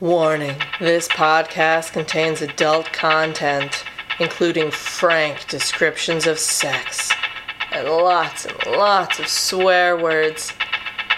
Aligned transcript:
Warning 0.00 0.54
this 0.78 1.08
podcast 1.08 1.94
contains 1.94 2.42
adult 2.42 2.92
content, 2.92 3.82
including 4.20 4.70
frank 4.70 5.48
descriptions 5.48 6.26
of 6.26 6.38
sex 6.38 7.10
and 7.72 7.88
lots 7.88 8.44
and 8.44 8.66
lots 8.66 9.18
of 9.18 9.26
swear 9.26 9.96
words. 9.96 10.52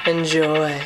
Enjoy. 0.06 0.78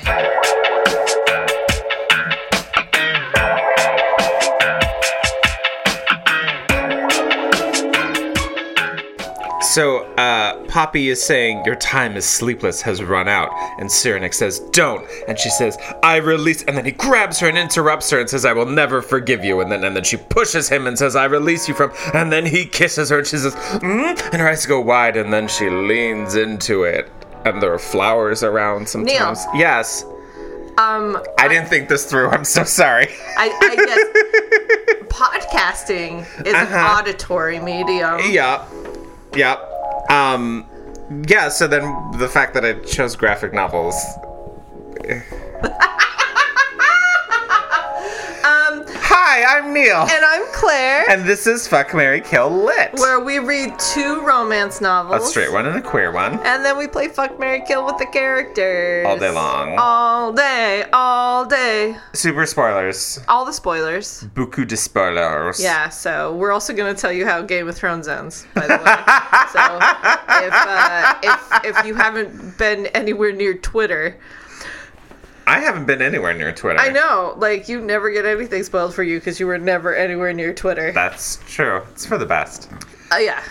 So, 9.61 10.05
uh, 10.17 10.62
Poppy 10.73 11.11
is 11.11 11.23
saying, 11.23 11.63
Your 11.67 11.75
time 11.77 12.17
as 12.17 12.25
sleepless 12.25 12.81
has 12.81 13.03
run 13.03 13.29
out. 13.29 13.51
And 13.79 13.93
Cyrenic 13.93 14.33
says, 14.33 14.59
Don't. 14.71 15.07
And 15.29 15.39
she 15.39 15.51
says, 15.51 15.77
I 16.03 16.17
release. 16.17 16.63
And 16.65 16.75
then 16.77 16.87
he 16.87 16.93
grabs 16.93 17.39
her 17.41 17.49
and 17.49 17.59
interrupts 17.59 18.09
her 18.09 18.19
and 18.21 18.31
says, 18.31 18.47
I 18.47 18.55
will 18.55 18.65
never 18.65 19.03
forgive 19.03 19.45
you. 19.45 19.61
And 19.61 19.71
then, 19.71 19.85
and 19.85 19.95
then 19.95 20.03
she 20.05 20.17
pushes 20.17 20.71
him 20.71 20.87
and 20.87 20.99
says, 20.99 21.15
I 21.15 21.27
release 21.27 21.69
you 21.69 21.75
from. 21.75 21.93
And 22.15 22.33
then 22.33 22.47
he 22.47 22.65
kisses 22.65 23.11
her 23.11 23.19
and 23.19 23.27
she 23.27 23.37
says, 23.37 23.55
mm? 23.55 24.31
And 24.33 24.41
her 24.41 24.49
eyes 24.49 24.65
go 24.65 24.81
wide. 24.81 25.19
And 25.19 25.31
then 25.31 25.47
she 25.47 25.69
leans 25.69 26.37
into 26.37 26.85
it. 26.85 27.11
And 27.45 27.61
there 27.63 27.75
are 27.75 27.79
flowers 27.79 28.43
around 28.43 28.89
sometimes. 28.89 29.45
Yes. 29.55 30.05
Um, 30.79 31.23
I 31.39 31.49
didn't 31.49 31.69
think 31.69 31.91
this 31.91 32.07
through. 32.11 32.31
I'm 32.31 32.45
so 32.45 32.65
sorry. 32.65 33.09
I, 33.37 33.51
I 33.61 33.77
guess 33.77 35.03
podcasting 35.13 36.21
is 36.47 36.55
an 36.55 36.67
Uh-huh. 36.73 36.99
auditory 36.99 37.61
medium. 37.61 38.21
Yeah. 38.31 38.65
Yeah. 39.35 39.57
Um 40.09 40.69
yeah, 41.29 41.49
so 41.49 41.67
then 41.67 41.83
the 42.19 42.29
fact 42.29 42.55
that 42.55 42.65
I 42.65 42.75
chose 42.81 43.17
graphic 43.17 43.53
novels 43.53 43.95
Hi, 49.35 49.57
I'm 49.57 49.73
Neil. 49.73 49.97
and 49.97 50.23
I'm 50.27 50.45
Claire, 50.53 51.09
And 51.09 51.25
this 51.25 51.47
is 51.47 51.67
Fuck 51.67 51.95
Marry 51.95 52.21
Kill 52.21 52.51
Lit. 52.51 52.93
where 52.99 53.19
we 53.19 53.39
read 53.39 53.79
two 53.79 54.21
romance 54.21 54.83
novels. 54.83 55.23
a 55.23 55.27
straight 55.27 55.51
one 55.51 55.65
and 55.65 55.75
a 55.75 55.81
queer 55.81 56.13
one. 56.13 56.35
And 56.45 56.63
then 56.63 56.77
we 56.77 56.87
play 56.87 57.09
Fuck 57.09 57.41
Marry 57.41 57.63
Kill 57.67 57.87
with 57.87 57.97
the 57.97 58.05
characters. 58.05 59.07
All 59.07 59.17
day 59.17 59.31
long. 59.31 59.79
All 59.79 60.35
day, 60.35 60.85
all 60.93 61.47
day. 61.47 61.97
Super 62.13 62.45
spoilers. 62.45 63.21
All 63.27 63.47
the 63.47 63.55
spoilers. 63.55 64.25
Beaucoup 64.35 64.69
de 64.69 64.77
spoilers. 64.77 65.63
Yeah, 65.63 65.89
so 65.89 66.37
we're 66.37 66.53
also 66.53 66.75
going 66.75 66.95
to 66.95 67.01
tell 67.01 67.11
you 67.11 67.25
how 67.25 67.41
Game 67.41 67.69
of 67.69 67.75
Thrones 67.75 68.09
ends, 68.09 68.47
by 68.53 68.67
the 68.67 68.75
way. 68.75 68.85
so 69.51 69.79
if, 70.45 70.53
uh, 70.53 71.15
if, 71.23 71.79
if 71.79 71.87
you 71.87 71.95
haven't 71.95 72.59
been 72.59 72.85
anywhere 72.89 73.33
near 73.33 73.55
Twitter, 73.55 74.19
I 75.53 75.59
haven't 75.61 75.85
been 75.87 76.01
anywhere 76.01 76.33
near 76.33 76.51
Twitter. 76.53 76.79
I 76.79 76.89
know, 76.89 77.35
like, 77.37 77.69
you 77.69 77.81
never 77.83 78.11
get 78.11 78.25
anything 78.25 78.63
spoiled 78.63 78.95
for 78.95 79.03
you 79.03 79.19
because 79.19 79.39
you 79.39 79.47
were 79.47 79.59
never 79.59 79.95
anywhere 79.95 80.33
near 80.33 80.55
Twitter. 80.55 80.93
That's 80.93 81.41
true. 81.47 81.83
It's 81.93 82.07
for 82.07 82.17
the 82.17 82.25
best. 82.25 82.71
Uh, 83.13 83.17
yeah. 83.19 83.43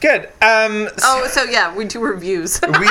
Good. 0.00 0.26
Um 0.40 0.88
Oh, 1.02 1.26
so 1.28 1.42
yeah, 1.42 1.74
we 1.74 1.84
do 1.86 1.98
reviews. 1.98 2.60
we 2.80 2.88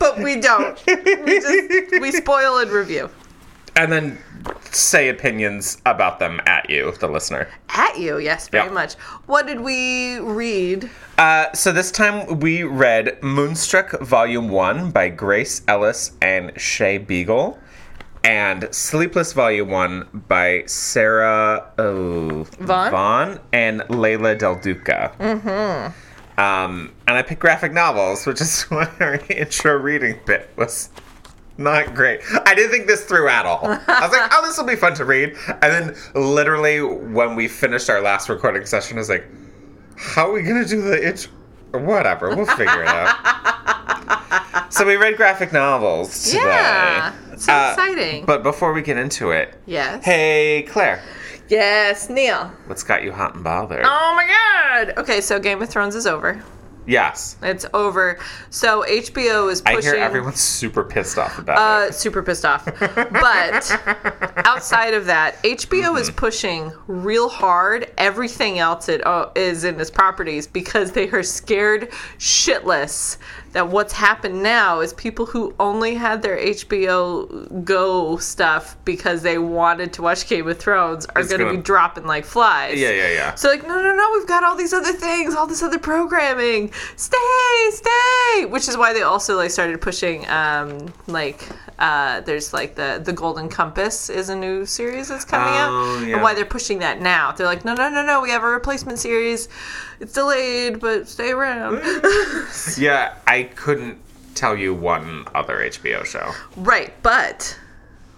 but 0.00 0.18
we 0.18 0.40
don't. 0.40 0.76
We 0.88 1.40
just 1.40 2.00
we 2.00 2.10
spoil 2.10 2.58
and 2.58 2.68
review. 2.72 3.08
and 3.76 3.92
then 3.92 4.18
say 4.70 5.08
opinions 5.08 5.78
about 5.86 6.18
them 6.18 6.40
at 6.46 6.68
you, 6.70 6.92
the 7.00 7.08
listener. 7.08 7.48
At 7.68 7.98
you, 7.98 8.18
yes, 8.18 8.48
very 8.48 8.66
Yeah. 8.66 8.72
much. 8.72 8.94
What 9.26 9.46
did 9.46 9.60
we 9.60 10.18
read? 10.20 10.90
Uh, 11.18 11.52
so 11.52 11.72
this 11.72 11.90
time 11.90 12.40
we 12.40 12.62
read 12.62 13.22
Moonstruck 13.22 14.00
Volume 14.00 14.48
1 14.48 14.90
by 14.90 15.08
Grace 15.08 15.62
Ellis 15.68 16.12
and 16.20 16.54
Shae 16.54 17.06
Beagle, 17.06 17.58
and 18.24 18.68
Sleepless 18.70 19.32
Volume 19.32 19.68
1 19.70 20.24
by 20.28 20.62
Sarah 20.66 21.70
oh, 21.78 22.44
Vaughn? 22.60 23.40
and 23.52 23.82
Leila 23.88 24.36
Del 24.36 24.56
Duca. 24.56 25.12
Mm-hmm. 25.18 26.40
Um, 26.40 26.92
and 27.06 27.16
I 27.16 27.22
picked 27.22 27.40
graphic 27.40 27.72
novels, 27.72 28.26
which 28.26 28.40
is 28.40 28.62
why 28.70 28.88
our 29.00 29.20
intro 29.28 29.76
reading 29.76 30.18
bit 30.24 30.50
was 30.56 30.90
not 31.62 31.94
great. 31.94 32.20
I 32.46 32.54
didn't 32.54 32.70
think 32.70 32.86
this 32.86 33.04
through 33.04 33.28
at 33.28 33.46
all. 33.46 33.60
I 33.66 34.00
was 34.00 34.12
like, 34.12 34.30
oh, 34.32 34.42
this 34.44 34.56
will 34.58 34.64
be 34.66 34.76
fun 34.76 34.94
to 34.94 35.04
read. 35.04 35.36
And 35.48 35.62
then 35.62 35.94
literally 36.14 36.80
when 36.82 37.34
we 37.36 37.48
finished 37.48 37.88
our 37.90 38.00
last 38.00 38.28
recording 38.28 38.64
session, 38.66 38.96
I 38.98 39.00
was 39.00 39.08
like, 39.08 39.24
how 39.96 40.28
are 40.30 40.32
we 40.32 40.42
gonna 40.42 40.64
do 40.64 40.80
the 40.82 41.06
itch? 41.08 41.26
Whatever, 41.72 42.34
we'll 42.36 42.44
figure 42.46 42.82
it 42.82 42.88
out. 42.88 44.66
so 44.72 44.84
we 44.86 44.96
read 44.96 45.16
graphic 45.16 45.52
novels 45.52 46.24
today. 46.24 46.38
Yeah, 46.44 47.12
so 47.36 47.52
Uh, 47.52 47.70
exciting. 47.74 48.24
But 48.26 48.42
before 48.42 48.72
we 48.72 48.82
get 48.82 48.96
into 48.98 49.30
it, 49.30 49.54
yes. 49.66 50.04
hey 50.04 50.66
Claire, 50.68 51.02
Yes, 51.48 52.08
Neil. 52.10 52.50
what's 52.66 52.82
got 52.82 53.02
you 53.02 53.12
hot 53.12 53.34
and 53.34 53.44
bothered? 53.44 53.84
Oh 53.86 54.14
my 54.14 54.26
god. 54.26 54.94
Okay, 54.98 55.20
so 55.20 55.38
Game 55.38 55.60
of 55.62 55.68
Thrones 55.68 55.94
is 55.94 56.06
over. 56.06 56.42
Yes, 56.86 57.36
It's 57.42 57.66
over. 57.74 58.18
So 58.50 58.84
HBO 58.88 59.50
is 59.50 59.62
I 59.66 59.74
pushing. 59.76 59.92
hear 59.94 60.00
everyone's 60.00 60.40
super 60.40 60.84
pissed 60.84 61.18
off 61.18 61.38
about 61.38 61.58
uh, 61.58 61.86
it. 61.88 61.94
super 61.94 62.22
pissed 62.22 62.44
off. 62.44 62.64
But 62.64 63.80
outside 64.46 64.94
of 64.94 65.06
that, 65.06 65.42
HBO 65.42 65.98
is 66.00 66.10
pushing 66.10 66.72
real 66.86 67.28
hard 67.28 67.90
everything 67.98 68.58
else 68.58 68.88
it 68.88 69.04
uh, 69.06 69.30
is 69.34 69.64
in 69.64 69.80
its 69.80 69.90
properties 69.90 70.46
because 70.46 70.92
they 70.92 71.08
are 71.10 71.22
scared 71.22 71.90
shitless 72.18 73.16
that 73.52 73.68
what's 73.68 73.92
happened 73.92 74.42
now 74.42 74.80
is 74.80 74.92
people 74.94 75.26
who 75.26 75.54
only 75.60 75.94
had 75.94 76.22
their 76.22 76.36
HBO 76.38 77.64
Go 77.64 78.16
stuff 78.16 78.76
because 78.84 79.22
they 79.22 79.38
wanted 79.38 79.92
to 79.94 80.02
watch 80.02 80.26
Game 80.28 80.48
of 80.48 80.58
Thrones 80.58 81.06
are 81.06 81.22
going 81.22 81.28
to 81.28 81.44
gonna- 81.44 81.56
be 81.56 81.62
dropping 81.62 82.06
like 82.06 82.24
flies. 82.24 82.78
Yeah, 82.80 82.90
yeah, 82.90 83.10
yeah. 83.12 83.34
So 83.34 83.48
like, 83.48 83.66
no, 83.66 83.80
no, 83.82 83.94
no, 83.94 84.10
we've 84.14 84.26
got 84.26 84.42
all 84.44 84.56
these 84.56 84.72
other 84.72 84.92
things, 84.92 85.34
all 85.34 85.46
this 85.46 85.62
other 85.62 85.78
programming. 85.78 86.72
Stay, 86.96 87.16
stay. 87.70 88.46
Which 88.46 88.68
is 88.68 88.76
why 88.76 88.92
they 88.92 89.02
also 89.02 89.36
like 89.36 89.50
started 89.50 89.80
pushing, 89.80 90.28
um, 90.28 90.92
like, 91.06 91.46
uh, 91.78 92.20
there's 92.20 92.52
like 92.52 92.74
the 92.76 93.00
the 93.04 93.12
Golden 93.12 93.48
Compass 93.48 94.08
is 94.08 94.28
a 94.28 94.36
new 94.36 94.64
series 94.64 95.08
that's 95.08 95.24
coming 95.24 95.48
Oh, 95.54 95.98
out, 95.98 96.06
yeah. 96.06 96.14
and 96.14 96.22
why 96.22 96.32
they're 96.34 96.44
pushing 96.44 96.78
that 96.78 97.00
now. 97.00 97.32
They're 97.32 97.46
like, 97.46 97.64
no, 97.64 97.74
no, 97.74 97.88
no, 97.88 98.04
no, 98.04 98.20
we 98.20 98.30
have 98.30 98.42
a 98.44 98.46
replacement 98.46 98.98
series. 98.98 99.48
It's 100.02 100.12
delayed, 100.14 100.80
but 100.80 101.08
stay 101.08 101.30
around. 101.30 101.80
Yeah, 102.76 103.14
I 103.26 103.44
couldn't 103.54 103.98
tell 104.34 104.56
you 104.56 104.74
one 104.74 105.26
other 105.34 105.58
HBO 105.58 106.04
show. 106.04 106.32
right, 106.56 106.92
but 107.02 107.58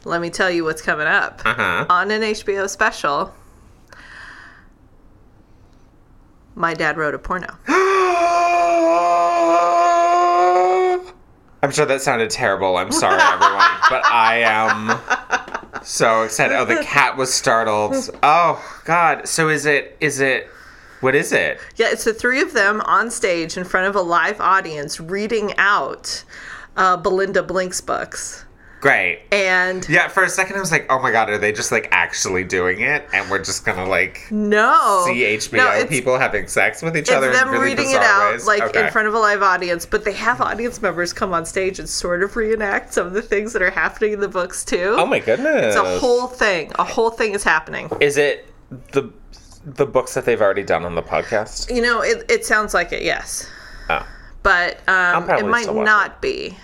let 0.04 0.20
me 0.22 0.30
tell 0.30 0.50
you 0.50 0.64
what's 0.64 0.80
coming 0.82 1.06
up 1.06 1.42
Uh-huh. 1.44 1.84
on 1.90 2.10
an 2.10 2.22
HBO 2.22 2.68
special. 2.70 3.34
My 6.54 6.72
dad 6.74 6.96
wrote 6.96 7.14
a 7.14 7.18
porno. 7.18 7.48
I'm 11.62 11.70
sure 11.70 11.86
that 11.86 12.00
sounded 12.02 12.30
terrible. 12.30 12.76
I'm 12.76 12.92
sorry, 12.92 13.20
everyone, 13.20 13.70
but 13.90 14.04
I 14.06 14.38
am 14.44 15.82
so 15.84 16.22
excited. 16.22 16.54
Oh, 16.56 16.64
the 16.64 16.82
cat 16.82 17.16
was 17.16 17.32
startled. 17.32 17.94
Oh 18.22 18.62
God! 18.84 19.26
So 19.28 19.48
is 19.48 19.66
it? 19.66 19.96
Is 20.00 20.20
it? 20.20 20.48
What 21.00 21.14
is 21.14 21.32
it? 21.32 21.58
Yeah, 21.76 21.88
it's 21.90 22.04
the 22.04 22.14
three 22.14 22.40
of 22.40 22.52
them 22.52 22.80
on 22.82 23.10
stage 23.10 23.56
in 23.56 23.64
front 23.64 23.86
of 23.88 23.96
a 23.96 24.02
live 24.02 24.40
audience 24.40 25.00
reading 25.00 25.52
out 25.58 26.24
uh, 26.76 26.96
Belinda 26.96 27.42
Blink's 27.42 27.80
books. 27.80 28.44
Great. 28.80 29.20
And 29.32 29.88
Yeah, 29.88 30.08
for 30.08 30.24
a 30.24 30.28
second 30.28 30.56
I 30.56 30.60
was 30.60 30.70
like, 30.70 30.84
oh 30.90 31.00
my 31.00 31.10
God, 31.10 31.30
are 31.30 31.38
they 31.38 31.52
just 31.52 31.72
like 31.72 31.88
actually 31.90 32.44
doing 32.44 32.80
it? 32.80 33.06
And 33.14 33.30
we're 33.30 33.42
just 33.42 33.64
gonna 33.64 33.88
like 33.88 34.26
no, 34.30 35.04
see 35.06 35.22
HBO 35.22 35.80
no, 35.80 35.86
people 35.86 36.18
having 36.18 36.46
sex 36.48 36.82
with 36.82 36.94
each 36.94 37.02
It's 37.08 37.12
other 37.12 37.32
them 37.32 37.48
really 37.50 37.64
reading 37.64 37.92
it 37.92 38.02
out 38.02 38.32
ways? 38.32 38.46
like 38.46 38.62
Okay. 38.62 38.84
in 38.84 38.92
front 38.92 39.08
of 39.08 39.14
a 39.14 39.18
live 39.18 39.40
audience, 39.42 39.86
but 39.86 40.04
they 40.04 40.12
have 40.12 40.42
audience 40.42 40.82
members 40.82 41.14
come 41.14 41.32
on 41.32 41.46
stage 41.46 41.78
and 41.78 41.88
sort 41.88 42.22
of 42.22 42.36
reenact 42.36 42.92
some 42.92 43.06
of 43.06 43.14
the 43.14 43.22
things 43.22 43.54
that 43.54 43.62
are 43.62 43.70
happening 43.70 44.12
in 44.12 44.20
the 44.20 44.28
books 44.28 44.66
too. 44.66 44.94
Oh 44.98 45.06
my 45.06 45.18
goodness! 45.18 45.74
It's 45.74 45.76
a 45.76 45.98
whole 45.98 46.26
thing. 46.26 46.70
A 46.78 46.84
whole 46.84 47.10
thing 47.10 47.32
is 47.32 47.42
happening. 47.42 47.88
Is 48.02 48.18
it 48.18 48.46
the 48.92 49.10
the 49.64 49.86
books 49.86 50.14
that 50.14 50.24
they've 50.24 50.40
already 50.40 50.62
done 50.62 50.84
on 50.84 50.94
the 50.94 51.02
podcast? 51.02 51.74
You 51.74 51.82
know, 51.82 52.02
it, 52.02 52.24
it 52.30 52.44
sounds 52.46 52.74
like 52.74 52.92
it, 52.92 53.02
yes, 53.02 53.48
Oh, 53.90 54.06
but 54.42 54.86
um, 54.88 55.28
it 55.30 55.46
might 55.46 55.72
not 55.74 56.20
be. 56.22 56.56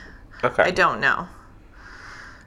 okay. 0.45 0.63
I 0.65 0.71
don't 0.71 1.01
know. 1.01 1.27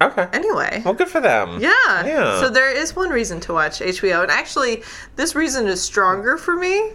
Okay. 0.01 0.27
Anyway. 0.33 0.81
Well, 0.83 0.94
good 0.95 1.07
for 1.07 1.21
them. 1.21 1.59
Yeah. 1.61 1.69
Yeah. 2.05 2.39
So 2.41 2.50
there 2.50 2.69
is 2.69 2.95
one 2.95 3.09
reason 3.09 3.39
to 3.41 3.53
watch 3.53 3.79
HBO, 3.79 4.21
and 4.23 4.31
actually, 4.31 4.83
this 5.15 5.33
reason 5.35 5.67
is 5.67 5.81
stronger 5.81 6.38
for 6.38 6.55
me 6.55 6.91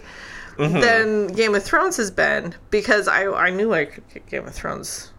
Mm-hmm. 0.57 0.81
than 0.81 1.27
Game 1.27 1.55
of 1.55 1.63
Thrones 1.63 1.95
has 1.95 2.11
been 2.11 2.53
because 2.69 3.07
I 3.07 3.27
I 3.31 3.49
knew 3.49 3.73
I 3.73 3.85
could 3.85 4.03
get 4.13 4.25
Game 4.27 4.45
of 4.45 4.53
Thrones 4.53 5.13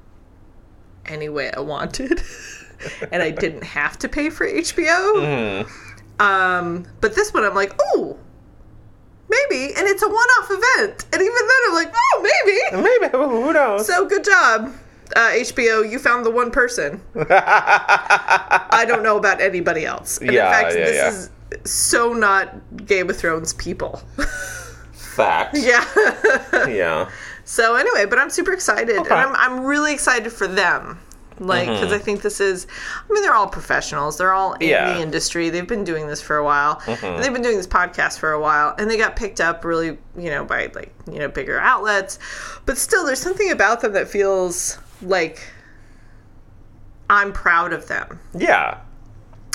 any 1.07 1.31
way 1.31 1.51
I 1.51 1.61
wanted, 1.61 2.21
and 3.11 3.23
I 3.23 3.31
didn't 3.31 3.65
have 3.65 3.99
to 4.01 4.09
pay 4.09 4.29
for 4.29 4.47
HBO. 4.47 5.15
Mm-hmm. 5.17 6.23
Um, 6.23 6.85
but 7.01 7.15
this 7.15 7.33
one, 7.33 7.45
I'm 7.45 7.55
like, 7.55 7.73
oh, 7.81 8.19
maybe, 9.31 9.73
and 9.77 9.87
it's 9.89 10.03
a 10.03 10.09
one-off 10.09 10.49
event, 10.51 11.05
and 11.13 11.23
even 11.23 11.35
then, 11.51 11.61
I'm 11.69 11.75
like, 11.75 11.93
oh, 11.95 12.21
maybe. 12.23 12.83
Maybe 13.01 13.13
who 13.17 13.53
knows? 13.53 13.87
So 13.87 14.07
good 14.07 14.25
job. 14.25 14.73
uh, 15.17 15.31
HBO, 15.31 15.89
you 15.91 15.99
found 15.99 16.25
the 16.27 16.31
one 16.31 16.51
person. 16.51 17.01
I 17.15 18.85
don't 18.87 19.03
know 19.03 19.17
about 19.17 19.41
anybody 19.41 19.85
else. 19.87 20.19
And 20.19 20.31
Yeah, 20.33 20.47
in 20.47 20.53
fact, 20.53 20.77
yeah, 20.79 20.85
this 20.85 20.97
yeah. 20.97 21.09
is 21.09 21.71
so 21.71 22.13
not 22.13 22.55
Game 22.87 23.11
of 23.11 23.17
Thrones 23.17 23.53
people. 23.55 24.03
Fact. 24.93 25.57
yeah. 25.59 25.85
Yeah. 26.69 27.11
so 27.45 27.75
anyway, 27.75 28.07
but 28.07 28.19
I'm 28.19 28.31
super 28.31 28.53
excited, 28.53 28.91
Okay. 28.97 29.11
And 29.11 29.13
I'm 29.15 29.35
I'm 29.37 29.65
really 29.65 29.93
excited 29.93 30.33
for 30.33 30.47
them. 30.47 31.01
Like, 31.41 31.69
because 31.69 31.91
I 31.91 31.97
mm-hmm. 31.97 32.05
think 32.05 32.23
this 32.23 32.39
is, 32.39 32.67
I 33.09 33.13
mean, 33.13 33.23
they're 33.23 33.35
all 33.35 33.49
professionals. 33.49 34.19
They're 34.19 34.35
all 34.35 34.53
in 34.55 34.69
Yeah. 34.69 34.93
the 34.93 35.01
industry. 35.01 35.49
They've 35.49 35.67
been 35.67 35.85
doing 35.85 36.07
this 36.07 36.21
for 36.21 36.37
a 36.37 36.45
while. 36.45 36.77
Mm-hmm. 36.77 37.07
And 37.07 37.25
they've 37.25 37.33
been 37.33 37.43
doing 37.43 37.57
this 37.57 37.67
podcast 37.67 38.19
for 38.19 38.33
a 38.33 38.41
while. 38.41 38.75
And 38.79 38.91
they 38.91 38.99
got 38.99 39.17
picked 39.17 39.41
up 39.41 39.65
really, 39.65 39.97
you 40.17 40.31
know, 40.31 40.45
by 40.45 40.71
like, 40.75 40.93
you 41.11 41.19
know, 41.19 41.29
bigger 41.29 41.59
outlets. 41.59 42.19
But 42.67 42.77
still, 42.77 43.07
there's 43.07 43.21
something 43.21 43.51
about 43.51 43.81
them 43.81 43.95
that 43.95 44.07
feels 44.09 44.79
like 45.01 45.51
I'm 47.09 47.33
proud 47.33 47.73
of 47.73 47.89
them. 47.89 48.21
Yeah. 48.37 48.79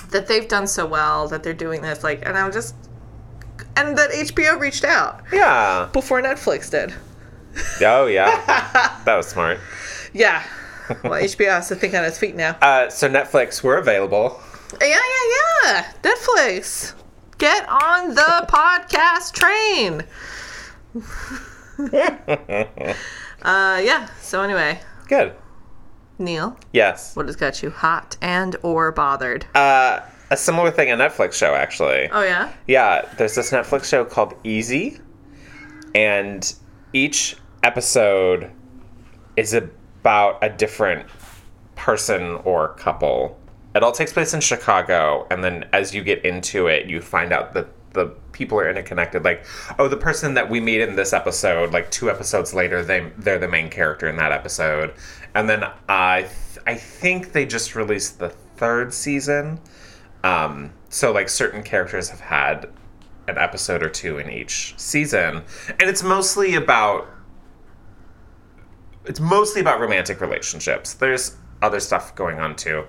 That 0.10 0.28
they've 0.28 0.48
done 0.48 0.66
so 0.66 0.88
well, 0.88 1.28
that 1.28 1.44
they're 1.44 1.54
doing 1.54 1.82
this. 1.84 2.04
Like, 2.04 2.26
and 2.26 2.36
I'm 2.36 2.52
just, 2.52 2.74
and 3.78 3.96
that 3.98 4.10
HBO 4.10 4.60
reached 4.60 4.84
out 4.84 5.22
Yeah. 5.32 5.88
before 5.94 6.22
Netflix 6.22 6.72
did. 6.72 6.94
Oh 7.82 8.08
yeah. 8.08 9.02
that 9.06 9.16
was 9.16 9.28
smart. 9.28 9.60
Yeah. 10.14 10.44
Well, 11.04 11.22
HBO 11.22 11.50
has 11.50 11.68
to 11.70 11.76
think 11.76 11.94
on 11.94 12.04
its 12.04 12.18
feet 12.18 12.36
now. 12.36 12.58
Uh, 12.62 12.90
so 12.90 13.08
Netflix, 13.10 13.64
we're 13.64 13.78
available. 13.78 14.40
Yeah, 14.82 14.88
yeah, 14.88 15.64
yeah. 15.66 15.92
Netflix. 16.04 16.94
Get 17.38 17.68
on 17.70 18.16
the 18.16 18.22
podcast 18.50 19.34
train. 19.34 20.04
uh, 23.44 23.82
yeah. 23.84 24.08
So 24.22 24.42
anyway, 24.42 24.80
Good. 25.08 25.34
Neil, 26.18 26.58
Yes. 26.72 27.16
what 27.16 27.26
has 27.26 27.36
got 27.36 27.62
you 27.62 27.70
hot 27.70 28.16
and 28.22 28.56
or 28.64 28.92
bothered? 28.92 29.46
Uh, 29.54 30.00
a 30.32 30.38
similar 30.38 30.72
thing, 30.72 30.90
a 30.92 30.96
Netflix 30.96 31.34
show 31.34 31.54
actually. 31.54 32.10
Oh 32.12 32.24
yeah. 32.24 32.52
Yeah, 32.68 33.08
there's 33.18 33.36
this 33.36 33.52
Netflix 33.52 33.86
show 33.86 34.06
called 34.06 34.34
Easy, 34.46 35.00
and 35.94 36.54
each 36.94 37.36
episode 37.64 38.50
is 39.36 39.54
about 40.06 40.38
a 40.44 40.50
different 40.50 41.04
person 41.76 42.36
or 42.44 42.76
couple. 42.76 43.40
It 43.74 43.82
all 43.82 43.92
takes 43.92 44.14
place 44.14 44.36
in 44.36 44.40
Chicago, 44.40 45.26
and 45.32 45.44
then 45.44 45.68
as 45.74 45.96
you 45.96 46.04
get 46.04 46.24
into 46.24 46.68
it, 46.68 46.86
you 46.86 47.02
find 47.02 47.34
out 47.34 47.54
that 47.56 47.70
the 47.94 48.14
people 48.32 48.60
are 48.60 48.70
interconnected. 48.70 49.24
Like, 49.24 49.44
oh, 49.80 49.88
the 49.88 49.98
person 49.98 50.36
that 50.36 50.48
we 50.48 50.60
meet 50.60 50.82
in 50.82 50.96
this 50.96 51.12
episode, 51.12 51.74
like 51.74 51.90
two 51.90 52.12
episodes 52.12 52.54
later, 52.54 52.84
they 52.86 53.12
they're 53.18 53.40
the 53.40 53.48
main 53.48 53.72
character 53.72 54.08
in 54.08 54.16
that 54.18 54.32
episode, 54.32 54.94
and 55.34 55.50
then 55.50 55.64
I 55.90 56.22
th- 56.22 56.64
I 56.68 56.76
think 56.76 57.32
they 57.32 57.48
just 57.48 57.76
released 57.76 58.20
the 58.20 58.30
third 58.30 58.94
season. 58.94 59.60
Um, 60.24 60.72
so 60.90 61.12
like 61.12 61.30
certain 61.30 61.64
characters 61.64 62.10
have 62.10 62.20
had 62.20 62.68
an 63.28 63.40
episode 63.40 63.82
or 63.82 63.90
two 63.90 64.20
in 64.20 64.30
each 64.30 64.76
season, 64.78 65.42
and 65.80 65.90
it's 65.90 66.04
mostly 66.04 66.54
about 66.54 67.08
it's 69.08 69.20
mostly 69.20 69.62
about 69.62 69.80
romantic 69.80 70.22
relationships. 70.22 70.94
There's 70.94 71.36
other 71.62 71.80
stuff 71.80 72.16
going 72.16 72.40
on 72.40 72.56
too, 72.56 72.86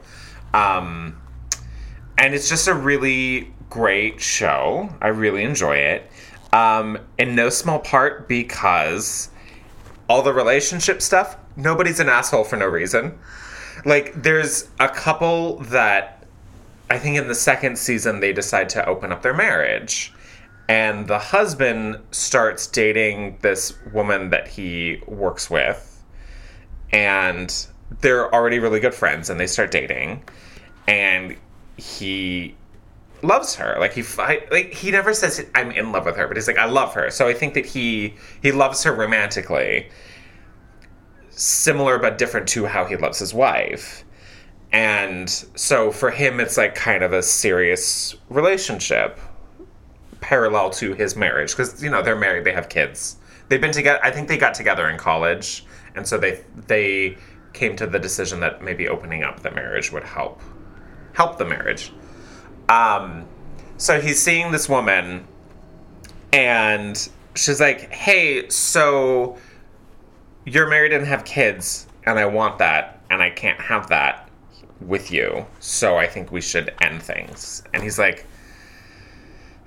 um, 0.55 1.21
and 2.19 2.35
it's 2.35 2.49
just 2.49 2.69
a 2.69 2.75
really 2.75 3.53
great 3.71 4.21
show. 4.21 4.89
I 5.01 5.09
really 5.09 5.43
enjoy 5.43 5.77
it, 5.77 6.11
um, 6.53 6.99
in 7.19 7.35
no 7.35 7.51
small 7.51 7.79
part 7.79 8.29
because 8.29 9.31
all 10.09 10.23
the 10.23 10.33
relationship 10.33 11.03
stuff. 11.03 11.37
Nobody's 11.57 12.01
an 12.01 12.09
asshole 12.09 12.45
for 12.45 12.57
no 12.57 12.67
reason. 12.67 13.19
Like 13.85 14.23
there's 14.23 14.69
a 14.79 14.89
couple 14.89 15.59
that 15.65 16.25
I 16.91 16.99
think 16.99 17.17
in 17.17 17.29
the 17.29 17.35
second 17.35 17.79
season 17.79 18.21
they 18.21 18.33
decide 18.33 18.69
to 18.71 18.87
open 18.87 19.13
up 19.13 19.23
their 19.23 19.35
marriage. 19.35 20.13
And 20.69 21.07
the 21.07 21.19
husband 21.19 21.99
starts 22.11 22.67
dating 22.67 23.39
this 23.41 23.75
woman 23.93 24.31
that 24.31 24.49
he 24.49 25.01
works 25.07 25.49
with. 25.49 25.96
And 26.93 27.67
they're 28.01 28.33
already 28.35 28.59
really 28.59 28.81
good 28.81 28.95
friends 28.95 29.31
and 29.31 29.39
they 29.39 29.47
start 29.47 29.71
dating. 29.71 30.25
And 30.87 31.37
he 31.77 32.55
loves 33.23 33.55
her. 33.57 33.77
Like 33.79 33.93
he 33.93 34.03
fi- 34.03 34.47
like 34.51 34.73
he 34.73 34.91
never 34.91 35.13
says 35.15 35.45
I'm 35.55 35.71
in 35.71 35.93
love 35.93 36.07
with 36.07 36.17
her, 36.17 36.27
but 36.29 36.37
he's 36.37 36.47
like 36.47 36.59
I 36.59 36.67
love 36.67 36.95
her. 36.95 37.11
So 37.11 37.27
I 37.27 37.35
think 37.35 37.55
that 37.55 37.67
he 37.67 38.15
he 38.43 38.53
loves 38.53 38.83
her 38.85 38.93
romantically. 38.93 39.89
Similar 41.31 41.99
but 41.99 42.19
different 42.19 42.49
to 42.49 42.67
how 42.67 42.85
he 42.87 42.97
loves 42.97 43.19
his 43.19 43.35
wife. 43.35 44.05
And 44.73 45.29
so 45.31 45.91
for 45.91 46.11
him, 46.11 46.41
it's 46.41 46.57
like 46.57 46.75
kind 46.75 47.03
of 47.03 47.13
a 47.13 47.23
serious 47.23 48.15
relationship 48.29 49.19
parallel 50.21 50.71
to 50.71 50.95
his 50.95 51.15
marriage 51.15 51.51
because 51.53 51.83
you 51.83 51.91
know 51.91 52.03
they're 52.03 52.17
married, 52.17 52.45
they 52.45 52.53
have 52.53 52.69
kids. 52.69 53.17
They've 53.49 53.61
been 53.61 53.73
together. 53.73 54.01
I 54.03 54.11
think 54.11 54.29
they 54.29 54.39
got 54.39 54.55
together 54.55 54.89
in 54.89 54.99
college, 54.99 55.65
and 55.95 56.07
so 56.07 56.19
they 56.19 56.45
they 56.67 57.17
came 57.53 57.77
to 57.77 57.87
the 57.87 57.99
decision 57.99 58.41
that 58.41 58.63
maybe 58.63 58.89
opening 58.89 59.23
up 59.23 59.41
the 59.41 59.51
marriage 59.51 59.93
would 59.93 60.05
help 60.05 60.41
help 61.13 61.39
the 61.39 61.45
marriage. 61.45 61.93
Um, 62.69 63.27
so 63.79 64.01
he's 64.01 64.21
seeing 64.21 64.51
this 64.51 64.69
woman, 64.69 65.27
and 66.33 67.09
she's 67.35 67.61
like, 67.61 67.93
"Hey, 67.93 68.49
so 68.49 69.39
you're 70.45 70.69
married 70.69 70.93
and 70.93 71.07
have 71.07 71.25
kids, 71.25 71.87
and 72.05 72.19
I 72.19 72.27
want 72.27 72.59
that, 72.59 73.01
and 73.11 73.23
I 73.23 73.31
can't 73.31 73.61
have 73.61 73.89
that 73.89 74.29
with 74.81 75.11
you. 75.11 75.47
So 75.61 75.97
I 75.97 76.07
think 76.07 76.33
we 76.33 76.41
should 76.41 76.75
end 76.83 77.03
things." 77.03 77.63
And 77.73 77.83
he's 77.83 77.99
like, 77.99 78.27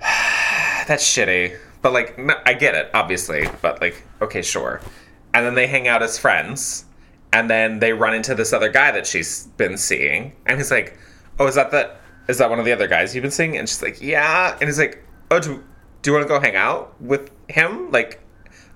"That's 0.00 1.04
shitty." 1.04 1.56
But 1.82 1.92
like, 1.92 2.18
no, 2.18 2.34
I 2.44 2.54
get 2.54 2.74
it, 2.74 2.90
obviously. 2.94 3.48
But 3.62 3.80
like, 3.80 4.02
okay, 4.20 4.42
sure. 4.42 4.80
And 5.32 5.46
then 5.46 5.54
they 5.54 5.66
hang 5.66 5.88
out 5.88 6.02
as 6.02 6.18
friends, 6.18 6.84
and 7.32 7.48
then 7.48 7.78
they 7.78 7.92
run 7.92 8.14
into 8.14 8.34
this 8.34 8.52
other 8.52 8.68
guy 8.68 8.90
that 8.90 9.06
she's 9.06 9.46
been 9.56 9.78
seeing, 9.78 10.32
and 10.46 10.58
he's 10.58 10.70
like, 10.70 10.98
"Oh, 11.38 11.46
is 11.46 11.54
that 11.54 11.70
that? 11.70 12.00
Is 12.28 12.38
that 12.38 12.50
one 12.50 12.58
of 12.58 12.64
the 12.64 12.72
other 12.72 12.86
guys 12.86 13.14
you've 13.14 13.22
been 13.22 13.30
seeing?" 13.30 13.56
And 13.56 13.68
she's 13.68 13.82
like, 13.82 14.02
"Yeah." 14.02 14.56
And 14.60 14.64
he's 14.68 14.78
like, 14.78 15.02
"Oh, 15.30 15.38
do, 15.38 15.62
do 16.02 16.10
you 16.10 16.14
want 16.14 16.26
to 16.26 16.28
go 16.28 16.40
hang 16.40 16.56
out 16.56 17.00
with 17.00 17.30
him? 17.48 17.90
Like, 17.90 18.20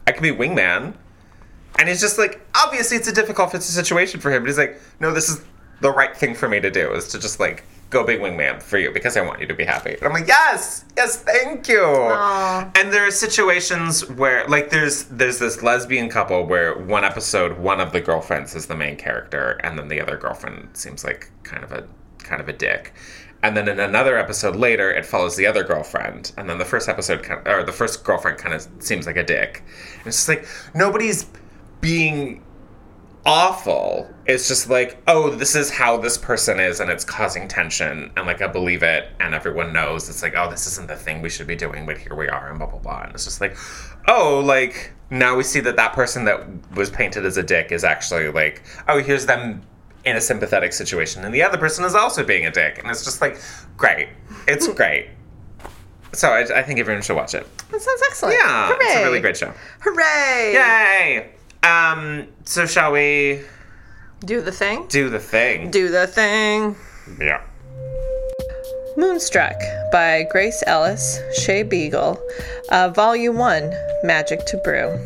I 0.06 0.12
can 0.12 0.22
be 0.22 0.30
wingman." 0.30 0.94
And 1.76 1.88
he's 1.88 2.00
just 2.00 2.18
like, 2.18 2.40
obviously, 2.54 2.96
it's 2.96 3.08
a 3.08 3.12
difficult 3.12 3.50
situation 3.60 4.20
for 4.20 4.30
him. 4.30 4.42
But 4.42 4.48
he's 4.48 4.58
like, 4.58 4.80
"No, 5.00 5.12
this 5.12 5.28
is 5.28 5.40
the 5.80 5.90
right 5.90 6.16
thing 6.16 6.34
for 6.34 6.48
me 6.48 6.60
to 6.60 6.70
do. 6.70 6.92
Is 6.92 7.08
to 7.08 7.18
just 7.18 7.40
like 7.40 7.64
go 7.94 8.04
big 8.04 8.20
wingman 8.20 8.62
for 8.62 8.78
you 8.78 8.90
because 8.90 9.16
I 9.16 9.22
want 9.22 9.40
you 9.40 9.46
to 9.46 9.54
be 9.54 9.64
happy." 9.64 9.94
And 9.94 10.02
I'm 10.02 10.12
like, 10.12 10.28
"Yes, 10.28 10.84
yes, 10.96 11.16
thank 11.16 11.68
you." 11.68 11.82
Aw. 11.82 12.70
And 12.74 12.92
there 12.92 13.06
are 13.06 13.10
situations 13.10 14.08
where, 14.20 14.46
like, 14.48 14.70
there's 14.70 15.04
there's 15.04 15.38
this 15.38 15.62
lesbian 15.62 16.08
couple 16.10 16.46
where 16.52 16.76
one 16.96 17.04
episode, 17.04 17.58
one 17.58 17.80
of 17.80 17.92
the 17.92 18.00
girlfriends 18.00 18.54
is 18.54 18.66
the 18.66 18.76
main 18.76 18.96
character, 18.96 19.58
and 19.64 19.78
then 19.78 19.88
the 19.88 20.00
other 20.00 20.16
girlfriend 20.16 20.68
seems 20.74 21.04
like 21.04 21.30
kind 21.42 21.64
of 21.64 21.72
a 21.72 21.84
kind 22.18 22.40
of 22.40 22.48
a 22.48 22.52
dick. 22.52 22.92
And 23.44 23.54
then 23.56 23.68
in 23.68 23.78
another 23.78 24.16
episode 24.16 24.56
later, 24.56 24.90
it 24.90 25.04
follows 25.04 25.36
the 25.36 25.46
other 25.46 25.64
girlfriend, 25.64 26.32
and 26.38 26.48
then 26.48 26.58
the 26.58 26.64
first 26.64 26.88
episode, 26.88 27.22
kind 27.22 27.46
or 27.46 27.62
the 27.62 27.72
first 27.72 28.02
girlfriend, 28.02 28.38
kind 28.38 28.54
of 28.54 28.66
seems 28.78 29.06
like 29.06 29.18
a 29.18 29.22
dick. 29.22 29.62
And 29.98 30.06
it's 30.06 30.16
just 30.16 30.28
like 30.28 30.46
nobody's 30.74 31.26
being 31.80 32.42
awful. 33.26 34.08
It's 34.26 34.48
just 34.48 34.68
like, 34.68 35.02
oh, 35.06 35.30
this 35.30 35.54
is 35.54 35.70
how 35.70 35.96
this 35.96 36.16
person 36.18 36.60
is, 36.60 36.80
and 36.80 36.90
it's 36.90 37.04
causing 37.04 37.48
tension, 37.48 38.10
and 38.16 38.26
like 38.26 38.42
I 38.42 38.46
believe 38.46 38.82
it, 38.82 39.08
and 39.20 39.34
everyone 39.34 39.72
knows 39.72 40.08
it's 40.08 40.22
like, 40.22 40.34
oh, 40.36 40.50
this 40.50 40.66
isn't 40.66 40.88
the 40.88 40.96
thing 40.96 41.22
we 41.22 41.30
should 41.30 41.46
be 41.46 41.56
doing, 41.56 41.86
but 41.86 41.98
here 41.98 42.14
we 42.14 42.28
are, 42.28 42.48
and 42.48 42.58
blah 42.58 42.68
blah 42.68 42.78
blah. 42.78 43.02
And 43.02 43.14
it's 43.14 43.24
just 43.24 43.40
like, 43.40 43.56
oh, 44.08 44.40
like 44.44 44.92
now 45.10 45.36
we 45.36 45.42
see 45.42 45.60
that 45.60 45.76
that 45.76 45.92
person 45.92 46.24
that 46.24 46.46
was 46.74 46.90
painted 46.90 47.24
as 47.24 47.36
a 47.36 47.42
dick 47.42 47.72
is 47.72 47.84
actually 47.84 48.30
like, 48.30 48.62
oh, 48.88 49.02
here's 49.02 49.26
them 49.26 49.62
in 50.04 50.16
a 50.16 50.20
sympathetic 50.20 50.72
situation, 50.72 51.24
and 51.24 51.34
the 51.34 51.42
other 51.42 51.58
person 51.58 51.84
is 51.84 51.94
also 51.94 52.24
being 52.24 52.46
a 52.46 52.50
dick, 52.50 52.78
and 52.78 52.90
it's 52.90 53.04
just 53.04 53.20
like, 53.20 53.40
great, 53.76 54.08
it's 54.46 54.66
hmm. 54.66 54.74
great. 54.74 55.08
So 56.12 56.30
I, 56.30 56.60
I 56.60 56.62
think 56.62 56.78
everyone 56.78 57.02
should 57.02 57.16
watch 57.16 57.34
it. 57.34 57.44
That 57.70 57.80
sounds 57.80 58.02
excellent. 58.08 58.36
Yeah, 58.36 58.68
Hooray. 58.68 58.86
it's 58.86 58.96
a 58.96 59.04
really 59.04 59.20
great 59.20 59.36
show. 59.36 59.52
Hooray! 59.80 60.52
Yay! 60.54 61.32
Um, 61.64 62.28
so 62.44 62.66
shall 62.66 62.92
we 62.92 63.40
Do 64.24 64.40
the 64.40 64.52
thing. 64.52 64.86
do 64.88 65.08
the 65.08 65.18
thing? 65.18 65.70
Do 65.70 65.88
the 65.88 66.06
thing. 66.06 66.76
Yeah. 67.20 67.40
Moonstruck 68.96 69.54
by 69.90 70.24
Grace 70.30 70.62
Ellis, 70.66 71.18
Shae 71.40 71.68
Beagle, 71.68 72.20
uh, 72.70 72.90
Volume 72.90 73.36
1 73.38 73.72
Magic 74.04 74.44
to 74.46 74.56
Brew. 74.58 74.96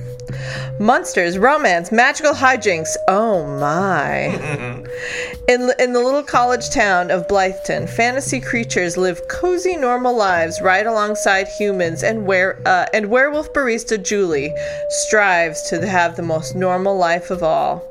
Monsters, 0.79 1.39
romance, 1.39 1.91
magical 1.91 2.33
hijinks. 2.33 2.97
Oh 3.09 3.47
my. 3.59 4.85
In, 5.49 5.71
in 5.79 5.95
the 5.95 6.01
little 6.01 6.23
college 6.23 6.69
town 6.69 7.11
of 7.11 7.27
Blytheton, 7.27 7.89
fantasy 7.89 8.39
creatures 8.39 8.99
live 8.99 9.29
cozy, 9.29 9.79
normal 9.79 10.15
lives 10.15 10.61
right 10.61 10.87
alongside 10.87 11.49
humans, 11.49 12.03
and 12.03 12.27
were 12.27 12.61
uh, 12.67 12.85
and 12.93 13.09
werewolf 13.09 13.51
barista 13.55 14.03
Julie 14.03 14.53
strives 14.91 15.63
to 15.71 15.87
have 15.87 16.17
the 16.17 16.23
most 16.23 16.55
normal 16.55 16.99
life 16.99 17.31
of 17.31 17.43
all. 17.43 17.91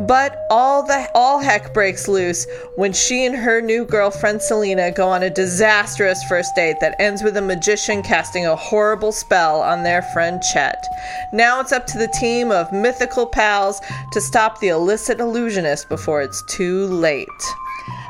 But 0.00 0.46
all 0.50 0.82
the 0.82 1.08
all 1.14 1.38
heck 1.38 1.72
breaks 1.72 2.08
loose 2.08 2.46
when 2.74 2.92
she 2.92 3.24
and 3.24 3.36
her 3.36 3.60
new 3.60 3.84
girlfriend 3.84 4.42
Selena 4.42 4.90
go 4.90 5.08
on 5.08 5.22
a 5.22 5.30
disastrous 5.30 6.22
first 6.24 6.56
date 6.56 6.76
that 6.80 6.96
ends 6.98 7.22
with 7.22 7.36
a 7.36 7.42
magician 7.42 8.02
casting 8.02 8.46
a 8.46 8.56
horrible 8.56 9.12
spell 9.12 9.62
on 9.62 9.84
their 9.84 10.02
friend 10.02 10.42
Chet. 10.42 10.84
Now 11.32 11.60
it's 11.60 11.72
up 11.76 11.86
to 11.86 11.98
the 11.98 12.08
team 12.08 12.50
of 12.50 12.72
mythical 12.72 13.26
pals 13.26 13.80
to 14.12 14.20
stop 14.20 14.58
the 14.60 14.68
illicit 14.68 15.20
illusionist 15.20 15.88
before 15.90 16.22
it's 16.22 16.42
too 16.48 16.86
late. 16.86 17.28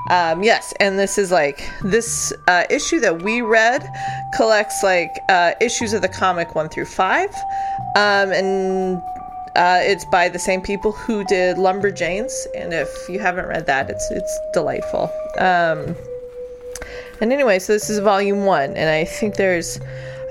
Um, 0.08 0.44
yes, 0.44 0.72
and 0.78 0.96
this 0.96 1.18
is 1.18 1.32
like 1.32 1.68
this 1.82 2.32
uh, 2.46 2.62
issue 2.70 3.00
that 3.00 3.22
we 3.22 3.42
read 3.42 3.82
collects 4.34 4.84
like 4.84 5.10
uh, 5.28 5.52
issues 5.60 5.92
of 5.92 6.00
the 6.00 6.08
comic 6.08 6.54
one 6.54 6.68
through 6.68 6.84
five, 6.84 7.34
um, 7.96 8.30
and 8.30 9.02
uh, 9.56 9.80
it's 9.82 10.04
by 10.04 10.28
the 10.28 10.38
same 10.38 10.60
people 10.60 10.92
who 10.92 11.24
did 11.24 11.56
Lumberjanes. 11.56 12.46
And 12.54 12.72
if 12.72 12.88
you 13.08 13.18
haven't 13.18 13.48
read 13.48 13.66
that, 13.66 13.90
it's 13.90 14.08
it's 14.12 14.40
delightful. 14.52 15.10
Um, 15.38 15.96
and 17.20 17.32
anyway, 17.32 17.58
so 17.58 17.72
this 17.72 17.90
is 17.90 17.98
volume 17.98 18.44
one, 18.44 18.76
and 18.76 18.88
I 18.88 19.04
think 19.04 19.34
there's 19.34 19.80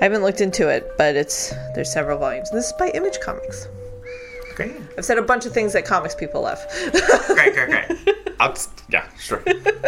I 0.00 0.04
haven't 0.04 0.22
looked 0.22 0.40
into 0.40 0.68
it, 0.68 0.92
but 0.98 1.16
it's 1.16 1.50
there's 1.74 1.92
several 1.92 2.18
volumes. 2.18 2.50
And 2.50 2.58
this 2.58 2.66
is 2.66 2.72
by 2.74 2.88
Image 2.88 3.18
Comics. 3.20 3.68
Great. 4.54 4.72
I've 4.96 5.04
said 5.04 5.18
a 5.18 5.22
bunch 5.22 5.44
of 5.46 5.52
things 5.52 5.72
that 5.74 5.84
comics 5.84 6.14
people 6.14 6.42
love. 6.42 6.58
Great, 7.26 7.54
great, 7.54 7.68
great. 7.68 8.16
I'll, 8.40 8.52
t- 8.54 8.70
yeah, 8.90 9.06
sure. 9.18 9.42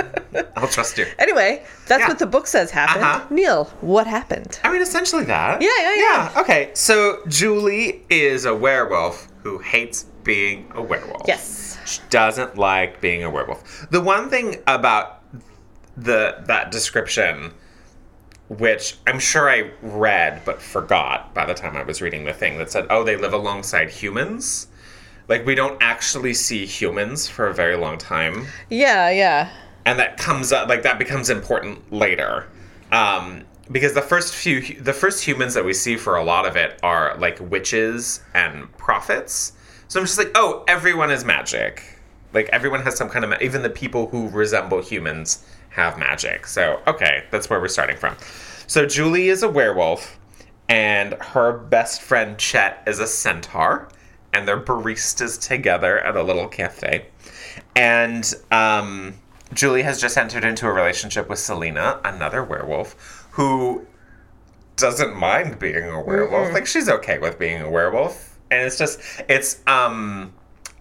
I'll 0.57 0.69
trust 0.69 0.97
you. 0.99 1.07
anyway, 1.19 1.63
that's 1.87 2.01
Yeah. 2.01 2.09
what 2.09 2.19
the 2.19 2.27
book 2.27 2.47
says 2.47 2.71
happened. 2.71 3.05
Uh-huh. 3.05 3.27
Neil, 3.31 3.65
what 3.81 4.07
happened? 4.07 4.59
I 4.65 4.71
mean, 4.73 4.83
essentially 4.83 5.25
that. 5.25 5.61
Yeah, 5.63 5.69
yeah, 5.81 5.95
yeah. 5.97 6.41
Okay, 6.41 6.71
so 6.75 7.21
Julie 7.29 8.03
is 8.11 8.45
a 8.45 8.55
werewolf 8.55 9.29
who 9.43 9.59
hates 9.59 10.05
being 10.25 10.71
a 10.75 10.83
werewolf. 10.83 11.23
Yes. 11.27 11.79
She 11.87 12.01
doesn't 12.11 12.59
like 12.59 13.01
being 13.01 13.25
a 13.25 13.31
werewolf. 13.31 13.87
The 13.91 14.01
one 14.01 14.29
thing 14.29 14.57
about 14.67 15.23
the 15.97 16.43
that 16.47 16.71
description, 16.71 17.53
which 18.49 18.97
I'm 19.07 19.19
sure 19.19 19.49
I 19.51 19.71
read 19.83 20.43
but 20.45 20.61
forgot 20.63 21.35
by 21.35 21.45
the 21.45 21.55
time 21.55 21.77
I 21.77 21.83
was 21.83 22.01
reading 22.01 22.25
the 22.25 22.33
thing 22.33 22.59
that 22.59 22.71
said, 22.71 22.87
"Oh, 22.91 23.05
they 23.05 23.17
live 23.17 23.33
alongside 23.35 23.91
humans." 23.91 24.69
Like 25.29 25.45
we 25.45 25.55
don't 25.55 25.77
actually 25.83 26.33
see 26.33 26.65
humans 26.65 27.29
for 27.29 27.47
a 27.49 27.55
very 27.55 27.77
long 27.77 27.99
time 27.99 28.47
Yeah, 28.71 29.11
yeah. 29.11 29.51
and 29.85 29.99
that 29.99 30.17
comes 30.17 30.53
up 30.53 30.69
like 30.71 30.83
that 30.85 30.99
becomes 30.99 31.29
important 31.29 31.93
later 31.93 32.47
um, 32.91 33.45
because 33.71 33.93
the 33.93 34.01
first 34.01 34.35
few 34.35 34.81
the 34.81 34.95
first 34.95 35.23
humans 35.23 35.53
that 35.53 35.67
we 35.67 35.75
see 35.75 35.97
for 35.97 36.17
a 36.17 36.25
lot 36.25 36.47
of 36.47 36.57
it 36.57 36.79
are 36.83 37.15
like 37.19 37.39
witches 37.51 38.23
and 38.33 38.73
prophets 38.79 39.53
so 39.89 40.01
i'm 40.01 40.07
just 40.07 40.17
like 40.17 40.31
oh 40.35 40.65
everyone 40.67 41.11
is 41.11 41.27
magic 41.27 42.01
like 42.33 42.49
everyone 42.49 42.81
has 42.81 42.97
some 42.97 43.11
kind 43.11 43.23
of 43.23 43.31
ma- 43.31 43.37
even 43.43 43.61
the 43.61 43.69
people 43.69 44.09
who 44.09 44.29
resemble 44.31 44.81
humans 44.81 45.45
have 45.71 45.99
magic. 45.99 46.47
So 46.47 46.81
okay 46.87 47.25
that's 47.31 47.49
where 47.51 47.61
we're 47.61 47.69
starting 47.69 47.97
from. 47.97 48.17
So 48.67 48.87
julie 48.87 49.29
is 49.29 49.43
a 49.43 49.49
werewolf 49.49 50.19
and 50.69 51.15
her 51.15 51.53
best 51.53 52.03
friend 52.03 52.39
chet 52.39 52.83
is 52.87 52.99
a 52.99 53.07
centaur 53.07 53.89
and 54.33 54.47
they're 54.47 54.61
baristas 54.61 55.41
together 55.41 55.99
at 56.01 56.17
a 56.17 56.23
little 56.23 56.49
cafe. 56.49 57.07
And 57.75 58.33
um, 58.51 59.15
Julie 59.55 59.83
has 59.83 60.01
just 60.01 60.17
entered 60.17 60.45
into 60.45 60.67
a 60.67 60.73
relationship 60.73 61.29
with 61.29 61.39
Selena, 61.39 62.01
another 62.05 62.45
werewolf, 62.45 63.27
who 63.33 63.87
doesn't 64.77 65.17
mind 65.17 65.59
being 65.59 65.85
a 65.85 66.03
werewolf. 66.03 66.53
Like 66.53 66.67
she's 66.67 66.89
okay 66.89 67.19
with 67.19 67.39
being 67.39 67.63
a 67.63 67.71
werewolf, 67.71 68.39
and 68.51 68.67
it's 68.67 68.79
just 68.79 69.01
it's 69.29 69.61
um, 69.67 70.33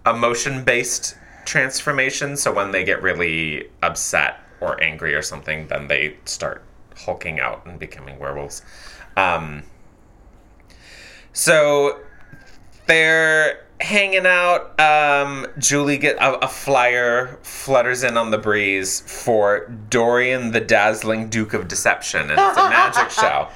emotion 0.06 0.64
based 0.64 1.16
transformation. 1.44 2.36
So 2.36 2.52
when 2.52 2.72
they 2.72 2.84
get 2.84 3.02
really 3.02 3.68
upset 3.82 4.40
or 4.60 4.82
angry 4.82 5.14
or 5.14 5.22
something, 5.22 5.68
then 5.68 5.88
they 5.88 6.16
start 6.24 6.62
hulking 6.96 7.40
out 7.40 7.64
and 7.66 7.78
becoming 7.78 8.18
werewolves. 8.18 8.62
Um, 9.16 9.62
so 11.32 12.00
they're 12.86 13.66
hanging 13.80 14.26
out. 14.26 14.78
Um, 14.80 15.46
Julie 15.58 15.98
get 15.98 16.16
a, 16.16 16.44
a 16.44 16.48
flyer 16.48 17.38
flutters 17.42 18.02
in 18.02 18.16
on 18.16 18.30
the 18.30 18.38
breeze 18.38 19.00
for 19.00 19.68
Dorian 19.90 20.50
the 20.52 20.60
Dazzling 20.60 21.28
Duke 21.28 21.54
of 21.54 21.68
Deception, 21.68 22.30
and 22.30 22.32
it's 22.32 22.58
a 22.58 22.68
magic 22.70 23.10
show. 23.10 23.48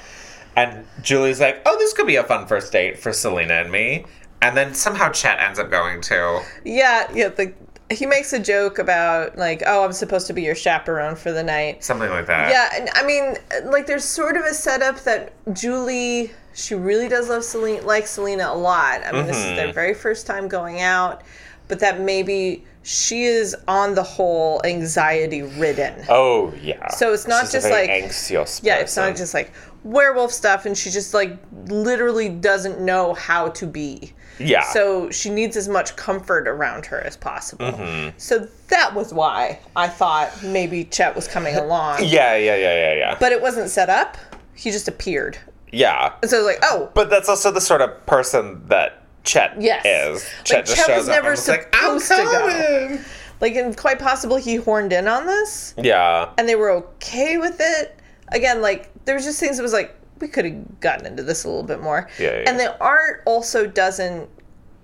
And 0.55 0.85
Julie's 1.01 1.39
like, 1.39 1.61
"Oh, 1.65 1.77
this 1.77 1.93
could 1.93 2.07
be 2.07 2.15
a 2.15 2.23
fun 2.23 2.47
first 2.47 2.71
date 2.71 2.99
for 2.99 3.11
Selena 3.11 3.55
and 3.55 3.71
me." 3.71 4.05
And 4.41 4.57
then 4.57 4.73
somehow 4.73 5.09
Chet 5.09 5.39
ends 5.39 5.57
up 5.57 5.71
going 5.71 6.01
too. 6.01 6.41
Yeah, 6.65 7.09
yeah. 7.13 7.29
The, 7.29 7.53
he 7.93 8.05
makes 8.05 8.33
a 8.33 8.39
joke 8.39 8.79
about 8.79 9.37
like, 9.37 9.63
oh, 9.65 9.83
I'm 9.85 9.93
supposed 9.93 10.27
to 10.27 10.33
be 10.33 10.41
your 10.41 10.55
chaperone 10.55 11.15
for 11.15 11.31
the 11.31 11.43
night. 11.43 11.83
Something 11.83 12.09
like 12.09 12.27
that. 12.27 12.51
Yeah, 12.51 12.69
and 12.79 12.89
I 12.93 13.05
mean, 13.05 13.35
like, 13.71 13.85
there's 13.87 14.03
sort 14.03 14.37
of 14.37 14.43
a 14.43 14.53
setup 14.53 14.99
that 15.03 15.33
Julie, 15.53 16.31
she 16.53 16.75
really 16.75 17.07
does 17.07 17.29
love 17.29 17.43
Selena, 17.43 17.81
like 17.85 18.07
Selena 18.07 18.49
a 18.51 18.55
lot. 18.55 19.01
I 19.05 19.11
mean, 19.11 19.25
this 19.27 19.37
is 19.37 19.43
Mm-hmm. 19.43 19.55
their 19.55 19.73
very 19.73 19.93
first 19.93 20.27
time 20.27 20.47
going 20.47 20.81
out, 20.81 21.23
but 21.67 21.79
that 21.79 21.99
maybe 22.01 22.65
she 22.83 23.23
is 23.23 23.55
on 23.67 23.95
the 23.95 24.03
whole 24.03 24.61
anxiety 24.65 25.41
ridden. 25.41 26.03
Oh 26.09 26.53
yeah. 26.61 26.89
So 26.89 27.13
it's 27.13 27.27
not 27.27 27.49
just 27.49 27.69
like- 27.69 27.89
anxious. 27.89 28.61
Yeah, 28.63 28.77
it's 28.79 28.95
not 28.97 29.15
just 29.15 29.33
like 29.33 29.51
werewolf 29.83 30.31
stuff, 30.31 30.65
and 30.65 30.77
she 30.77 30.89
just 30.89 31.13
like 31.13 31.37
literally 31.67 32.29
doesn't 32.29 32.79
know 32.81 33.13
how 33.13 33.49
to 33.49 33.65
be. 33.67 34.13
yeah. 34.39 34.63
So 34.71 35.09
she 35.11 35.29
needs 35.29 35.55
as 35.57 35.67
much 35.69 35.95
comfort 35.95 36.47
around 36.47 36.85
her 36.87 36.99
as 37.01 37.15
possible. 37.17 37.65
Mm-hmm. 37.67 38.17
So 38.17 38.47
that 38.69 38.93
was 38.93 39.13
why 39.13 39.59
I 39.75 39.87
thought 39.87 40.43
maybe 40.43 40.85
Chet 40.85 41.15
was 41.15 41.27
coming 41.27 41.55
along. 41.55 41.99
yeah, 42.03 42.35
yeah, 42.35 42.55
yeah, 42.55 42.73
yeah, 42.73 42.93
yeah. 42.95 43.17
But 43.19 43.31
it 43.31 43.41
wasn't 43.41 43.69
set 43.69 43.89
up. 43.89 44.17
He 44.55 44.71
just 44.71 44.87
appeared. 44.87 45.37
yeah. 45.71 46.13
And 46.21 46.29
so 46.31 46.37
I 46.37 46.39
was 46.41 46.47
like, 46.47 46.63
oh, 46.63 46.89
But 46.93 47.09
that's 47.09 47.27
also 47.29 47.51
the 47.51 47.61
sort 47.61 47.81
of 47.81 48.05
person 48.05 48.67
that 48.67 49.02
Chet 49.23 49.61
Yes. 49.61 49.85
is. 49.85 50.23
Like, 50.23 50.45
Chet 50.45 50.65
just 50.65 50.77
Chet 50.77 50.85
shows 50.87 50.97
was 50.97 51.09
up 51.09 51.15
never 51.15 51.27
and 51.29 51.37
was 51.37 51.47
like, 51.47 51.69
I'm 51.73 51.99
supposed 51.99 52.31
to 52.31 52.97
go." 52.97 52.99
like, 53.41 53.55
and 53.55 53.75
quite 53.75 53.99
possible 53.99 54.37
he 54.37 54.55
horned 54.55 54.93
in 54.93 55.07
on 55.07 55.25
this 55.25 55.73
Yeah. 55.77 56.29
and 56.37 56.47
they 56.47 56.55
were 56.55 56.71
okay 56.71 57.37
with 57.37 57.57
it. 57.59 57.99
Again, 58.29 58.61
like, 58.61 58.89
there 59.05 59.15
was 59.15 59.25
just 59.25 59.39
things 59.39 59.57
that 59.57 59.63
was 59.63 59.73
like, 59.73 59.95
we 60.19 60.27
could 60.27 60.45
have 60.45 60.79
gotten 60.79 61.05
into 61.05 61.23
this 61.23 61.43
a 61.43 61.47
little 61.49 61.63
bit 61.63 61.81
more. 61.81 62.07
Yeah, 62.19 62.37
yeah. 62.39 62.49
And 62.49 62.59
the 62.59 62.77
art 62.79 63.23
also 63.25 63.67
doesn't, 63.67 64.29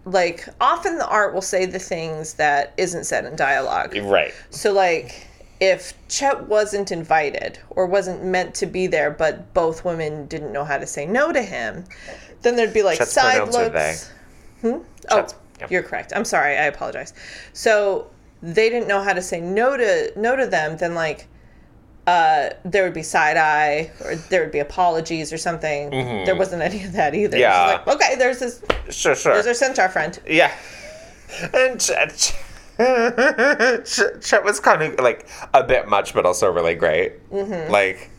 like, 0.05 0.45
often 0.59 0.97
the 0.97 1.07
art 1.07 1.33
will 1.33 1.41
say 1.41 1.65
the 1.65 1.79
things 1.79 2.33
that 2.33 2.73
isn't 2.77 3.05
said 3.05 3.25
in 3.25 3.35
dialogue. 3.35 3.95
Right. 3.95 4.33
So 4.49 4.73
like 4.73 5.27
if 5.61 5.93
Chet 6.07 6.47
wasn't 6.47 6.91
invited 6.91 7.59
or 7.71 7.85
wasn't 7.85 8.23
meant 8.23 8.55
to 8.55 8.65
be 8.65 8.87
there, 8.87 9.11
but 9.11 9.53
both 9.53 9.83
women 9.85 10.25
didn't 10.27 10.51
know 10.53 10.63
how 10.63 10.77
to 10.77 10.87
say 10.87 11.05
no 11.05 11.31
to 11.33 11.41
him, 11.41 11.83
then 12.41 12.55
there'd 12.55 12.73
be 12.73 12.83
like 12.83 12.97
Chet's 12.97 13.11
side 13.11 13.49
looks. 13.49 14.11
They. 14.61 14.81
Oh, 15.09 15.27
yep. 15.59 15.71
you're 15.71 15.83
correct. 15.83 16.13
I'm 16.15 16.25
sorry. 16.25 16.57
I 16.57 16.65
apologize. 16.65 17.13
So 17.53 18.09
they 18.41 18.69
didn't 18.69 18.87
know 18.87 19.01
how 19.01 19.13
to 19.13 19.21
say 19.21 19.39
no 19.41 19.75
to 19.77 20.11
no 20.15 20.35
to 20.35 20.45
them. 20.47 20.77
Then 20.77 20.95
like. 20.95 21.27
Uh, 22.07 22.49
there 22.65 22.83
would 22.83 22.93
be 22.93 23.03
side 23.03 23.37
eye, 23.37 23.91
or 24.03 24.15
there 24.15 24.41
would 24.41 24.51
be 24.51 24.57
apologies, 24.57 25.31
or 25.31 25.37
something. 25.37 25.91
There 25.91 26.35
wasn't 26.35 26.63
any 26.63 26.83
of 26.83 26.93
that 26.93 27.13
either. 27.13 27.37
Mm-hmm. 27.37 27.41
Yeah. 27.41 27.83
like, 27.85 27.87
okay, 27.87 28.15
there's 28.15 28.39
this, 28.39 28.63
Sure, 28.89 29.13
sure. 29.13 29.33
there's 29.33 29.45
our 29.45 29.53
centaur 29.53 29.89
friend. 29.89 30.19
Yeah. 30.25 30.51
And 31.53 31.79
Chet, 31.79 32.35
Chet, 32.79 34.21
Chet 34.23 34.43
was 34.43 34.59
kind 34.59 34.81
of 34.81 34.99
like 34.99 35.27
a 35.53 35.63
bit 35.63 35.87
much, 35.87 36.15
but 36.15 36.25
also 36.25 36.51
really 36.51 36.73
great. 36.73 37.29
Mm-hmm. 37.29 37.71
Like, 37.71 38.09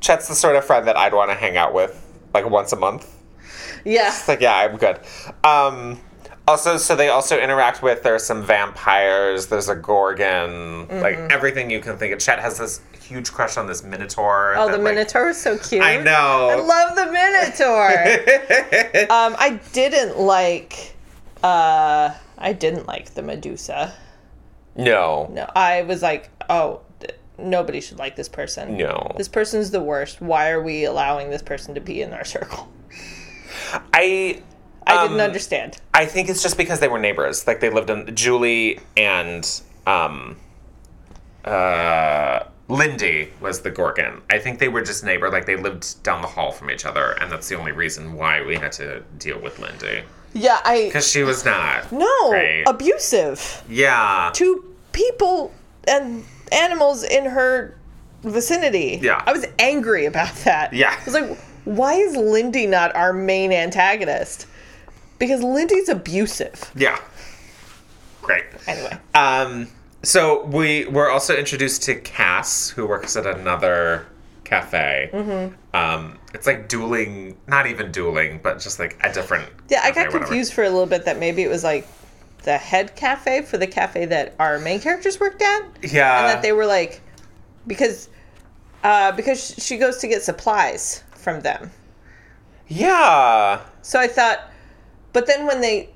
Chet's 0.00 0.26
the 0.26 0.34
sort 0.34 0.56
of 0.56 0.64
friend 0.64 0.88
that 0.88 0.96
I'd 0.96 1.14
want 1.14 1.30
to 1.30 1.36
hang 1.36 1.56
out 1.56 1.72
with 1.72 2.02
like 2.34 2.50
once 2.50 2.72
a 2.72 2.76
month. 2.76 3.14
Yeah. 3.86 4.08
It's 4.08 4.26
like, 4.28 4.40
yeah, 4.40 4.54
I'm 4.56 4.76
good. 4.76 4.98
Um, 5.44 6.00
also, 6.48 6.76
so 6.76 6.94
they 6.96 7.08
also 7.08 7.38
interact 7.38 7.82
with 7.82 8.02
there's 8.02 8.24
some 8.24 8.42
vampires, 8.42 9.46
there's 9.46 9.68
a 9.68 9.76
gorgon, 9.76 10.88
like 11.00 11.16
Mm-hmm. 11.16 11.30
everything 11.30 11.70
you 11.70 11.80
can 11.80 11.96
think 11.96 12.12
of. 12.12 12.18
Chet 12.18 12.38
has 12.40 12.58
this 12.58 12.80
huge 13.00 13.32
crush 13.32 13.56
on 13.56 13.66
this 13.68 13.82
minotaur. 13.84 14.54
Oh, 14.56 14.66
that, 14.66 14.72
the 14.72 14.78
like- 14.82 14.94
Minotaur 14.96 15.28
is 15.28 15.40
so 15.40 15.56
cute. 15.58 15.82
I 15.82 16.02
know. 16.02 16.48
I 16.50 16.54
love 16.56 16.96
the 16.96 17.06
Minotaur. 17.12 19.10
um, 19.10 19.36
I 19.38 19.60
didn't 19.72 20.18
like. 20.18 20.94
Uh, 21.42 22.12
I 22.38 22.52
didn't 22.52 22.86
like 22.86 23.14
the 23.14 23.22
Medusa. 23.22 23.94
no. 24.74 25.28
No, 25.32 25.48
I 25.54 25.82
was 25.82 26.02
like, 26.02 26.28
oh, 26.50 26.80
nobody 27.38 27.80
should 27.80 27.98
like 27.98 28.16
this 28.16 28.28
person. 28.28 28.76
No. 28.76 29.12
This 29.16 29.28
person's 29.28 29.70
the 29.70 29.80
worst. 29.82 30.20
Why 30.20 30.50
are 30.50 30.62
we 30.62 30.84
allowing 30.84 31.30
this 31.30 31.42
person 31.42 31.74
to 31.76 31.80
be 31.80 32.02
in 32.02 32.12
our 32.12 32.24
circle? 32.24 32.68
I 33.92 34.42
I 34.86 34.96
Um, 34.96 35.08
didn't 35.08 35.20
understand. 35.22 35.78
I 35.94 36.06
think 36.06 36.28
it's 36.28 36.42
just 36.42 36.56
because 36.56 36.78
they 36.80 36.88
were 36.88 36.98
neighbors. 36.98 37.46
Like 37.46 37.60
they 37.60 37.70
lived 37.70 37.90
in 37.90 38.14
Julie 38.14 38.78
and 38.96 39.44
um, 39.86 40.36
uh, 41.44 42.44
Lindy 42.68 43.30
was 43.40 43.60
the 43.60 43.70
Gorgon. 43.70 44.22
I 44.30 44.38
think 44.38 44.58
they 44.58 44.68
were 44.68 44.82
just 44.82 45.04
neighbor, 45.04 45.30
like 45.30 45.46
they 45.46 45.56
lived 45.56 46.02
down 46.02 46.20
the 46.22 46.28
hall 46.28 46.50
from 46.52 46.70
each 46.70 46.84
other, 46.84 47.12
and 47.20 47.30
that's 47.30 47.48
the 47.48 47.56
only 47.56 47.72
reason 47.72 48.14
why 48.14 48.42
we 48.42 48.56
had 48.56 48.72
to 48.72 49.00
deal 49.18 49.38
with 49.40 49.58
Lindy 49.58 50.02
Yeah, 50.34 50.58
I 50.64 50.86
because 50.86 51.08
she 51.08 51.22
was 51.22 51.44
not. 51.44 51.90
no 51.92 52.62
abusive 52.66 53.62
Yeah. 53.68 54.30
to 54.34 54.64
people 54.92 55.52
and 55.86 56.24
animals 56.52 57.04
in 57.04 57.24
her 57.26 57.76
vicinity. 58.24 58.98
Yeah. 59.00 59.22
I 59.26 59.32
was 59.32 59.46
angry 59.60 60.06
about 60.06 60.34
that. 60.44 60.72
Yeah. 60.72 60.96
I 61.00 61.04
was 61.04 61.14
like, 61.14 61.38
why 61.66 61.94
is 61.94 62.16
Lindy 62.16 62.66
not 62.66 62.94
our 62.94 63.12
main 63.12 63.52
antagonist? 63.52 64.46
Because 65.18 65.42
Lindy's 65.42 65.88
abusive. 65.88 66.70
Yeah. 66.76 66.98
Great. 68.22 68.44
Anyway. 68.66 68.96
Um, 69.14 69.68
so 70.02 70.44
we 70.44 70.86
were 70.86 71.10
also 71.10 71.36
introduced 71.36 71.82
to 71.84 71.96
Cass, 71.96 72.70
who 72.70 72.86
works 72.86 73.16
at 73.16 73.26
another 73.26 74.06
cafe. 74.44 75.10
Mm-hmm. 75.12 75.54
Um, 75.74 76.18
it's 76.32 76.46
like 76.46 76.68
dueling, 76.68 77.36
not 77.48 77.66
even 77.66 77.90
dueling, 77.90 78.38
but 78.42 78.60
just 78.60 78.78
like 78.78 78.96
a 79.02 79.12
different. 79.12 79.50
Yeah, 79.68 79.80
I 79.82 79.90
got 79.90 80.10
confused 80.10 80.52
for 80.52 80.62
a 80.62 80.70
little 80.70 80.86
bit 80.86 81.04
that 81.04 81.18
maybe 81.18 81.42
it 81.42 81.48
was 81.48 81.64
like 81.64 81.88
the 82.44 82.56
head 82.56 82.94
cafe 82.94 83.42
for 83.42 83.58
the 83.58 83.66
cafe 83.66 84.06
that 84.06 84.34
our 84.38 84.60
main 84.60 84.80
characters 84.80 85.18
worked 85.18 85.42
at. 85.42 85.62
Yeah. 85.82 86.20
and 86.20 86.28
that 86.28 86.42
they 86.42 86.52
were 86.52 86.66
like 86.66 87.00
because 87.66 88.08
uh 88.84 89.10
because 89.12 89.56
she 89.58 89.76
goes 89.76 89.98
to 89.98 90.06
get 90.06 90.22
supplies 90.22 91.02
from 91.26 91.40
them. 91.40 91.72
yeah. 92.68 93.60
So 93.82 93.98
I 93.98 94.06
thought 94.06 94.38
but 95.12 95.26
then 95.26 95.44
when 95.46 95.60
they 95.60 95.90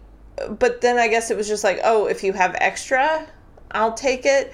but 0.58 0.80
then 0.80 0.98
I 0.98 1.06
guess 1.06 1.30
it 1.30 1.36
was 1.36 1.46
just 1.46 1.62
like, 1.62 1.78
"Oh, 1.84 2.06
if 2.06 2.24
you 2.24 2.32
have 2.32 2.56
extra, 2.58 3.26
I'll 3.72 3.92
take 3.94 4.24
it." 4.26 4.52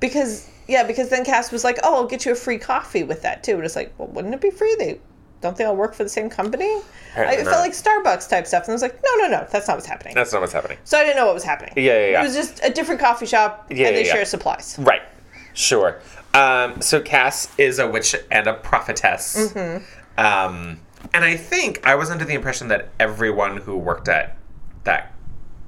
Because 0.00 0.50
yeah, 0.66 0.82
because 0.82 1.08
then 1.08 1.24
Cass 1.24 1.50
was 1.52 1.64
like, 1.64 1.78
"Oh, 1.82 1.94
I'll 1.94 2.06
get 2.06 2.26
you 2.26 2.32
a 2.32 2.34
free 2.34 2.58
coffee 2.58 3.04
with 3.04 3.22
that 3.22 3.42
too." 3.44 3.54
And 3.54 3.64
it's 3.64 3.76
like, 3.76 3.94
"Well, 3.96 4.08
wouldn't 4.08 4.34
it 4.34 4.40
be 4.40 4.50
free? 4.50 4.74
They 4.78 5.00
don't 5.40 5.56
they 5.56 5.64
all 5.64 5.76
work 5.76 5.94
for 5.94 6.02
the 6.02 6.08
same 6.10 6.28
company?" 6.28 6.80
I, 7.16 7.34
it 7.36 7.44
felt 7.44 7.60
like 7.60 7.72
Starbucks 7.72 8.28
type 8.28 8.46
stuff, 8.48 8.64
and 8.64 8.70
I 8.70 8.74
was 8.74 8.82
like, 8.82 9.00
"No, 9.04 9.14
no, 9.22 9.28
no, 9.28 9.46
that's 9.50 9.68
not 9.68 9.76
what's 9.76 9.86
happening." 9.86 10.14
That's 10.14 10.32
not 10.32 10.40
what's 10.40 10.52
happening. 10.52 10.78
so 10.84 10.98
I 10.98 11.04
didn't 11.04 11.16
know 11.16 11.26
what 11.26 11.34
was 11.34 11.44
happening. 11.44 11.72
Yeah, 11.76 11.82
yeah, 11.84 12.10
yeah. 12.10 12.20
It 12.20 12.24
was 12.24 12.34
just 12.34 12.60
a 12.64 12.70
different 12.70 13.00
coffee 13.00 13.26
shop, 13.26 13.66
Yeah, 13.70 13.88
and 13.88 13.96
they 13.96 14.06
yeah. 14.06 14.12
share 14.14 14.24
supplies. 14.24 14.76
Right. 14.78 15.02
Sure. 15.54 16.00
Um, 16.34 16.80
so 16.80 17.00
Cass 17.00 17.48
is 17.58 17.78
a 17.78 17.88
witch 17.88 18.14
and 18.30 18.46
a 18.46 18.54
prophetess. 18.54 19.52
Mm-hmm. 19.52 19.84
Um, 20.18 20.80
and 21.14 21.24
I 21.24 21.36
think 21.36 21.86
I 21.86 21.94
was 21.94 22.10
under 22.10 22.24
the 22.24 22.34
impression 22.34 22.68
that 22.68 22.90
everyone 22.98 23.56
who 23.56 23.76
worked 23.76 24.08
at 24.08 24.36
that 24.84 25.14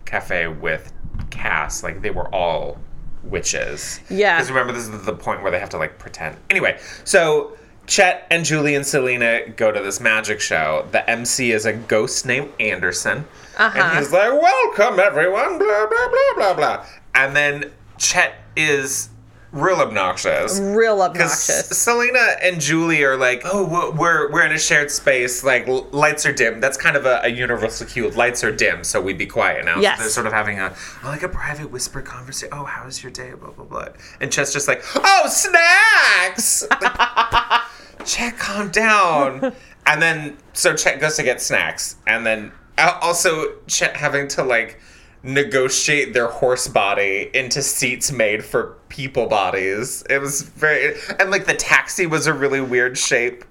cafe 0.05 0.49
with 0.49 0.93
Cass, 1.31 1.83
like 1.83 2.03
they 2.03 2.11
were 2.11 2.29
all 2.35 2.79
witches. 3.23 4.01
Yeah. 4.11 4.37
Because 4.37 4.51
remember, 4.51 4.73
this 4.73 4.89
is 4.89 5.05
the 5.05 5.15
point 5.15 5.43
where 5.43 5.51
they 5.53 5.61
have 5.61 5.71
to 5.71 5.79
like 5.79 5.99
pretend. 5.99 6.37
Anyway, 6.51 6.79
so 7.05 7.57
Chet 7.87 8.27
and 8.31 8.45
Julie 8.45 8.75
and 8.75 8.85
Selena 8.87 9.49
go 9.51 9.71
to 9.71 9.81
this 9.81 10.01
magic 10.01 10.41
show. 10.41 10.87
The 10.91 11.09
MC 11.09 11.53
is 11.53 11.67
a 11.67 11.73
ghost 11.73 12.27
named 12.27 12.53
Anderson. 12.59 13.27
Uh-huh. 13.57 13.79
And 13.79 13.99
he's 13.99 14.13
like, 14.13 14.33
Welcome, 14.33 14.99
everyone, 14.99 15.59
blah, 15.59 15.87
blah, 15.87 16.09
blah, 16.09 16.35
blah, 16.37 16.55
blah. 16.55 16.87
And 17.15 17.37
then 17.37 17.71
Chet 17.99 18.35
is 18.57 19.11
real 19.53 19.77
obnoxious. 19.77 20.61
Real 20.61 21.01
obnoxious. 21.03 21.69
Selena 21.69 22.37
and 22.43 22.61
Julie 22.61 23.03
are 23.03 23.17
like, 23.17 23.43
oh, 23.45 23.93
we're 23.97 24.31
we're 24.31 24.45
in 24.45 24.53
a 24.53 24.59
shared 24.59 24.91
space. 24.91 25.43
Like 25.45 25.67
l- 25.69 25.89
lights 25.93 26.27
are 26.27 26.33
dim. 26.33 26.61
That's 26.61 26.77
kind 26.77 26.97
of 26.97 27.07
a, 27.07 27.21
a 27.25 27.29
universal 27.29 27.87
cue. 27.87 28.11
Lights 28.11 28.45
are 28.45 28.53
dim, 28.55 28.85
so 28.85 29.01
we'd 29.01 29.19
be 29.19 29.27
quiet 29.27 29.65
now. 29.65 29.81
So 29.97 30.03
they're 30.03 30.09
sort 30.11 30.27
of 30.27 30.33
having 30.33 30.59
a 30.59 30.75
oh, 31.05 31.07
like 31.09 31.23
a 31.23 31.29
private 31.29 31.71
whisper 31.71 32.03
conversation. 32.03 32.51
Oh, 32.53 32.65
how 32.65 32.85
was 32.85 33.03
your 33.03 33.13
day? 33.13 33.33
Blah 33.33 33.51
blah 33.51 33.65
blah. 33.65 33.89
And 34.21 34.33
Chet's 34.33 34.53
just 34.53 34.69
like, 34.69 34.83
oh, 34.95 35.27
snacks. 35.29 36.65
Like, 36.81 37.61
Chet, 38.07 38.39
calm 38.39 38.71
down. 38.71 39.55
and 39.87 40.01
then 40.01 40.37
so 40.53 40.75
Chet 40.75 41.01
goes 41.01 41.17
to 41.17 41.23
get 41.23 41.41
snacks, 41.41 41.97
and 42.07 42.25
then 42.25 42.53
also 42.79 43.55
Chet 43.67 43.97
having 43.97 44.29
to 44.29 44.43
like 44.43 44.81
negotiate 45.23 46.15
their 46.15 46.29
horse 46.29 46.67
body 46.69 47.31
into 47.35 47.63
seats 47.63 48.11
made 48.11 48.45
for 48.45 48.79
people 48.89 49.27
bodies. 49.27 50.03
It 50.09 50.19
was 50.19 50.43
very 50.43 50.95
and 51.19 51.31
like 51.31 51.47
the 51.47 51.55
taxi 51.55 52.07
was 52.07 52.27
a 52.27 52.33
really 52.33 52.61
weird 52.61 52.97
shape. 52.97 53.45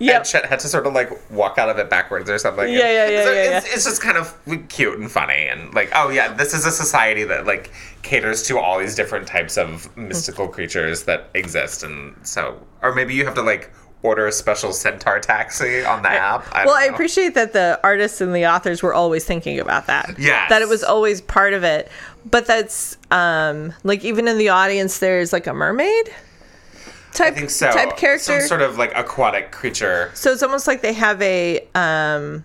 Yeah, 0.00 0.16
And 0.16 0.24
Chet 0.24 0.46
had 0.46 0.58
to 0.60 0.68
sort 0.68 0.88
of 0.88 0.92
like 0.92 1.10
walk 1.30 1.56
out 1.56 1.68
of 1.68 1.78
it 1.78 1.88
backwards 1.88 2.28
or 2.28 2.36
something. 2.38 2.68
Yeah, 2.68 2.78
yeah, 2.90 3.08
yeah, 3.08 3.24
So 3.24 3.32
yeah, 3.32 3.56
it's, 3.56 3.66
yeah. 3.66 3.74
it's 3.74 3.84
just 3.84 4.02
kind 4.02 4.18
of 4.18 4.36
cute 4.68 4.98
and 4.98 5.10
funny 5.10 5.46
and 5.46 5.72
like, 5.72 5.90
oh 5.94 6.10
yeah, 6.10 6.32
this 6.32 6.52
is 6.52 6.66
a 6.66 6.72
society 6.72 7.22
that 7.24 7.46
like 7.46 7.70
caters 8.02 8.42
to 8.48 8.58
all 8.58 8.80
these 8.80 8.96
different 8.96 9.28
types 9.28 9.56
of 9.56 9.96
mystical 9.96 10.48
creatures 10.48 11.04
that 11.04 11.30
exist, 11.34 11.84
and 11.84 12.14
so 12.26 12.60
or 12.82 12.92
maybe 12.92 13.14
you 13.14 13.24
have 13.24 13.34
to 13.34 13.42
like 13.42 13.72
order 14.02 14.26
a 14.26 14.32
special 14.32 14.72
centaur 14.72 15.20
taxi 15.20 15.84
on 15.84 16.02
the 16.02 16.08
app. 16.10 16.44
I 16.52 16.64
Well, 16.64 16.74
don't 16.74 16.82
I 16.82 16.86
appreciate 16.92 17.34
that 17.34 17.52
the 17.52 17.78
artists 17.84 18.20
and 18.20 18.34
the 18.34 18.46
authors 18.46 18.82
were 18.82 18.92
always 18.94 19.24
thinking 19.24 19.60
about 19.60 19.86
that. 19.86 20.18
Yeah, 20.18 20.48
That 20.48 20.60
it 20.62 20.68
was 20.68 20.82
always 20.82 21.20
part 21.20 21.52
of 21.52 21.62
it. 21.64 21.90
But 22.24 22.46
that's 22.46 22.96
um 23.10 23.72
like 23.84 24.04
even 24.04 24.26
in 24.28 24.38
the 24.38 24.48
audience 24.48 24.98
there's 24.98 25.32
like 25.32 25.46
a 25.46 25.52
mermaid 25.54 26.10
type 27.12 27.32
I 27.34 27.36
think 27.36 27.50
so. 27.50 27.70
type 27.70 27.96
character. 27.96 28.40
some 28.40 28.48
sort 28.48 28.62
of 28.62 28.78
like 28.78 28.92
aquatic 28.96 29.52
creature. 29.52 30.10
so 30.14 30.32
it's 30.32 30.42
almost 30.42 30.66
like 30.66 30.82
they 30.82 30.92
have 30.94 31.20
a 31.22 31.60
um 31.74 32.44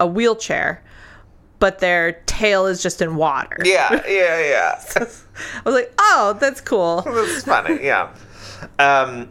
a 0.00 0.06
wheelchair 0.06 0.82
but 1.60 1.80
their 1.80 2.12
tail 2.26 2.66
is 2.66 2.80
just 2.82 3.02
in 3.02 3.16
water. 3.16 3.56
Yeah, 3.64 4.00
yeah, 4.06 4.38
yeah. 4.38 4.84
I 4.96 5.00
was 5.64 5.74
like, 5.74 5.92
"Oh, 5.98 6.36
that's 6.40 6.60
cool." 6.60 7.02
That's 7.02 7.42
funny, 7.42 7.84
yeah. 7.84 8.14
Um, 8.78 9.28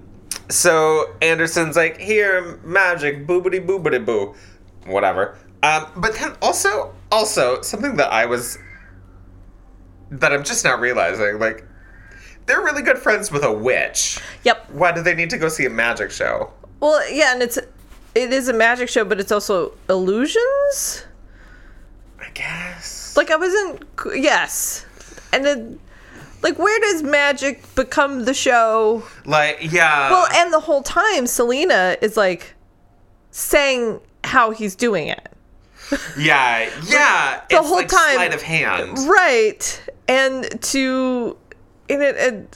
so 0.49 1.15
Anderson's 1.21 1.75
like, 1.75 1.97
here, 1.97 2.59
magic, 2.63 3.27
boobity 3.27 3.65
boobity 3.65 4.03
boo. 4.03 4.35
Whatever. 4.85 5.37
Um, 5.63 5.87
but 5.97 6.15
then 6.15 6.35
also, 6.41 6.93
also, 7.11 7.61
something 7.61 7.95
that 7.97 8.11
I 8.11 8.25
was, 8.25 8.57
that 10.11 10.31
I'm 10.31 10.43
just 10.43 10.63
not 10.63 10.79
realizing, 10.79 11.39
like, 11.39 11.65
they're 12.45 12.61
really 12.61 12.81
good 12.81 12.97
friends 12.97 13.31
with 13.31 13.43
a 13.43 13.51
witch. 13.51 14.19
Yep. 14.43 14.71
Why 14.71 14.91
do 14.93 15.01
they 15.01 15.13
need 15.13 15.29
to 15.31 15.37
go 15.37 15.49
see 15.49 15.65
a 15.65 15.69
magic 15.69 16.11
show? 16.11 16.53
Well, 16.79 17.01
yeah, 17.11 17.33
and 17.33 17.43
it's 17.43 17.57
it 17.57 18.31
is 18.31 18.47
a 18.47 18.53
magic 18.53 18.87
show, 18.87 19.03
but 19.03 19.19
it's 19.19 19.31
also 19.31 19.73
illusions. 19.89 21.05
I 22.19 22.29
guess. 22.33 23.17
Like 23.17 23.31
I 23.31 23.35
wasn't. 23.35 23.83
Yes, 24.15 24.85
and 25.33 25.43
then, 25.43 25.79
like, 26.41 26.57
where 26.59 26.79
does 26.79 27.03
magic 27.03 27.63
become 27.75 28.25
the 28.25 28.33
show? 28.33 29.03
Like, 29.25 29.57
yeah. 29.71 30.09
Well, 30.11 30.27
and 30.33 30.53
the 30.53 30.59
whole 30.59 30.83
time, 30.83 31.27
Selena 31.27 31.97
is 32.01 32.15
like 32.17 32.53
saying 33.31 33.99
how 34.23 34.51
he's 34.51 34.75
doing 34.75 35.07
it, 35.07 35.31
yeah, 36.17 36.69
yeah. 36.87 37.41
the 37.49 37.57
it's 37.57 37.67
whole 37.67 37.77
like 37.77 37.87
time- 37.87 38.15
sleight 38.15 38.33
of 38.33 38.41
hand. 38.41 38.97
right? 39.07 39.83
And 40.07 40.61
to 40.63 41.37
in 41.89 42.01
it 42.01 42.15
and 42.17 42.47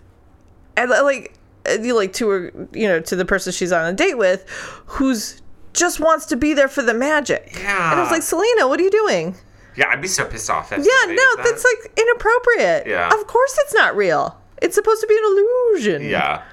and 0.78 0.92
uh, 0.92 1.04
like 1.04 1.34
uh, 1.68 1.74
you 1.82 1.96
like 1.96 2.14
to 2.14 2.30
her, 2.30 2.68
you 2.74 2.88
know, 2.88 3.00
to 3.02 3.16
the 3.16 3.26
person 3.26 3.52
she's 3.54 3.72
on 3.72 3.86
a 3.86 3.94
date 3.94 4.18
with, 4.18 4.48
who's 4.86 5.42
just 5.74 6.00
wants 6.00 6.26
to 6.28 6.36
be 6.36 6.54
there 6.54 6.68
for 6.68 6.82
the 6.82 6.94
magic. 6.94 7.52
Yeah. 7.58 7.92
And 7.92 8.00
I 8.00 8.04
was 8.04 8.12
like, 8.12 8.24
Selena, 8.24 8.68
what 8.68 8.80
are 8.80 8.84
you 8.84 8.92
doing? 8.92 9.36
Yeah, 9.76 9.90
I'd 9.90 10.02
be 10.02 10.08
so 10.08 10.26
pissed 10.26 10.50
off. 10.50 10.72
Yeah, 10.72 10.78
no, 10.78 11.16
that. 11.16 11.42
that's 11.44 11.64
like 11.64 11.98
inappropriate. 11.98 12.88
Yeah. 12.88 13.08
Of 13.08 13.28
course 13.28 13.58
it's 13.62 13.74
not 13.74 13.96
real. 13.96 14.38
It's 14.62 14.76
supposed 14.76 15.02
to 15.02 15.08
be 15.08 15.16
an 15.18 15.24
illusion. 15.24 16.10
Yeah. 16.10 16.44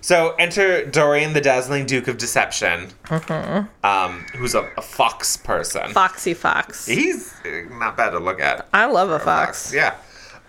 So 0.00 0.34
enter 0.36 0.84
Dorian, 0.84 1.32
the 1.32 1.40
dazzling 1.40 1.86
Duke 1.86 2.08
of 2.08 2.18
Deception, 2.18 2.88
um, 3.84 4.26
who's 4.34 4.54
a, 4.56 4.68
a 4.76 4.82
fox 4.82 5.36
person. 5.36 5.92
Foxy 5.92 6.34
Fox. 6.34 6.86
He's 6.86 7.32
uh, 7.44 7.62
not 7.70 7.96
bad 7.96 8.10
to 8.10 8.18
look 8.18 8.40
at. 8.40 8.68
I 8.72 8.86
love 8.86 9.10
a 9.10 9.20
fox. 9.20 9.72
Yeah. 9.72 9.94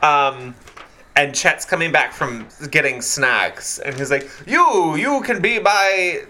Um, 0.01 0.55
and 1.15 1.35
Chet's 1.35 1.65
coming 1.65 1.91
back 1.91 2.13
from 2.13 2.47
getting 2.71 2.99
snacks, 3.01 3.77
and 3.77 3.95
he's 3.95 4.09
like, 4.09 4.27
"You, 4.47 4.95
you 4.95 5.21
can 5.21 5.39
be 5.39 5.59
my, 5.59 6.23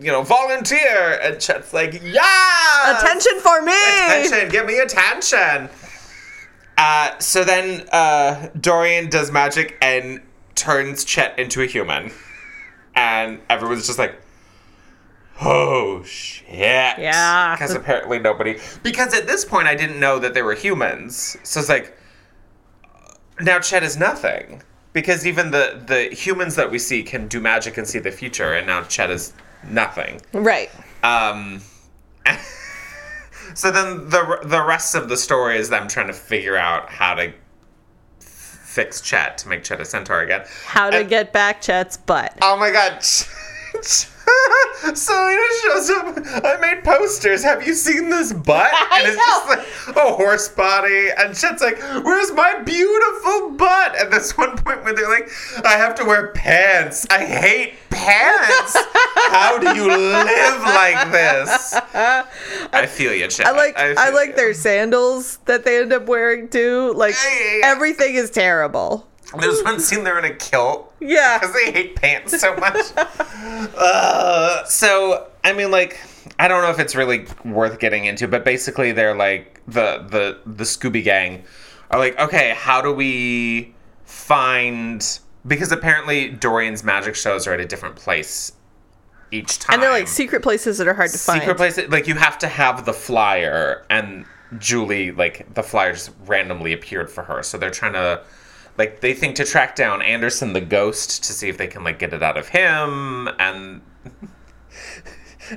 you 0.00 0.10
know, 0.10 0.22
volunteer." 0.22 1.18
And 1.22 1.40
Chet's 1.40 1.72
like, 1.72 2.00
"Yeah, 2.02 2.98
Attention 2.98 3.38
for 3.40 3.62
me! 3.62 3.72
attention, 4.06 4.48
give 4.48 4.66
me 4.66 4.78
attention." 4.78 5.68
Uh, 6.78 7.18
so 7.18 7.44
then 7.44 7.86
uh, 7.92 8.48
Dorian 8.58 9.10
does 9.10 9.30
magic 9.30 9.76
and 9.82 10.20
turns 10.54 11.04
Chet 11.04 11.38
into 11.38 11.62
a 11.62 11.66
human, 11.66 12.10
and 12.94 13.38
everyone's 13.50 13.86
just 13.86 13.98
like, 13.98 14.20
"Oh 15.42 16.02
shit!" 16.04 16.48
Yeah. 16.98 17.54
because 17.54 17.74
apparently 17.74 18.18
nobody. 18.18 18.58
Because 18.82 19.12
at 19.14 19.26
this 19.26 19.44
point, 19.44 19.68
I 19.68 19.74
didn't 19.74 20.00
know 20.00 20.18
that 20.18 20.32
they 20.34 20.42
were 20.42 20.54
humans, 20.54 21.36
so 21.42 21.60
it's 21.60 21.68
like 21.68 21.96
now 23.40 23.58
Chet 23.58 23.82
is 23.82 23.96
nothing. 23.96 24.62
Because 24.92 25.26
even 25.26 25.50
the 25.50 25.82
the 25.86 26.14
humans 26.14 26.56
that 26.56 26.70
we 26.70 26.78
see 26.78 27.02
can 27.02 27.28
do 27.28 27.40
magic 27.40 27.76
and 27.78 27.86
see 27.86 27.98
the 27.98 28.10
future, 28.10 28.54
and 28.54 28.66
now 28.66 28.82
Chet 28.84 29.10
is 29.10 29.32
nothing. 29.68 30.20
Right. 30.32 30.70
Um, 31.02 31.60
so 33.54 33.70
then 33.70 34.08
the 34.10 34.40
the 34.44 34.62
rest 34.62 34.94
of 34.94 35.08
the 35.08 35.16
story 35.16 35.58
is 35.58 35.68
them 35.70 35.88
trying 35.88 36.06
to 36.08 36.12
figure 36.12 36.56
out 36.56 36.90
how 36.90 37.14
to 37.14 37.32
fix 38.20 39.00
Chet 39.00 39.38
to 39.38 39.48
make 39.48 39.64
Chet 39.64 39.80
a 39.80 39.84
centaur 39.84 40.20
again. 40.20 40.44
How 40.64 40.90
to 40.90 40.98
And- 40.98 41.08
get 41.08 41.32
back 41.32 41.60
Chet's 41.60 41.96
butt. 41.96 42.38
Oh 42.42 42.56
my 42.56 42.70
god. 42.70 43.02
Selena 44.94 45.42
shows 45.62 45.90
up. 45.90 46.18
I 46.44 46.56
made 46.60 46.84
posters. 46.84 47.42
Have 47.42 47.66
you 47.66 47.74
seen 47.74 48.08
this 48.10 48.32
butt? 48.32 48.70
And 48.92 49.06
it's 49.08 49.16
just 49.16 49.48
like 49.48 49.96
a 49.96 50.12
horse 50.14 50.48
body. 50.48 51.08
And 51.16 51.34
Chet's 51.36 51.62
like, 51.62 51.78
Where's 52.04 52.32
my 52.32 52.60
beautiful 52.64 53.50
butt? 53.52 53.94
At 53.96 54.10
this 54.10 54.36
one 54.36 54.56
point 54.56 54.84
where 54.84 54.94
they're 54.94 55.08
like, 55.08 55.30
I 55.64 55.72
have 55.76 55.94
to 55.96 56.04
wear 56.04 56.28
pants. 56.32 57.06
I 57.10 57.24
hate 57.24 57.74
pants. 57.90 58.76
How 59.30 59.58
do 59.58 59.74
you 59.74 59.86
live 59.88 60.60
like 60.62 61.10
this? 61.12 61.74
I 62.72 62.86
feel 62.86 63.14
you, 63.14 63.28
Chet. 63.28 63.46
I 63.46 63.50
like 63.52 63.78
I, 63.78 63.94
feel 63.94 64.14
like 64.14 64.30
you. 64.30 64.36
their 64.36 64.54
sandals 64.54 65.38
that 65.46 65.64
they 65.64 65.80
end 65.80 65.92
up 65.92 66.06
wearing 66.06 66.48
too. 66.48 66.92
Like 66.94 67.14
Yeah, 67.22 67.30
yeah, 67.38 67.56
yeah. 67.60 67.66
everything 67.66 68.14
is 68.16 68.30
terrible. 68.30 69.06
There's 69.38 69.62
one 69.62 69.80
scene 69.80 70.04
they're 70.04 70.18
in 70.18 70.24
a 70.24 70.34
kilt. 70.34 70.92
Yeah. 71.00 71.38
Because 71.38 71.54
they 71.54 71.72
hate 71.72 71.96
pants 71.96 72.38
so 72.40 72.56
much. 72.56 72.86
uh, 72.96 74.64
so, 74.64 75.28
I 75.44 75.52
mean, 75.52 75.70
like, 75.70 76.00
I 76.38 76.48
don't 76.48 76.62
know 76.62 76.70
if 76.70 76.78
it's 76.78 76.94
really 76.94 77.26
worth 77.44 77.78
getting 77.78 78.04
into, 78.06 78.26
but 78.28 78.44
basically 78.44 78.92
they're 78.92 79.14
like, 79.14 79.60
the, 79.66 80.04
the, 80.08 80.38
the 80.46 80.64
Scooby 80.64 81.04
Gang 81.04 81.44
are 81.90 81.98
like, 81.98 82.18
okay, 82.18 82.54
how 82.56 82.80
do 82.82 82.92
we 82.92 83.74
find. 84.04 85.20
Because 85.46 85.72
apparently 85.72 86.28
Dorian's 86.30 86.84
magic 86.84 87.14
shows 87.14 87.46
are 87.46 87.52
at 87.52 87.60
a 87.60 87.66
different 87.66 87.96
place 87.96 88.52
each 89.30 89.58
time. 89.58 89.74
And 89.74 89.82
they're 89.82 89.90
like 89.90 90.08
secret 90.08 90.42
places 90.42 90.78
that 90.78 90.88
are 90.88 90.94
hard 90.94 91.10
to 91.10 91.18
find. 91.18 91.40
secret 91.40 91.56
places. 91.56 91.88
Like, 91.88 92.06
you 92.06 92.14
have 92.16 92.38
to 92.38 92.48
have 92.48 92.84
the 92.84 92.92
flyer, 92.92 93.84
and 93.88 94.26
Julie, 94.58 95.12
like, 95.12 95.54
the 95.54 95.62
flyer 95.62 95.92
just 95.92 96.10
randomly 96.26 96.72
appeared 96.72 97.10
for 97.10 97.22
her. 97.22 97.42
So 97.42 97.56
they're 97.56 97.70
trying 97.70 97.92
to 97.94 98.22
like 98.76 99.00
they 99.00 99.14
think 99.14 99.36
to 99.36 99.44
track 99.44 99.76
down 99.76 100.02
Anderson 100.02 100.52
the 100.52 100.60
ghost 100.60 101.24
to 101.24 101.32
see 101.32 101.48
if 101.48 101.58
they 101.58 101.66
can 101.66 101.84
like 101.84 101.98
get 101.98 102.12
it 102.12 102.22
out 102.22 102.36
of 102.36 102.48
him 102.48 103.28
and 103.38 103.80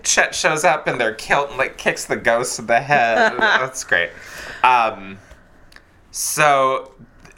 Chet 0.04 0.34
shows 0.34 0.64
up 0.64 0.88
in 0.88 0.98
their 0.98 1.14
kilt 1.14 1.50
and 1.50 1.58
like 1.58 1.78
kicks 1.78 2.06
the 2.06 2.16
ghost 2.16 2.58
in 2.60 2.66
the 2.66 2.82
head. 2.82 3.34
That's 3.38 3.84
great. 3.84 4.10
Um 4.64 5.20
so 6.12 6.94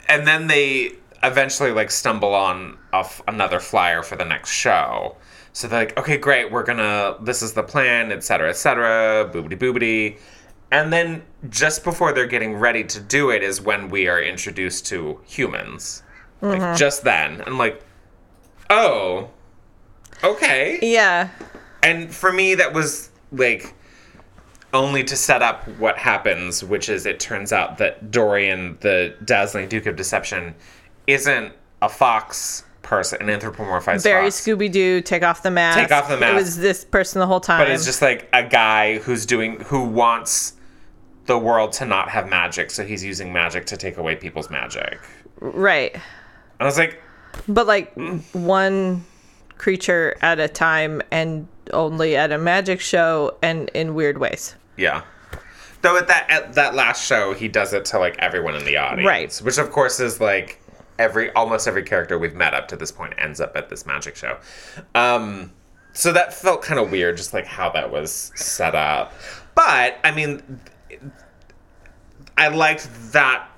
and 0.08 0.26
then 0.26 0.46
they 0.46 0.92
eventually 1.22 1.72
like 1.72 1.90
stumble 1.90 2.34
on 2.34 2.78
off 2.92 3.20
another 3.28 3.60
flyer 3.60 4.02
for 4.02 4.16
the 4.16 4.24
next 4.24 4.50
show. 4.50 5.16
So 5.52 5.68
they're 5.68 5.86
like, 5.86 5.98
okay, 5.98 6.16
great, 6.18 6.50
we're 6.52 6.62
gonna 6.64 7.16
this 7.22 7.42
is 7.42 7.52
the 7.52 7.62
plan, 7.62 8.12
etc., 8.12 8.50
etc., 8.50 9.30
boobity 9.32 9.58
boobity. 9.58 10.18
And 10.70 10.92
then 10.92 11.22
just 11.48 11.84
before 11.84 12.12
they're 12.12 12.26
getting 12.26 12.56
ready 12.56 12.82
to 12.84 13.00
do 13.00 13.30
it 13.30 13.42
is 13.42 13.60
when 13.60 13.88
we 13.88 14.08
are 14.08 14.20
introduced 14.20 14.86
to 14.86 15.20
humans. 15.24 16.02
Like 16.40 16.60
mm-hmm. 16.60 16.76
just 16.76 17.04
then. 17.04 17.40
And 17.42 17.58
like, 17.58 17.82
oh. 18.68 19.30
Okay. 20.24 20.78
yeah. 20.82 21.30
And 21.82 22.12
for 22.12 22.32
me 22.32 22.54
that 22.56 22.72
was 22.72 23.10
like 23.32 23.74
only 24.72 25.04
to 25.04 25.16
set 25.16 25.42
up 25.42 25.66
what 25.78 25.96
happens, 25.98 26.64
which 26.64 26.88
is 26.88 27.06
it 27.06 27.20
turns 27.20 27.52
out 27.52 27.78
that 27.78 28.10
Dorian, 28.10 28.76
the 28.80 29.14
dazzling 29.24 29.68
Duke 29.68 29.86
of 29.86 29.96
Deception, 29.96 30.54
isn't 31.06 31.52
a 31.80 31.88
fox 31.88 32.64
person, 32.82 33.20
an 33.20 33.28
anthropomorphized 33.28 33.84
person. 33.84 34.02
Very. 34.02 34.28
Scooby 34.28 34.70
Doo. 34.70 35.00
Take 35.00 35.22
off 35.22 35.42
the 35.42 35.50
mask. 35.50 35.78
Take 35.78 35.92
off 35.92 36.08
the 36.08 36.16
mask. 36.16 36.32
It 36.32 36.34
was 36.34 36.56
this 36.58 36.84
person 36.84 37.20
the 37.20 37.26
whole 37.26 37.40
time. 37.40 37.60
But 37.60 37.70
it's 37.70 37.84
just 37.84 38.02
like 38.02 38.28
a 38.32 38.42
guy 38.42 38.98
who's 38.98 39.26
doing 39.26 39.60
who 39.60 39.84
wants 39.84 40.54
the 41.26 41.38
world 41.38 41.72
to 41.74 41.84
not 41.84 42.08
have 42.10 42.28
magic, 42.28 42.70
so 42.70 42.84
he's 42.84 43.04
using 43.04 43.32
magic 43.32 43.66
to 43.66 43.76
take 43.76 43.96
away 43.96 44.16
people's 44.16 44.50
magic. 44.50 44.98
right. 45.40 45.92
And 45.94 46.02
I 46.60 46.64
was 46.64 46.78
like, 46.78 47.02
But 47.48 47.66
like 47.66 47.94
Mm. 47.96 48.22
one 48.34 49.04
creature 49.58 50.16
at 50.22 50.38
a 50.40 50.48
time, 50.48 51.02
and 51.10 51.46
only 51.72 52.16
at 52.16 52.32
a 52.32 52.38
magic 52.38 52.80
show, 52.80 53.36
and 53.42 53.68
in 53.74 53.94
weird 53.94 54.18
ways. 54.18 54.54
yeah. 54.76 55.02
Though 55.82 55.96
at 55.98 56.08
that 56.08 56.26
at 56.30 56.54
that 56.54 56.74
last 56.74 57.06
show, 57.06 57.32
he 57.34 57.46
does 57.48 57.72
it 57.72 57.84
to 57.86 57.98
like 57.98 58.16
everyone 58.18 58.56
in 58.56 58.64
the 58.64 58.76
audience, 58.78 59.06
Right. 59.06 59.36
Which 59.44 59.58
of 59.58 59.70
course 59.70 60.00
is 60.00 60.20
like 60.20 60.60
every 60.98 61.30
almost 61.32 61.68
every 61.68 61.82
character 61.82 62.18
we've 62.18 62.34
met 62.34 62.54
up 62.54 62.66
to 62.68 62.76
this 62.76 62.90
point 62.90 63.12
ends 63.18 63.40
up 63.40 63.54
at 63.56 63.68
this 63.68 63.84
magic 63.86 64.16
show. 64.16 64.38
Um, 64.94 65.52
so 65.92 66.12
that 66.12 66.32
felt 66.34 66.62
kind 66.62 66.80
of 66.80 66.90
weird, 66.90 67.16
just 67.18 67.34
like 67.34 67.46
how 67.46 67.68
that 67.70 67.92
was 67.92 68.32
set 68.34 68.74
up. 68.74 69.12
But 69.54 69.98
I 70.02 70.10
mean, 70.12 70.60
I 72.36 72.48
liked 72.48 72.88
that, 73.12 73.48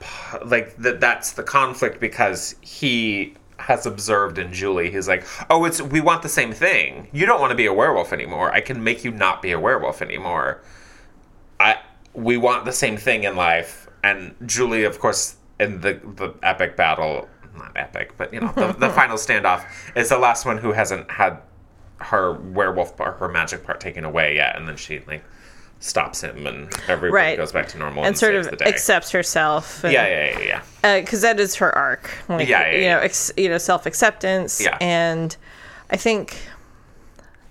like 0.44 0.76
that. 0.76 1.00
That's 1.00 1.32
the 1.32 1.42
conflict 1.42 2.00
because 2.00 2.54
he 2.60 3.34
has 3.58 3.86
observed 3.86 4.38
in 4.38 4.52
Julie. 4.52 4.90
He's 4.90 5.08
like, 5.08 5.26
"Oh, 5.50 5.64
it's 5.64 5.80
we 5.82 6.00
want 6.00 6.22
the 6.22 6.28
same 6.28 6.52
thing. 6.52 7.08
You 7.12 7.26
don't 7.26 7.40
want 7.40 7.50
to 7.50 7.56
be 7.56 7.66
a 7.66 7.72
werewolf 7.72 8.12
anymore. 8.12 8.52
I 8.52 8.60
can 8.60 8.82
make 8.82 9.04
you 9.04 9.10
not 9.10 9.42
be 9.42 9.50
a 9.52 9.58
werewolf 9.58 10.00
anymore. 10.00 10.62
I 11.58 11.78
we 12.14 12.36
want 12.36 12.64
the 12.64 12.72
same 12.72 12.96
thing 12.96 13.24
in 13.24 13.36
life." 13.36 13.88
And 14.04 14.34
Julie, 14.46 14.84
of 14.84 15.00
course, 15.00 15.36
in 15.58 15.80
the 15.80 16.00
the 16.14 16.34
epic 16.42 16.76
battle, 16.76 17.28
not 17.56 17.72
epic, 17.76 18.12
but 18.16 18.32
you 18.32 18.40
know, 18.40 18.52
the, 18.54 18.72
the 18.72 18.90
final 19.00 19.16
standoff 19.16 19.64
is 19.96 20.08
the 20.08 20.18
last 20.18 20.46
one 20.46 20.58
who 20.58 20.72
hasn't 20.72 21.10
had 21.10 21.38
her 22.00 22.32
werewolf 22.32 22.96
part, 22.96 23.18
her 23.18 23.28
magic 23.28 23.64
part 23.64 23.80
taken 23.80 24.04
away 24.04 24.36
yet, 24.36 24.56
and 24.56 24.68
then 24.68 24.76
she 24.76 25.00
like 25.00 25.24
stops 25.80 26.22
him, 26.22 26.46
and 26.46 26.72
everybody 26.88 27.12
Right. 27.12 27.36
goes 27.36 27.52
back 27.52 27.68
to 27.68 27.78
normal 27.78 28.00
and, 28.02 28.08
and 28.08 28.18
sort 28.18 28.34
of 28.34 28.50
the 28.50 28.56
day. 28.56 28.64
accepts 28.66 29.10
herself. 29.12 29.84
And, 29.84 29.92
yeah, 29.92 30.06
yeah, 30.06 30.38
yeah, 30.38 30.62
yeah. 30.84 31.00
because 31.00 31.20
that 31.22 31.38
is 31.38 31.54
her 31.56 31.72
arc. 31.76 32.10
Like, 32.28 32.48
Yeah, 32.48 32.66
yeah, 32.70 32.76
you 32.76 32.82
yeah. 32.82 32.94
know, 32.96 33.00
ex, 33.02 33.30
you 33.36 33.48
know, 33.48 33.58
self 33.58 33.86
acceptance. 33.86 34.60
Yeah. 34.60 34.76
and 34.80 35.36
I 35.90 35.96
think, 35.96 36.36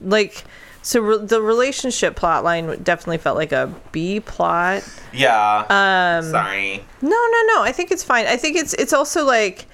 like, 0.02 0.44
so 0.82 1.00
re- 1.02 1.26
the 1.26 1.42
relationship 1.42 2.16
plot 2.16 2.44
line 2.44 2.82
definitely 2.84 3.18
felt 3.18 3.36
like 3.38 3.52
a 3.52 3.74
B 3.92 4.20
plot. 4.20 4.84
Yeah. 5.12 5.66
Um. 5.70 6.30
Sorry. 6.32 6.84
No, 7.02 7.10
no, 7.10 7.42
no. 7.56 7.64
I 7.64 7.72
think 7.74 7.92
it's 7.92 8.04
fine. 8.04 8.26
I 8.26 8.38
think 8.38 8.56
it's 8.58 8.74
it's 8.76 8.94
also 8.94 9.26
like 9.26 9.66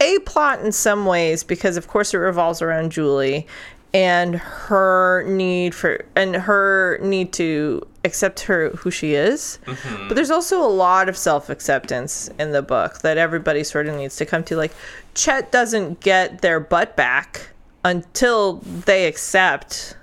a 0.00 0.18
plot 0.20 0.60
in 0.60 0.72
some 0.72 1.04
ways 1.06 1.44
because 1.44 1.76
of 1.76 1.86
course 1.88 2.14
it 2.14 2.18
revolves 2.18 2.62
around 2.62 2.92
Julie 2.92 3.46
and 3.94 4.34
her 4.34 5.22
need 5.22 5.74
for 5.74 6.04
and 6.16 6.34
her 6.34 6.98
need 7.00 7.32
to 7.32 7.86
accept 8.04 8.40
her 8.40 8.70
who 8.70 8.90
she 8.90 9.14
is. 9.14 9.58
Mm-hmm. 9.64 10.08
But 10.08 10.14
there's 10.14 10.32
also 10.32 10.60
a 10.60 10.68
lot 10.68 11.08
of 11.08 11.16
self-acceptance 11.16 12.28
in 12.38 12.50
the 12.50 12.60
book 12.60 12.98
that 12.98 13.16
everybody 13.16 13.62
sort 13.64 13.86
of 13.86 13.94
needs 13.94 14.16
to 14.16 14.26
come 14.26 14.42
to. 14.44 14.56
Like 14.56 14.72
Chet 15.14 15.52
doesn't 15.52 16.00
get 16.00 16.42
their 16.42 16.58
butt 16.60 16.96
back 16.96 17.50
until 17.84 18.54
they 18.64 19.06
accept 19.06 19.96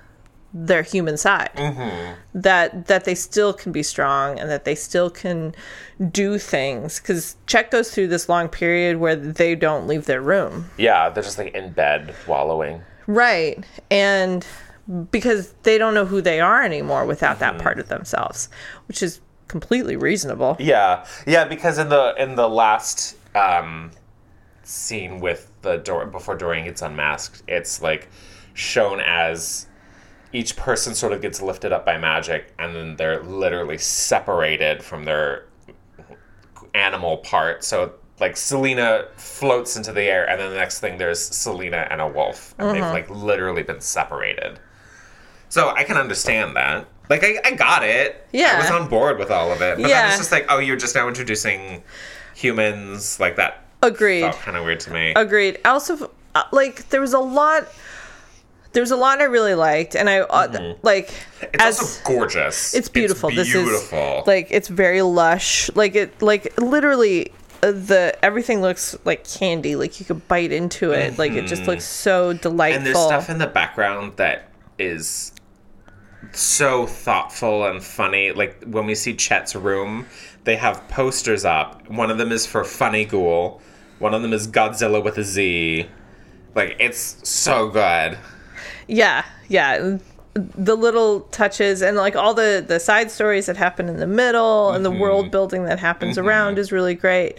their 0.54 0.82
human 0.82 1.18
side. 1.18 1.50
Mm-hmm. 1.54 2.14
That 2.34 2.86
that 2.86 3.04
they 3.04 3.14
still 3.14 3.52
can 3.52 3.72
be 3.72 3.82
strong 3.82 4.40
and 4.40 4.50
that 4.50 4.64
they 4.64 4.74
still 4.74 5.10
can 5.10 5.54
do 6.10 6.38
things. 6.38 6.98
Because 6.98 7.36
Chet 7.46 7.70
goes 7.70 7.94
through 7.94 8.08
this 8.08 8.26
long 8.26 8.48
period 8.48 8.96
where 8.96 9.16
they 9.16 9.54
don't 9.54 9.86
leave 9.86 10.06
their 10.06 10.22
room. 10.22 10.70
Yeah, 10.78 11.10
they're 11.10 11.22
just 11.22 11.36
like 11.36 11.54
in 11.54 11.72
bed 11.72 12.14
wallowing. 12.26 12.82
Right. 13.06 13.64
And 13.90 14.46
because 15.10 15.52
they 15.62 15.78
don't 15.78 15.94
know 15.94 16.04
who 16.04 16.20
they 16.20 16.40
are 16.40 16.62
anymore 16.62 17.06
without 17.06 17.38
that 17.38 17.56
part 17.56 17.78
of 17.78 17.88
themselves 17.88 18.48
which 18.88 19.00
is 19.00 19.20
completely 19.52 19.96
reasonable. 19.96 20.56
Yeah, 20.58 21.04
yeah, 21.26 21.44
because 21.44 21.78
in 21.78 21.90
the 21.90 22.14
in 22.18 22.34
the 22.36 22.48
last 22.48 23.16
um, 23.34 23.90
scene 24.62 25.20
with 25.20 25.52
the 25.60 25.76
door 25.76 26.06
before 26.06 26.36
Dorian 26.36 26.64
gets 26.64 26.80
unmasked, 26.80 27.42
it's 27.46 27.82
like 27.82 28.08
shown 28.54 28.98
as 29.00 29.66
each 30.32 30.56
person 30.56 30.94
sort 30.94 31.12
of 31.12 31.20
gets 31.20 31.42
lifted 31.42 31.70
up 31.70 31.84
by 31.84 31.98
magic, 31.98 32.54
and 32.58 32.74
then 32.74 32.96
they're 32.96 33.22
literally 33.22 33.76
separated 33.76 34.82
from 34.82 35.04
their 35.04 35.44
animal 36.74 37.18
part. 37.18 37.62
So 37.62 37.92
like 38.20 38.36
Selena 38.36 39.06
floats 39.16 39.76
into 39.76 39.92
the 39.92 40.02
air, 40.02 40.28
and 40.28 40.40
then 40.40 40.50
the 40.50 40.56
next 40.56 40.80
thing 40.80 40.98
there's 40.98 41.20
Selena 41.20 41.86
and 41.90 42.00
a 42.00 42.06
wolf, 42.06 42.54
and 42.58 42.70
they've 42.70 42.80
like 42.82 43.08
literally 43.10 43.62
been 43.62 43.80
separated. 43.80 44.58
So 45.48 45.70
I 45.70 45.84
can 45.84 45.96
understand 45.96 46.56
that. 46.56 46.86
Like 47.10 47.24
I, 47.24 47.36
I 47.44 47.50
got 47.52 47.84
it. 47.84 48.26
Yeah. 48.32 48.54
I 48.56 48.58
was 48.60 48.70
on 48.70 48.88
board 48.88 49.18
with 49.18 49.30
all 49.30 49.50
of 49.52 49.60
it. 49.60 49.76
But 49.76 49.82
then 49.82 49.90
Yeah. 49.90 50.08
it's 50.08 50.18
just 50.18 50.32
like, 50.32 50.46
oh, 50.48 50.58
you're 50.60 50.76
just 50.76 50.94
now 50.94 51.08
introducing 51.08 51.82
humans 52.34 53.18
like 53.20 53.36
that. 53.36 53.64
agreed 53.82 54.32
kind 54.34 54.56
of 54.56 54.64
weird 54.64 54.80
to 54.80 54.90
me. 54.92 55.12
Agreed. 55.16 55.58
I 55.64 55.70
also 55.70 56.10
uh, 56.34 56.44
like 56.52 56.88
there 56.90 57.00
was 57.00 57.12
a 57.12 57.18
lot. 57.18 57.66
There 58.72 58.82
was 58.82 58.90
a 58.90 58.96
lot 58.96 59.20
I 59.20 59.24
really 59.24 59.54
liked, 59.54 59.94
and 59.94 60.08
I 60.08 60.20
uh, 60.20 60.72
like 60.82 61.08
Mm-hmm. 61.08 61.54
It's 61.54 61.64
as 61.64 61.78
also 61.80 62.04
gorgeous. 62.04 62.72
it's 62.74 62.88
beautiful. 62.88 63.28
It's 63.30 63.50
beautiful. 63.52 63.98
This 63.98 64.22
is 64.22 64.26
like 64.26 64.46
it's 64.50 64.68
very 64.68 65.02
lush. 65.02 65.70
Like 65.74 65.94
it, 65.96 66.22
like 66.22 66.58
literally, 66.58 67.32
the 67.70 68.16
everything 68.22 68.60
looks 68.60 68.96
like 69.04 69.26
candy. 69.26 69.76
Like 69.76 70.00
you 70.00 70.06
could 70.06 70.26
bite 70.28 70.52
into 70.52 70.90
it. 70.92 71.18
Like 71.18 71.32
it 71.32 71.46
just 71.46 71.66
looks 71.66 71.84
so 71.84 72.32
delightful. 72.32 72.78
Mm-hmm. 72.80 72.86
and 72.86 72.86
there's 72.86 73.06
stuff 73.06 73.30
in 73.30 73.38
the 73.38 73.46
background 73.46 74.16
that 74.16 74.48
is 74.78 75.32
so 76.32 76.86
thoughtful 76.86 77.64
and 77.66 77.82
funny. 77.82 78.32
Like 78.32 78.62
when 78.64 78.86
we 78.86 78.94
see 78.94 79.14
Chet's 79.14 79.54
room, 79.54 80.06
they 80.44 80.56
have 80.56 80.86
posters 80.88 81.44
up. 81.44 81.88
One 81.88 82.10
of 82.10 82.18
them 82.18 82.32
is 82.32 82.46
for 82.46 82.64
Funny 82.64 83.04
Ghoul, 83.04 83.60
One 83.98 84.14
of 84.14 84.22
them 84.22 84.32
is 84.32 84.48
Godzilla 84.48 85.02
with 85.02 85.18
a 85.18 85.24
Z. 85.24 85.88
Like 86.54 86.76
it's 86.80 87.28
so 87.28 87.68
good. 87.68 88.18
Yeah, 88.88 89.24
yeah. 89.48 89.98
The 90.34 90.74
little 90.76 91.20
touches 91.20 91.82
and 91.82 91.96
like 91.96 92.16
all 92.16 92.32
the 92.32 92.64
the 92.66 92.80
side 92.80 93.10
stories 93.10 93.46
that 93.46 93.56
happen 93.56 93.88
in 93.88 93.98
the 93.98 94.06
middle 94.06 94.70
and 94.72 94.84
the 94.84 94.90
world 94.90 95.30
building 95.30 95.64
that 95.66 95.78
happens 95.78 96.16
around 96.16 96.58
is 96.58 96.72
really 96.72 96.94
great. 96.94 97.38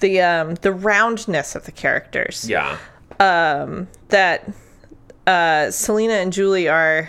The 0.00 0.20
um 0.20 0.54
the 0.56 0.72
roundness 0.72 1.54
of 1.54 1.64
the 1.64 1.72
characters. 1.72 2.48
Yeah. 2.48 2.76
Um 3.20 3.86
that 4.08 4.52
uh, 5.26 5.70
Selena 5.70 6.14
and 6.14 6.32
Julie 6.32 6.68
are. 6.68 7.08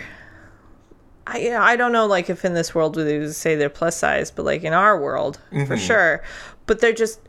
I 1.26 1.54
I 1.56 1.76
don't 1.76 1.92
know 1.92 2.06
like 2.06 2.30
if 2.30 2.44
in 2.44 2.54
this 2.54 2.74
world 2.74 2.96
we 2.96 3.18
would 3.18 3.34
say 3.34 3.56
they're 3.56 3.68
plus 3.68 3.96
size, 3.96 4.30
but 4.30 4.44
like 4.44 4.62
in 4.62 4.72
our 4.72 5.00
world 5.00 5.40
for 5.66 5.76
sure. 5.76 6.22
But 6.66 6.80
they're 6.80 6.92
just 6.92 7.20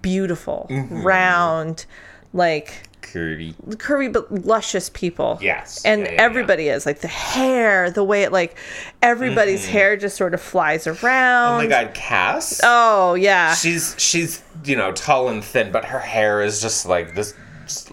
beautiful, 0.00 0.66
round, 1.04 1.86
like 2.32 2.85
Curvy. 3.16 3.54
curvy 3.76 4.12
but 4.12 4.30
luscious 4.44 4.90
people. 4.90 5.38
Yes. 5.40 5.84
And 5.84 6.02
Yeah, 6.02 6.06
yeah, 6.08 6.12
yeah. 6.14 6.22
everybody 6.22 6.68
is 6.68 6.84
like 6.86 7.00
the 7.00 7.08
hair, 7.08 7.90
the 7.90 8.04
way 8.04 8.24
it 8.24 8.32
like 8.32 8.56
everybody's 9.02 9.66
hair 9.66 9.96
just 9.96 10.16
sort 10.16 10.34
of 10.34 10.40
flies 10.40 10.86
around. 10.86 11.54
Oh 11.54 11.56
my 11.58 11.66
god, 11.66 11.94
Cass. 11.94 12.60
Oh 12.62 13.14
yeah. 13.14 13.54
She's 13.54 13.94
she's 13.98 14.42
you 14.64 14.76
know 14.76 14.92
tall 14.92 15.28
and 15.28 15.42
thin, 15.44 15.72
but 15.72 15.86
her 15.86 15.98
hair 16.00 16.42
is 16.42 16.60
just 16.60 16.86
like 16.86 17.14
this, 17.14 17.34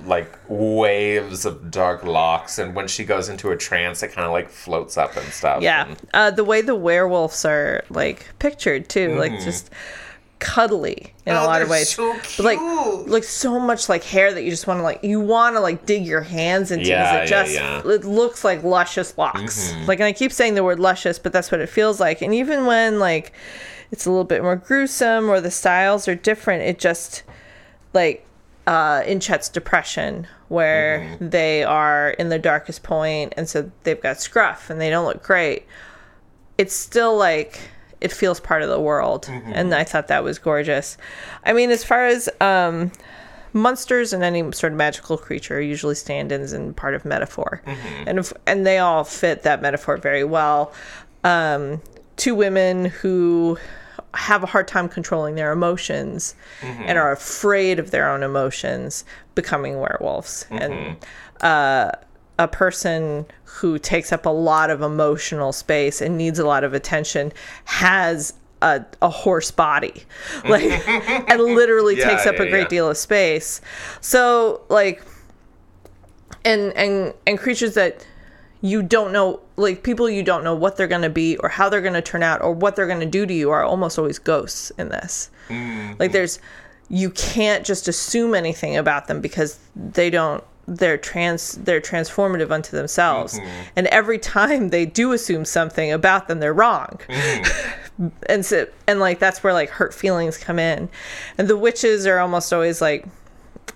like 0.05 0.29
waves 0.49 1.45
of 1.45 1.71
dark 1.71 2.03
locks. 2.03 2.59
And 2.59 2.75
when 2.75 2.87
she 2.87 3.05
goes 3.05 3.29
into 3.29 3.51
a 3.51 3.57
trance, 3.57 4.03
it 4.03 4.09
kind 4.09 4.25
of 4.25 4.31
like 4.31 4.49
floats 4.49 4.97
up 4.97 5.15
and 5.15 5.25
stuff. 5.31 5.61
Yeah. 5.61 5.87
And- 5.87 5.97
Uh, 6.13 6.31
the 6.31 6.43
way 6.43 6.61
the 6.61 6.75
werewolves 6.75 7.45
are 7.45 7.83
like 7.89 8.27
pictured 8.39 8.89
too, 8.89 9.15
like 9.17 9.31
just 9.39 9.69
cuddly 10.43 11.13
in 11.25 11.33
a 11.33 11.37
Mm-hmm. 11.37 11.43
Oh, 11.43 11.47
lot 11.47 11.61
of 11.61 11.69
ways. 11.69 11.89
so 11.95 12.13
But 12.37 12.43
like 12.45 12.59
like 13.07 13.23
so 13.23 13.59
much 13.59 13.87
like 13.87 14.03
hair 14.03 14.33
that 14.33 14.43
you 14.43 14.49
just 14.49 14.67
want 14.67 14.79
to 14.79 14.83
like 14.83 15.03
you 15.03 15.19
want 15.21 15.55
to 15.55 15.59
like 15.61 15.85
dig 15.85 16.05
your 16.05 16.21
hands 16.21 16.69
into 16.71 16.85
Yeah, 16.89 17.13
because 17.23 17.29
it 17.29 17.33
just 17.33 17.53
yeah. 17.53 17.79
Mm-hmm. 17.79 17.89
it 17.89 18.03
looks 18.05 18.43
like 18.43 18.61
luscious 18.63 19.17
locks. 19.17 19.73
Like 19.87 19.99
and 19.99 20.05
I 20.05 20.11
keep 20.13 20.31
saying 20.31 20.55
the 20.55 20.63
word 20.63 20.79
luscious, 20.79 21.17
but 21.19 21.31
that's 21.33 21.51
what 21.51 21.61
it 21.61 21.69
feels 21.69 21.99
like. 21.99 22.21
And 22.21 22.33
even 22.33 22.65
when 22.65 22.99
like 22.99 23.31
it's 23.91 24.05
a 24.05 24.09
little 24.11 24.25
bit 24.25 24.41
more 24.41 24.55
gruesome 24.55 25.29
or 25.29 25.39
the 25.39 25.51
styles 25.51 26.07
are 26.07 26.15
different, 26.15 26.63
it 26.63 26.77
just 26.79 27.23
like 27.93 28.25
uh, 28.65 29.03
in 29.05 29.19
Chet's 29.19 29.49
depression, 29.49 30.25
where 30.47 30.99
Mm-hmm. 30.99 31.29
they 31.29 31.63
are 31.63 32.11
in 32.11 32.29
their 32.29 32.39
darkest 32.39 32.81
point, 32.83 33.33
and 33.37 33.47
so 33.47 33.69
they've 33.83 34.01
got 34.01 34.19
scruff 34.19 34.69
and 34.69 34.79
they 34.81 34.89
don't 34.89 35.05
look 35.05 35.21
great. 35.21 35.65
It's 36.57 36.73
still 36.75 37.15
like 37.17 37.59
it 38.03 38.11
feels 38.11 38.39
part 38.39 38.61
of 38.61 38.69
the 38.69 38.79
world, 38.79 39.27
and 39.29 39.73
I 39.73 39.83
thought 39.83 40.07
that 40.09 40.23
was 40.23 40.37
gorgeous. 40.37 40.97
I 41.43 41.53
mean, 41.53 41.71
as 41.71 41.83
far 41.83 42.05
as 42.05 42.29
um, 42.41 42.91
monsters 43.53 44.13
and 44.13 44.23
any 44.23 44.41
sort 44.51 44.73
of 44.73 44.77
magical 44.77 45.17
creature 45.17 45.57
are 45.57 45.61
usually 45.61 45.95
stand-ins 45.95 46.53
and 46.53 46.75
part 46.75 46.93
of 46.95 47.05
metaphor, 47.05 47.61
and 48.07 48.19
if, 48.19 48.33
and 48.45 48.65
they 48.67 48.77
all 48.77 49.03
fit 49.03 49.43
that 49.43 49.61
metaphor 49.61 49.97
very 49.97 50.23
well. 50.23 50.71
Um, 51.23 51.81
two 52.17 52.35
women 52.35 52.85
who 52.85 53.57
have 54.13 54.43
a 54.43 54.45
hard 54.45 54.67
time 54.67 54.87
controlling 54.89 55.35
their 55.35 55.51
emotions 55.51 56.35
and 56.61 56.97
are 56.99 57.11
afraid 57.11 57.79
of 57.79 57.89
their 57.89 58.07
own 58.09 58.21
emotions 58.21 59.05
becoming 59.33 59.79
werewolves. 59.79 60.45
And 60.51 60.97
uh, 61.41 61.91
a 62.43 62.47
person 62.47 63.25
who 63.45 63.79
takes 63.79 64.11
up 64.11 64.25
a 64.25 64.29
lot 64.29 64.69
of 64.69 64.81
emotional 64.81 65.53
space 65.53 66.01
and 66.01 66.17
needs 66.17 66.37
a 66.39 66.45
lot 66.45 66.63
of 66.63 66.73
attention 66.73 67.31
has 67.63 68.33
a, 68.61 68.83
a 69.01 69.09
horse 69.09 69.51
body. 69.51 70.03
Like 70.45 70.63
and 70.87 71.41
literally 71.41 71.97
Yeah, 71.97 72.09
takes 72.09 72.25
up 72.25 72.35
yeah, 72.35 72.43
a 72.43 72.49
great 72.49 72.63
yeah. 72.63 72.67
deal 72.67 72.89
of 72.89 72.97
space. 72.97 73.61
So 74.01 74.61
like 74.69 75.01
and 76.43 76.73
and 76.73 77.13
and 77.25 77.39
creatures 77.39 77.75
that 77.75 78.05
you 78.59 78.83
don't 78.83 79.13
know 79.13 79.39
like 79.55 79.83
people 79.83 80.09
you 80.09 80.23
don't 80.23 80.43
know 80.43 80.55
what 80.55 80.75
they're 80.75 80.87
going 80.87 81.01
to 81.01 81.09
be 81.09 81.37
or 81.37 81.47
how 81.47 81.69
they're 81.69 81.81
going 81.81 81.93
to 81.93 82.01
turn 82.01 82.23
out 82.23 82.41
or 82.41 82.51
what 82.51 82.75
they're 82.75 82.87
going 82.87 82.99
to 82.99 83.05
do 83.05 83.25
to 83.25 83.33
you 83.33 83.51
are 83.51 83.63
almost 83.63 83.97
always 83.97 84.19
ghosts 84.19 84.71
in 84.77 84.89
this. 84.89 85.29
Like 85.49 85.57
mm-hmm. 85.57 86.11
there's 86.11 86.39
you 86.89 87.09
can't 87.11 87.65
just 87.65 87.87
assume 87.87 88.35
anything 88.35 88.75
about 88.75 89.07
them 89.07 89.21
because 89.21 89.59
they 89.75 90.09
don't 90.09 90.43
they're 90.67 90.97
trans 90.97 91.53
they're 91.55 91.81
transformative 91.81 92.51
unto 92.51 92.75
themselves. 92.75 93.37
Mm-hmm. 93.37 93.49
And 93.75 93.87
every 93.87 94.17
time 94.17 94.69
they 94.69 94.85
do 94.85 95.11
assume 95.11 95.45
something 95.45 95.91
about 95.91 96.27
them 96.27 96.39
they're 96.39 96.53
wrong. 96.53 96.99
Mm-hmm. 97.07 97.69
And 98.27 98.43
so 98.43 98.67
and 98.87 98.99
like 98.99 99.19
that's 99.19 99.43
where 99.43 99.53
like 99.53 99.69
hurt 99.69 99.93
feelings 99.93 100.35
come 100.35 100.57
in. 100.57 100.89
And 101.37 101.47
the 101.47 101.55
witches 101.55 102.07
are 102.07 102.17
almost 102.17 102.51
always 102.51 102.81
like 102.81 103.05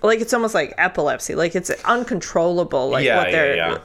like 0.02 0.20
it's 0.20 0.34
almost 0.34 0.54
like 0.54 0.74
epilepsy. 0.76 1.36
Like 1.36 1.54
it's 1.54 1.70
uncontrollable 1.84 2.90
like 2.90 3.04
Yeah, 3.04 3.18
what 3.18 3.26
yeah, 3.28 3.32
they're 3.32 3.56
yeah. 3.56 3.78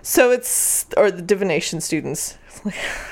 so 0.00 0.30
it's 0.30 0.86
or 0.96 1.10
the 1.10 1.20
divination 1.20 1.82
students 1.82 2.38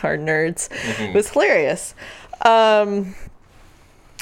are 0.03 0.17
nerds. 0.17 0.71
Mm-hmm. 0.71 1.03
It 1.03 1.15
was 1.15 1.29
hilarious. 1.29 1.95
Um 2.41 3.15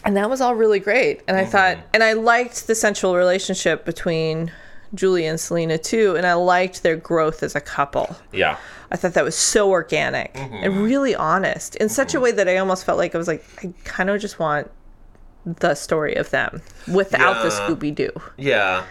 and 0.05 0.17
that 0.17 0.29
was 0.29 0.41
all 0.41 0.57
really 0.57 0.81
great. 0.81 1.23
And 1.29 1.37
i 1.37 1.45
thought 1.45 1.79
and 1.93 2.03
i 2.03 2.15
liked 2.15 2.67
the 2.67 2.75
sensual 2.75 3.15
relationship 3.15 3.85
between 3.85 4.51
julie 4.95 5.27
and 5.27 5.41
selena 5.41 5.77
too 5.77 6.17
and 6.17 6.27
i 6.27 6.35
liked 6.35 6.83
their 6.83 6.97
growth 6.97 7.43
as 7.43 7.55
a 7.55 7.61
couple 7.61 8.17
Yeah. 8.33 8.59
I 8.91 8.97
thought 8.97 9.15
that 9.15 9.25
was 9.25 9.35
so 9.35 9.71
organic 9.71 10.31
and 10.37 10.53
mm-hmm. 10.53 10.83
really 10.83 11.17
honest 11.17 11.75
in 11.77 11.89
such 11.89 12.15
a 12.15 12.17
mm-hmm. 12.17 12.25
way 12.25 12.33
that 12.33 12.49
I 12.49 12.59
almost 12.59 12.85
felt 12.85 12.97
like 12.97 13.13
I 13.13 13.19
was 13.19 13.27
like, 13.27 13.45
I 13.65 13.73
kind 13.83 14.09
of 14.09 14.21
just 14.21 14.39
want 14.39 14.71
the 15.45 15.75
story 15.75 16.15
of 16.15 16.31
them 16.31 16.63
without 16.87 17.43
the 17.43 17.49
Scooby 17.49 17.93
Doo. 17.93 18.13
Yeah. 18.37 18.85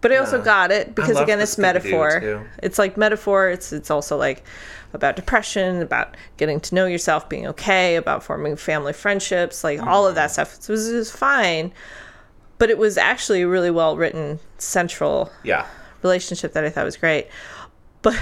But 0.00 0.12
I 0.12 0.18
also 0.18 0.40
got 0.40 0.70
it 0.70 0.94
because 0.94 1.18
again, 1.18 1.40
it's 1.40 1.56
Scooby-Doo, 1.56 1.62
metaphor. 1.62 2.20
too. 2.20 2.44
It's 2.62 2.78
like 2.78 2.96
metaphor. 2.96 3.48
It's 3.48 3.72
it's 3.72 3.90
also 3.90 4.16
like 4.16 4.44
about 4.92 5.16
depression, 5.16 5.82
about 5.82 6.16
getting 6.36 6.60
to 6.60 6.74
know 6.74 6.86
yourself, 6.86 7.28
being 7.28 7.46
okay, 7.48 7.96
about 7.96 8.22
forming 8.22 8.54
family 8.54 8.92
friendships, 8.92 9.64
like 9.64 9.82
all 9.82 10.06
of 10.06 10.10
mm-hmm. 10.10 10.16
that 10.16 10.30
stuff. 10.30 10.60
So 10.60 10.72
it 10.72 10.76
was, 10.76 10.92
it 10.92 10.96
was 10.96 11.10
fine, 11.10 11.72
but 12.58 12.70
it 12.70 12.78
was 12.78 12.96
actually 12.98 13.42
a 13.42 13.48
really 13.48 13.70
well 13.70 13.96
written 13.96 14.38
central 14.58 15.30
Yeah. 15.42 15.66
relationship 16.02 16.52
that 16.54 16.64
I 16.64 16.70
thought 16.70 16.84
was 16.84 16.96
great. 16.96 17.28
But 18.02 18.18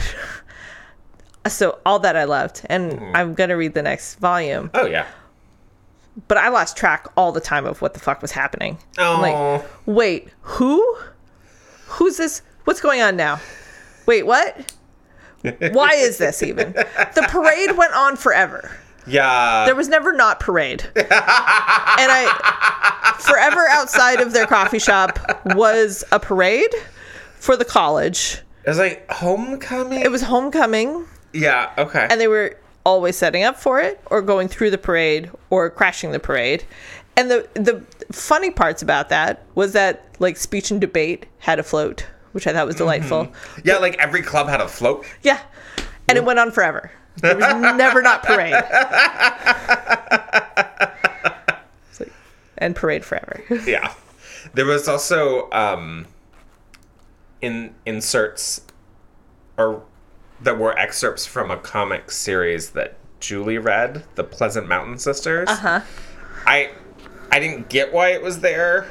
so 1.49 1.79
all 1.85 1.99
that 2.01 2.17
I 2.17 2.25
loved, 2.25 2.63
and 2.67 2.93
Mm-hmm. 2.93 3.17
I'm 3.17 3.35
gonna 3.35 3.57
read 3.57 3.75
the 3.75 3.83
next 3.83 4.17
volume. 4.17 4.71
Oh 4.75 4.87
yeah. 4.87 5.07
But 6.29 6.39
I 6.39 6.49
lost 6.49 6.77
track 6.77 7.09
all 7.17 7.33
the 7.33 7.41
time 7.41 7.67
of 7.67 7.83
what 7.83 7.93
the 7.95 8.01
fuck 8.01 8.23
was 8.23 8.31
happening. 8.33 8.79
I'm 8.99 9.19
Oh. 9.19 9.21
like, 9.23 9.65
wait, 9.87 10.29
who? 10.43 10.97
Who's 11.87 12.17
this? 12.17 12.41
What's 12.65 12.81
going 12.81 13.01
on 13.03 13.17
now? 13.17 13.41
Wait, 14.07 14.25
what? 14.25 14.73
Why 15.73 15.91
is 15.95 16.19
this 16.19 16.43
even? 16.43 16.73
The 16.73 17.27
parade 17.29 17.77
went 17.77 17.93
on 17.95 18.17
forever. 18.17 18.71
Yeah. 19.07 19.65
There 19.67 19.75
was 19.75 19.89
never 19.89 20.13
not 20.13 20.41
parade. 20.41 20.85
and 20.95 21.07
I 21.09 23.17
forever 23.21 23.67
outside 23.69 24.21
of 24.21 24.33
their 24.33 24.47
coffee 24.47 24.79
shop 24.79 25.19
was 25.55 26.05
a 26.13 26.21
parade 26.21 26.75
for 27.37 27.57
the 27.57 27.65
college. 27.65 28.41
it 28.65 28.69
was 28.69 28.79
like 28.79 29.11
homecoming. 29.11 30.01
It 30.01 30.11
was 30.11 30.23
homecoming. 30.23 31.07
Yeah. 31.33 31.73
Okay. 31.79 32.07
and 32.11 32.21
they 32.21 32.29
were 32.29 32.57
always 32.85 33.17
setting 33.17 33.43
up 33.43 33.57
for 33.57 33.81
it 33.81 34.01
or 34.07 34.23
going 34.23 34.49
through 34.49 34.71
the 34.71 34.79
parade 34.79 35.31
or 35.51 35.71
crashing 35.71 36.13
the 36.13 36.21
parade 36.21 36.65
and 37.17 37.31
the 37.31 37.49
the 37.55 37.83
funny 38.13 38.51
parts 38.51 38.83
about 38.83 39.09
that 39.09 39.45
was 39.55 39.73
that 39.73 40.05
like 40.19 40.37
speech 40.37 40.71
and 40.71 40.81
debate 40.81 41.27
had 41.39 41.59
a 41.59 41.63
float 41.63 42.07
which 42.33 42.47
i 42.47 42.53
thought 42.53 42.67
was 42.67 42.77
mm-hmm. 42.77 42.85
delightful 42.85 43.33
yeah. 43.65 43.79
Like 43.79 43.97
every 43.99 44.23
club 44.23 44.49
had 44.49 44.61
a 44.61 44.69
float. 44.69 45.07
yeah 45.23 45.41
and 46.09 46.19
it 46.19 46.25
went 46.25 46.39
on 46.39 46.51
forever 46.51 46.91
there 47.17 47.37
was 47.37 47.55
never 47.77 48.03
not 48.03 48.23
parade 48.23 48.53
like- 48.53 48.65
and 52.59 52.75
parade 52.77 53.05
forever 53.05 53.43
Yeah. 53.67 53.93
There 54.55 54.67
was 54.67 54.89
also 54.89 55.51
um 55.51 56.07
in 57.41 57.75
inserts 57.87 58.63
or 59.57 59.83
that 60.41 60.59
were 60.59 60.77
excerpts 60.79 61.27
from 61.27 61.51
a 61.51 61.57
comic 61.57 62.11
series 62.11 62.71
that 62.71 62.97
Julie 63.21 63.59
read, 63.59 64.05
The 64.17 64.25
Pleasant 64.25 64.69
Mountain 64.69 64.99
Sisters. 64.99 65.49
Uh-huh. 65.49 65.81
I 66.47 66.71
I 67.33 67.41
didn't 67.41 67.69
get 67.69 67.93
why 67.93 68.11
it 68.11 68.23
was 68.23 68.41
there. 68.41 68.87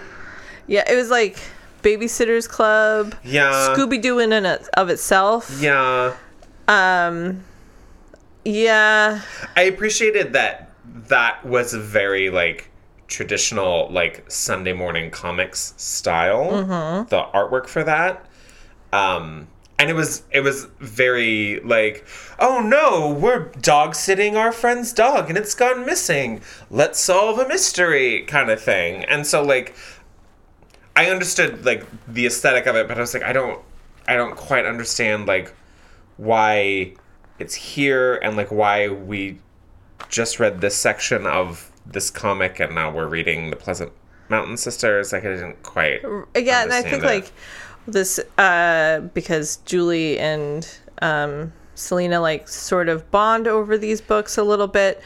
yeah 0.67 0.83
it 0.91 0.95
was 0.95 1.09
like 1.09 1.37
babysitters 1.81 2.47
club 2.47 3.15
Yeah. 3.23 3.51
scooby-doo 3.75 4.19
in 4.19 4.31
and 4.33 4.47
of 4.75 4.89
itself 4.89 5.55
Yeah. 5.59 6.13
um 6.67 7.43
yeah 8.45 9.21
I 9.55 9.63
appreciated 9.63 10.33
that 10.33 10.71
that 10.85 11.45
was 11.45 11.73
very 11.73 12.29
like 12.29 12.69
traditional 13.07 13.89
like 13.91 14.29
Sunday 14.31 14.73
morning 14.73 15.11
comics 15.11 15.73
style. 15.77 16.51
Mm-hmm. 16.51 17.09
The 17.09 17.23
artwork 17.33 17.67
for 17.67 17.83
that. 17.83 18.25
Um 18.91 19.47
and 19.79 19.89
it 19.89 19.93
was 19.93 20.23
it 20.31 20.41
was 20.41 20.65
very 20.79 21.59
like 21.61 22.05
oh 22.39 22.59
no 22.59 23.11
we're 23.11 23.45
dog 23.61 23.95
sitting 23.95 24.37
our 24.37 24.51
friend's 24.51 24.93
dog 24.93 25.29
and 25.29 25.37
it's 25.37 25.55
gone 25.55 25.83
missing 25.83 26.41
let's 26.69 26.99
solve 26.99 27.39
a 27.39 27.47
mystery 27.47 28.21
kind 28.27 28.51
of 28.51 28.61
thing 28.61 29.03
and 29.05 29.25
so 29.25 29.43
like 29.43 29.75
I 30.95 31.07
understood 31.07 31.65
like 31.65 31.85
the 32.07 32.25
aesthetic 32.25 32.65
of 32.67 32.75
it, 32.75 32.87
but 32.87 32.97
I 32.97 33.01
was 33.01 33.13
like, 33.13 33.23
I 33.23 33.33
don't, 33.33 33.59
I 34.07 34.15
don't 34.15 34.35
quite 34.35 34.65
understand 34.65 35.25
like 35.27 35.53
why 36.17 36.93
it's 37.39 37.55
here 37.55 38.15
and 38.15 38.37
like 38.37 38.51
why 38.51 38.87
we 38.87 39.39
just 40.09 40.39
read 40.39 40.61
this 40.61 40.75
section 40.75 41.25
of 41.25 41.71
this 41.85 42.09
comic 42.09 42.59
and 42.59 42.75
now 42.75 42.91
we're 42.91 43.07
reading 43.07 43.49
the 43.49 43.55
Pleasant 43.55 43.91
Mountain 44.29 44.57
Sisters. 44.57 45.11
Like 45.11 45.25
I 45.25 45.29
didn't 45.29 45.63
quite. 45.63 46.01
yeah, 46.35 46.63
and 46.63 46.73
I 46.73 46.81
think 46.81 47.03
it. 47.03 47.05
like 47.05 47.31
this 47.87 48.19
uh, 48.37 49.01
because 49.13 49.57
Julie 49.57 50.19
and 50.19 50.67
um, 51.01 51.51
Selena 51.75 52.21
like 52.21 52.47
sort 52.47 52.89
of 52.89 53.09
bond 53.11 53.47
over 53.47 53.77
these 53.77 54.01
books 54.01 54.37
a 54.37 54.43
little 54.43 54.67
bit, 54.67 55.01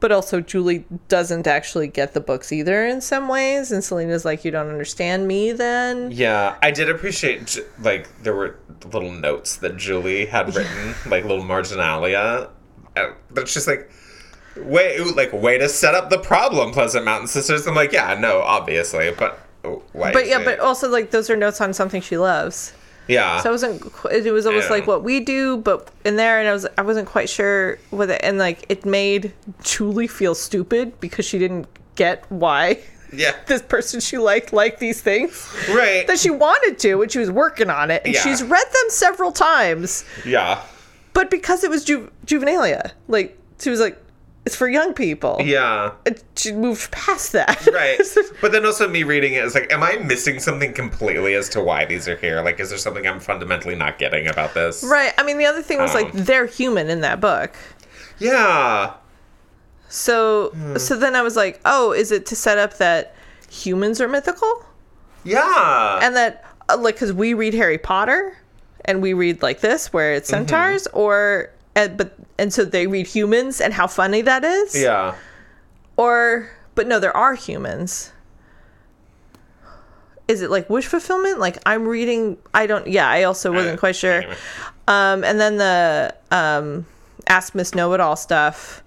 but 0.00 0.10
also 0.10 0.40
Julie 0.40 0.84
doesn't 1.08 1.46
actually 1.46 1.86
get 1.88 2.14
the 2.14 2.20
books 2.20 2.50
either 2.52 2.84
in 2.86 3.00
some 3.00 3.28
ways, 3.28 3.70
and 3.70 3.84
Selena's 3.84 4.24
like, 4.24 4.44
"You 4.44 4.50
don't 4.50 4.68
understand 4.68 5.28
me, 5.28 5.52
then." 5.52 6.10
Yeah, 6.10 6.56
I 6.62 6.70
did 6.70 6.88
appreciate 6.90 7.58
like 7.80 8.08
there 8.22 8.34
were 8.34 8.56
little 8.92 9.12
notes 9.12 9.56
that 9.56 9.76
Julie 9.76 10.26
had 10.26 10.54
written, 10.56 10.94
like 11.06 11.24
little 11.24 11.44
marginalia. 11.44 12.48
Uh, 12.96 13.10
That's 13.30 13.54
just 13.54 13.66
like 13.68 13.90
way 14.56 14.98
like 15.00 15.32
way 15.32 15.58
to 15.58 15.68
set 15.68 15.94
up 15.94 16.10
the 16.10 16.18
problem, 16.18 16.72
Pleasant 16.72 17.04
Mountain 17.04 17.28
Sisters. 17.28 17.66
I'm 17.66 17.74
like, 17.74 17.92
yeah, 17.92 18.18
no, 18.18 18.40
obviously, 18.40 19.10
but 19.12 19.38
oh, 19.64 19.82
why? 19.92 20.12
But 20.12 20.26
yeah, 20.26 20.40
it- 20.40 20.44
but 20.44 20.60
also 20.60 20.88
like 20.88 21.10
those 21.10 21.30
are 21.30 21.36
notes 21.36 21.60
on 21.60 21.72
something 21.72 22.00
she 22.02 22.16
loves. 22.18 22.72
Yeah, 23.10 23.40
So 23.42 23.48
I 23.50 23.52
wasn't. 23.52 23.82
It 24.10 24.32
was 24.32 24.46
almost 24.46 24.70
like 24.70 24.86
what 24.86 25.02
we 25.02 25.20
do, 25.20 25.56
but 25.58 25.90
in 26.04 26.16
there, 26.16 26.38
and 26.40 26.48
I 26.48 26.52
was. 26.52 26.66
I 26.78 26.82
wasn't 26.82 27.08
quite 27.08 27.28
sure 27.28 27.78
with 27.90 28.10
it, 28.10 28.20
and 28.22 28.38
like 28.38 28.58
it 28.68 28.84
made 28.84 29.32
Julie 29.62 30.06
feel 30.08 30.34
stupid 30.34 30.98
because 31.00 31.24
she 31.24 31.38
didn't 31.38 31.66
get 31.96 32.24
why 32.30 32.78
yeah, 33.12 33.32
this 33.46 33.60
person 33.62 34.00
she 34.00 34.16
liked 34.18 34.52
liked 34.52 34.78
these 34.80 35.00
things 35.02 35.32
right, 35.70 36.06
that 36.06 36.18
she 36.18 36.30
wanted 36.30 36.78
to, 36.78 37.02
and 37.02 37.10
she 37.12 37.18
was 37.18 37.30
working 37.30 37.68
on 37.68 37.90
it, 37.90 38.02
and 38.04 38.14
Yeah. 38.14 38.22
she's 38.22 38.42
read 38.42 38.66
them 38.66 38.88
several 38.90 39.32
times, 39.32 40.04
yeah, 40.24 40.62
but 41.12 41.30
because 41.30 41.64
it 41.64 41.70
was 41.70 41.84
ju- 41.84 42.10
juvenilia, 42.26 42.92
like 43.08 43.36
she 43.58 43.68
was 43.70 43.80
like, 43.80 43.98
it's 44.46 44.56
for 44.56 44.68
young 44.68 44.94
people. 44.94 45.38
yeah. 45.44 45.92
And 46.06 46.22
she 46.36 46.52
moved 46.52 46.90
past 46.92 47.32
that. 47.32 47.66
Right, 47.72 48.00
but 48.40 48.52
then 48.52 48.64
also 48.64 48.88
me 48.88 49.02
reading 49.02 49.34
it 49.34 49.44
is 49.44 49.54
like, 49.54 49.70
am 49.72 49.82
I 49.82 49.96
missing 49.98 50.38
something 50.40 50.72
completely 50.72 51.34
as 51.34 51.48
to 51.50 51.60
why 51.62 51.84
these 51.84 52.08
are 52.08 52.16
here? 52.16 52.40
Like, 52.42 52.58
is 52.58 52.70
there 52.70 52.78
something 52.78 53.06
I'm 53.06 53.20
fundamentally 53.20 53.74
not 53.76 53.98
getting 53.98 54.26
about 54.28 54.54
this? 54.54 54.82
right. 54.82 55.12
I 55.18 55.22
mean, 55.24 55.36
the 55.38 55.44
other 55.46 55.62
thing 55.62 55.78
was 55.78 55.92
like 55.94 56.14
Um, 56.14 56.24
they're 56.24 56.46
human 56.46 56.88
in 56.88 57.00
that 57.02 57.20
book. 57.20 57.54
Yeah, 58.18 58.94
So 59.88 60.50
Hmm. 60.50 60.76
so 60.78 60.96
then 60.96 61.14
I 61.16 61.22
was 61.22 61.36
like, 61.36 61.60
oh, 61.64 61.92
is 61.92 62.12
it 62.12 62.26
to 62.26 62.36
set 62.36 62.58
up 62.58 62.78
that 62.78 63.14
humans 63.50 64.00
are 64.00 64.08
mythical 64.08 64.64
yeah, 65.24 65.98
and 66.02 66.16
that 66.16 66.44
uh, 66.68 66.76
like 66.78 66.94
because 66.94 67.12
we 67.12 67.34
read 67.34 67.52
Harry 67.54 67.76
Potter 67.78 68.36
and 68.86 69.02
we 69.02 69.12
read 69.12 69.42
like 69.42 69.60
this 69.60 69.92
where 69.92 70.14
it's 70.14 70.30
Mm-hmm. 70.30 70.38
centaurs 70.46 70.86
or 70.94 71.50
and, 71.76 71.96
but 71.96 72.16
and 72.38 72.52
so 72.52 72.64
they 72.64 72.86
read 72.86 73.06
humans 73.06 73.60
and 73.60 73.72
how 73.74 73.86
funny 73.86 74.22
that 74.22 74.44
is 74.44 74.74
yeah. 74.80 75.14
or 75.96 76.50
but 76.74 76.86
no 76.86 76.98
there 77.00 77.16
are 77.16 77.34
humans 77.34 78.12
is 80.28 80.42
it 80.42 80.50
like 80.50 80.68
wish 80.70 80.86
fulfillment 80.86 81.38
like 81.38 81.58
i'm 81.66 81.86
reading 81.86 82.36
i 82.54 82.66
don't 82.66 82.86
yeah 82.86 83.08
i 83.08 83.22
also 83.24 83.52
wasn't 83.52 83.78
quite 83.78 83.96
sure 83.96 84.18
Anyway. 84.22 84.36
um 84.88 85.24
and 85.24 85.40
then 85.40 85.56
the 85.56 86.14
um 86.30 86.86
ask 87.26 87.54
miss 87.54 87.74
know-it-all 87.74 88.16
stuff 88.16 88.82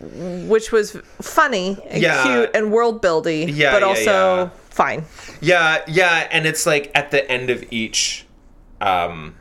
which 0.00 0.72
was 0.72 0.96
funny 1.22 1.78
and 1.88 2.02
Yeah. 2.02 2.22
cute 2.24 2.50
and 2.54 2.72
world 2.72 3.00
buildy 3.00 3.46
Yeah, 3.54 3.72
but 3.72 3.82
yeah, 3.82 3.88
also 3.88 4.50
fine 4.70 5.04
Yeah, 5.40 5.82
yeah, 5.86 6.28
and 6.30 6.44
it's 6.46 6.66
like 6.66 6.90
at 6.94 7.10
the 7.12 7.28
end 7.30 7.48
of 7.50 7.64
each 7.70 8.26
um 8.80 9.36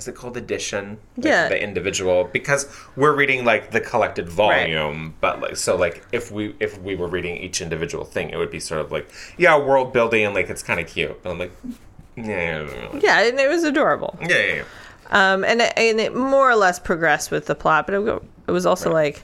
is 0.00 0.08
it 0.08 0.14
called 0.16 0.36
edition? 0.36 0.98
Like 1.16 1.26
Yeah. 1.26 1.48
The 1.48 1.62
individual 1.62 2.24
because 2.32 2.66
we're 2.96 3.14
reading 3.14 3.44
like 3.44 3.70
the 3.70 3.80
collected 3.80 4.28
volume, 4.28 5.14
but 5.20 5.40
like 5.40 5.56
so 5.56 5.76
like 5.76 6.04
if 6.10 6.32
we 6.32 6.54
if 6.58 6.80
we 6.80 6.96
were 6.96 7.06
reading 7.08 7.36
each 7.36 7.60
individual 7.60 8.04
thing, 8.04 8.30
it 8.30 8.36
would 8.36 8.50
be 8.50 8.60
sort 8.60 8.80
of 8.80 8.90
like 8.90 9.08
yeah, 9.38 9.56
world 9.58 9.92
building 9.92 10.24
and 10.26 10.34
like 10.34 10.48
it's 10.50 10.62
kind 10.62 10.80
of 10.80 10.86
cute. 10.86 11.16
And 11.24 11.32
I'm 11.32 11.38
like 11.38 11.52
yeah, 12.16 12.66
yeah, 12.68 12.98
yeah 13.00 13.22
and 13.28 13.38
it 13.38 13.48
was 13.48 13.62
adorable 13.64 14.18
yeah, 14.20 14.28
yeah, 14.28 14.54
yeah. 14.56 14.64
um 15.32 15.44
and 15.44 15.62
it, 15.62 15.72
and 15.76 16.00
it 16.00 16.14
more 16.14 16.50
or 16.50 16.56
less 16.56 16.78
progressed 16.78 17.30
with 17.30 17.46
the 17.46 17.54
plot 17.54 17.86
but 17.86 17.94
it, 17.94 18.22
it 18.48 18.50
was 18.50 18.66
also 18.66 18.92
like 18.92 19.22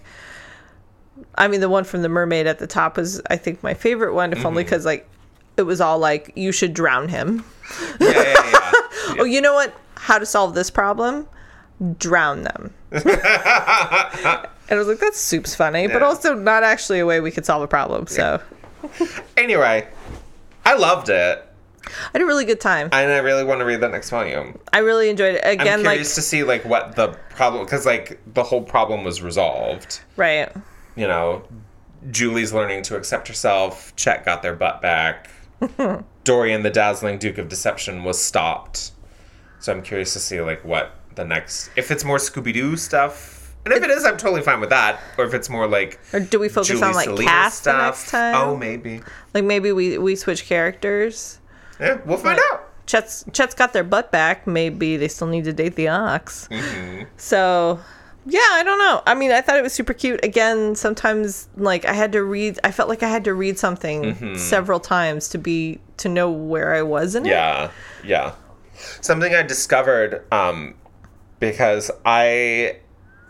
i 1.34 1.48
mean 1.48 1.60
the 1.60 1.68
one 1.68 1.84
from 1.84 2.02
the 2.02 2.08
mermaid 2.08 2.46
at 2.46 2.58
the 2.58 2.66
top 2.66 2.96
was 2.96 3.20
i 3.28 3.36
think 3.36 3.62
my 3.62 3.74
favorite 3.74 4.14
one 4.14 4.32
if 4.32 4.46
only 4.46 4.62
Mm-hmm. 4.62 4.66
because 4.68 4.84
like 4.86 5.06
it 5.58 5.62
was 5.62 5.80
all 5.80 5.98
like 5.98 6.32
you 6.36 6.52
should 6.52 6.72
drown 6.72 7.08
him 7.08 7.44
yeah, 8.00 8.12
yeah, 8.12 8.50
yeah. 8.52 8.72
Oh 9.18 9.24
you 9.24 9.40
know 9.40 9.54
what 9.54 9.74
how 9.96 10.18
to 10.18 10.26
solve 10.26 10.54
this 10.54 10.70
problem 10.70 11.26
drown 11.98 12.42
them 12.42 12.72
and 12.92 13.04
i 13.04 14.48
was 14.70 14.86
like 14.88 14.98
that's 14.98 15.20
soup's 15.20 15.54
funny 15.54 15.86
but 15.86 16.02
also 16.02 16.34
not 16.34 16.62
actually 16.62 16.98
a 16.98 17.06
way 17.06 17.20
we 17.20 17.30
could 17.30 17.44
solve 17.46 17.62
a 17.62 17.68
problem 17.68 18.06
so 18.06 18.40
Anyway, 19.36 19.86
I 20.64 20.76
loved 20.76 21.08
it, 21.08 21.44
i 21.86 21.90
had 22.12 22.22
a 22.22 22.26
really 22.26 22.44
good 22.44 22.60
time 22.60 22.88
and 22.92 23.10
I 23.10 23.18
really 23.18 23.42
want 23.44 23.60
to 23.60 23.64
read 23.64 23.80
the 23.80 23.88
next 23.88 24.10
volume. 24.10 24.58
i 24.72 24.78
really 24.78 25.08
enjoyed 25.08 25.34
it 25.34 25.40
Again, 25.44 25.50
I'm 25.52 25.60
again 25.60 25.82
like 25.82 25.94
curious 25.94 26.14
to 26.14 26.22
see 26.22 26.44
like 26.44 26.64
what 26.64 26.94
the 26.96 27.08
problem 27.30 27.64
because 27.64 27.84
like 27.84 28.20
the 28.32 28.42
whole 28.44 28.62
problem 28.62 29.02
was 29.04 29.22
resolved. 29.22 30.00
right 30.16 30.50
You 30.94 31.06
know, 31.08 31.42
Julie's 32.10 32.52
learning 32.52 32.82
to 32.84 32.96
accept 32.96 33.28
herself. 33.28 33.94
Chet 33.96 34.24
got 34.24 34.42
their 34.42 34.54
butt 34.54 34.80
back. 34.80 35.28
Dorian, 36.24 36.62
the 36.62 36.70
dazzling 36.70 37.18
Duke 37.18 37.38
of 37.38 37.48
Deception, 37.48 38.04
was 38.04 38.22
stopped. 38.22 38.92
So 39.66 39.72
I'm 39.72 39.82
curious 39.82 40.12
to 40.12 40.20
see 40.20 40.40
like 40.40 40.64
what 40.64 40.92
the 41.16 41.24
next 41.24 41.70
if 41.74 41.90
it's 41.90 42.04
more 42.04 42.18
Scooby 42.18 42.52
Doo 42.54 42.76
stuff. 42.76 43.52
And 43.64 43.74
if 43.74 43.82
it 43.82 43.90
is, 43.90 44.04
I'm 44.04 44.16
totally 44.16 44.42
fine 44.42 44.60
with 44.60 44.70
that. 44.70 45.00
Or 45.18 45.24
if 45.24 45.34
it's 45.34 45.48
more 45.50 45.66
like 45.66 45.98
or 46.12 46.20
do 46.20 46.38
we 46.38 46.48
focus 46.48 46.68
Julie 46.68 46.82
on 46.84 46.94
like 46.94 47.06
Selena 47.06 47.28
cast 47.28 47.64
the 47.64 47.72
next 47.76 48.08
time 48.10 48.36
Oh, 48.36 48.56
maybe. 48.56 49.00
like 49.34 49.42
maybe 49.42 49.72
we 49.72 49.98
we 49.98 50.14
switch 50.14 50.44
characters 50.46 51.40
Yeah, 51.80 51.98
we'll 52.06 52.16
find 52.16 52.38
out. 52.52 52.62
Chet's 52.86 53.24
Chet's 53.32 53.54
got 53.56 53.72
their 53.72 53.82
butt 53.82 54.12
back. 54.12 54.46
Maybe 54.46 54.96
they 54.96 55.08
still 55.08 55.26
need 55.26 55.42
to 55.46 55.52
date 55.52 55.74
the 55.74 55.88
ox. 55.88 56.46
Mm-hmm. 56.52 57.02
So, 57.16 57.80
yeah, 58.24 58.38
I 58.52 58.62
don't 58.62 58.78
know. 58.78 59.02
I 59.04 59.14
mean, 59.16 59.32
I 59.32 59.40
thought 59.40 59.56
it 59.56 59.62
was 59.64 59.72
super 59.72 59.92
cute. 59.94 60.20
Again, 60.24 60.76
sometimes 60.76 61.48
like 61.56 61.84
I 61.84 61.92
had 61.92 62.12
to 62.12 62.22
read. 62.22 62.60
I 62.62 62.70
felt 62.70 62.88
like 62.88 63.02
I 63.02 63.08
had 63.08 63.24
to 63.24 63.34
read 63.34 63.58
something 63.58 64.14
Mm-hmm. 64.14 64.36
several 64.36 64.78
times 64.78 65.28
to 65.30 65.38
be 65.38 65.80
to 65.96 66.08
know 66.08 66.30
where 66.30 66.72
I 66.72 66.82
was 66.82 67.16
in 67.16 67.26
it. 67.26 67.30
Yeah, 67.30 67.72
yeah. 68.04 68.34
Something 69.00 69.34
I 69.34 69.42
discovered 69.42 70.24
um, 70.32 70.74
because 71.40 71.90
I, 72.04 72.78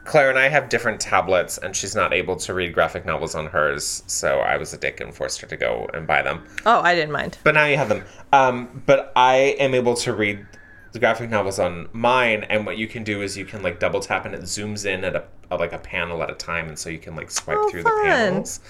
Claire 0.05 0.31
and 0.31 0.39
I 0.39 0.49
have 0.49 0.69
different 0.69 1.01
tablets, 1.01 1.59
and 1.59 1.75
she's 1.75 1.95
not 1.95 2.13
able 2.13 2.37
to 2.37 2.55
read 2.55 2.73
graphic 2.73 3.05
novels 3.05 3.35
on 3.35 3.47
hers, 3.47 4.03
so 4.07 4.39
I 4.41 4.57
was 4.57 4.73
a 4.73 4.79
dick 4.79 5.01
and 5.01 5.15
forced 5.15 5.41
her 5.41 5.47
to 5.49 5.57
go 5.57 5.89
and 5.95 6.07
buy 6.07 6.23
them. 6.23 6.45
Oh, 6.65 6.81
I 6.81 6.95
didn't 6.95 7.13
mind. 7.13 7.39
But 7.45 7.55
now 7.55 7.67
you 7.67 7.77
have 7.77 7.89
them. 7.89 8.05
Um, 8.33 8.83
but 8.87 9.13
I 9.17 9.57
am 9.59 9.75
able 9.75 9.95
to 9.97 10.13
read 10.15 10.47
the 10.93 11.01
graphic 11.01 11.29
novels 11.29 11.59
on 11.59 11.89
mine, 11.93 12.45
and 12.49 12.65
what 12.65 12.79
you 12.79 12.87
can 12.89 13.05
do 13.05 13.21
is 13.23 13.37
you 13.37 13.45
can 13.45 13.63
like 13.63 13.81
double 13.81 14.01
tap, 14.01 14.25
and 14.25 14.35
it 14.35 14.43
zooms 14.43 14.87
in 14.87 15.05
at 15.05 15.15
a, 15.17 15.57
like 15.57 15.73
a 15.73 15.79
panel 15.79 16.23
at 16.23 16.31
a 16.31 16.35
time, 16.35 16.69
and 16.69 16.79
so 16.79 16.89
you 16.89 16.99
can 16.99 17.15
like 17.17 17.31
swipe 17.31 17.59
Oh, 17.61 17.69
through 17.71 17.83
fun. 17.83 17.97
the 17.97 18.03
panels, 18.09 18.61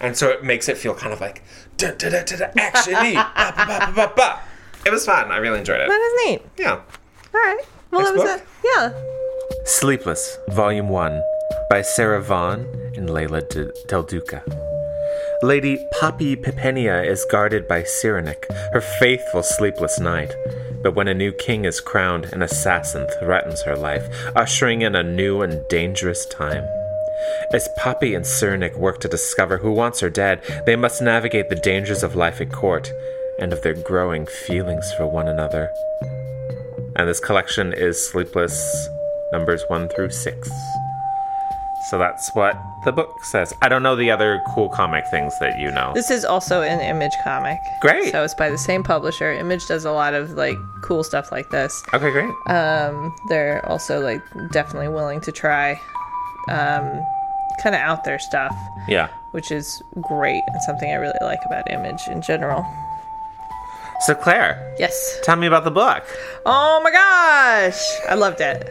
and 0.00 0.16
so 0.16 0.30
it 0.30 0.42
makes 0.42 0.68
it 0.68 0.76
feel 0.78 0.94
kind 0.94 1.12
of 1.12 1.20
like 1.20 1.42
da 1.76 1.90
da 1.92 2.08
da 2.08 2.22
da 2.24 2.36
da 2.36 2.46
action 2.58 2.94
ba, 2.94 3.30
ba, 3.36 3.54
ba, 3.56 3.92
ba, 3.94 4.12
ba. 4.16 4.40
It 4.86 4.92
was 4.92 5.04
fun. 5.04 5.32
I 5.32 5.38
really 5.38 5.58
enjoyed 5.58 5.80
it. 5.80 5.88
That 5.88 6.00
is 6.00 6.26
neat. 6.30 6.42
Yeah. 6.56 6.74
All 6.76 6.80
right. 7.34 7.58
Well, 7.90 8.02
Next 8.02 8.10
that 8.12 8.16
was 8.16 8.40
book? 8.40 8.48
it. 8.64 8.70
Yeah. 8.76 9.64
Sleepless, 9.64 10.38
Volume 10.50 10.88
1, 10.88 11.22
by 11.68 11.82
Sarah 11.82 12.22
Vaughn 12.22 12.60
and 12.96 13.10
Leila 13.10 13.42
D- 13.42 13.68
Del 13.88 14.04
Duca. 14.04 14.44
Lady 15.42 15.84
Poppy 15.98 16.36
Pyppenia 16.36 17.04
is 17.04 17.26
guarded 17.32 17.66
by 17.66 17.82
Cyrenic, 17.82 18.46
her 18.72 18.80
faithful 18.80 19.42
sleepless 19.42 19.98
knight. 19.98 20.32
But 20.84 20.94
when 20.94 21.08
a 21.08 21.14
new 21.14 21.32
king 21.32 21.64
is 21.64 21.80
crowned, 21.80 22.26
an 22.26 22.42
assassin 22.42 23.08
threatens 23.18 23.62
her 23.62 23.74
life, 23.76 24.06
ushering 24.36 24.82
in 24.82 24.94
a 24.94 25.02
new 25.02 25.42
and 25.42 25.66
dangerous 25.68 26.24
time. 26.26 26.64
As 27.52 27.68
Poppy 27.76 28.14
and 28.14 28.24
Cyrenic 28.24 28.76
work 28.76 29.00
to 29.00 29.08
discover 29.08 29.58
who 29.58 29.72
wants 29.72 29.98
her 29.98 30.10
dead, 30.10 30.42
they 30.64 30.76
must 30.76 31.02
navigate 31.02 31.48
the 31.48 31.56
dangers 31.56 32.04
of 32.04 32.14
life 32.14 32.40
at 32.40 32.52
court 32.52 32.92
and 33.38 33.52
of 33.52 33.62
their 33.62 33.74
growing 33.74 34.26
feelings 34.26 34.92
for 34.94 35.06
one 35.06 35.28
another. 35.28 35.70
And 36.96 37.08
this 37.08 37.20
collection 37.20 37.72
is 37.72 38.10
Sleepless 38.10 38.88
numbers 39.32 39.62
1 39.68 39.88
through 39.90 40.10
6. 40.10 40.50
So 41.90 41.98
that's 41.98 42.34
what 42.34 42.60
the 42.84 42.90
book 42.90 43.22
says. 43.22 43.54
I 43.62 43.68
don't 43.68 43.82
know 43.82 43.94
the 43.94 44.10
other 44.10 44.42
cool 44.54 44.68
comic 44.68 45.06
things 45.08 45.38
that 45.38 45.60
you 45.60 45.70
know. 45.70 45.92
This 45.94 46.10
is 46.10 46.24
also 46.24 46.62
an 46.62 46.80
Image 46.80 47.12
comic. 47.22 47.58
Great. 47.80 48.10
So 48.10 48.24
it's 48.24 48.34
by 48.34 48.50
the 48.50 48.58
same 48.58 48.82
publisher. 48.82 49.30
Image 49.32 49.66
does 49.68 49.84
a 49.84 49.92
lot 49.92 50.12
of 50.12 50.32
like 50.32 50.56
cool 50.82 51.04
stuff 51.04 51.30
like 51.30 51.48
this. 51.50 51.80
Okay, 51.94 52.10
great. 52.10 52.30
um, 52.48 53.14
they're 53.28 53.64
also 53.68 54.00
like 54.00 54.20
definitely 54.50 54.88
willing 54.88 55.20
to 55.20 55.30
try 55.30 55.80
um, 56.48 57.06
kind 57.62 57.76
of 57.76 57.80
out 57.80 58.02
there 58.02 58.18
stuff, 58.18 58.56
yeah. 58.88 59.08
which 59.30 59.52
is 59.52 59.80
great 60.00 60.42
and 60.48 60.62
something 60.62 60.90
I 60.90 60.94
really 60.94 61.18
like 61.20 61.40
about 61.46 61.70
Image 61.70 62.08
in 62.08 62.20
general. 62.20 62.66
So 64.00 64.14
Claire, 64.14 64.74
Yes. 64.78 65.18
tell 65.22 65.36
me 65.36 65.46
about 65.46 65.64
the 65.64 65.70
book. 65.70 66.04
Oh 66.44 66.80
my 66.84 66.90
gosh. 66.90 67.80
I 68.08 68.14
loved 68.14 68.40
it. 68.40 68.68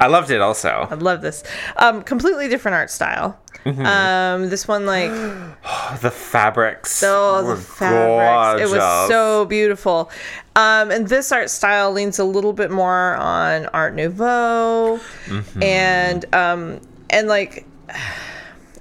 I 0.00 0.06
loved 0.06 0.30
it 0.30 0.40
also. 0.40 0.88
I 0.90 0.94
love 0.94 1.20
this. 1.20 1.44
Um, 1.76 2.02
completely 2.02 2.48
different 2.48 2.74
art 2.74 2.90
style. 2.90 3.38
Mm-hmm. 3.66 3.86
Um, 3.86 4.48
this 4.50 4.66
one 4.66 4.86
like 4.86 5.10
The 6.00 6.10
fabrics 6.10 7.02
oh 7.04 7.44
were 7.44 7.54
the 7.54 7.60
fabrics. 7.60 8.62
It 8.62 8.74
was 8.74 9.08
so 9.08 9.44
beautiful. 9.44 10.10
Um, 10.56 10.90
and 10.90 11.06
this 11.08 11.30
art 11.30 11.50
style 11.50 11.92
leans 11.92 12.18
a 12.18 12.24
little 12.24 12.52
bit 12.54 12.70
more 12.70 13.14
on 13.16 13.66
Art 13.66 13.94
Nouveau, 13.94 14.98
Mm-hmm. 15.26 15.62
and 15.62 16.34
um, 16.34 16.80
and 17.10 17.28
like 17.28 17.66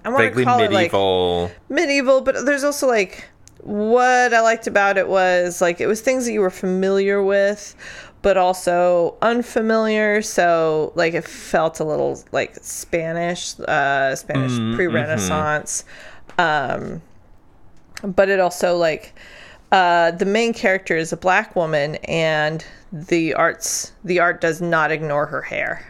I 0.04 0.10
want 0.10 0.34
to 0.34 0.44
call 0.44 0.60
it 0.62 0.72
like 0.72 0.92
medieval. 0.92 1.52
medieval, 1.70 2.22
but 2.22 2.44
there's 2.46 2.64
also 2.64 2.88
like 2.88 3.26
what 3.64 4.34
I 4.34 4.42
liked 4.42 4.68
about 4.68 4.98
it 4.98 5.08
was 5.08 5.62
like 5.62 5.80
it 5.82 5.88
was 5.88 6.02
things 6.02 6.26
that 6.26 6.34
you 6.34 6.42
were 6.42 6.50
familiar 6.50 7.24
with, 7.24 7.76
but 8.22 8.38
also 8.38 9.16
unfamiliar. 9.22 10.22
So 10.22 10.92
like 10.96 11.14
it 11.14 11.24
felt 11.24 11.80
a 11.80 11.84
little 11.84 12.22
like 12.32 12.56
Spanish, 12.62 13.60
uh, 13.62 14.16
Spanish 14.16 14.76
pre-Renaissance, 14.76 15.86
um, 16.38 17.02
but 18.04 18.30
it 18.30 18.40
also 18.40 18.78
like 18.78 19.14
uh, 19.72 20.12
the 20.12 20.26
main 20.26 20.54
character 20.54 20.98
is 20.98 21.14
a 21.14 21.18
black 21.18 21.56
woman, 21.56 21.96
and 22.06 22.66
the 22.92 23.34
arts 23.36 23.94
the 24.04 24.20
art 24.20 24.42
does 24.42 24.62
not 24.62 24.92
ignore 24.92 25.28
her 25.28 25.42
hair, 25.42 25.86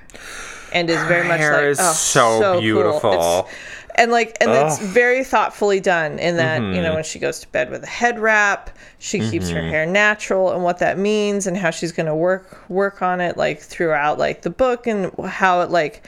and 0.73 0.89
is 0.89 1.01
very 1.03 1.27
much 1.27 1.39
hair 1.39 1.53
like 1.53 1.63
is 1.63 1.79
oh, 1.81 1.93
so 1.93 2.41
cool. 2.41 2.61
beautiful. 2.61 3.13
It's- 3.13 3.55
and 3.95 4.11
like 4.11 4.37
and 4.41 4.51
it's 4.51 4.79
very 4.79 5.23
thoughtfully 5.23 5.79
done 5.79 6.19
in 6.19 6.37
that 6.37 6.61
Mm-hmm. 6.61 6.75
you 6.75 6.81
know 6.81 6.93
when 6.95 7.03
she 7.03 7.19
goes 7.19 7.39
to 7.39 7.47
bed 7.49 7.69
with 7.69 7.83
a 7.83 7.87
head 7.87 8.19
wrap 8.19 8.69
she 8.99 9.19
keeps 9.19 9.49
her 9.49 9.59
Mm-hmm. 9.59 9.69
hair 9.69 9.85
natural 9.85 10.51
and 10.51 10.63
what 10.63 10.79
that 10.79 10.97
means 10.97 11.47
and 11.47 11.55
how 11.57 11.69
she's 11.71 11.91
going 11.91 12.05
to 12.07 12.15
work 12.15 12.67
work 12.69 13.01
on 13.01 13.19
it 13.21 13.37
like 13.37 13.59
throughout 13.59 14.17
like 14.19 14.41
the 14.43 14.49
book 14.49 14.87
and 14.87 15.11
how 15.25 15.61
it 15.61 15.69
like 15.71 16.05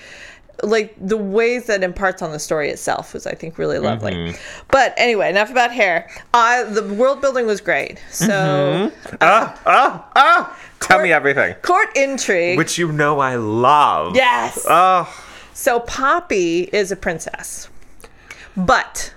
like 0.61 0.95
the 0.99 1.17
ways 1.17 1.65
that 1.65 1.83
imparts 1.83 2.21
on 2.21 2.31
the 2.31 2.39
story 2.39 2.69
itself 2.69 3.13
was 3.13 3.25
i 3.27 3.33
think 3.33 3.57
really 3.57 3.79
lovely 3.79 4.13
Mm-hmm. 4.13 4.37
but 4.71 4.93
anyway 4.97 5.29
enough 5.29 5.49
about 5.51 5.71
hair 5.71 6.09
uh, 6.33 6.63
the 6.65 6.83
world 6.93 7.21
building 7.21 7.45
was 7.45 7.59
great 7.61 8.01
so 8.11 8.27
Mm-hmm. 8.33 9.15
Ah, 9.21 9.59
ah, 9.65 10.09
ah! 10.15 10.59
Tell 10.79 11.01
me 11.01 11.11
everything. 11.11 11.55
court 11.63 11.89
intrigue 11.95 12.57
Which 12.57 12.77
you 12.77 12.91
know 12.91 13.19
I 13.19 13.35
love. 13.35 14.15
yes 14.15 14.65
Oh, 14.69 15.07
So 15.53 15.79
Poppy 15.81 16.63
is 16.73 16.91
a 16.91 16.95
princess, 16.95 17.69
but 18.55 19.13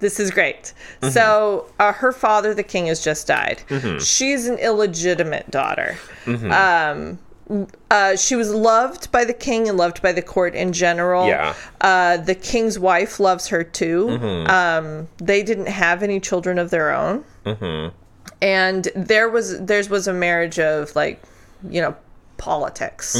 this 0.00 0.20
is 0.20 0.30
great. 0.30 0.72
So 1.10 1.66
uh, 1.78 1.92
her 1.92 2.12
father, 2.12 2.54
the 2.54 2.62
king, 2.62 2.86
has 2.86 3.02
just 3.02 3.26
died. 3.26 3.62
She's 4.00 4.46
an 4.46 4.58
illegitimate 4.58 5.50
daughter. 5.50 5.96
Um, 6.26 7.18
uh, 7.90 8.14
she 8.16 8.36
was 8.36 8.54
loved 8.54 9.10
by 9.10 9.24
the 9.24 9.32
king 9.32 9.68
and 9.68 9.78
loved 9.78 10.02
by 10.02 10.12
the 10.12 10.20
court 10.22 10.54
in 10.54 10.72
general. 10.72 11.26
Yeah. 11.26 11.54
Uh, 11.80 12.18
the 12.18 12.34
king's 12.34 12.78
wife 12.78 13.18
loves 13.18 13.48
her 13.48 13.64
too. 13.64 14.10
Um, 14.48 15.08
they 15.16 15.42
didn't 15.42 15.68
have 15.68 16.02
any 16.02 16.20
children 16.20 16.58
of 16.58 16.70
their 16.70 16.94
own. 16.94 17.24
And 18.42 18.88
there 18.94 19.28
was 19.28 19.58
theirs 19.64 19.88
was 19.88 20.06
a 20.06 20.12
marriage 20.12 20.58
of 20.60 20.94
like, 20.94 21.22
you 21.68 21.80
know, 21.80 21.96
politics 22.36 23.16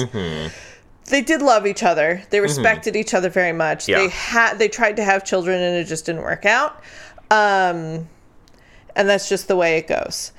they 1.09 1.23
did 1.23 1.43
love 1.43 1.67
each 1.67 1.83
other. 1.83 2.23
They 2.31 2.41
respected 2.41 2.97
each 2.97 3.15
other 3.15 3.29
very 3.29 3.53
much. 3.53 3.89
Yeah. 3.89 3.99
They 3.99 4.09
had 4.09 4.59
they 4.59 4.69
tried 4.69 4.97
to 4.97 5.05
have 5.05 5.25
children 5.25 5.61
and 5.61 5.77
it 5.77 5.85
just 5.85 6.07
didn't 6.07 6.23
work 6.23 6.45
out. 6.47 6.83
Um, 7.31 8.09
and 8.97 9.09
that's 9.09 9.29
just 9.29 9.49
the 9.49 9.57
way 9.57 9.79
it 9.79 9.87
goes. 9.87 10.33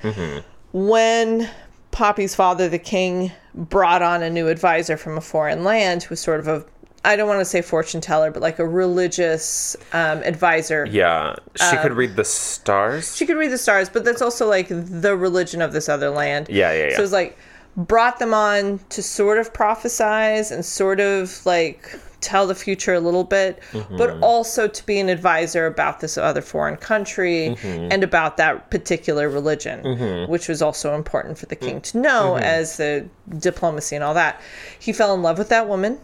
When 0.72 1.48
Poppy's 1.90 2.34
father, 2.34 2.68
the 2.68 2.78
king, 2.78 3.32
brought 3.54 4.02
on 4.02 4.22
a 4.22 4.30
new 4.30 4.48
advisor 4.48 4.96
from 4.96 5.18
a 5.18 5.20
foreign 5.20 5.64
land 5.64 6.04
who 6.04 6.10
was 6.10 6.20
sort 6.20 6.40
of 6.40 6.48
a 6.48 6.64
I 7.02 7.16
don't 7.16 7.28
want 7.28 7.40
to 7.40 7.46
say 7.46 7.62
fortune 7.62 8.02
teller, 8.02 8.30
but 8.30 8.42
like 8.42 8.58
a 8.58 8.66
religious 8.66 9.74
um, 9.94 10.18
advisor. 10.18 10.86
yeah. 10.90 11.36
She 11.70 11.76
could 11.78 11.92
read 11.92 12.14
the 12.14 12.24
stars. 12.24 13.16
She 13.16 13.24
could 13.24 13.38
read 13.38 13.50
the 13.50 13.58
stars, 13.58 13.88
but 13.88 14.04
that's 14.04 14.20
also 14.20 14.46
like 14.46 14.68
the 14.68 15.16
religion 15.16 15.62
of 15.62 15.72
this 15.72 15.88
other 15.88 16.10
land. 16.10 16.48
Yeah, 16.50 16.72
yeah, 16.72 16.90
yeah. 16.90 16.96
So 16.96 17.02
it's 17.02 17.12
like 17.12 17.38
brought 17.76 18.18
them 18.18 18.34
on 18.34 18.80
to 18.90 19.02
sort 19.02 19.38
of 19.38 19.52
prophesize 19.52 20.50
and 20.50 20.64
sort 20.64 21.00
of 21.00 21.44
like 21.46 21.98
tell 22.20 22.46
the 22.46 22.54
future 22.54 22.92
a 22.92 23.00
little 23.00 23.24
bit, 23.24 23.58
Mm-hmm. 23.72 23.96
but 23.96 24.10
also 24.20 24.68
to 24.68 24.84
be 24.86 25.00
an 25.00 25.08
advisor 25.08 25.64
about 25.66 26.00
this 26.00 26.18
other 26.18 26.42
foreign 26.42 26.76
country 26.76 27.56
Mm-hmm. 27.58 27.88
and 27.90 28.04
about 28.04 28.36
that 28.36 28.70
particular 28.70 29.28
religion, 29.30 30.28
which 30.28 30.46
was 30.46 30.60
also 30.60 30.94
important 30.94 31.38
for 31.38 31.46
the 31.46 31.56
king 31.56 31.80
to 31.82 31.98
know 31.98 32.32
Mm-hmm. 32.34 32.42
as 32.44 32.76
the 32.76 33.08
diplomacy 33.38 33.94
and 33.96 34.04
all 34.04 34.12
that. 34.14 34.38
He 34.78 34.92
fell 34.92 35.14
in 35.14 35.22
love 35.22 35.38
with 35.38 35.48
that 35.48 35.66
woman 35.68 35.98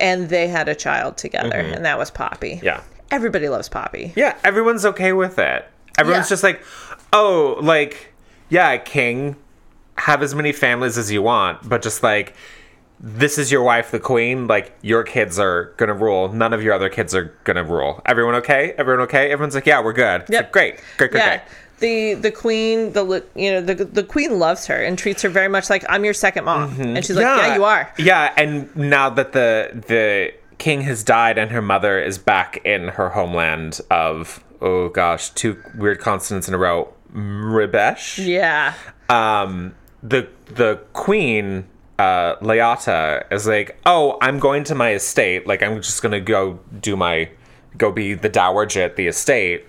and 0.00 0.28
they 0.28 0.48
had 0.48 0.68
a 0.68 0.74
child 0.74 1.16
together, 1.16 1.56
and 1.56 1.84
that 1.86 1.96
was 1.98 2.10
Poppy. 2.10 2.56
Mm-hmm. 2.56 2.66
Yeah. 2.66 2.82
Everybody 3.10 3.48
loves 3.48 3.68
Poppy. 3.68 4.12
Yeah, 4.16 4.36
everyone's 4.44 4.84
okay 4.84 5.12
with 5.12 5.38
it. 5.38 5.66
Everyone's 5.96 6.26
Yeah. 6.26 6.30
just 6.30 6.42
like, 6.42 6.62
oh, 7.12 7.58
like, 7.62 8.12
yeah, 8.50 8.76
king, 8.76 9.36
have 9.96 10.22
as 10.22 10.34
many 10.34 10.52
families 10.52 10.98
as 10.98 11.10
you 11.10 11.22
want, 11.22 11.68
but 11.68 11.82
just 11.82 12.02
like, 12.02 12.34
this 13.00 13.38
is 13.38 13.50
your 13.50 13.62
wife, 13.62 13.90
the 13.90 14.00
queen. 14.00 14.46
Like, 14.46 14.76
your 14.82 15.02
kids 15.02 15.38
are 15.38 15.74
gonna 15.76 15.94
rule. 15.94 16.32
None 16.32 16.52
of 16.52 16.62
your 16.62 16.72
other 16.72 16.88
kids 16.88 17.14
are 17.14 17.34
gonna 17.44 17.64
rule. 17.64 18.00
Everyone 18.06 18.34
okay? 18.36 18.72
Everyone 18.78 19.02
okay? 19.04 19.30
Everyone's 19.30 19.54
like, 19.54 19.66
yeah, 19.66 19.82
we're 19.82 19.92
good. 19.92 20.24
Yep. 20.28 20.30
like, 20.30 20.52
great, 20.52 20.80
great, 20.96 21.10
great, 21.10 21.20
yeah. 21.20 21.36
great. 21.36 21.40
The 21.80 22.14
the 22.14 22.30
queen 22.30 22.92
the 22.92 23.24
you 23.34 23.50
know 23.50 23.60
the 23.60 23.74
the 23.74 24.04
queen 24.04 24.38
loves 24.38 24.66
her 24.68 24.80
and 24.80 24.96
treats 24.96 25.22
her 25.22 25.28
very 25.28 25.48
much 25.48 25.68
like 25.68 25.84
I'm 25.88 26.04
your 26.04 26.14
second 26.14 26.44
mom 26.44 26.80
and 26.80 27.04
she's 27.04 27.16
like 27.16 27.24
yeah 27.24 27.56
you 27.56 27.64
are 27.64 27.92
Yeah, 27.98 28.32
and 28.36 28.74
now 28.76 29.10
that 29.10 29.32
the 29.32 29.70
the 29.86 30.32
king 30.58 30.82
has 30.82 31.02
died 31.02 31.36
and 31.36 31.50
her 31.50 31.60
mother 31.60 32.00
is 32.00 32.16
back 32.16 32.64
in 32.64 32.88
her 32.88 33.10
homeland 33.10 33.80
of 33.90 34.42
oh 34.62 34.88
gosh, 34.88 35.30
two 35.30 35.60
weird 35.76 35.98
consonants 35.98 36.46
in 36.48 36.54
a 36.54 36.58
row, 36.58 36.94
Mrabesh. 37.12 38.24
yeah 38.24 38.74
um, 39.08 39.74
the 40.04 40.28
the 40.46 40.76
queen 40.92 41.66
uh, 41.98 42.36
Leota 42.36 43.24
is 43.32 43.46
like, 43.46 43.76
oh, 43.86 44.18
I'm 44.20 44.38
going 44.38 44.62
to 44.64 44.74
my 44.74 44.92
estate. 44.92 45.46
Like, 45.46 45.62
I'm 45.62 45.80
just 45.80 46.02
gonna 46.02 46.20
go 46.20 46.60
do 46.80 46.94
my 46.96 47.30
go 47.78 47.90
be 47.90 48.14
the 48.14 48.28
dowager 48.28 48.82
at 48.82 48.96
the 48.96 49.06
estate. 49.06 49.64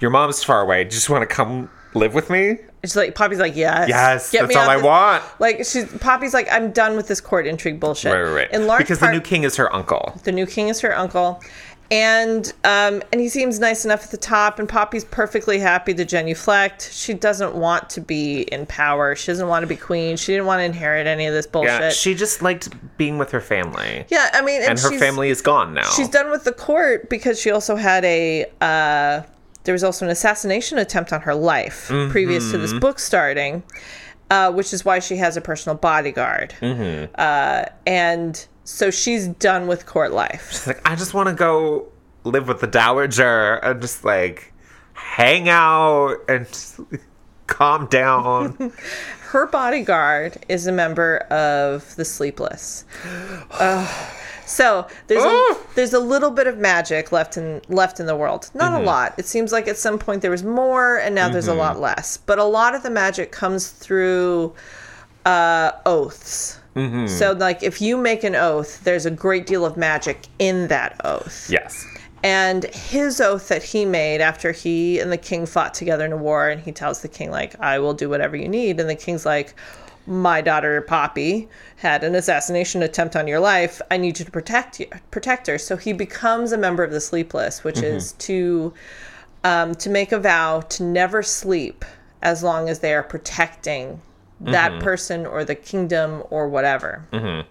Your 0.00 0.10
mom's 0.10 0.42
far 0.42 0.60
away. 0.62 0.82
Do 0.84 0.86
you 0.88 0.90
just 0.92 1.08
want 1.10 1.22
to 1.28 1.32
come 1.32 1.70
live 1.94 2.14
with 2.14 2.30
me? 2.30 2.58
she's 2.82 2.96
like 2.96 3.14
Poppy's 3.14 3.38
like 3.38 3.56
yes 3.56 3.88
Yes, 3.88 4.30
Get 4.30 4.42
that's 4.42 4.56
all 4.56 4.68
I 4.68 4.74
this-" 4.76 4.84
want. 4.84 5.22
like 5.38 5.56
she's 5.64 5.86
Poppy's 6.02 6.34
like 6.34 6.46
I'm 6.52 6.70
done 6.70 6.96
with 6.96 7.08
this 7.08 7.18
court 7.18 7.46
intrigue 7.46 7.80
bullshit 7.80 8.12
Right, 8.12 8.20
right, 8.20 8.30
right. 8.34 8.52
in 8.52 8.66
large 8.66 8.80
because 8.80 8.98
part 8.98 9.10
the 9.12 9.16
new 9.16 9.22
king 9.22 9.44
is 9.44 9.56
her 9.56 9.74
uncle. 9.74 10.12
the 10.24 10.32
new 10.32 10.44
king 10.44 10.68
is 10.68 10.80
her 10.82 10.94
uncle 10.94 11.40
and 11.90 12.52
um 12.64 13.02
and 13.12 13.20
he 13.20 13.28
seems 13.28 13.60
nice 13.60 13.84
enough 13.84 14.04
at 14.04 14.10
the 14.10 14.16
top 14.16 14.58
and 14.58 14.68
Poppy's 14.68 15.04
perfectly 15.04 15.58
happy 15.58 15.92
to 15.94 16.04
genuflect 16.04 16.90
she 16.92 17.12
doesn't 17.12 17.54
want 17.54 17.90
to 17.90 18.00
be 18.00 18.42
in 18.42 18.64
power 18.66 19.14
she 19.14 19.26
doesn't 19.30 19.48
want 19.48 19.62
to 19.62 19.66
be 19.66 19.76
queen 19.76 20.16
she 20.16 20.32
didn't 20.32 20.46
want 20.46 20.60
to 20.60 20.64
inherit 20.64 21.06
any 21.06 21.26
of 21.26 21.34
this 21.34 21.46
bullshit 21.46 21.80
Yeah, 21.80 21.90
she 21.90 22.14
just 22.14 22.40
liked 22.40 22.70
being 22.96 23.18
with 23.18 23.30
her 23.32 23.40
family, 23.40 24.06
yeah 24.08 24.30
I 24.32 24.40
mean 24.42 24.62
and, 24.62 24.70
and 24.70 24.78
her 24.80 24.98
family 24.98 25.28
is 25.28 25.42
gone 25.42 25.74
now. 25.74 25.88
She's 25.90 26.08
done 26.08 26.30
with 26.30 26.44
the 26.44 26.52
court 26.52 27.10
because 27.10 27.40
she 27.40 27.50
also 27.50 27.76
had 27.76 28.04
a. 28.04 28.46
Uh, 28.60 29.22
there 29.64 29.72
was 29.72 29.82
also 29.84 30.04
an 30.04 30.10
assassination 30.10 30.78
attempt 30.78 31.12
on 31.12 31.20
her 31.22 31.34
life 31.34 31.86
previous 32.10 32.50
to 32.50 32.58
this 32.58 32.70
Mm-hmm. 32.70 32.80
book 32.80 32.98
starting, 32.98 33.62
uh, 34.30 34.52
which 34.52 34.72
is 34.72 34.84
why 34.84 34.98
she 34.98 35.16
has 35.16 35.36
a 35.36 35.40
personal 35.40 35.76
bodyguard. 35.76 36.54
Mm-hmm. 36.60 37.12
Uh, 37.16 37.64
and 37.86 38.46
so 38.64 38.90
she's 38.90 39.28
done 39.28 39.66
with 39.66 39.86
court 39.86 40.12
life. 40.12 40.48
She's 40.50 40.66
like, 40.66 40.80
I 40.88 40.96
just 40.96 41.14
want 41.14 41.28
to 41.28 41.34
go 41.34 41.86
live 42.24 42.48
with 42.48 42.60
the 42.60 42.66
dowager 42.66 43.54
and 43.56 43.80
just 43.80 44.04
like 44.04 44.52
hang 44.94 45.48
out 45.48 46.16
and 46.28 46.46
calm 47.46 47.86
down. 47.86 48.72
Her 49.28 49.46
bodyguard 49.46 50.44
is 50.48 50.66
a 50.66 50.72
member 50.72 51.18
of 51.30 51.94
the 51.96 52.04
Sleepless. 52.04 52.84
Ugh. 53.50 54.10
so 54.46 54.86
there's 55.08 55.24
a, 55.24 55.56
there's 55.74 55.92
a 55.92 55.98
little 55.98 56.30
bit 56.30 56.46
of 56.46 56.56
magic 56.58 57.10
left 57.10 57.36
in 57.36 57.60
left 57.68 57.98
in 57.98 58.06
the 58.06 58.14
world. 58.16 58.48
Not 58.54 58.72
Mm-hmm. 58.72 58.82
a 58.82 58.86
lot. 58.86 59.14
It 59.18 59.26
seems 59.26 59.50
like 59.52 59.66
at 59.66 59.76
some 59.76 59.98
point 59.98 60.22
there 60.22 60.30
was 60.30 60.44
more, 60.44 60.98
and 60.98 61.14
now 61.16 61.28
there's 61.28 61.48
a 61.48 61.54
lot 61.54 61.80
less. 61.80 62.16
But 62.16 62.38
a 62.38 62.44
lot 62.44 62.74
of 62.76 62.82
the 62.84 62.90
magic 62.90 63.32
comes 63.32 63.68
through 63.70 64.54
uh, 65.26 65.72
oaths. 65.84 66.60
Mm-hmm. 66.74 67.06
So 67.06 67.32
like 67.32 67.62
if 67.62 67.80
you 67.80 67.96
make 67.96 68.24
an 68.24 68.34
oath, 68.34 68.82
there's 68.84 69.06
a 69.06 69.10
great 69.10 69.46
deal 69.46 69.64
of 69.64 69.76
magic 69.76 70.26
in 70.38 70.68
that 70.68 71.00
oath. 71.04 71.48
yes. 71.50 71.86
And 72.24 72.64
his 72.72 73.20
oath 73.20 73.48
that 73.48 73.62
he 73.62 73.84
made 73.84 74.22
after 74.22 74.50
he 74.50 74.98
and 74.98 75.12
the 75.12 75.18
king 75.18 75.44
fought 75.44 75.74
together 75.74 76.06
in 76.06 76.12
a 76.12 76.16
war, 76.16 76.48
and 76.48 76.58
he 76.58 76.72
tells 76.72 77.02
the 77.02 77.08
king, 77.08 77.30
like, 77.30 77.54
I 77.60 77.78
will 77.78 77.92
do 77.92 78.08
whatever 78.08 78.34
you 78.34 78.48
need. 78.48 78.80
And 78.80 78.88
the 78.88 78.94
king's 78.94 79.26
like, 79.26 79.54
My 80.06 80.40
daughter 80.40 80.80
Poppy 80.80 81.50
had 81.76 82.02
an 82.02 82.14
assassination 82.14 82.82
attempt 82.82 83.14
on 83.14 83.28
your 83.28 83.40
life. 83.40 83.82
I 83.90 83.98
need 83.98 84.18
you 84.18 84.24
to 84.24 84.30
protect 84.30 84.80
you, 84.80 84.86
protect 85.10 85.48
her. 85.48 85.58
So 85.58 85.76
he 85.76 85.92
becomes 85.92 86.52
a 86.52 86.56
member 86.56 86.82
of 86.82 86.92
the 86.92 87.00
Sleepless, 87.00 87.62
which 87.62 87.82
is 87.82 88.12
to 88.12 88.72
um, 89.44 89.74
to 89.74 89.90
make 89.90 90.10
a 90.10 90.18
vow 90.18 90.60
to 90.60 90.82
never 90.82 91.22
sleep 91.22 91.84
as 92.22 92.42
long 92.42 92.70
as 92.70 92.78
they 92.78 92.94
are 92.94 93.02
protecting 93.02 94.00
that 94.44 94.72
mm-hmm. 94.72 94.82
person 94.82 95.26
or 95.26 95.44
the 95.44 95.54
kingdom 95.54 96.22
or 96.30 96.48
whatever. 96.48 97.06
Mm-hmm. 97.12 97.48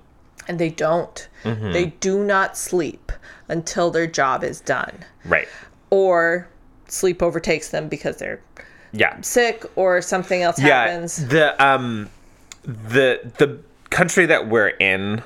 And 0.48 0.60
they 0.60 0.70
don't. 0.70 1.28
Mm-hmm. 1.44 1.72
They 1.72 1.86
do 2.00 2.24
not 2.24 2.58
sleep 2.58 3.12
until 3.48 3.92
their 3.92 4.08
job 4.08 4.44
is 4.44 4.60
done, 4.60 5.06
Right. 5.26 5.48
or 5.90 6.48
sleep 6.88 7.22
overtakes 7.24 7.70
them 7.70 7.88
because 7.88 8.18
they're 8.18 8.42
Yeah. 8.92 9.20
sick 9.22 9.66
or 9.76 10.02
something 10.02 10.42
else 10.42 10.60
Yeah. 10.60 10.86
happens. 10.86 11.28
The 11.28 11.62
um 11.64 12.10
the 12.64 13.20
the 13.38 13.60
country 13.90 14.26
that 14.26 14.48
we're 14.48 14.70
in, 14.80 15.22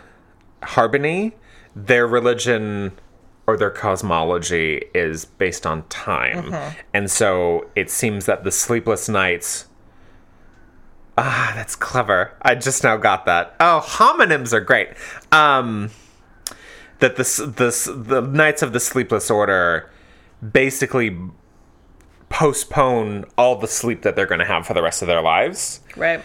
Harbony, 0.61 1.33
their 1.75 2.07
religion 2.07 2.91
or 3.45 3.55
their 3.57 3.69
cosmology 3.69 4.83
is 4.93 5.25
based 5.25 5.65
on 5.65 5.83
time. 5.87 6.53
And 6.93 7.09
so 7.09 7.65
it 7.75 7.89
seems 7.89 8.25
that 8.25 8.43
the 8.43 8.51
sleepless 8.51 9.07
nights 9.07 9.67
Ah, 11.17 11.51
that's 11.55 11.75
clever. 11.75 12.31
I 12.41 12.55
just 12.55 12.83
now 12.83 12.95
got 12.97 13.25
that. 13.25 13.55
Oh, 13.59 13.81
homonyms 13.83 14.53
are 14.53 14.59
great. 14.61 14.89
Um 15.31 15.89
that 16.99 17.15
the 17.15 17.21
s- 17.21 17.37
the 17.43 17.67
s- 17.67 17.89
the 17.91 18.21
Knights 18.21 18.61
of 18.61 18.73
the 18.73 18.79
Sleepless 18.79 19.29
Order 19.29 19.89
basically 20.51 21.17
postpone 22.29 23.25
all 23.37 23.55
the 23.55 23.67
sleep 23.67 24.01
that 24.01 24.15
they're 24.15 24.25
going 24.25 24.39
to 24.39 24.45
have 24.45 24.65
for 24.67 24.73
the 24.73 24.81
rest 24.83 25.01
of 25.01 25.07
their 25.07 25.21
lives 25.21 25.79
Right. 25.95 26.21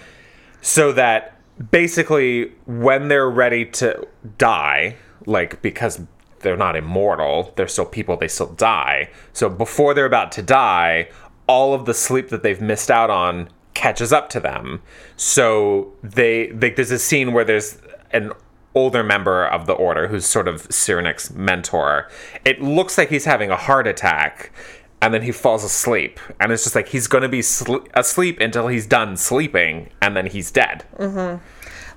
so 0.60 0.92
that 0.92 1.36
basically 1.70 2.52
when 2.66 3.08
they're 3.08 3.30
ready 3.30 3.64
to 3.66 4.06
die 4.38 4.96
like 5.26 5.62
because 5.62 6.00
they're 6.40 6.56
not 6.56 6.74
immortal 6.74 7.52
they're 7.56 7.68
still 7.68 7.84
people 7.86 8.16
they 8.16 8.26
still 8.28 8.52
die 8.54 9.10
so 9.32 9.48
before 9.48 9.94
they're 9.94 10.06
about 10.06 10.32
to 10.32 10.42
die 10.42 11.08
all 11.46 11.72
of 11.72 11.84
the 11.86 11.94
sleep 11.94 12.30
that 12.30 12.42
they've 12.42 12.60
missed 12.60 12.90
out 12.90 13.10
on 13.10 13.48
catches 13.74 14.12
up 14.12 14.28
to 14.30 14.40
them. 14.40 14.82
So 15.16 15.92
they 16.02 16.50
like 16.52 16.76
there's 16.76 16.90
a 16.90 16.98
scene 16.98 17.32
where 17.32 17.44
there's 17.44 17.78
an 18.12 18.32
older 18.74 19.02
member 19.02 19.44
of 19.46 19.66
the 19.66 19.72
order 19.72 20.08
who's 20.08 20.26
sort 20.26 20.48
of 20.48 20.66
Cyrenic's 20.72 21.30
mentor. 21.30 22.08
It 22.44 22.62
looks 22.62 22.96
like 22.96 23.10
he's 23.10 23.24
having 23.24 23.50
a 23.50 23.56
heart 23.56 23.86
attack 23.86 24.52
and 25.00 25.12
then 25.12 25.22
he 25.22 25.32
falls 25.32 25.64
asleep 25.64 26.18
and 26.40 26.52
it's 26.52 26.62
just 26.62 26.74
like 26.74 26.88
he's 26.88 27.06
going 27.06 27.22
to 27.22 27.28
be 27.28 27.42
sl- 27.42 27.84
asleep 27.94 28.40
until 28.40 28.68
he's 28.68 28.86
done 28.86 29.16
sleeping 29.16 29.90
and 30.00 30.16
then 30.16 30.26
he's 30.26 30.50
dead. 30.50 30.84
Mm-hmm. 30.96 31.44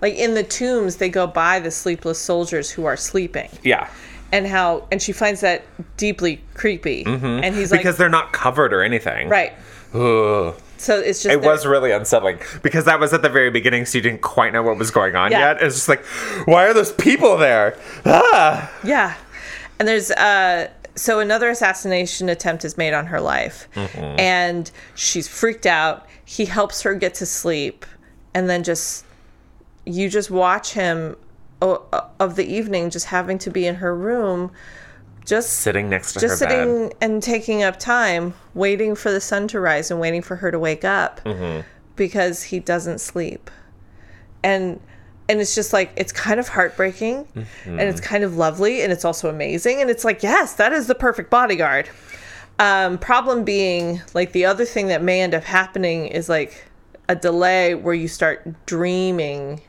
Like 0.02 0.16
in 0.16 0.34
the 0.34 0.44
tombs, 0.44 0.98
they 0.98 1.10
go 1.10 1.26
by 1.28 1.60
the 1.60 1.72
sleepless 1.72 2.20
soldiers 2.20 2.70
who 2.70 2.86
are 2.86 2.98
sleeping, 2.98 3.50
yeah. 3.64 3.90
And 4.32 4.46
how 4.46 4.88
and 4.92 5.02
she 5.02 5.14
finds 5.14 5.42
that 5.42 5.64
deeply 5.98 6.42
creepy. 6.56 7.06
Mm-hmm. 7.06 7.44
And 7.44 7.56
he's 7.56 7.72
like, 7.72 7.80
because 7.80 7.98
they're 7.98 8.10
not 8.10 8.34
covered 8.34 8.74
or 8.74 8.84
anything. 8.84 9.30
Right. 9.30 9.54
Ugh. 9.94 10.56
So 10.78 11.00
it's 11.00 11.24
just 11.24 11.34
it 11.34 11.42
was 11.42 11.66
really 11.66 11.92
unsettling 11.92 12.40
because 12.62 12.86
that 12.86 13.00
was 13.00 13.14
at 13.14 13.22
the 13.22 13.30
very 13.30 13.50
beginning 13.50 13.86
so 13.86 13.98
you 13.98 14.02
didn't 14.02 14.22
quite 14.22 14.52
know 14.54 14.62
what 14.64 14.78
was 14.78 14.92
going 14.92 15.16
on 15.16 15.32
Yeah. 15.32 15.40
yet 15.54 15.62
it's 15.64 15.76
just 15.76 15.88
like 15.90 16.04
why 16.46 16.66
are 16.68 16.74
those 16.74 16.92
people 16.94 17.38
there 17.38 17.78
ah 18.06 18.72
Yeah. 18.84 19.16
And 19.80 19.88
there's 19.88 20.12
uh 20.12 20.70
so 20.96 21.20
another 21.20 21.50
assassination 21.50 22.30
attempt 22.30 22.64
is 22.64 22.78
made 22.78 22.94
on 22.94 23.08
her 23.08 23.20
life. 23.20 23.68
And 23.76 24.72
she's 24.96 25.28
freaked 25.28 25.66
out. 25.66 26.08
He 26.24 26.46
helps 26.46 26.82
her 26.84 26.94
get 26.96 27.14
to 27.16 27.26
sleep 27.26 27.86
and 28.34 28.50
then 28.50 28.64
just 28.64 29.06
you 29.86 30.10
just 30.10 30.32
watch 30.32 30.72
him 30.74 31.16
o- 31.62 31.84
of 32.20 32.36
the 32.38 32.46
evening 32.46 32.90
just 32.90 33.08
having 33.08 33.38
to 33.40 33.50
be 33.50 33.66
in 33.68 33.76
her 33.76 33.94
room 33.96 34.52
just 35.26 35.50
sitting 35.60 35.90
next 35.90 36.14
to 36.14 36.20
just 36.20 36.40
her 36.40 36.48
bed. 36.48 36.64
sitting 36.66 36.94
and 37.02 37.22
taking 37.22 37.64
up 37.64 37.80
time 37.80 38.34
waiting 38.54 38.96
for 38.96 39.12
the 39.12 39.22
sun 39.22 39.48
to 39.50 39.60
rise 39.60 39.92
and 39.92 40.00
waiting 40.00 40.22
for 40.22 40.36
her 40.38 40.52
to 40.52 40.60
wake 40.60 40.86
up 40.86 41.22
because 41.96 42.44
he 42.44 42.60
doesn't 42.60 43.00
sleep. 43.00 43.50
And 44.44 44.80
and 45.28 45.42
it's 45.42 45.56
just 45.56 45.74
like 45.74 45.92
it's 45.96 46.12
kind 46.12 46.40
of 46.40 46.48
heartbreaking 46.48 47.28
and 47.66 47.82
it's 47.82 48.00
kind 48.00 48.24
of 48.24 48.38
lovely 48.38 48.82
and 48.82 48.94
it's 48.94 49.04
also 49.04 49.30
amazing. 49.30 49.82
And 49.82 49.90
it's 49.90 50.06
like 50.06 50.22
yes 50.24 50.54
that 50.54 50.72
is 50.72 50.88
the 50.88 50.96
perfect 50.96 51.30
bodyguard. 51.30 51.90
Um, 52.58 52.98
problem 52.98 53.44
being 53.44 54.02
like 54.14 54.32
the 54.32 54.46
other 54.46 54.64
thing 54.64 54.88
that 54.88 55.04
may 55.04 55.22
end 55.22 55.34
up 55.34 55.44
happening 55.44 56.08
is 56.08 56.30
like 56.30 56.66
a 57.10 57.16
delay 57.16 57.76
where 57.76 57.94
you 57.94 58.08
start 58.08 58.66
dreaming 58.66 59.62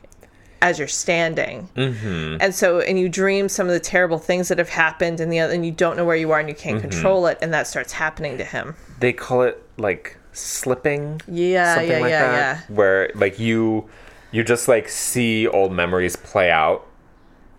as 0.61 0.79
you're 0.79 0.87
standing. 0.87 1.69
Mm-hmm. 1.75 2.37
and 2.41 2.53
so 2.55 2.79
and 2.79 2.99
you 2.99 3.09
dream 3.09 3.47
some 3.49 3.67
of 3.67 3.73
the 3.73 3.79
terrible 3.79 4.17
things 4.19 4.47
that 4.49 4.57
have 4.57 4.69
happened 4.69 5.19
and 5.19 5.31
the 5.31 5.39
other 5.39 5.53
and 5.53 5.65
you 5.65 5.71
don't 5.71 5.97
know 5.97 6.05
where 6.05 6.15
you 6.15 6.31
are 6.31 6.39
and 6.39 6.49
you 6.49 6.55
can't 6.55 6.81
control 6.81 7.27
it 7.27 7.37
and 7.41 7.53
that 7.53 7.67
starts 7.67 7.93
happening 7.93 8.37
to 8.37 8.43
him. 8.43 8.75
They 8.99 9.13
call 9.13 9.43
it 9.43 9.63
like 9.77 10.17
slipping? 10.33 11.21
Yeah, 11.27 11.75
something 11.75 11.91
yeah, 11.91 11.99
like 11.99 12.09
yeah, 12.09 12.31
that? 12.55 12.69
where 12.69 13.11
like 13.15 13.39
you 13.39 13.89
you 14.31 14.43
just 14.43 14.67
like 14.67 14.89
see 14.89 15.47
old 15.47 15.71
memories 15.71 16.15
play 16.15 16.51
out 16.51 16.85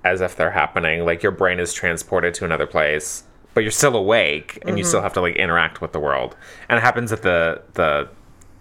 as 0.05 0.20
if 0.20 0.36
they're 0.36 0.51
happening. 0.53 1.05
Like 1.05 1.22
your 1.22 1.32
brain 1.32 1.59
is 1.61 1.72
transported 1.72 2.34
to 2.34 2.44
another 2.44 2.66
place 2.66 3.24
but 3.55 3.62
you're 3.62 3.70
still 3.72 3.96
awake 3.96 4.59
and 4.62 4.78
you 4.78 4.84
Mm-hmm. 4.84 4.88
still 4.88 5.03
have 5.03 5.12
to 5.14 5.20
like 5.20 5.34
interact 5.36 5.80
with 5.80 5.92
the 5.92 5.99
world. 5.99 6.36
And 6.68 6.78
it 6.78 6.82
happens 6.82 7.11
at 7.12 7.22
the 7.22 7.62
the 7.74 8.09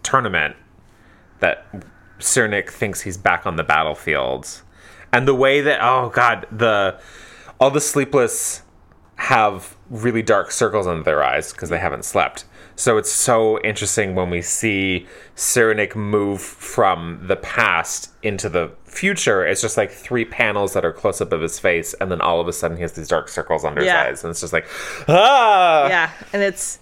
tournament 0.03 0.55
that 1.39 1.65
Cyrenic 2.19 2.71
thinks 2.71 3.01
he's 3.01 3.17
back 3.17 3.45
on 3.45 3.55
the 3.55 3.63
battlefield 3.63 4.61
and 5.13 5.27
the 5.27 5.35
way 5.35 5.61
that 5.61 5.79
oh 5.81 6.09
god 6.09 6.45
the 6.51 6.99
all 7.59 7.71
the 7.71 7.81
sleepless 7.81 8.61
have 9.15 9.75
really 9.89 10.21
dark 10.21 10.51
circles 10.51 10.85
under 10.87 11.03
their 11.03 11.23
eyes 11.23 11.51
because 11.51 11.69
they 11.69 11.79
haven't 11.79 12.05
slept. 12.05 12.45
So 12.75 12.97
it's 12.97 13.11
so 13.11 13.59
interesting 13.61 14.13
when 14.13 14.29
we 14.29 14.43
see 14.43 15.07
Cyrenic 15.33 15.95
move 15.95 16.39
from 16.39 17.19
the 17.25 17.35
past 17.37 18.11
into 18.21 18.47
the 18.49 18.71
future. 18.83 19.43
It's 19.43 19.61
just 19.63 19.75
like 19.77 19.89
three 19.89 20.23
panels 20.25 20.73
that 20.73 20.85
are 20.85 20.93
close 20.93 21.19
up 21.19 21.31
of 21.33 21.41
his 21.41 21.57
face, 21.57 21.95
and 21.95 22.11
then 22.11 22.21
all 22.21 22.39
of 22.39 22.47
a 22.47 22.53
sudden 22.53 22.77
he 22.77 22.81
has 22.83 22.93
these 22.93 23.07
dark 23.07 23.29
circles 23.29 23.65
under 23.65 23.83
Yeah. 23.83 24.03
his 24.09 24.19
eyes, 24.19 24.23
and 24.23 24.29
it's 24.29 24.41
just 24.41 24.53
like, 24.53 24.67
ah, 25.07 25.87
yeah 25.87 26.11
and 26.33 26.43
it's 26.43 26.77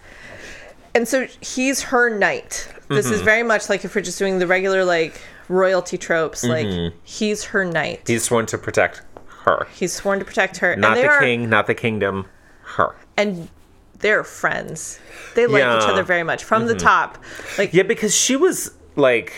and 0.95 1.07
so 1.07 1.27
he's 1.41 1.81
her 1.83 2.09
knight 2.17 2.67
this 2.87 3.05
Mm-hmm. 3.05 3.13
is 3.15 3.21
very 3.21 3.43
much 3.43 3.69
like 3.69 3.85
if 3.85 3.93
we're 3.95 4.01
just 4.01 4.17
doing 4.17 4.39
the 4.39 4.47
regular 4.47 4.83
like 4.85 5.21
royalty 5.49 5.97
tropes 5.97 6.43
like 6.43 6.67
he's 7.03 7.43
her 7.45 7.63
knight 7.65 7.99
Mm-hmm. 8.05 8.11
He's 8.13 8.23
sworn 8.23 8.45
to 8.47 8.57
protect 8.57 9.03
her, 9.45 9.67
he's 9.75 9.93
sworn 9.93 10.17
to 10.19 10.25
protect 10.25 10.57
her 10.57 10.75
not 10.75 10.91
and 10.91 10.97
they 10.97 11.01
the 11.03 11.09
are, 11.09 11.19
king, 11.19 11.49
not 11.49 11.67
the 11.67 11.75
kingdom, 11.75 12.25
her. 12.63 12.95
and 13.17 13.47
they're 13.99 14.23
friends 14.23 14.99
they 15.35 15.45
like 15.45 15.55
each 15.55 15.59
Yeah. 15.59 15.79
Mm-hmm. 15.79 15.89
other 15.91 16.03
very 16.03 16.23
much 16.23 16.43
from 16.43 16.65
the 16.65 16.75
top 16.75 17.17
like 17.59 17.73
Yeah, 17.73 17.83
because 17.83 18.15
she 18.15 18.35
was 18.35 18.71
like 18.95 19.33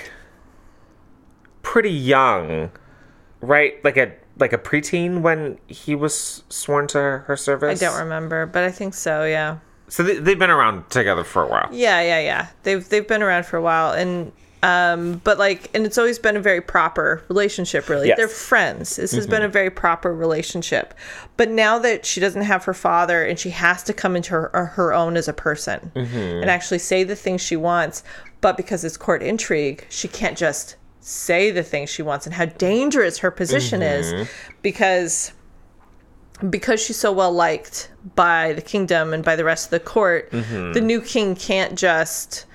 pretty 1.62 1.92
young, 1.92 2.72
right? 3.42 3.84
Like 3.84 3.98
a 3.98 4.14
like 4.40 4.54
a 4.54 4.58
preteen 4.58 5.22
when 5.22 5.58
he 5.68 5.96
was 5.96 6.44
sworn 6.50 6.86
to 6.88 7.00
her 7.26 7.36
service. 7.36 7.82
i 7.82 7.86
don't 7.86 7.98
remember 8.00 8.46
but 8.46 8.64
i 8.64 8.70
think 8.72 8.94
so 8.94 9.26
yeah 9.26 9.58
So 9.90 10.04
they, 10.04 10.18
they've 10.18 10.40
been 10.40 10.50
around 10.50 10.90
together 10.90 11.24
for 11.24 11.44
a 11.44 11.48
while. 11.48 11.70
Yeah, 11.72 12.02
yeah, 12.02 12.20
yeah. 12.20 12.48
They've 12.64 12.88
they've 12.88 13.08
been 13.08 13.24
around 13.24 13.46
for 13.46 13.58
a 13.58 13.62
while, 13.62 13.94
and 13.94 14.32
um, 14.64 15.22
but 15.24 15.38
like, 15.38 15.70
and 15.76 15.86
it's 15.86 15.98
always 15.98 16.20
been 16.20 16.36
a 16.36 16.42
very 16.42 16.62
proper 16.62 17.24
relationship. 17.30 17.90
Really, 17.90 18.08
Yes. 18.08 18.18
they're 18.18 18.28
friends. 18.28 18.96
This 18.96 19.12
has 19.12 19.28
been 19.28 19.38
mm-hmm. 19.38 19.46
a 19.46 19.50
very 19.50 19.70
proper 19.70 20.14
relationship. 20.14 20.94
But 21.38 21.50
now 21.50 21.78
that 21.80 22.06
she 22.06 22.20
doesn't 22.20 22.42
have 22.42 22.66
her 22.66 22.74
father, 22.74 23.24
and 23.24 23.38
she 23.38 23.52
has 23.52 23.84
to 23.84 23.94
come 23.94 24.16
into 24.16 24.32
her, 24.32 24.56
uh, 24.56 24.66
her 24.66 24.94
own 24.94 25.16
as 25.16 25.28
a 25.28 25.34
person 25.34 25.92
mm-hmm. 25.96 26.18
and 26.18 26.50
actually 26.50 26.80
say 26.80 27.04
the 27.04 27.16
things 27.16 27.42
she 27.42 27.56
wants, 27.56 28.04
but 28.42 28.58
because 28.58 28.84
it's 28.84 28.98
court 28.98 29.22
intrigue, 29.22 29.86
she 29.90 30.08
can't 30.08 30.38
just 30.38 30.76
say 31.02 31.52
the 31.52 31.64
things 31.64 31.90
she 31.90 32.02
wants, 32.02 32.26
and 32.26 32.36
how 32.36 32.46
dangerous 32.46 33.20
her 33.20 33.32
position 33.32 33.82
is, 33.82 34.12
mm-hmm. 34.12 34.24
because 34.62 35.32
because 36.50 36.82
she's 36.82 36.98
so 36.98 37.12
well 37.12 37.32
liked 37.32 37.92
by 38.16 38.54
the 38.54 38.62
kingdom 38.62 39.14
and 39.14 39.24
by 39.24 39.36
the 39.36 39.44
rest 39.44 39.66
of 39.68 39.72
the 39.72 39.80
court, 39.80 40.32
Mm-hmm. 40.32 40.74
the 40.74 40.82
new 40.82 41.02
king 41.02 41.36
can't 41.36 41.78
just 41.78 42.46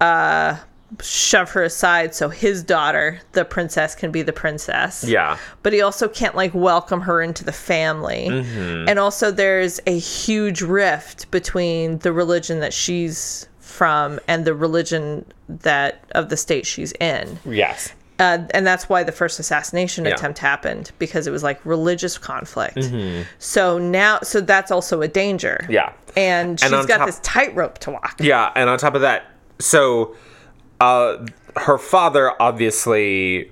uh, 0.00 0.56
shove 1.00 1.50
her 1.50 1.62
aside 1.62 2.14
so 2.14 2.28
his 2.28 2.62
daughter, 2.62 3.20
the 3.32 3.44
princess, 3.44 3.94
can 3.94 4.10
be 4.10 4.22
the 4.22 4.32
princess. 4.32 5.04
Yeah. 5.04 5.38
But 5.62 5.72
he 5.72 5.80
also 5.80 6.08
can't 6.08 6.34
like 6.34 6.52
welcome 6.54 7.00
her 7.02 7.22
into 7.22 7.44
the 7.44 7.52
family. 7.52 8.26
Mm-hmm. 8.28 8.88
And 8.88 8.98
also, 8.98 9.30
there's 9.30 9.80
a 9.86 9.98
huge 9.98 10.60
rift 10.62 11.30
between 11.30 11.98
the 11.98 12.12
religion 12.12 12.60
that 12.60 12.72
she's 12.74 13.48
from 13.60 14.20
and 14.28 14.44
the 14.44 14.54
religion 14.54 15.24
that 15.48 16.04
of 16.12 16.28
the 16.28 16.36
state 16.36 16.66
she's 16.66 16.92
in. 17.00 17.38
Yes. 17.46 17.92
Uh, 18.18 18.38
and 18.52 18.66
that's 18.66 18.88
why 18.88 19.02
the 19.02 19.10
first 19.12 19.40
assassination 19.40 20.04
Yeah. 20.04 20.12
attempt 20.12 20.38
happened 20.38 20.92
because 20.98 21.26
it 21.26 21.30
was 21.30 21.42
like 21.42 21.64
religious 21.64 22.18
conflict. 22.18 22.78
So 23.38 23.78
now, 23.78 24.20
so 24.22 24.40
that's 24.40 24.70
also 24.70 25.00
a 25.02 25.08
danger. 25.08 25.58
Mm-hmm. 25.62 25.72
Yeah. 25.72 25.92
and 26.16 26.60
she's 26.60 26.72
on 26.72 26.86
got 26.86 26.98
top- 26.98 27.06
this 27.06 27.18
tightrope 27.22 27.78
to 27.78 27.90
walk. 27.92 28.16
Yeah, 28.20 28.52
and 28.54 28.68
on 28.70 28.78
top 28.78 28.94
of 28.94 29.00
that, 29.00 29.24
so 29.58 30.14
uh, 30.80 31.24
her 31.56 31.78
father 31.78 32.32
obviously 32.40 33.50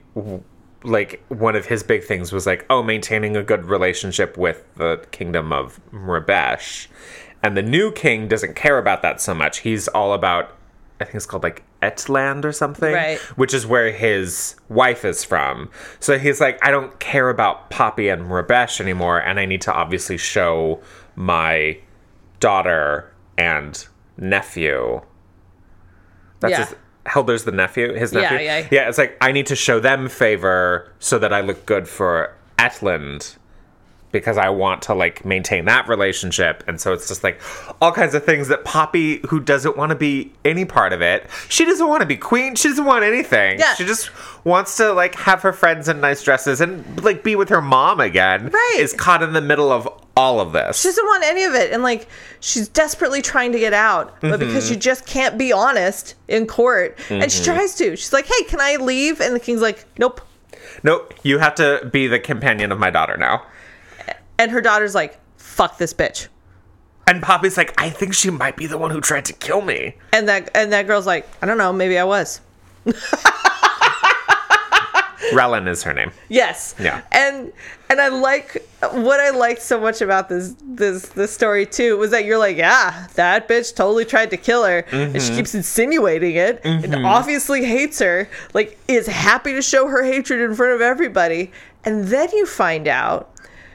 like 0.82 1.22
one 1.28 1.54
of 1.56 1.66
his 1.66 1.82
big 1.82 2.02
things 2.04 2.32
was 2.32 2.46
like 2.46 2.64
oh 2.70 2.82
maintaining 2.82 3.36
a 3.36 3.42
good 3.42 3.64
relationship 3.66 4.36
with 4.38 4.64
the 4.76 5.04
kingdom 5.11 5.52
of 5.52 5.78
Mrabesh 5.92 6.86
and 7.42 7.56
the 7.56 7.62
new 7.62 7.92
king 7.92 8.28
doesn't 8.28 8.56
care 8.56 8.78
about 8.78 9.02
that 9.02 9.20
so 9.20 9.34
much 9.34 9.58
he's 9.58 9.88
all 9.88 10.14
about 10.14 10.56
i 10.98 11.04
think 11.04 11.16
it's 11.16 11.26
called 11.26 11.42
like 11.42 11.62
Etland 11.82 12.44
or 12.44 12.52
something, 12.52 12.92
Right. 12.92 13.18
which 13.36 13.54
is 13.54 13.66
where 13.66 13.90
his 13.90 14.54
wife 14.68 15.04
is 15.04 15.24
from. 15.24 15.70
So 15.98 16.18
he's 16.18 16.40
like, 16.40 16.58
I 16.64 16.70
don't 16.70 16.98
care 17.00 17.30
about 17.30 17.70
Poppy 17.70 18.08
and 18.08 18.26
Rabesh 18.30 18.80
anymore, 18.80 19.18
and 19.18 19.40
I 19.40 19.46
need 19.46 19.62
to 19.62 19.72
obviously 19.72 20.16
show 20.18 20.80
my 21.16 21.78
daughter 22.38 23.10
and 23.38 23.86
nephew. 24.16 25.00
That's 26.40 26.50
Yeah. 26.52 26.64
his. 26.66 26.74
Helder's 27.06 27.44
the 27.44 27.50
nephew, 27.50 27.94
his 27.94 28.12
nephew. 28.12 28.36
Yeah, 28.38 28.58
yeah. 28.58 28.66
Yeah, 28.70 28.88
it's 28.88 28.98
like 28.98 29.16
I 29.22 29.32
need 29.32 29.46
to 29.46 29.56
show 29.56 29.80
them 29.80 30.06
favor 30.08 30.92
so 30.98 31.18
that 31.18 31.32
I 31.32 31.40
look 31.40 31.64
good 31.64 31.88
for 31.88 32.34
Etland 32.58 33.36
because 34.12 34.36
I 34.38 34.48
want 34.48 34.82
to 34.82 34.94
like 34.94 35.24
maintain 35.24 35.66
that 35.66 35.88
relationship. 35.88 36.64
And 36.66 36.80
so 36.80 36.92
it's 36.92 37.08
just 37.08 37.22
like 37.22 37.40
all 37.80 37.92
kinds 37.92 38.14
of 38.14 38.24
things 38.24 38.48
that 38.48 38.64
Poppy, 38.64 39.18
who 39.28 39.40
doesn't 39.40 39.76
want 39.76 39.90
to 39.90 39.96
be 39.96 40.32
any 40.44 40.64
part 40.64 40.92
of 40.92 41.00
it, 41.00 41.28
she 41.48 41.64
doesn't 41.64 41.86
want 41.86 42.00
to 42.00 42.06
be 42.06 42.16
queen. 42.16 42.54
She 42.54 42.68
doesn't 42.68 42.84
want 42.84 43.04
anything. 43.04 43.58
Yeah. 43.58 43.74
She 43.74 43.84
just 43.84 44.11
wants 44.44 44.76
to 44.78 44.92
like 44.92 45.14
have 45.14 45.42
her 45.42 45.52
friends 45.52 45.88
in 45.88 46.00
nice 46.00 46.22
dresses 46.24 46.61
and 46.61 47.02
like 47.04 47.22
be 47.22 47.36
with 47.36 47.48
her 47.50 47.62
mom 47.62 48.00
again. 48.00 48.48
Right. 48.48 48.76
Is 48.78 48.92
caught 48.92 49.22
in 49.22 49.32
the 49.32 49.40
middle 49.40 49.70
of 49.70 49.88
all 50.16 50.40
of 50.40 50.52
this. 50.52 50.80
She 50.80 50.88
doesn't 50.88 51.06
want 51.06 51.24
any 51.24 51.44
of 51.44 51.54
it. 51.54 51.72
And 51.72 51.82
like, 51.82 52.08
she's 52.40 52.68
desperately 52.68 53.22
trying 53.22 53.52
to 53.52 53.58
get 53.58 53.72
out, 53.72 54.20
but 54.20 54.38
because 54.40 54.64
Mm-hmm. 54.64 54.74
she 54.74 54.78
just 54.78 55.06
can't 55.06 55.38
be 55.38 55.52
honest 55.52 56.14
in 56.28 56.46
court, 56.46 56.98
and 57.08 57.30
she 57.30 57.42
tries 57.44 57.74
to. 57.76 57.96
She's 57.96 58.12
like, 58.12 58.26
hey, 58.26 58.42
can 58.42 58.61
I 58.61 58.76
leave? 58.76 59.20
And 59.20 59.34
the 59.34 59.40
king's 59.40 59.62
like, 59.62 59.86
nope. 59.98 60.20
nope. 60.82 61.14
You 61.22 61.38
have 61.38 61.54
to 61.54 61.88
be 61.90 62.06
the 62.06 62.18
companion 62.18 62.72
of 62.72 62.78
my 62.78 62.90
daughter 62.90 63.16
now. 63.16 63.46
And 64.41 64.51
her 64.51 64.61
daughter's 64.61 64.95
like, 64.95 65.18
fuck 65.36 65.78
this 65.78 65.95
bitch. 65.95 66.26
And 67.07 67.22
Poppy's 67.22 67.57
like, 67.57 67.74
I 67.80 67.91
think 67.91 68.14
she 68.14 68.30
might 68.30 68.57
be 68.57 68.66
the 68.66 68.78
one 68.78 68.91
who 68.91 69.01
tried 69.01 69.24
to 69.26 69.32
kill 69.32 69.61
me. 69.61 69.97
And 70.12 70.28
that 70.28 70.51
and 70.55 70.72
that 70.72 70.86
girl's 70.86 71.07
like, 71.07 71.28
I 71.43 71.47
don't 71.47 71.59
know, 71.59 71.72
maybe 71.72 71.99
I 71.99 72.05
was. 72.05 72.41
Rellin 75.32 75.68
is 75.68 75.82
her 75.84 75.93
name. 75.93 76.11
Yes. 76.28 76.74
Yeah. 76.80 77.03
And 77.12 77.53
and 77.88 78.01
I 78.01 78.09
like 78.09 78.66
what 78.93 79.20
I 79.20 79.30
liked 79.30 79.62
so 79.62 79.78
much 79.80 80.01
about 80.01 80.28
this 80.28 80.57
this 80.64 81.11
this 81.11 81.32
story 81.32 81.66
too 81.66 81.97
was 81.99 82.11
that 82.11 82.24
you're 82.24 82.38
like, 82.38 82.57
yeah, 82.57 83.07
that 83.14 83.47
bitch 83.49 83.74
totally 83.76 84.05
tried 84.05 84.30
to 84.30 84.36
kill 84.36 84.64
her, 84.64 84.78
and 84.91 85.14
Mm-hmm. 85.14 85.18
she 85.18 85.36
keeps 85.36 85.55
insinuating 85.55 86.34
it, 86.36 86.61
and 86.64 86.95
obviously 87.07 87.64
hates 87.64 87.99
her, 88.01 88.28
like 88.55 88.76
is 88.88 89.07
happy 89.07 89.53
to 89.53 89.62
show 89.62 89.86
her 89.86 90.03
hatred 90.03 90.41
in 90.41 90.55
front 90.57 90.72
of 90.74 90.80
everybody, 90.80 91.53
and 91.84 92.07
then 92.09 92.28
you 92.32 92.45
find 92.47 92.88
out 92.88 93.30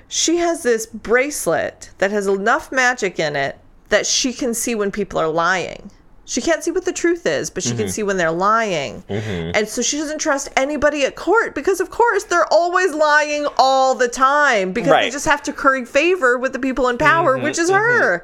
she 0.07 0.37
has 0.37 0.63
this 0.63 0.85
bracelet 0.85 1.89
that 1.97 2.11
has 2.11 2.27
enough 2.27 2.71
magic 2.71 3.19
in 3.19 3.35
it 3.35 3.57
that 3.89 4.05
she 4.05 4.33
can 4.33 4.53
see 4.53 4.75
when 4.75 4.91
people 4.91 5.19
are 5.19 5.27
lying. 5.27 5.91
She 6.27 6.41
can't 6.41 6.63
see 6.63 6.71
what 6.71 6.85
the 6.85 6.91
truth 6.91 7.27
is, 7.27 7.51
but 7.51 7.61
she 7.61 7.69
Mm-hmm. 7.69 7.77
can 7.77 7.89
see 7.89 8.01
when 8.01 8.17
they're 8.17 8.31
lying. 8.31 9.03
And 9.09 9.67
so 9.67 9.83
she 9.83 9.97
doesn't 9.99 10.17
trust 10.17 10.49
anybody 10.57 11.03
at 11.05 11.15
court 11.15 11.53
because, 11.53 11.79
of 11.79 11.91
course, 11.91 12.23
they're 12.23 12.51
always 12.51 12.95
lying 12.95 13.45
all 13.59 13.93
the 13.93 14.07
time 14.07 14.73
because 14.73 14.87
they 14.87 14.91
Right. 14.91 15.03
Mm-hmm, 15.05 15.11
just 15.13 15.27
have 15.27 15.43
to 15.43 15.53
curry 15.53 15.85
favor 15.85 16.39
with 16.39 16.53
the 16.53 16.57
people 16.59 16.87
in 16.89 16.97
power, 16.97 17.37
which 17.37 17.59
is 17.59 17.69
her. 17.69 18.21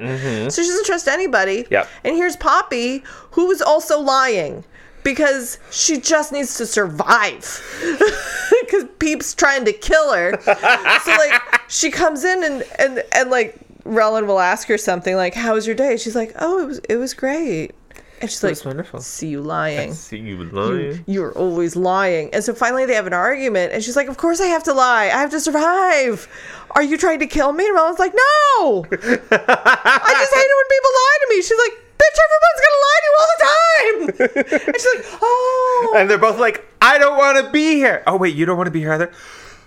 So 0.50 0.62
she 0.62 0.68
doesn't 0.68 0.84
trust 0.86 1.06
anybody. 1.06 1.64
Yep. 1.70 1.88
And 2.02 2.16
here's 2.16 2.34
Poppy, 2.34 3.04
who 3.32 3.48
is 3.52 3.62
also 3.62 4.00
lying 4.00 4.64
because 5.02 5.58
she 5.70 6.00
just 6.00 6.32
needs 6.32 6.56
to 6.56 6.66
survive 6.66 7.60
because 8.62 8.84
Peep's 8.98 9.34
trying 9.34 9.64
to 9.64 9.72
kill 9.72 10.12
her. 10.12 10.40
so 10.40 11.10
like 11.10 11.42
she 11.68 11.90
comes 11.90 12.24
in 12.24 12.44
and 12.44 12.64
and 12.78 13.04
and 13.12 13.30
like 13.30 13.58
Rellin 13.84 14.26
will 14.26 14.40
ask 14.40 14.68
her 14.68 14.78
something 14.78 15.16
like, 15.16 15.34
"How 15.34 15.54
was 15.54 15.66
your 15.66 15.76
day?" 15.76 15.96
She's 15.96 16.14
like, 16.14 16.32
"Oh, 16.38 16.62
it 16.62 16.66
was 16.66 16.78
it 16.88 16.96
was 16.96 17.14
great." 17.14 17.72
And 18.20 18.30
she's 18.30 18.44
like, 18.44 18.50
was 18.50 18.64
wonderful. 18.64 19.00
"See 19.00 19.26
you 19.26 19.40
lying." 19.40 19.92
See 19.94 20.18
you 20.18 20.44
lying. 20.44 21.04
You're 21.08 21.32
always 21.32 21.74
lying. 21.74 22.32
And 22.32 22.44
so 22.44 22.54
finally 22.54 22.86
they 22.86 22.94
have 22.94 23.08
an 23.08 23.12
argument, 23.12 23.72
and 23.72 23.82
she's 23.82 23.96
like, 23.96 24.06
Of 24.06 24.16
course 24.16 24.40
I 24.40 24.46
have 24.46 24.62
to 24.64 24.72
lie. 24.72 25.06
I 25.06 25.20
have 25.20 25.30
to 25.30 25.40
survive. 25.40 26.28
Are 26.74 26.82
you 26.82 26.96
trying 26.96 27.18
to 27.20 27.26
kill 27.26 27.52
me? 27.52 27.66
And 27.66 27.74
Roland's 27.74 27.98
like, 27.98 28.14
No. 28.14 28.86
I 28.90 28.90
just 28.90 30.34
hate 30.34 30.48
it 30.50 30.56
when 30.58 30.68
people 30.70 30.90
lie 30.94 31.18
to 31.20 31.26
me. 31.30 31.42
She's 31.42 31.58
like, 31.58 31.78
Bitch, 31.98 32.18
everyone's 32.26 32.60
gonna 32.64 32.82
lie 32.88 33.00
to 33.00 33.06
you 33.06 33.16
all 33.18 33.28
the 33.32 33.44
time. 33.44 34.66
and 34.66 34.74
she's 34.76 34.94
like, 34.94 35.18
Oh. 35.22 35.94
And 35.96 36.10
they're 36.10 36.18
both 36.18 36.38
like, 36.38 36.66
I 36.80 36.98
don't 36.98 37.16
want 37.16 37.44
to 37.44 37.50
be 37.52 37.74
here. 37.74 38.02
Oh, 38.06 38.16
wait, 38.16 38.34
you 38.34 38.44
don't 38.46 38.56
want 38.56 38.66
to 38.66 38.72
be 38.72 38.80
here 38.80 38.92
either? 38.92 39.12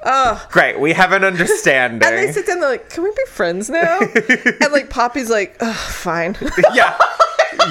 Ugh. 0.04 0.52
Great, 0.52 0.80
we 0.80 0.94
have 0.94 1.12
an 1.14 1.24
understanding. 1.32 2.08
And 2.08 2.18
they 2.18 2.32
sit 2.32 2.46
down, 2.46 2.60
they're 2.60 2.70
like, 2.70 2.90
Can 2.90 3.04
we 3.04 3.12
be 3.12 3.26
friends 3.28 3.70
now? 3.70 4.00
and 4.00 4.72
like 4.74 4.90
Poppy's 4.90 5.30
like, 5.30 5.58
Ugh, 5.60 5.76
fine. 5.76 6.36
yeah. 6.74 6.98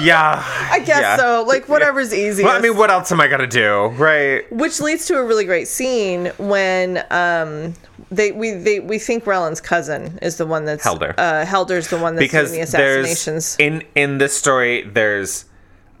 Yeah. 0.01 0.43
I 0.71 0.79
guess 0.79 1.19
so. 1.19 1.43
Like 1.47 1.67
whatever's 1.69 2.13
easiest. 2.13 2.43
Well, 2.43 2.55
I 2.57 2.59
mean, 2.61 2.75
what 2.77 2.89
else 2.89 3.11
am 3.11 3.19
I 3.21 3.27
going 3.27 3.41
to 3.41 3.47
do? 3.47 3.87
Right. 4.01 4.51
which 4.51 4.79
leads 4.81 5.05
to 5.07 5.17
a 5.17 5.23
really 5.23 5.45
great 5.45 5.67
scene 5.67 6.27
when 6.37 7.03
um 7.11 7.73
they 8.11 8.31
we 8.31 8.51
they 8.51 8.79
we 8.79 8.99
think 8.99 9.25
Rellin's 9.25 9.61
cousin 9.61 10.19
is 10.21 10.37
the 10.37 10.45
one 10.45 10.65
that's 10.65 10.83
Helder. 10.83 11.13
Uh, 11.17 11.45
Helder's 11.45 11.87
the 11.89 11.97
one 11.97 12.15
that's 12.15 12.25
Because 12.25 12.49
doing 12.49 12.59
the 12.61 12.63
assassinations. 12.65 13.55
in, 13.59 13.83
in 13.95 14.17
this 14.19 14.35
story, 14.35 14.83
there's 14.83 15.45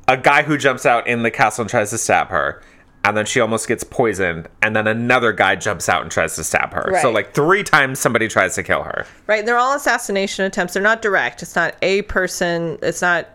a 0.07 0.17
guy 0.17 0.43
who 0.43 0.57
jumps 0.57 0.85
out 0.85 1.07
in 1.07 1.23
the 1.23 1.31
castle 1.31 1.63
and 1.63 1.69
tries 1.69 1.89
to 1.89 1.97
stab 1.97 2.27
her. 2.27 2.61
And 3.03 3.15
then 3.15 3.27
she 3.27 3.39
almost 3.39 3.67
gets 3.67 3.83
poisoned. 3.83 4.47
And 4.63 4.75
then 4.75 4.87
another 4.87 5.31
guy 5.31 5.55
jumps 5.55 5.87
out 5.89 6.01
and 6.01 6.09
tries 6.09 6.35
to 6.37 6.43
stab 6.43 6.73
her. 6.73 6.97
So, 7.03 7.11
like, 7.11 7.35
three 7.35 7.61
times 7.63 7.99
somebody 7.99 8.27
tries 8.27 8.55
to 8.55 8.63
kill 8.63 8.81
her. 8.81 9.05
right, 9.27 9.45
they're 9.45 9.59
all 9.59 9.73
assassination 9.75 10.43
attempts. 10.43 10.73
They're 10.73 10.81
not 10.81 11.03
direct. 11.03 11.43
It's 11.43 11.55
not 11.55 11.75
a 11.83 12.01
person. 12.03 12.79
It's 12.81 13.03
not 13.03 13.27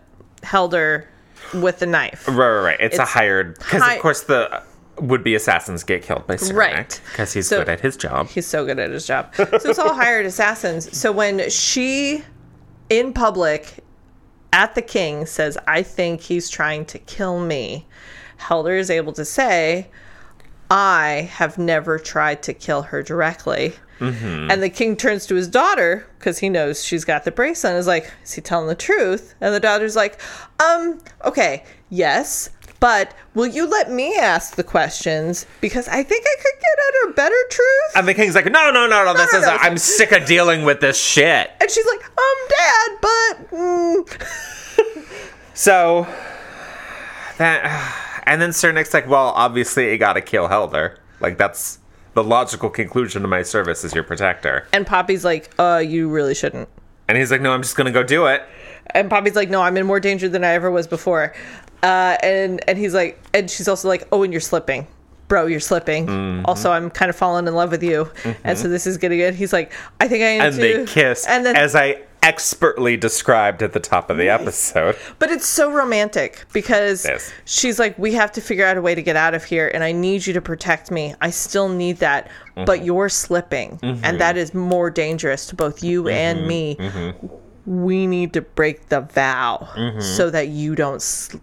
Helder 0.43 1.07
with 1.53 1.79
the 1.79 1.85
knife. 1.85 2.27
Right, 2.27 2.35
right, 2.37 2.61
right. 2.61 2.77
It's, 2.79 2.97
a 2.97 3.05
hired. 3.05 3.57
Because, 3.59 3.81
hi- 3.81 3.95
of 3.95 4.01
course, 4.01 4.23
the 4.23 4.63
would 4.99 5.23
be 5.23 5.33
assassins 5.33 5.83
get 5.83 6.03
killed 6.03 6.27
by 6.27 6.35
Cyrenic. 6.35 6.55
Right. 6.57 7.01
Because 7.11 7.33
he's 7.33 7.47
So- 7.47 7.59
good 7.59 7.69
at 7.69 7.79
his 7.79 7.97
job. 7.97 8.27
He's 8.27 8.45
so 8.45 8.65
good 8.65 8.77
at 8.77 8.91
his 8.91 9.07
job. 9.07 9.33
So 9.35 9.43
it's 9.51 9.79
all 9.79 9.93
hired 9.95 10.25
assassins. 10.25 10.95
So 10.95 11.11
when 11.11 11.49
she, 11.49 12.23
in 12.89 13.11
public, 13.13 13.83
at 14.53 14.75
the 14.75 14.81
king, 14.81 15.25
says, 15.25 15.57
I 15.65 15.81
think 15.81 16.21
he's 16.21 16.49
trying 16.49 16.85
to 16.85 16.99
kill 16.99 17.39
me, 17.39 17.87
Helder 18.37 18.75
is 18.75 18.89
able 18.91 19.13
to 19.13 19.25
say, 19.25 19.87
I 20.69 21.29
have 21.33 21.57
never 21.57 21.97
tried 21.97 22.43
to 22.43 22.53
kill 22.53 22.81
her 22.83 23.01
directly. 23.01 23.73
And 24.01 24.63
the 24.63 24.69
king 24.69 24.95
turns 24.95 25.25
to 25.27 25.35
his 25.35 25.47
daughter 25.47 26.07
because 26.17 26.39
he 26.39 26.49
knows 26.49 26.83
she's 26.83 27.05
got 27.05 27.23
the 27.23 27.31
bracelet 27.31 27.71
and 27.71 27.79
is 27.79 27.87
like, 27.87 28.11
Is 28.23 28.33
he 28.33 28.41
telling 28.41 28.67
the 28.67 28.75
truth? 28.75 29.35
And 29.41 29.53
the 29.53 29.59
daughter's 29.59 29.95
like, 29.95 30.19
Um, 30.59 30.99
okay, 31.23 31.63
yes, 31.89 32.49
but 32.81 33.13
will 33.35 33.45
you 33.47 33.67
let 33.67 33.91
me 33.91 34.17
ask 34.17 34.55
the 34.55 34.63
questions? 34.63 35.45
Because 35.61 35.87
I 35.87 36.01
think 36.01 36.25
I 36.25 36.35
could 36.35 36.59
get 36.59 36.79
at 36.87 37.11
a 37.11 37.13
better 37.13 37.35
truth. 37.51 37.95
And 37.95 38.07
the 38.07 38.15
king's 38.15 38.33
like, 38.33 38.45
no, 38.45 38.71
no, 38.71 38.87
no, 38.87 39.05
no, 39.05 39.13
this 39.13 39.31
no, 39.31 39.39
is, 39.39 39.45
no. 39.45 39.55
I'm 39.59 39.77
sick 39.77 40.11
of 40.11 40.25
dealing 40.25 40.63
with 40.63 40.81
this 40.81 40.99
shit. 40.99 41.51
And 41.61 41.69
she's 41.69 41.85
like, 41.85 42.03
um, 42.03 42.47
dad, 42.49 42.89
but 43.01 43.51
mm. 43.51 44.27
So, 45.53 46.07
that, 47.37 48.23
and 48.25 48.41
then 48.41 48.51
Cyrenic's 48.51 48.95
like, 48.95 49.07
well, 49.07 49.27
obviously 49.27 49.91
you 49.91 49.99
gotta 49.99 50.21
kill 50.21 50.47
Helder. 50.47 50.97
Like, 51.19 51.37
that's 51.37 51.77
the 52.13 52.23
logical 52.23 52.69
conclusion 52.69 53.21
to 53.21 53.27
my 53.27 53.41
service 53.43 53.83
as 53.85 53.93
your 53.95 54.03
protector. 54.03 54.67
and 54.73 54.85
Poppy's 54.85 55.23
like, 55.23 55.49
uh, 55.59 55.81
you 55.85 56.09
really 56.09 56.35
shouldn't. 56.35 56.67
And 57.07 57.17
he's 57.17 57.31
like, 57.31 57.41
no, 57.41 57.51
I'm 57.51 57.61
just 57.61 57.75
gonna 57.75 57.91
go 57.91 58.03
do 58.03 58.25
it. 58.27 58.43
And 58.93 59.09
Poppy's 59.09 59.35
like, 59.35 59.49
no, 59.49 59.61
I'm 59.61 59.77
in 59.77 59.85
more 59.85 59.99
danger 59.99 60.27
than 60.29 60.43
I 60.43 60.49
ever 60.53 60.69
was 60.71 60.87
before. 60.87 61.33
Uh, 61.83 62.17
and 62.23 62.61
and 62.67 62.77
he's 62.77 62.93
like, 62.93 63.21
and 63.33 63.49
she's 63.49 63.67
also 63.67 63.87
like, 63.87 64.07
oh, 64.11 64.23
and 64.23 64.31
you're 64.33 64.39
slipping, 64.39 64.87
bro, 65.27 65.45
you're 65.47 65.59
slipping. 65.59 66.05
Mm-hmm. 66.07 66.45
Also, 66.45 66.71
I'm 66.71 66.89
kind 66.89 67.09
of 67.09 67.15
falling 67.15 67.47
in 67.47 67.55
love 67.55 67.71
with 67.71 67.81
you, 67.83 68.09
and 68.43 68.57
so 68.57 68.67
this 68.67 68.85
is 68.85 68.97
getting 68.97 69.17
good. 69.19 69.33
He's 69.35 69.51
like, 69.53 69.71
I 69.99 70.07
think 70.07 70.23
I 70.23 70.27
am 70.27 70.41
And 70.41 70.55
too. 70.55 70.61
they 70.61 70.85
kiss, 70.85 71.25
and 71.27 71.45
then 71.45 71.55
as 71.55 71.75
I 71.75 72.01
expertly 72.23 72.95
described 72.97 73.63
at 73.63 73.73
the 73.73 73.79
top 73.79 74.09
of 74.09 74.17
the 74.17 74.29
episode. 74.29 74.95
But 75.19 75.31
it's 75.31 75.47
so 75.47 75.71
romantic 75.71 76.45
because 76.53 77.03
Yes. 77.05 77.31
she's 77.45 77.79
like, 77.79 77.97
we 77.97 78.13
have 78.13 78.31
to 78.33 78.41
figure 78.41 78.65
out 78.65 78.77
a 78.77 78.81
way 78.81 78.93
to 78.95 79.01
get 79.01 79.15
out 79.15 79.33
of 79.33 79.43
here, 79.43 79.71
and 79.73 79.83
I 79.83 79.91
need 79.91 80.25
you 80.27 80.33
to 80.33 80.41
protect 80.41 80.91
me. 80.91 81.15
I 81.21 81.29
still 81.31 81.67
need 81.69 81.97
that, 81.97 82.29
Mm-hmm. 82.55 82.65
but 82.65 82.83
you're 82.83 83.07
slipping, 83.09 83.79
and 83.81 84.19
that 84.19 84.35
is 84.37 84.53
more 84.53 84.89
dangerous 84.89 85.45
to 85.47 85.55
both 85.55 85.81
you 85.83 86.03
Mm-hmm. 86.03 86.09
and 86.09 86.47
me. 86.47 86.77
We 87.65 88.07
need 88.07 88.33
to 88.33 88.41
break 88.41 88.89
the 88.89 89.01
vow 89.01 89.69
Mm-hmm. 89.75 89.99
so 90.01 90.29
that 90.29 90.47
you 90.49 90.75
don't, 90.75 91.01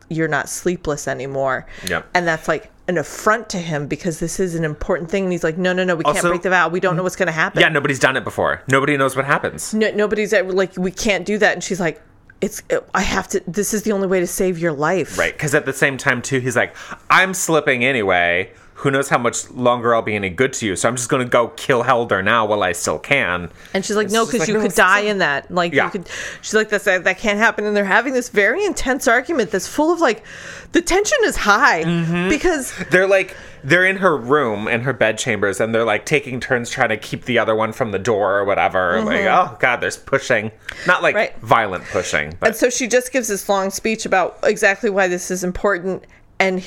you're 0.08 0.28
not 0.28 0.48
sleepless 0.48 1.06
anymore. 1.08 1.66
Yep. 1.88 2.08
And 2.14 2.26
that's 2.26 2.48
like 2.48 2.70
an 2.88 2.98
affront 2.98 3.48
to 3.50 3.58
him 3.58 3.86
because 3.86 4.18
this 4.18 4.40
is 4.40 4.54
an 4.54 4.64
important 4.64 5.10
thing. 5.10 5.24
And 5.24 5.32
he's 5.32 5.44
like, 5.44 5.58
no, 5.58 5.72
no, 5.72 5.84
no, 5.84 5.94
we 5.94 6.04
can't 6.04 6.22
break 6.22 6.42
the 6.42 6.50
vow. 6.50 6.68
We 6.68 6.80
don't 6.80 6.96
know 6.96 7.02
what's 7.02 7.16
going 7.16 7.26
to 7.26 7.32
happen. 7.32 7.60
Yeah, 7.60 7.68
nobody's 7.68 7.98
done 7.98 8.16
it 8.16 8.24
before. 8.24 8.62
Nobody 8.68 8.96
knows 8.96 9.14
what 9.16 9.24
happens. 9.26 9.74
no, 9.74 9.90
nobody's 9.92 10.32
ever 10.32 10.52
like 10.52 10.76
we 10.76 10.90
can't 10.90 11.24
do 11.24 11.38
that 11.38 11.52
and 11.54 11.62
she's 11.62 11.80
like 11.80 12.00
it's 12.40 12.62
i 12.94 13.00
have 13.00 13.26
to 13.26 13.42
this 13.48 13.74
is 13.74 13.82
the 13.82 13.90
only 13.90 14.06
way 14.06 14.20
to 14.20 14.26
save 14.26 14.60
your 14.60 14.70
life 14.72 15.18
Right, 15.18 15.32
because 15.32 15.54
at 15.56 15.66
the 15.66 15.72
same 15.72 15.96
time, 15.98 16.22
too, 16.22 16.38
he's 16.38 16.54
like, 16.56 16.74
I'm 17.10 17.34
slipping 17.34 17.84
anyway. 17.84 18.52
Who 18.79 18.93
knows 18.93 19.09
how 19.09 19.18
much 19.18 19.51
longer 19.51 19.93
I'll 19.93 20.03
be 20.03 20.14
any 20.14 20.31
good 20.31 20.53
to 20.55 20.66
you. 20.66 20.76
So 20.76 20.89
I'm 20.89 20.95
just 20.95 21.09
going 21.09 21.24
to 21.24 21.29
go 21.29 21.49
kill 21.49 21.83
Helder 21.83 22.22
now 22.22 22.47
while 22.47 22.62
I 22.62 22.70
still 22.70 22.99
can. 23.01 23.51
And 23.74 23.85
she's 23.85 23.97
like, 23.97 24.09
no, 24.11 24.24
because 24.24 24.41
like, 24.41 24.49
you 24.49 24.55
no, 24.55 24.61
could 24.62 24.74
die 24.74 25.01
in 25.01 25.18
that. 25.18 25.51
Like, 25.51 25.72
Yeah. 25.72 25.87
you 25.87 25.91
could. 25.91 26.09
She's 26.43 26.55
like, 26.55 26.68
that's 26.68 26.85
that, 26.85 27.03
that 27.03 27.18
can't 27.18 27.39
happen. 27.41 27.64
And 27.64 27.76
they're 27.76 27.85
having 27.85 28.12
this 28.12 28.29
very 28.29 28.64
intense 28.64 29.09
argument 29.09 29.51
that's 29.51 29.66
full 29.66 29.93
of 29.93 30.01
like, 30.01 30.24
the 30.70 30.81
tension 30.81 31.18
is 31.24 31.35
high 31.37 31.83
Mm-hmm. 31.83 32.29
because 32.29 32.72
They're 32.91 33.09
like 33.09 33.37
they're 33.64 33.85
in 33.85 33.97
her 33.97 34.16
room 34.16 34.68
in 34.68 34.83
her 34.83 34.93
bed 34.93 35.18
chambers 35.18 35.59
and 35.61 35.74
they're 35.74 35.85
like 35.85 36.07
taking 36.07 36.39
turns 36.39 36.70
trying 36.70 36.91
to 36.91 36.97
keep 36.97 37.24
the 37.24 37.41
other 37.41 37.57
one 37.57 37.72
from 37.72 37.91
the 37.91 37.99
door 37.99 38.39
or 38.39 38.45
whatever. 38.45 39.03
Like, 39.03 39.22
oh 39.22 39.57
god, 39.59 39.81
there's 39.81 39.97
pushing. 39.97 40.53
Not 40.87 41.03
like 41.03 41.16
Mm-hmm. 41.16 41.18
Right. 41.35 41.39
violent 41.41 41.85
pushing, 41.87 42.37
but 42.39 42.47
And 42.51 42.57
so 42.57 42.70
she 42.70 42.87
just 42.87 43.11
gives 43.12 43.26
this 43.26 43.49
long 43.49 43.70
speech 43.70 44.07
about 44.07 44.39
exactly 44.45 44.89
why 44.91 45.09
this 45.09 45.33
is 45.33 45.43
important, 45.43 46.05
and 46.39 46.62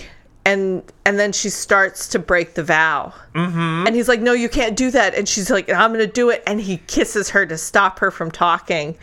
and 0.45 0.83
and 1.05 1.19
then 1.19 1.31
she 1.31 1.49
starts 1.49 2.07
to 2.09 2.19
break 2.19 2.55
the 2.55 2.63
vow. 2.63 3.13
Mm-hmm. 3.35 3.85
And 3.87 3.95
he's 3.95 4.07
like, 4.07 4.21
"No, 4.21 4.33
you 4.33 4.49
can't 4.49 4.75
do 4.75 4.89
that." 4.91 5.13
And 5.15 5.27
she's 5.27 5.49
like, 5.51 5.69
"I'm 5.69 5.93
going 5.93 6.05
to 6.05 6.11
do 6.11 6.29
it." 6.29 6.43
And 6.47 6.59
he 6.59 6.77
kisses 6.87 7.29
her 7.29 7.45
to 7.45 7.57
stop 7.57 7.99
her 7.99 8.09
from 8.11 8.31
talking. 8.31 8.97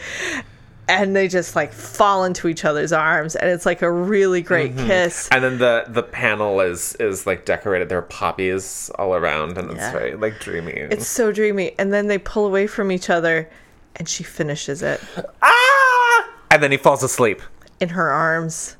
And 0.90 1.14
they 1.14 1.28
just 1.28 1.54
like 1.54 1.74
fall 1.74 2.24
into 2.24 2.48
each 2.48 2.64
other's 2.64 2.92
arms, 2.92 3.36
and 3.36 3.50
it's 3.50 3.66
like 3.66 3.82
a 3.82 3.92
really 3.92 4.40
great 4.40 4.74
Mm-hmm. 4.74 4.86
kiss. 4.86 5.28
and 5.30 5.44
then 5.44 5.58
the 5.58 5.84
the 5.86 6.02
panel 6.02 6.60
is 6.60 6.94
is 6.98 7.26
like 7.26 7.44
decorated. 7.44 7.90
There 7.90 7.98
are 7.98 8.02
poppies 8.02 8.90
all 8.98 9.14
around, 9.14 9.58
and 9.58 9.70
it's 9.70 9.78
Yeah. 9.80 9.92
very 9.92 10.14
like 10.16 10.40
dreamy. 10.40 10.72
It's 10.72 11.06
so 11.06 11.30
dreamy. 11.30 11.74
And 11.78 11.92
then 11.92 12.06
they 12.06 12.16
pull 12.16 12.46
away 12.46 12.66
from 12.66 12.90
each 12.90 13.10
other, 13.10 13.50
and 13.96 14.08
she 14.08 14.24
finishes 14.24 14.82
it 14.82 14.98
ah! 15.42 16.28
And 16.50 16.62
then 16.62 16.70
he 16.70 16.78
falls 16.78 17.02
asleep. 17.02 17.42
in 17.80 17.90
her 17.90 18.10
arms 18.10 18.77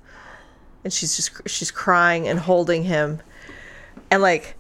and 0.89 0.93
she's 0.95 1.17
just 1.17 1.47
she's 1.47 1.71
crying 1.71 2.27
and 2.27 2.39
holding 2.39 2.85
him 2.85 3.21
and 4.11 4.23
like 4.23 4.57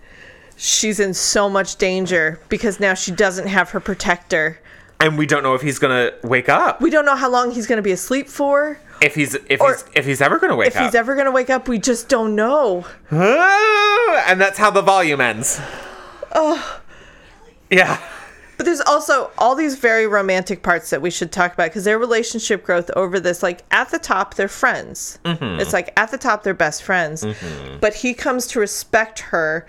she's 0.56 1.00
in 1.00 1.14
so 1.14 1.48
much 1.48 1.76
danger 1.76 2.38
because 2.50 2.78
now 2.78 2.92
she 2.92 3.10
doesn't 3.10 3.46
have 3.48 3.70
her 3.70 3.80
protector 3.80 4.58
And 5.00 5.16
we 5.16 5.24
don't 5.24 5.42
know 5.42 5.54
if 5.54 5.62
he's 5.62 5.78
gonna 5.78 6.12
wake 6.22 6.50
up. 6.50 6.82
we 6.82 6.90
don't 6.90 7.06
know 7.06 7.16
how 7.16 7.30
long 7.30 7.52
he's 7.52 7.66
going 7.66 7.78
to 7.78 7.82
be 7.82 7.92
asleep 7.92 8.28
for 8.28 8.78
If 9.00 9.14
he's 9.14 9.34
if 9.48 9.58
Or- 9.62 9.72
he's 9.72 9.84
if 9.94 10.04
he's 10.04 10.20
ever 10.20 10.38
gonna 10.38 10.54
wake 10.56 10.76
up. 10.76 10.76
if 10.76 10.82
he's 10.82 10.94
ever 10.94 11.14
going 11.14 11.24
to 11.24 11.32
wake 11.32 11.48
up 11.48 11.66
we 11.66 11.78
just 11.78 12.10
don't 12.10 12.34
know 12.36 12.84
and 13.10 14.38
that's 14.38 14.58
how 14.58 14.70
the 14.70 14.82
volume 14.82 15.20
ends. 15.22 15.58
Oh. 16.34 16.80
Yeah. 17.70 17.98
But 18.58 18.66
there's 18.66 18.80
also 18.80 19.30
all 19.38 19.54
these 19.54 19.76
very 19.76 20.06
romantic 20.06 20.64
parts 20.64 20.90
that 20.90 21.00
we 21.00 21.10
should 21.10 21.30
talk 21.30 21.54
about 21.54 21.70
because 21.70 21.84
their 21.84 21.98
relationship 21.98 22.64
growth 22.64 22.90
over 22.96 23.20
this 23.20 23.40
like 23.40 23.64
at 23.70 23.90
the 23.90 24.00
top 24.00 24.34
they're 24.34 24.48
friends. 24.48 25.18
Mm-hmm. 25.24 25.60
It's 25.60 25.72
like 25.72 25.92
at 25.96 26.10
the 26.10 26.18
top 26.18 26.42
they're 26.42 26.54
best 26.54 26.82
friends. 26.82 27.22
Mm-hmm. 27.22 27.78
But 27.78 27.94
he 27.94 28.12
comes 28.14 28.48
to 28.48 28.60
respect 28.60 29.20
her 29.20 29.64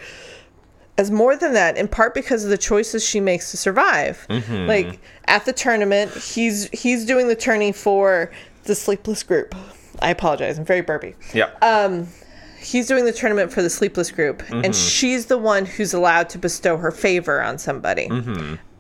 as 0.98 1.12
more 1.12 1.38
than 1.38 1.54
that 1.54 1.78
in 1.78 1.88
part 1.88 2.16
because 2.16 2.44
of 2.44 2.50
the 2.50 2.58
choices 2.58 3.06
she 3.06 3.20
makes 3.20 3.52
to 3.52 3.58
survive. 3.58 4.26
Mm-hmm. 4.28 4.68
Like 4.68 5.00
at 5.26 5.46
the 5.46 5.54
tournament 5.54 6.12
he's 6.12 6.68
he's 6.72 7.06
doing 7.06 7.28
the 7.28 7.36
tourney 7.36 7.72
for 7.72 8.32
the 8.64 8.74
sleepless 8.74 9.22
group. 9.22 9.54
I 10.02 10.10
apologize 10.10 10.58
i'm 10.58 10.66
very 10.66 10.82
burpy. 10.82 11.14
Yeah. 11.36 11.52
Um, 11.62 12.08
he's 12.60 12.88
doing 12.88 13.06
the 13.06 13.14
tournament 13.14 13.52
for 13.52 13.62
the 13.62 13.70
sleepless 13.70 14.10
group 14.10 14.44
and 14.50 14.76
she's 14.76 15.28
the 15.28 15.38
one 15.38 15.66
who's 15.66 15.94
allowed 15.94 16.28
to 16.30 16.38
bestow 16.38 16.76
her 16.76 16.92
favor 16.92 17.42
on 17.42 17.58
somebody 17.58 18.10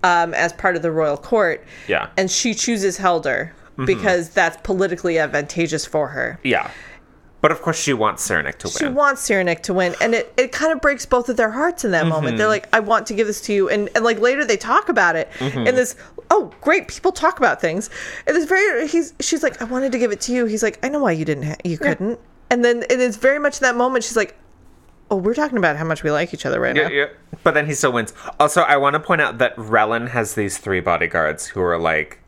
um, 0.04 0.34
as 0.34 0.54
part 0.54 0.76
of 0.76 0.82
the 0.82 0.92
royal 0.92 1.18
court 1.18 1.64
Yeah. 1.88 2.10
and 2.18 2.30
she 2.30 2.54
chooses 2.54 2.98
helder 2.98 3.54
mm-hmm. 3.74 3.86
because 3.86 4.30
that's 4.30 4.58
politically 4.64 5.20
advantageous 5.20 5.86
for 5.86 6.10
her 6.10 6.40
yeah. 6.44 6.72
But 7.42 7.52
of 7.52 7.62
course 7.62 7.80
she 7.80 7.94
wants 7.94 8.24
Cyrenic 8.24 8.60
to 8.60 8.68
win. 8.68 8.78
she 8.78 8.88
wants 8.88 9.22
Cyrenic 9.22 9.64
to 9.64 9.74
win, 9.74 9.96
and 10.02 10.14
it, 10.14 10.34
it 10.36 10.52
kind 10.52 10.74
of 10.74 10.82
breaks 10.82 11.06
both 11.06 11.30
of 11.30 11.38
their 11.38 11.52
hearts 11.52 11.86
in 11.86 11.92
that 11.92 12.02
mm-hmm. 12.02 12.10
moment. 12.10 12.38
They're 12.38 12.48
like, 12.48 12.68
I 12.74 12.82
want 12.82 13.08
to 13.08 13.14
give 13.14 13.28
this 13.28 13.40
to 13.42 13.54
you. 13.54 13.70
And, 13.70 13.90
and 13.96 14.04
like 14.04 14.20
later 14.20 14.44
they 14.44 14.58
talk 14.58 14.90
about 14.90 15.16
it. 15.16 15.32
Mm-hmm. 15.40 15.60
And 15.60 15.78
this, 15.78 15.96
oh, 16.32 16.52
great, 16.60 16.90
people 16.90 17.12
talk 17.12 17.40
about 17.40 17.62
things. 17.62 17.90
And 18.28 18.36
it's 18.36 18.46
very, 18.46 18.88
he's, 18.88 19.14
she's 19.22 19.42
like, 19.42 19.62
I 19.62 19.66
wanted 19.66 19.94
to 19.94 20.00
give 20.00 20.12
it 20.12 20.20
to 20.22 20.34
you. 20.34 20.46
He's 20.46 20.64
like, 20.64 20.84
I 20.84 20.90
know 20.90 21.00
why 21.00 21.14
you 21.14 21.24
didn't, 21.24 21.44
ha- 21.46 21.56
you 21.64 21.78
couldn't. 21.78 22.20
And 22.52 22.66
then 22.66 22.84
and 22.90 23.02
it's 23.02 23.18
very 23.18 23.40
much 23.40 23.58
in 23.58 23.64
that 23.64 23.76
moment. 23.76 24.04
She's 24.04 24.18
like, 24.18 24.36
oh, 25.10 25.16
we're 25.16 25.34
talking 25.34 25.58
about 25.58 25.76
how 25.76 25.86
much 25.86 26.04
we 26.04 26.12
like 26.12 26.34
each 26.34 26.46
other 26.46 26.60
right 26.60 26.76
Yeah, 26.76 26.84
now. 26.84 26.90
yeah. 26.90 27.06
But 27.44 27.54
then 27.54 27.66
he 27.66 27.74
still 27.74 27.92
wins. 27.92 28.14
Also, 28.40 28.62
I 28.62 28.78
want 28.78 28.94
to 28.94 29.00
point 29.00 29.22
out 29.22 29.38
that 29.40 29.56
Relin 29.56 30.10
has 30.10 30.36
these 30.36 30.58
three 30.58 30.80
bodyguards 30.80 31.48
who 31.48 31.62
are 31.62 31.78
like 31.78 32.20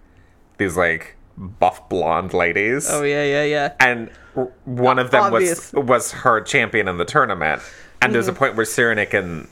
these 0.58 0.78
like 0.78 1.16
buff 1.38 1.88
blonde 1.90 2.34
ladies. 2.34 2.88
Oh, 2.90 3.04
yeah, 3.04 3.24
yeah, 3.24 3.44
yeah. 3.44 3.74
and 3.80 4.10
one 4.66 5.00
of 5.00 5.12
them 5.12 5.24
Obvious. 5.24 5.74
was 5.74 5.86
was 5.86 6.12
her 6.12 6.42
champion 6.42 6.88
in 6.88 6.98
the 6.98 7.06
tournament. 7.06 7.62
And 8.02 8.16
there's 8.16 8.28
a 8.28 8.32
mm-hmm. 8.32 8.40
point 8.40 8.56
where 8.56 8.66
Cyrenic 8.66 9.14
and 9.14 9.48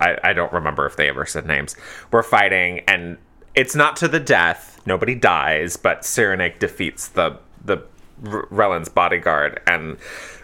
I, 0.00 0.18
I 0.22 0.32
don't 0.32 0.52
remember 0.52 0.86
if 0.86 0.96
they 0.96 1.08
ever 1.08 1.24
said 1.24 1.46
names 1.46 1.76
were 2.10 2.22
fighting, 2.22 2.80
and 2.80 3.16
it's 3.54 3.74
not 3.74 3.96
to 3.96 4.08
the 4.08 4.20
death. 4.20 4.80
Nobody 4.86 5.14
dies, 5.14 5.76
but 5.76 6.04
Cyrenic 6.04 6.58
defeats 6.58 7.08
the 7.08 7.38
the 7.64 7.78
Relin's 8.20 8.88
bodyguard, 8.88 9.60
and 9.66 9.96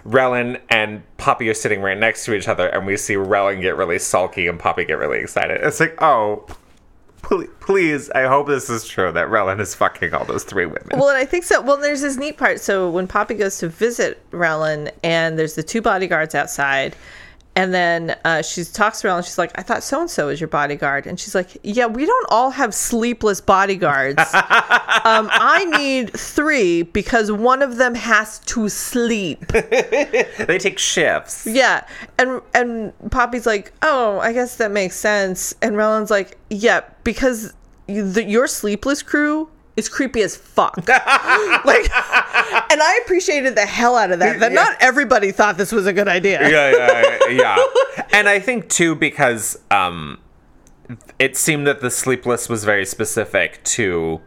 Relin 0.04 0.60
and 0.70 1.02
Poppy 1.16 1.48
are 1.48 1.54
sitting 1.54 1.82
right 1.82 1.98
next 1.98 2.24
to 2.24 2.34
each 2.34 2.48
other, 2.48 2.68
and 2.68 2.86
we 2.86 2.96
see 2.96 3.14
Relin 3.14 3.60
get 3.60 3.76
really 3.76 3.98
sulky 3.98 4.46
and 4.46 4.58
Poppy 4.58 4.84
get 4.84 4.98
really 4.98 5.18
excited. 5.18 5.60
It's 5.62 5.80
like, 5.80 6.00
oh. 6.02 6.46
pl- 7.22 7.46
Please, 7.60 8.10
I 8.10 8.26
hope 8.26 8.48
this 8.48 8.68
is 8.68 8.86
true 8.86 9.12
that 9.12 9.28
Relin 9.28 9.60
is 9.60 9.74
fucking 9.74 10.12
all 10.12 10.24
those 10.24 10.44
three 10.44 10.66
women. 10.66 10.88
Well, 10.94 11.08
and 11.08 11.18
I 11.18 11.24
think 11.24 11.44
so. 11.44 11.60
Well, 11.60 11.76
there's 11.76 12.00
this 12.00 12.16
neat 12.16 12.36
part. 12.36 12.60
So 12.60 12.90
when 12.90 13.06
Poppy 13.06 13.34
goes 13.34 13.58
to 13.58 13.68
visit 13.68 14.20
Rellin, 14.32 14.90
and 15.04 15.38
there's 15.38 15.54
the 15.54 15.62
two 15.62 15.80
bodyguards 15.82 16.34
outside, 16.34 16.96
and 17.60 17.74
then 17.74 18.16
uh, 18.24 18.40
she 18.40 18.64
talks 18.64 19.02
to 19.02 19.08
Rellin. 19.08 19.22
She's 19.22 19.36
like, 19.36 19.52
"I 19.54 19.60
thought 19.60 19.82
so 19.82 20.00
and 20.00 20.10
so 20.10 20.28
was 20.28 20.40
your 20.40 20.48
bodyguard," 20.48 21.06
and 21.06 21.20
she's 21.20 21.34
like, 21.34 21.58
"Yeah, 21.62 21.84
we 21.84 22.06
don't 22.06 22.26
all 22.30 22.52
have 22.52 22.72
sleepless 22.72 23.42
bodyguards. 23.42 24.18
um, 24.34 25.28
I 25.30 25.66
need 25.76 26.10
three 26.18 26.80
because 26.80 27.30
one 27.30 27.60
of 27.60 27.76
them 27.76 27.94
has 27.96 28.38
to 28.38 28.70
sleep." 28.70 29.46
they 29.48 30.56
take 30.58 30.78
shifts. 30.78 31.46
Yeah, 31.46 31.86
and 32.18 32.40
and 32.54 32.94
Poppy's 33.10 33.44
like, 33.44 33.74
"Oh, 33.82 34.18
I 34.20 34.32
guess 34.32 34.56
that 34.56 34.70
makes 34.70 34.96
sense." 34.96 35.54
And 35.60 35.76
Rellin's 35.76 36.10
like, 36.10 36.38
"Yeah, 36.48 36.80
because 37.04 37.52
you, 37.86 38.10
the, 38.10 38.24
your 38.24 38.46
sleepless 38.46 39.02
crew 39.02 39.50
is 39.80 39.88
creepy 39.88 40.22
as 40.22 40.36
fuck." 40.36 40.76
like, 40.88 41.90
and 42.70 42.80
I 42.82 43.00
appreciated 43.02 43.56
the 43.56 43.66
hell 43.66 43.96
out 43.96 44.12
of 44.12 44.20
that. 44.20 44.38
That 44.38 44.52
Yeah. 44.52 44.62
not 44.62 44.76
everybody 44.80 45.32
thought 45.32 45.58
this 45.58 45.72
was 45.72 45.86
a 45.86 45.92
good 45.92 46.06
idea. 46.08 46.48
yeah, 46.48 46.70
yeah, 46.70 47.28
yeah. 47.28 47.56
And 48.12 48.28
I 48.28 48.38
think 48.40 48.68
too 48.68 48.94
because 48.94 49.58
um, 49.70 50.18
it 51.18 51.36
seemed 51.36 51.66
that 51.66 51.80
the 51.80 51.90
sleepless 51.90 52.48
was 52.48 52.64
very 52.64 52.84
specific 52.86 53.62
to 53.76 54.20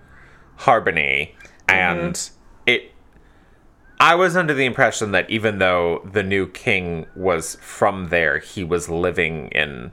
Harbony, 0.60 1.36
and 1.68 2.30
it. 2.66 2.92
I 4.00 4.16
was 4.16 4.36
under 4.36 4.54
the 4.54 4.66
impression 4.66 5.12
that 5.12 5.30
even 5.30 5.60
though 5.60 6.08
the 6.12 6.24
new 6.24 6.48
king 6.48 7.06
was 7.16 7.56
from 7.62 8.10
there, 8.10 8.40
he 8.40 8.64
was 8.64 8.90
living 8.90 9.48
in 9.50 9.92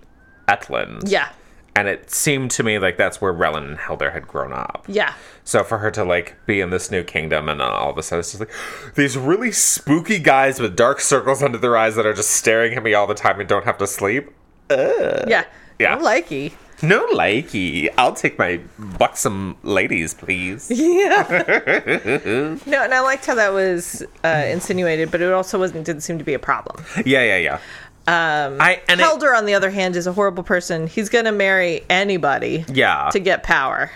Etland. 0.48 1.02
Yeah, 1.11 1.28
And 1.76 1.86
it 1.88 2.10
seemed 2.10 2.50
to 2.52 2.62
me 2.62 2.78
like 2.78 2.96
that's 2.96 3.20
where 3.20 3.32
Relin 3.32 3.58
and 3.68 3.78
Helder 3.78 4.10
had 4.10 4.26
grown 4.26 4.52
up. 4.52 4.84
yeah. 4.88 5.14
So 5.44 5.64
for 5.64 5.78
her 5.78 5.90
to 5.92 6.04
like 6.04 6.36
be 6.46 6.60
in 6.60 6.70
this 6.70 6.90
new 6.90 7.02
kingdom 7.02 7.48
and 7.48 7.60
all 7.62 7.90
of 7.90 7.98
a 7.98 8.02
sudden 8.02 8.20
it's 8.20 8.32
just 8.32 8.40
like 8.40 8.50
these 8.94 9.16
really 9.16 9.50
spooky 9.52 10.18
guys 10.18 10.60
with 10.60 10.76
dark 10.76 11.00
circles 11.00 11.42
under 11.42 11.58
their 11.58 11.76
eyes 11.76 11.96
that 11.96 12.06
are 12.06 12.12
just 12.14 12.30
staring 12.30 12.74
at 12.74 12.82
me 12.82 12.94
all 12.94 13.06
the 13.06 13.14
time 13.14 13.40
and 13.40 13.48
don't 13.48 13.64
have 13.64 13.78
to 13.78 13.86
sleep. 13.86 14.30
Yeah. 14.70 15.44
Yeah. 15.78 15.94
No 15.96 16.04
likey. 16.04 16.52
No 16.82 17.06
likey. 17.08 17.88
I'll 17.98 18.14
take 18.14 18.38
my 18.38 18.60
buxom 18.78 19.56
ladies, 19.62 20.14
please. 20.14 20.70
Yeah. 20.74 21.22
no, 22.66 22.82
and 22.82 22.94
I 22.94 23.00
liked 23.00 23.26
how 23.26 23.34
that 23.34 23.52
was 23.52 24.02
uh, 24.24 24.44
insinuated, 24.48 25.10
but 25.10 25.20
it 25.20 25.32
also 25.32 25.58
wasn't 25.58 25.84
didn't 25.84 26.02
seem 26.02 26.18
to 26.18 26.24
be 26.24 26.34
a 26.34 26.38
problem. 26.38 26.84
Yeah, 27.04 27.22
yeah, 27.22 27.36
yeah. 27.38 27.58
Um, 28.07 28.61
I 28.61 28.80
and 28.88 29.01
it, 29.01 29.07
on 29.07 29.44
the 29.46 29.55
other 29.55 29.70
hand, 29.70 29.94
is 29.94 30.07
a 30.07 30.12
horrible 30.12 30.42
person. 30.42 30.86
He's 30.86 31.09
gonna 31.09 31.32
marry 31.32 31.82
anybody 31.90 32.64
yeah, 32.68 33.11
to 33.12 33.18
get 33.20 33.42
power. 33.42 33.90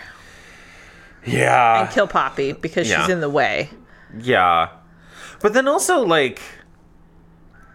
yeah, 1.25 1.81
and 1.81 1.89
kill 1.89 2.07
Poppy 2.07 2.53
because 2.53 2.89
Yeah. 2.89 3.01
she's 3.01 3.09
in 3.09 3.19
the 3.21 3.29
way. 3.29 3.69
yeah. 4.19 4.69
But 5.41 5.53
then 5.53 5.67
also 5.67 5.99
like, 6.01 6.41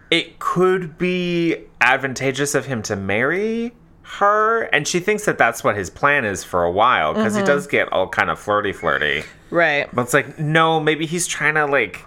it 0.09 0.39
could 0.39 0.97
be 0.97 1.57
advantageous 1.79 2.55
of 2.55 2.65
him 2.65 2.81
to 2.83 2.95
marry 2.95 3.73
her, 4.03 4.63
and 4.73 4.87
she 4.87 4.99
thinks 4.99 5.25
that 5.25 5.37
that's 5.37 5.63
what 5.63 5.75
his 5.77 5.89
plan 5.89 6.25
is 6.25 6.43
for 6.43 6.63
a 6.63 6.71
while 6.71 7.13
because 7.13 7.35
he 7.35 7.43
does 7.43 7.67
get 7.67 7.91
all 7.93 8.07
kind 8.09 8.29
of 8.29 8.39
flirty, 8.39 8.73
flirty. 8.73 9.23
Right. 9.51 9.87
But 9.93 10.01
it's 10.03 10.13
like, 10.13 10.39
no, 10.39 10.79
maybe 10.79 11.05
he's 11.05 11.27
trying 11.27 11.55
to 11.55 11.65
like 11.65 12.05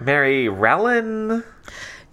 marry 0.00 0.46
Relin. 0.46 1.44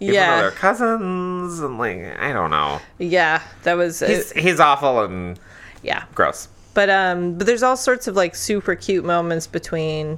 Even 0.02 0.16
though 0.16 0.20
Yeah. 0.20 0.42
they're 0.42 0.52
cousins, 0.52 1.60
and 1.62 1.78
like, 1.78 2.20
I 2.20 2.34
don't 2.34 2.50
know. 2.52 2.82
Yeah. 2.98 3.42
That 3.64 3.76
was. 3.76 4.02
He's 4.02 4.32
he's 4.34 4.60
awful 4.60 5.04
and 5.06 5.40
yeah. 5.84 6.04
gross. 6.14 6.50
But 6.74 6.90
um. 6.90 7.38
But 7.38 7.48
there's 7.48 7.64
all 7.64 7.78
sorts 7.78 8.08
of 8.08 8.16
like 8.18 8.36
super 8.36 8.76
cute 8.76 9.06
moments 9.06 9.48
between, 9.48 10.18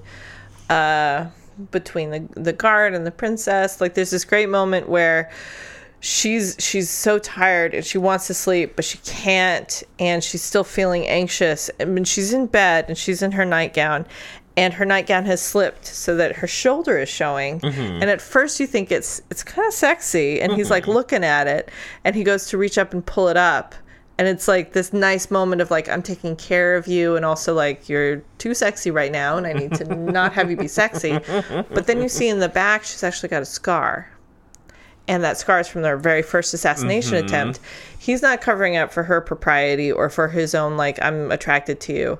uh, 0.69 1.25
between 1.71 2.09
the 2.09 2.27
the 2.36 2.53
guard 2.53 2.95
and 2.95 3.05
the 3.05 3.11
princess. 3.11 3.79
Like 3.81 3.93
there's 3.93 4.09
this 4.11 4.25
great 4.25 4.49
moment 4.49 4.89
where. 4.89 5.29
she's 6.05 6.57
she's 6.59 6.89
so 6.89 7.17
tired 7.17 7.73
and 7.73 7.86
she 7.86 7.97
wants 7.97 8.27
to 8.27 8.34
sleep 8.34 8.75
but 8.75 8.84
she 8.84 8.97
can't 9.05 9.84
and 9.99 10.21
she's 10.21 10.41
still 10.43 10.65
feeling 10.65 11.07
anxious 11.07 11.71
I 11.79 11.86
mean 11.86 12.03
she's 12.03 12.34
in 12.34 12.47
bed 12.47 12.86
and 12.89 12.97
she's 12.97 13.21
in 13.21 13.31
her 13.31 13.45
nightgown 13.45 14.05
and 14.56 14.74
her 14.74 14.86
nightgown 14.86 15.26
has 15.26 15.41
slipped 15.41 15.86
so 15.86 16.16
that 16.16 16.36
her 16.38 16.47
shoulder 16.47 16.97
is 16.97 17.10
showing. 17.10 17.60
Mm-hmm. 17.60 18.01
And 18.01 18.04
at 18.04 18.22
first 18.22 18.60
you 18.60 18.68
think 18.68 18.91
it's 18.91 19.22
it's 19.30 19.43
kind 19.43 19.68
of 19.68 19.74
sexy 19.74 20.41
and 20.41 20.54
he's 20.54 20.70
like 20.70 20.84
mm-hmm. 20.84 20.93
looking 20.93 21.24
at 21.24 21.47
it 21.47 21.70
and 22.04 22.16
he 22.16 22.24
goes 22.24 22.47
to 22.47 22.58
reach 22.58 22.78
up 22.78 22.93
and 22.93 23.06
pull 23.06 23.28
it 23.30 23.38
up 23.38 23.74
and 24.18 24.28
it's 24.28 24.47
like 24.47 24.74
this 24.74 24.93
nice 24.93 25.32
moment 25.32 25.62
of 25.62 25.72
like 25.72 25.89
I'm 25.89 26.04
taking 26.04 26.36
care 26.36 26.76
of 26.76 26.88
you 26.88 27.16
and 27.16 27.26
also 27.26 27.54
like 27.54 27.89
you're 27.89 28.18
too 28.38 28.54
sexy 28.54 28.91
right 28.91 29.12
now 29.12 29.38
and 29.38 29.47
I 29.47 29.54
need 29.54 29.74
to 29.76 29.95
not 30.12 30.34
have 30.34 30.51
you 30.51 30.58
be 30.58 30.68
sexy. 30.68 31.20
But 31.49 31.88
then 31.88 32.01
you 32.01 32.10
see 32.10 32.30
in 32.30 32.39
the 32.39 32.49
back 32.49 32.84
she's 32.84 33.04
actually 33.04 33.30
got 33.30 33.41
a 33.41 33.45
scar. 33.45 34.10
And 35.08 35.22
that 35.24 35.38
scar 35.38 35.60
is 35.60 35.68
from 35.68 35.82
their 35.82 35.97
very 35.97 36.22
first 36.22 36.54
assassination 36.54 37.16
mm-hmm. 37.16 37.26
attempt. 37.26 37.60
He's 37.99 38.22
not 38.22 38.39
covering 38.39 38.78
up 38.78 38.93
for 38.93 39.04
her 39.04 39.20
propriety 39.20 39.91
or 39.91 40.10
for 40.10 40.30
his 40.30 40.56
own, 40.56 40.78
like, 40.78 40.97
I'm 41.01 41.30
attracted 41.30 41.82
to 41.82 41.93
you. 41.93 42.20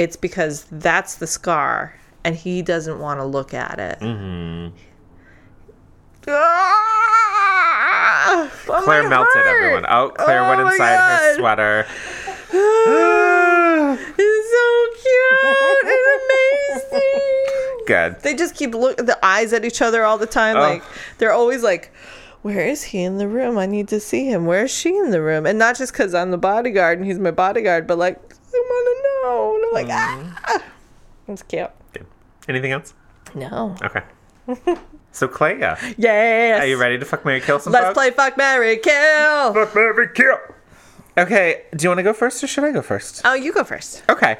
It's 0.00 0.16
because 0.16 0.64
that's 0.72 1.16
the 1.16 1.26
scar 1.26 1.94
and 2.24 2.34
he 2.34 2.62
doesn't 2.62 2.98
want 3.00 3.20
to 3.20 3.24
look 3.26 3.52
at 3.52 3.78
it. 3.78 4.00
Mm-hmm. 4.00 4.74
Ah! 6.26 6.70
Oh, 8.26 8.50
Claire 8.82 9.10
melted 9.10 9.34
heart! 9.34 9.46
everyone. 9.46 9.84
Oh, 9.90 10.10
Claire 10.16 10.44
went 10.44 10.62
Oh 10.62 10.64
my 10.64 10.72
inside 10.72 10.96
her 10.96 11.34
sweater. 11.36 11.86
It's 14.16 14.50
so 14.50 14.66
cute 15.02 15.84
and 15.84 16.06
amazing. 16.92 17.20
Good. 17.86 18.20
They 18.20 18.34
just 18.34 18.54
keep 18.54 18.74
look 18.74 18.96
the 18.96 19.18
eyes 19.22 19.52
at 19.52 19.66
each 19.66 19.82
other 19.82 20.04
all 20.04 20.16
the 20.16 20.24
time. 20.24 20.56
Oh. 20.56 20.60
Like 20.60 20.82
they're 21.18 21.32
always 21.32 21.62
like, 21.62 21.92
"Where 22.40 22.66
is 22.66 22.84
he 22.84 23.02
in 23.02 23.18
the 23.18 23.28
room? 23.28 23.58
I 23.58 23.66
need 23.66 23.88
to 23.88 24.00
see 24.00 24.30
him. 24.30 24.46
Where 24.46 24.64
is 24.64 24.70
she 24.70 24.96
in 24.96 25.10
the 25.10 25.20
room?" 25.20 25.44
And 25.44 25.58
not 25.58 25.76
just 25.76 25.92
because 25.92 26.14
I'm 26.14 26.30
the 26.30 26.38
bodyguard 26.38 26.98
and 26.98 27.06
he's 27.06 27.18
my 27.18 27.32
bodyguard, 27.32 27.86
but 27.86 27.98
like 27.98 28.29
want 28.68 28.86
to 28.96 29.02
know. 29.22 29.54
And 29.56 29.64
I'm 29.64 29.72
like, 29.72 29.86
Mm-hmm. 29.88 30.44
ah, 30.46 30.62
it's 31.28 31.42
cute. 31.42 31.70
Good. 31.92 32.06
Anything 32.48 32.72
else? 32.72 32.94
No. 33.34 33.76
Okay. 33.82 34.02
so 35.12 35.28
Clay, 35.28 35.58
yeah. 35.60 35.78
Yes. 35.96 36.62
Are 36.62 36.66
you 36.66 36.76
ready 36.76 36.98
to 36.98 37.04
fuck 37.04 37.24
Marry 37.24 37.40
Kill 37.40 37.58
some 37.60 37.72
Let's 37.72 37.86
folks? 37.86 37.94
play 37.94 38.10
fuck 38.10 38.36
Marry 38.36 38.76
Kill. 38.78 39.54
Fuck 39.54 39.74
Marry 39.74 40.08
Kill. 40.14 40.38
Okay, 41.18 41.62
do 41.76 41.82
you 41.84 41.90
want 41.90 41.98
to 41.98 42.02
go 42.02 42.12
first 42.12 42.42
or 42.42 42.46
should 42.46 42.64
I 42.64 42.72
go 42.72 42.82
first? 42.82 43.22
Oh, 43.24 43.34
you 43.34 43.52
go 43.52 43.62
first. 43.64 44.02
Okay. 44.08 44.38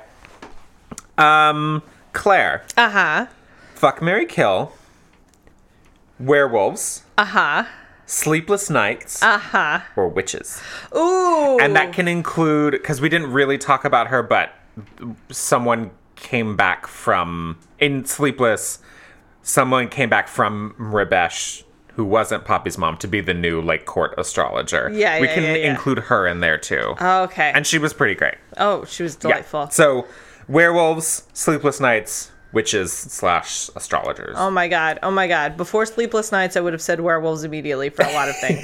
Um, 1.18 1.82
Claire, 2.12 2.64
Uh 2.76 2.88
huh. 2.90 3.26
fuck 3.74 4.00
Marry 4.00 4.24
Kill, 4.26 4.72
werewolves, 6.18 7.04
Uh 7.18 7.24
huh. 7.26 7.64
Sleepless 8.10 8.68
nights, 8.68 9.22
Uh 9.22 9.38
huh. 9.38 9.80
or 9.94 10.08
witches. 10.08 10.60
Ooh. 10.96 11.58
And 11.60 11.76
that 11.76 11.92
can 11.92 12.08
include 12.08 12.72
because 12.72 13.00
we 13.00 13.08
didn't 13.08 13.32
really 13.32 13.56
talk 13.56 13.84
about 13.84 14.08
her, 14.08 14.22
but 14.22 14.52
someone 15.30 15.92
came 16.16 16.56
back 16.56 16.86
from 16.86 17.58
in 17.78 18.04
Sleepless. 18.04 18.80
Someone 19.42 19.88
came 19.88 20.10
back 20.10 20.28
from 20.28 20.74
Rebesh, 20.78 21.62
who 21.94 22.04
wasn't 22.04 22.44
Poppy's 22.44 22.76
mom, 22.76 22.96
to 22.98 23.08
be 23.08 23.20
the 23.20 23.32
new 23.32 23.62
like 23.62 23.86
court 23.86 24.14
astrologer. 24.18 24.90
Yeah, 24.92 25.20
we 25.20 25.28
yeah, 25.28 25.34
can 25.34 25.42
yeah, 25.44 25.54
yeah. 25.54 25.70
include 25.70 25.98
her 26.00 26.26
in 26.26 26.40
there 26.40 26.58
too, 26.58 26.94
okay. 27.00 27.52
and 27.54 27.66
she 27.66 27.78
was 27.78 27.92
pretty 27.92 28.14
great. 28.14 28.34
oh, 28.58 28.84
she 28.84 29.02
was 29.02 29.16
delightful. 29.16 29.70
So, 29.70 30.06
werewolves, 30.48 31.26
sleepless 31.32 31.80
nights, 31.80 32.32
witches 32.52 32.92
slash 32.92 33.70
astrologers. 33.76 34.34
Oh 34.38 34.50
my 34.50 34.68
god. 34.68 34.98
Oh 35.02 35.10
my 35.10 35.26
god. 35.28 35.56
Before 35.56 35.86
Sleepless 35.86 36.32
Nights, 36.32 36.56
I 36.56 36.60
would 36.60 36.72
have 36.72 36.82
said 36.82 37.00
werewolves 37.00 37.44
immediately 37.44 37.90
for 37.90 38.02
a 38.02 38.12
lot 38.12 38.28
of 38.28 38.36
things. 38.38 38.62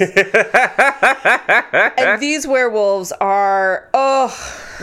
and 1.97 2.21
these 2.21 2.45
werewolves 2.47 3.11
are, 3.21 3.89
oh, 3.93 4.29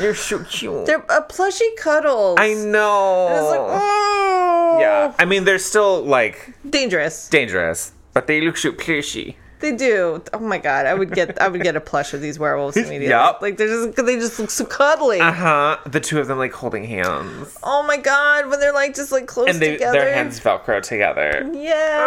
You're 0.00 0.14
so 0.14 0.42
cute. 0.44 0.86
they're 0.86 1.04
a 1.08 1.22
plushy 1.22 1.68
cuddle. 1.78 2.36
I 2.38 2.54
know. 2.54 3.28
It's 3.30 3.50
like, 3.50 3.60
oh. 3.60 4.76
yeah, 4.80 5.14
I 5.18 5.24
mean 5.24 5.44
they're 5.44 5.58
still 5.58 6.02
like 6.02 6.54
Dangerous. 6.68 7.28
dangerous, 7.28 7.92
but 8.12 8.26
they 8.26 8.40
look 8.40 8.56
so 8.56 8.72
plushy. 8.72 9.36
They 9.64 9.72
do. 9.74 10.22
Oh 10.34 10.38
my 10.40 10.58
god. 10.58 10.84
I 10.84 10.92
would 10.92 11.10
get 11.12 11.40
I 11.40 11.48
would 11.48 11.62
get 11.62 11.74
a 11.74 11.80
plush 11.80 12.12
of 12.12 12.20
these 12.20 12.38
werewolves 12.38 12.76
immediately. 12.84 13.08
Yup. 13.08 13.40
Like 13.40 13.56
they're 13.56 13.66
just 13.68 13.96
they 14.04 14.16
just 14.16 14.38
look 14.38 14.50
so 14.50 14.66
cuddly. 14.66 15.20
Uh 15.20 15.32
huh. 15.32 15.78
The 15.86 16.00
two 16.00 16.20
of 16.20 16.26
them 16.28 16.36
like 16.36 16.52
holding 16.52 16.84
hands, 16.84 17.56
Oh 17.62 17.82
my 17.82 17.96
god, 17.96 18.50
when 18.50 18.60
they're 18.60 18.74
like 18.74 18.94
just 18.94 19.10
like 19.10 19.26
close 19.26 19.46
together. 19.46 19.54
and 19.54 19.62
they, 19.62 19.72
together. 19.78 19.98
their 20.00 20.14
hands 20.14 20.38
velcro 20.38 20.82
together. 20.82 21.50
Yeah. 21.54 22.04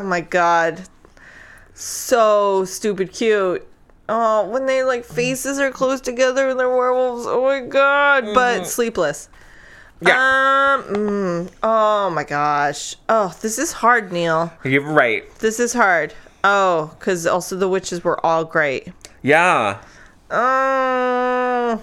Oh 0.00 0.02
my 0.04 0.20
god. 0.20 0.82
So 1.74 2.64
stupid 2.64 3.12
cute. 3.12 3.66
Oh, 4.08 4.48
when 4.50 4.66
they 4.66 4.84
like 4.84 5.04
faces 5.04 5.58
are 5.58 5.70
close 5.70 6.00
together 6.00 6.50
and 6.50 6.60
they're 6.60 6.68
werewolves. 6.68 7.24
Oh 7.26 7.44
my 7.44 7.60
god. 7.60 8.26
But 8.34 8.66
sleepless. 8.66 9.28
Mm-hmm. 10.02 10.08
Yeah, 10.08 10.74
Um. 10.74 10.94
mm, 10.94 11.50
oh 11.62 12.10
my 12.10 12.24
gosh. 12.24 12.96
Oh, 13.08 13.34
this 13.40 13.58
is 13.58 13.72
hard, 13.72 14.12
Neil. 14.12 14.52
you're 14.64 14.82
right. 14.82 15.24
This 15.38 15.58
is 15.58 15.72
hard. 15.72 16.12
Oh, 16.44 16.94
because 16.98 17.26
also 17.26 17.56
the 17.56 17.68
witches 17.68 18.04
were 18.04 18.24
all 18.24 18.44
great. 18.44 18.92
Yeah. 19.22 19.82
Oh 20.30 21.82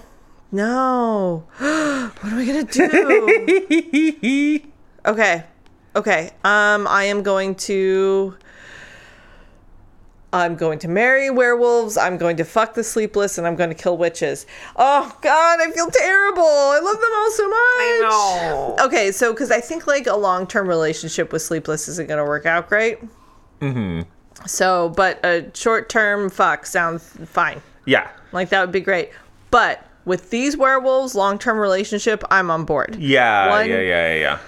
no. 0.50 1.44
what 1.58 2.32
am 2.32 2.38
I 2.38 2.46
gonna 2.46 2.64
do? 2.64 4.60
Okay. 5.04 5.44
Okay. 5.96 6.30
Um, 6.44 6.86
I 6.86 7.04
am 7.04 7.22
going 7.22 7.56
to. 7.56 8.36
I'm 10.32 10.54
going 10.54 10.78
to 10.78 10.88
marry 10.88 11.28
werewolves. 11.28 11.98
I'm 11.98 12.16
going 12.16 12.38
to 12.38 12.44
fuck 12.44 12.72
the 12.72 12.84
sleepless, 12.84 13.36
and 13.36 13.46
I'm 13.46 13.54
going 13.56 13.68
to 13.68 13.74
kill 13.74 13.98
witches. 13.98 14.46
Oh 14.76 15.14
God, 15.20 15.60
I 15.60 15.70
feel 15.72 15.90
terrible. 15.90 16.42
I 16.42 16.78
love 16.82 17.00
them 17.00 17.10
all 17.14 17.30
so 17.32 17.48
much. 17.48 17.58
I 17.58 17.98
know. 18.00 18.76
Okay, 18.86 19.12
so 19.12 19.32
because 19.32 19.50
I 19.50 19.60
think 19.60 19.86
like 19.86 20.06
a 20.06 20.16
long 20.16 20.46
term 20.46 20.68
relationship 20.68 21.32
with 21.32 21.42
sleepless 21.42 21.88
isn't 21.88 22.06
going 22.08 22.18
to 22.18 22.24
work 22.24 22.46
out 22.46 22.68
great. 22.68 22.98
Mm-hmm. 23.60 24.08
So, 24.46 24.88
but 24.90 25.24
a 25.24 25.50
short 25.54 25.88
term 25.88 26.30
fuck 26.30 26.66
sounds 26.66 27.04
fine. 27.26 27.60
Yeah. 27.84 28.08
Like 28.32 28.48
that 28.50 28.60
would 28.60 28.72
be 28.72 28.80
great. 28.80 29.10
But 29.50 29.84
with 30.04 30.30
these 30.30 30.56
werewolves, 30.56 31.14
long 31.14 31.38
term 31.38 31.58
relationship, 31.58 32.24
I'm 32.30 32.50
on 32.50 32.64
board. 32.64 32.96
Yeah. 32.96 33.48
One- 33.50 33.68
yeah. 33.68 33.80
Yeah. 33.80 34.14
Yeah. 34.14 34.38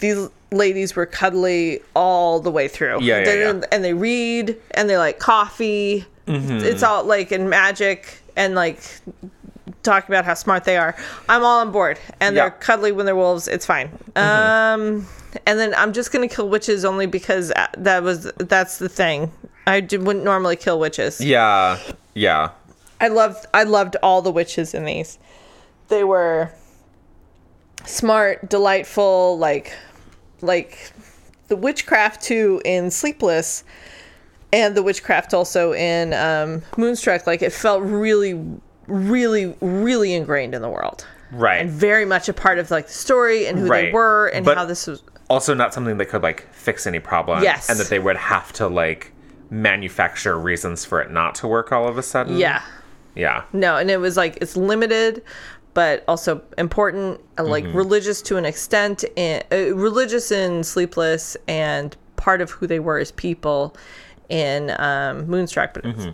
these 0.00 0.28
ladies 0.50 0.94
were 0.96 1.06
cuddly 1.06 1.80
all 1.94 2.38
the 2.40 2.50
way 2.50 2.68
through. 2.68 3.00
Yeah, 3.02 3.18
yeah, 3.18 3.24
They- 3.24 3.40
yeah. 3.42 3.60
And 3.72 3.84
they 3.84 3.94
read 3.94 4.56
and 4.72 4.88
they 4.90 4.96
like 4.98 5.18
coffee. 5.18 6.04
Mm-hmm. 6.26 6.58
It's 6.58 6.82
all 6.82 7.04
like 7.04 7.32
in 7.32 7.48
magic 7.48 8.20
and 8.36 8.54
like 8.54 8.80
talking 9.82 10.12
about 10.14 10.24
how 10.24 10.34
smart 10.34 10.64
they 10.64 10.76
are. 10.76 10.94
I'm 11.28 11.42
all 11.44 11.60
on 11.60 11.70
board. 11.72 11.98
And 12.20 12.34
Yeah. 12.36 12.42
Mm-hmm. 12.48 12.50
they're 12.52 12.60
cuddly 12.60 12.92
when 12.92 13.06
they're 13.06 13.16
wolves. 13.16 13.48
It's 13.48 13.66
fine. 13.66 13.90
Um, 14.16 15.06
and 15.46 15.58
then 15.58 15.74
I'm 15.76 15.92
just 15.92 16.12
gonna 16.12 16.28
kill 16.28 16.48
witches 16.48 16.84
only 16.84 17.06
because 17.06 17.50
uh, 17.52 17.66
that 17.78 18.02
was 18.02 18.24
that's 18.38 18.78
the 18.78 18.88
thing. 18.88 19.32
I 19.66 19.80
d- 19.80 19.96
wouldn't 19.98 20.24
normally 20.24 20.56
kill 20.56 20.78
witches. 20.78 21.20
Yeah. 21.20 21.78
Yeah. 22.14 22.50
I 23.00 23.08
loved 23.08 23.46
I 23.54 23.64
loved 23.64 23.96
all 24.02 24.22
the 24.22 24.30
witches 24.30 24.74
in 24.74 24.84
these. 24.84 25.18
They 25.88 26.04
were 26.04 26.50
smart, 27.84 28.48
delightful, 28.48 29.38
like 29.38 29.72
like 30.40 30.92
the 31.48 31.56
witchcraft 31.56 32.22
too 32.22 32.60
in 32.64 32.90
Sleepless 32.90 33.64
and 34.52 34.74
the 34.76 34.82
witchcraft 34.82 35.34
also 35.34 35.72
in 35.74 36.12
um, 36.14 36.62
Moonstruck. 36.76 37.26
Like 37.26 37.42
it 37.42 37.52
felt 37.52 37.82
really, 37.82 38.40
really, 38.86 39.54
really 39.60 40.14
ingrained 40.14 40.54
in 40.54 40.62
the 40.62 40.68
world 40.68 41.06
Right. 41.32 41.60
and 41.62 41.70
very 41.70 42.04
much 42.04 42.28
a 42.28 42.32
part 42.32 42.58
of 42.58 42.70
like 42.70 42.86
the 42.86 42.92
story 42.92 43.46
and 43.46 43.58
who 43.58 43.68
they 43.68 43.90
were 43.92 44.28
and 44.28 44.44
But- 44.44 44.56
how 44.56 44.64
this 44.64 44.86
was. 44.86 45.02
Also 45.28 45.54
not 45.54 45.72
something 45.74 45.96
that 45.98 46.06
could 46.06 46.22
like 46.22 46.52
fix 46.52 46.86
any 46.86 47.00
problem. 47.00 47.42
Yes. 47.42 47.68
And 47.70 47.78
that 47.78 47.88
they 47.88 47.98
would 47.98 48.16
have 48.16 48.52
to 48.54 48.68
like 48.68 49.12
manufacture 49.50 50.38
reasons 50.38 50.84
for 50.84 51.00
it 51.00 51.10
not 51.10 51.34
to 51.36 51.48
work 51.48 51.72
all 51.72 51.88
of 51.88 51.96
a 51.98 52.02
sudden. 52.02 52.36
Yeah. 52.36 52.62
Yeah. 53.14 53.44
No, 53.52 53.76
and 53.76 53.90
it 53.90 53.98
was 53.98 54.16
like 54.16 54.38
it's 54.40 54.56
limited, 54.56 55.22
but 55.72 56.04
also 56.08 56.42
important, 56.58 57.20
uh, 57.38 57.44
like 57.44 57.64
Mm-hmm. 57.64 57.76
religious 57.76 58.20
to 58.22 58.36
an 58.36 58.44
extent, 58.44 59.04
and 59.16 59.44
uh, 59.52 59.74
religious 59.74 60.32
in 60.32 60.64
Sleepless, 60.64 61.36
and 61.46 61.96
part 62.16 62.40
of 62.40 62.50
who 62.50 62.66
they 62.66 62.80
were 62.80 62.98
as 62.98 63.12
people 63.12 63.76
in 64.28 64.70
um, 64.78 65.26
Moonstruck. 65.28 65.74
But 65.74 65.84
it's, 65.84 66.06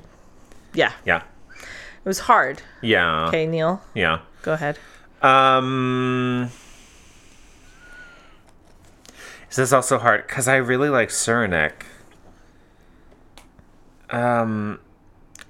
yeah, 0.74 0.92
Yeah. 1.06 1.22
it 1.58 2.04
was 2.08 2.18
hard. 2.20 2.60
Yeah. 2.82 3.28
Okay, 3.28 3.46
Neil, 3.46 3.80
Yeah. 3.94 4.20
go 4.42 4.52
ahead. 4.52 4.78
Um 5.22 6.50
This 9.50 9.58
is 9.58 9.72
also 9.72 9.98
hard 9.98 10.26
because 10.26 10.48
I 10.48 10.56
really 10.56 10.88
like 10.88 11.10
Cyrenic. 11.10 11.84
Um 14.10 14.78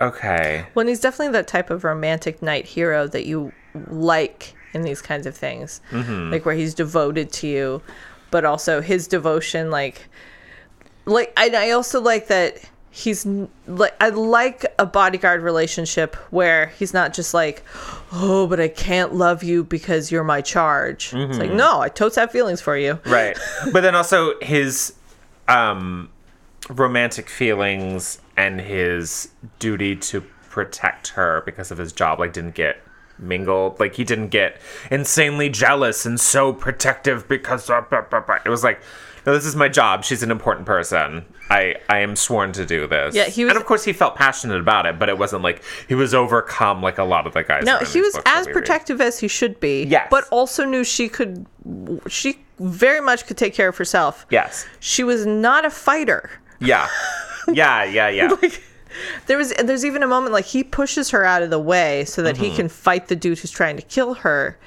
okay. 0.01 0.67
Well, 0.75 0.87
he's 0.87 1.01
definitely 1.01 1.33
that 1.33 1.47
type 1.49 1.71
of 1.71 1.85
romantic 1.85 2.43
knight 2.43 2.67
hero 2.67 3.07
that 3.09 3.27
you 3.27 3.53
like 3.89 4.55
in 4.73 4.83
these 4.83 5.03
kinds 5.03 5.27
of 5.27 5.37
things, 5.37 5.81
Mm-hmm. 5.91 6.31
like 6.33 6.45
where 6.45 6.55
he's 6.55 6.75
devoted 6.75 7.33
to 7.35 7.47
you, 7.47 7.83
but 8.31 8.45
also 8.45 8.81
his 8.81 9.07
devotion, 9.09 9.71
like, 9.71 10.09
like, 11.07 11.33
and 11.37 11.57
I 11.57 11.71
also 11.73 12.01
like 12.01 12.29
that 12.29 12.59
he's 12.91 13.25
like 13.67 13.95
I 14.01 14.09
like 14.09 14.67
a 14.79 14.87
bodyguard 14.87 15.43
relationship 15.43 16.17
where 16.31 16.67
he's 16.79 16.93
not 16.93 17.15
just 17.15 17.33
like, 17.33 17.65
oh, 18.13 18.47
but 18.47 18.61
I 18.61 18.69
can't 18.69 19.15
love 19.15 19.43
you 19.43 19.65
because 19.65 20.11
you're 20.11 20.25
my 20.25 20.41
charge. 20.41 21.15
It's 21.15 21.39
like, 21.39 21.53
no, 21.53 21.81
I 21.81 21.89
totes 21.89 22.17
have 22.17 22.31
feelings 22.31 22.61
for 22.61 22.77
you. 22.77 22.99
right 23.07 23.39
but 23.73 23.83
then 23.83 23.95
also 23.95 24.39
his 24.41 24.95
um 25.49 26.11
romantic 26.69 27.29
feelings 27.29 28.21
and 28.37 28.61
his 28.61 29.29
duty 29.59 29.97
to 29.97 30.21
protect 30.49 31.09
her 31.09 31.43
because 31.47 31.71
of 31.71 31.79
his 31.79 31.93
job 31.93 32.19
like 32.19 32.33
didn't 32.33 32.55
get 32.55 32.83
mingled 33.19 33.79
like 33.79 33.95
he 33.95 34.05
didn't 34.05 34.29
get 34.29 34.61
insanely 34.91 35.49
jealous 35.49 36.07
and 36.07 36.19
so 36.19 36.53
protective 36.53 37.29
because 37.29 37.69
of, 37.69 37.87
it 37.93 38.49
was 38.49 38.65
like 38.65 38.81
no 39.27 39.33
this 39.35 39.45
is 39.45 39.55
my 39.57 39.69
job 39.69 40.05
she's 40.05 40.23
an 40.23 40.31
important 40.31 40.67
person 40.67 41.25
i 41.51 41.75
i 41.89 41.99
am 41.99 42.15
sworn 42.17 42.53
to 42.53 42.65
do 42.67 42.87
this 42.87 43.15
Yeah, 43.15 43.25
he 43.25 43.45
was- 43.45 43.51
and 43.53 43.61
of 43.61 43.67
course 43.67 43.85
he 43.85 43.93
felt 43.93 44.15
passionate 44.17 44.61
about 44.61 44.87
it 44.87 44.99
but 44.99 45.09
it 45.09 45.19
wasn't 45.19 45.43
like 45.43 45.63
he 45.89 45.95
was 45.95 46.15
overcome 46.15 46.83
like 46.83 46.99
a 46.99 47.05
lot 47.05 47.27
of 47.27 47.35
the 47.35 47.43
guys 47.43 47.65
No, 47.65 47.79
he 47.79 48.01
was 48.01 48.19
as 48.27 48.47
we 48.47 48.53
read. 48.53 48.59
protective 48.59 49.01
as 49.01 49.19
he 49.19 49.29
should 49.29 49.59
be. 49.61 49.85
Yes. 49.85 50.09
But 50.11 50.25
also 50.31 50.65
knew 50.65 50.85
she 50.85 51.09
could, 51.09 51.47
she 52.09 52.39
very 52.59 53.01
much 53.01 53.27
could 53.27 53.37
take 53.37 53.55
care 53.55 53.69
of 53.69 53.77
herself. 53.77 54.27
yes 54.31 54.67
She 54.81 55.03
was 55.05 55.27
not 55.27 55.65
a 55.65 55.71
fighter. 55.71 56.31
yeah 56.61 56.89
yeah 57.49 57.85
yeah 57.85 58.09
yeah 58.09 58.29
There 59.29 59.39
was 59.39 59.53
there's 59.55 59.85
even 59.85 60.03
a 60.03 60.07
moment 60.09 60.33
like 60.33 60.45
he 60.47 60.65
pushes 60.65 61.11
her 61.11 61.25
out 61.25 61.43
of 61.43 61.51
the 61.51 61.59
way 61.61 62.05
so 62.07 62.23
that 62.23 62.35
Mm-hmm. 62.35 62.45
he 62.45 62.57
can 62.57 62.69
fight 62.69 63.07
the 63.09 63.17
dude 63.17 63.39
who's 63.39 63.51
trying 63.53 63.77
to 63.77 63.83
kill 63.83 64.15
her 64.15 64.59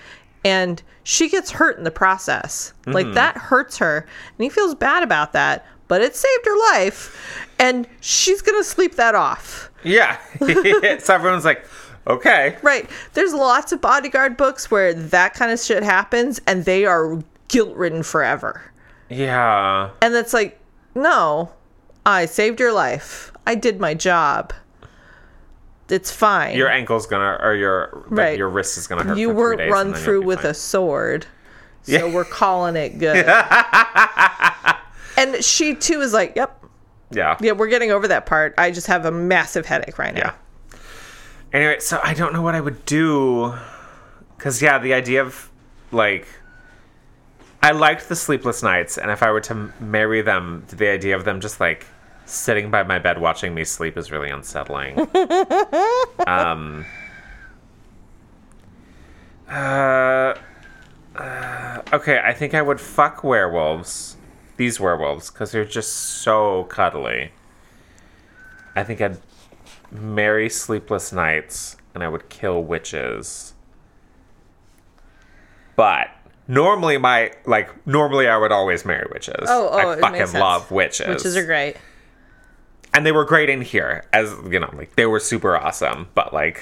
and 0.44 0.82
she 1.04 1.30
gets 1.30 1.52
hurt 1.52 1.78
in 1.78 1.84
the 1.84 1.92
process. 1.92 2.74
Mm-hmm. 2.82 2.92
Like 2.92 3.14
that 3.14 3.38
hurts 3.38 3.78
her 3.78 4.06
and 4.38 4.44
he 4.44 4.50
feels 4.50 4.76
bad 4.76 5.04
about 5.04 5.34
that, 5.34 5.66
but 5.88 6.02
it 6.02 6.16
saved 6.16 6.46
her 6.46 6.60
life 6.74 7.48
and 7.60 7.88
she's 8.02 8.42
going 8.42 8.60
to 8.60 8.64
sleep 8.64 8.96
that 8.96 9.16
off. 9.16 9.70
Yeah. 9.84 10.18
so 11.00 11.14
everyone's 11.14 11.46
like, 11.46 11.66
okay. 12.08 12.58
Right. 12.62 12.90
There's 13.14 13.34
lots 13.34 13.72
of 13.72 13.82
bodyguard 13.82 14.38
books 14.38 14.72
where 14.72 14.94
that 14.94 15.34
kind 15.34 15.52
of 15.52 15.60
shit 15.60 15.84
happens 15.84 16.42
and 16.48 16.66
they 16.66 16.86
are 16.86 17.22
guilt-ridden 17.48 18.04
forever. 18.04 18.62
Yeah. 19.10 19.90
And 20.02 20.14
that's 20.14 20.34
like, 20.34 20.60
no, 20.96 21.52
I 22.06 22.26
saved 22.26 22.60
your 22.60 22.74
life. 22.74 23.32
I 23.46 23.56
did 23.56 23.80
my 23.80 23.94
job. 23.94 24.54
It's 25.90 26.12
fine. 26.12 26.56
Your 26.58 26.70
ankle's 26.70 27.06
gonna, 27.08 27.38
or 27.42 27.54
your 27.56 27.90
like, 28.10 28.18
Right. 28.18 28.38
your 28.38 28.50
wrist 28.50 28.78
is 28.78 28.88
gonna 28.88 29.04
hurt. 29.04 29.18
you 29.18 29.30
weren't 29.30 29.60
run 29.60 29.88
and 29.88 29.96
then 29.96 30.00
you'll 30.00 30.04
through 30.04 30.22
with 30.24 30.40
fine. 30.42 30.52
a 30.52 30.54
sword. 30.54 31.26
So 31.84 31.92
Yeah. 31.92 32.14
we're 32.14 32.24
calling 32.26 32.76
it 32.78 32.98
good. 32.98 33.26
and 35.18 35.44
she 35.44 35.76
too 35.76 36.02
is 36.02 36.14
like, 36.14 36.36
yep, 36.36 36.64
Yeah. 37.12 37.38
yeah, 37.42 37.52
we're 37.52 37.68
getting 37.68 37.92
over 37.92 38.08
that 38.08 38.26
part. 38.26 38.54
I 38.58 38.72
just 38.72 38.88
have 38.88 39.06
a 39.06 39.12
massive 39.12 39.66
headache 39.66 39.98
right 40.00 40.14
now. 40.14 40.34
Yeah. 40.72 40.78
Anyway, 41.52 41.80
so 41.80 42.00
I 42.04 42.14
don't 42.14 42.34
know 42.34 42.42
what 42.42 42.56
I 42.56 42.62
would 42.62 42.84
do, 42.86 43.54
because 44.38 44.62
yeah, 44.62 44.80
the 44.80 44.94
idea 44.94 45.22
of 45.22 45.50
like, 45.92 46.28
I 47.62 47.72
liked 47.72 48.10
the 48.10 48.16
sleepless 48.16 48.64
nights, 48.64 48.98
and 48.98 49.12
if 49.12 49.22
I 49.22 49.32
were 49.32 49.42
to 49.42 49.72
marry 49.80 50.22
them, 50.22 50.66
the 50.70 50.88
idea 50.90 51.16
of 51.16 51.26
them 51.26 51.40
just 51.42 51.60
like 51.60 51.86
sitting 52.26 52.72
by 52.72 52.84
my 52.84 53.00
bed 53.00 53.20
watching 53.20 53.54
me 53.54 53.64
sleep 53.64 53.98
is 53.98 54.12
really 54.12 54.30
unsettling. 54.30 55.00
um. 56.28 56.86
Uh, 59.50 60.34
uh, 61.16 61.82
okay, 61.92 62.22
I 62.24 62.34
think 62.34 62.54
I 62.54 62.62
would 62.62 62.82
fuck 62.82 63.24
werewolves, 63.24 64.18
these 64.58 64.80
werewolves, 64.80 65.30
because 65.30 65.52
they're 65.52 65.66
just 65.66 65.94
so 65.94 66.64
cuddly. 66.66 67.32
I 68.76 68.84
think 68.84 69.02
I'd 69.02 69.20
marry 69.92 70.50
sleepless 70.50 71.14
nights 71.14 71.78
and 71.94 72.04
I 72.04 72.08
would 72.08 72.30
kill 72.30 72.64
witches. 72.64 73.54
But 75.76 76.08
normally 76.48 76.98
my 76.98 77.32
like 77.46 77.86
normally 77.88 78.28
I 78.28 78.38
would 78.38 78.52
always 78.52 78.86
marry 78.86 79.08
witches. 79.12 79.48
Oh, 79.48 79.70
oh, 79.72 79.78
I 79.78 79.94
it 79.94 80.00
fucking 80.00 80.20
makes 80.20 80.32
sense. 80.32 80.42
love 80.42 80.72
witches. 80.72 81.08
Witches 81.08 81.38
are 81.38 81.46
great. 81.46 81.76
And 82.94 83.06
they 83.06 83.12
were 83.12 83.26
great 83.26 83.50
in 83.50 83.62
here 83.62 84.06
as 84.14 84.36
you 84.50 84.60
know, 84.60 84.70
like 84.74 84.96
they 84.96 85.06
were 85.06 85.20
super 85.20 85.58
awesome, 85.58 86.08
but 86.14 86.34
like 86.34 86.62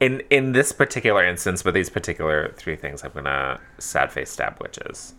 in 0.00 0.20
in 0.30 0.52
this 0.52 0.72
particular 0.72 1.24
instance 1.24 1.64
with 1.64 1.74
these 1.74 1.88
particular 1.90 2.52
three 2.56 2.74
things, 2.76 3.04
I'm 3.04 3.12
gonna 3.12 3.60
sad 3.78 4.10
face 4.12 4.30
stab 4.30 4.60
witches. 4.60 5.14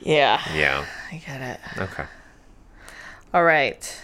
Yeah, 0.00 0.40
Yeah. 0.54 0.86
I 1.10 1.16
get 1.16 1.40
it. 1.40 1.60
Okay. 1.82 2.04
All 3.34 3.42
right. 3.44 4.00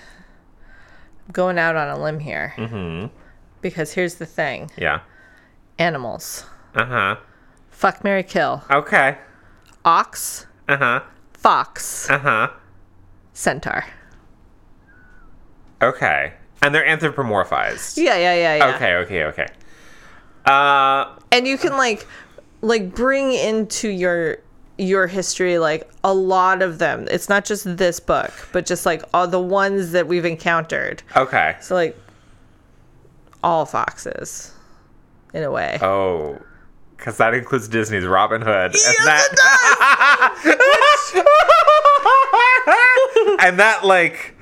I'm 1.26 1.32
going 1.32 1.56
out 1.56 1.76
on 1.76 1.88
a 1.88 2.02
limb 2.02 2.18
here. 2.18 2.52
Mm-hmm. 2.56 3.14
Because 3.60 3.92
here's 3.92 4.16
the 4.16 4.26
thing 4.26 4.70
Yeah. 4.76 5.00
animals. 5.78 6.44
Uh-huh. 6.74 7.16
Fuck, 7.70 8.02
Mary 8.02 8.24
Kill. 8.24 8.64
Okay. 8.70 9.18
Ox, 9.84 10.46
Uh-huh. 10.68 11.00
fox, 11.32 12.10
Uh-huh. 12.10 12.48
centaur. 13.32 13.84
Okay. 15.84 16.32
And 16.62 16.74
they're 16.74 16.86
anthropomorphized. 16.86 17.96
Yeah, 17.96 18.16
yeah, 18.16 18.34
yeah, 18.34 18.56
yeah. 18.56 18.74
Okay, 18.76 18.94
okay, 18.96 19.24
okay. 19.24 19.46
Uh 20.44 21.14
and 21.32 21.46
you 21.46 21.56
can 21.58 21.72
like 21.76 22.06
like 22.60 22.94
bring 22.94 23.32
into 23.32 23.88
your 23.88 24.38
your 24.76 25.06
history 25.06 25.58
like 25.58 25.88
a 26.02 26.12
lot 26.12 26.60
of 26.60 26.78
them 26.78 27.06
it's 27.10 27.28
not 27.28 27.44
just 27.44 27.76
this 27.76 28.00
book 28.00 28.32
but 28.52 28.66
just 28.66 28.84
like 28.84 29.02
all 29.14 29.28
the 29.28 29.40
ones 29.40 29.92
that 29.92 30.08
we've 30.08 30.24
encountered 30.24 31.00
okay. 31.16 31.56
so 31.60 31.74
like 31.76 31.96
all 33.42 33.64
foxes 33.64 34.52
in 35.32 35.44
a 35.44 35.50
way 35.50 35.78
Oh, 35.80 36.38
because 36.96 37.16
that 37.18 37.34
includes 37.34 37.68
Disney's 37.68 38.04
Robin 38.04 38.40
Hood. 38.42 38.74
and 38.74 39.06
that, 39.06 39.28
and 43.40 43.58
that 43.58 43.84
like 43.84 44.33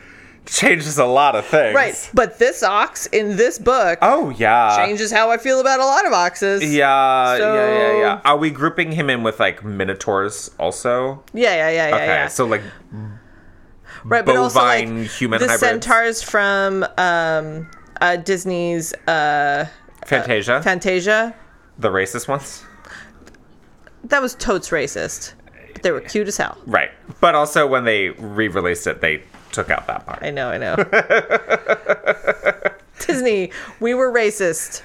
changes 0.47 0.99
a 0.99 1.05
lot 1.05 1.34
of 1.36 1.47
things. 1.47 1.74
right 1.74 2.11
but 2.14 2.38
this 2.38 2.62
ox 2.62 3.07
in 3.07 3.36
this 3.36 3.59
book 3.59 3.99
Oh 4.03 4.30
yeah. 4.30 4.76
changes 4.76 5.11
how 5.12 5.30
i 5.30 5.36
feel 5.38 5.61
about 5.61 5.78
a 5.80 5.84
lot 5.84 6.05
of 6.07 6.12
oxes 6.12 6.62
Yeah, 6.62 7.36
yeah, 7.36 7.55
yeah, 7.55 7.99
yeah. 7.99 8.20
Are 8.24 8.36
we 8.36 8.51
grouping 8.51 8.93
him 8.93 9.09
in 9.09 9.22
with 9.22 9.38
like 9.40 9.64
minotaurs 9.64 10.51
also? 10.59 11.22
yeah 11.32 11.55
yeah 11.55 11.70
yeah 11.70 11.88
yeah, 11.88 11.95
Okay, 11.95 12.07
yeah. 12.07 12.28
so 12.28 12.45
like 12.47 12.62
right 14.05 14.24
but 14.26 14.36
also 14.36 14.61
like 14.61 14.88
human 15.07 15.38
the 15.38 15.47
hybrids. 15.47 15.61
centaurs 15.61 16.22
from 16.22 16.84
um 16.99 17.68
uh 18.01 18.16
disney's 18.16 18.93
uh 19.07 19.66
Fantasia, 20.07 20.61
fantasia 20.62 21.34
the 21.78 21.88
racist 21.88 22.26
ones. 22.26 22.64
that 24.05 24.20
was 24.20 24.34
totes 24.34 24.70
racist 24.70 25.34
but 25.72 25.82
they 25.84 25.93
were 25.93 26.01
cute 26.01 26.26
as 26.28 26.36
hell 26.36 26.59
Right. 26.66 26.90
But 27.20 27.34
also 27.36 27.66
when 27.66 27.84
they 27.84 28.09
re-released 28.11 28.86
it, 28.88 29.01
they 29.01 29.22
took 29.53 29.70
out 29.70 29.86
that 29.86 30.07
part. 30.07 30.22
I 30.22 30.30
know, 30.30 30.48
I 30.48 30.59
know. 30.59 30.76
Disney, 33.07 33.50
we 33.80 33.94
were 33.94 34.12
racist. 34.12 34.82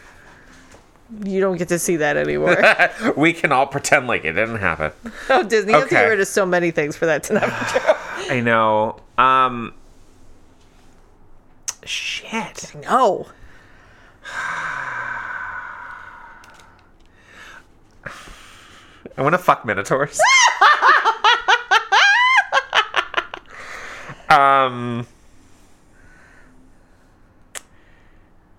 You 1.23 1.39
don't 1.39 1.57
get 1.57 1.69
to 1.69 1.79
see 1.79 1.95
that 1.97 2.17
anymore. 2.17 2.57
we 3.17 3.31
can 3.33 3.51
all 3.51 3.65
pretend 3.65 4.07
like 4.07 4.25
it 4.25 4.33
didn't 4.33 4.57
happen. 4.57 4.91
oh, 5.29 5.43
Disney, 5.43 5.71
you 5.71 5.79
have 5.79 5.87
to 5.87 5.95
get 5.95 6.03
rid 6.03 6.19
of 6.19 6.27
so 6.27 6.45
many 6.45 6.71
things 6.71 6.97
for 6.97 7.05
that 7.05 7.23
to 7.23 7.33
not 7.33 7.43
be 7.43 7.49
true. 7.49 7.81
I 8.35 8.41
know. 8.41 8.99
Um 9.17 9.73
shit. 11.83 12.73
No. 12.83 13.27
I 19.17 19.21
want 19.21 19.33
to 19.33 19.39
fuck 19.39 19.65
minotaurs. 19.65 20.19
Um 24.67 25.07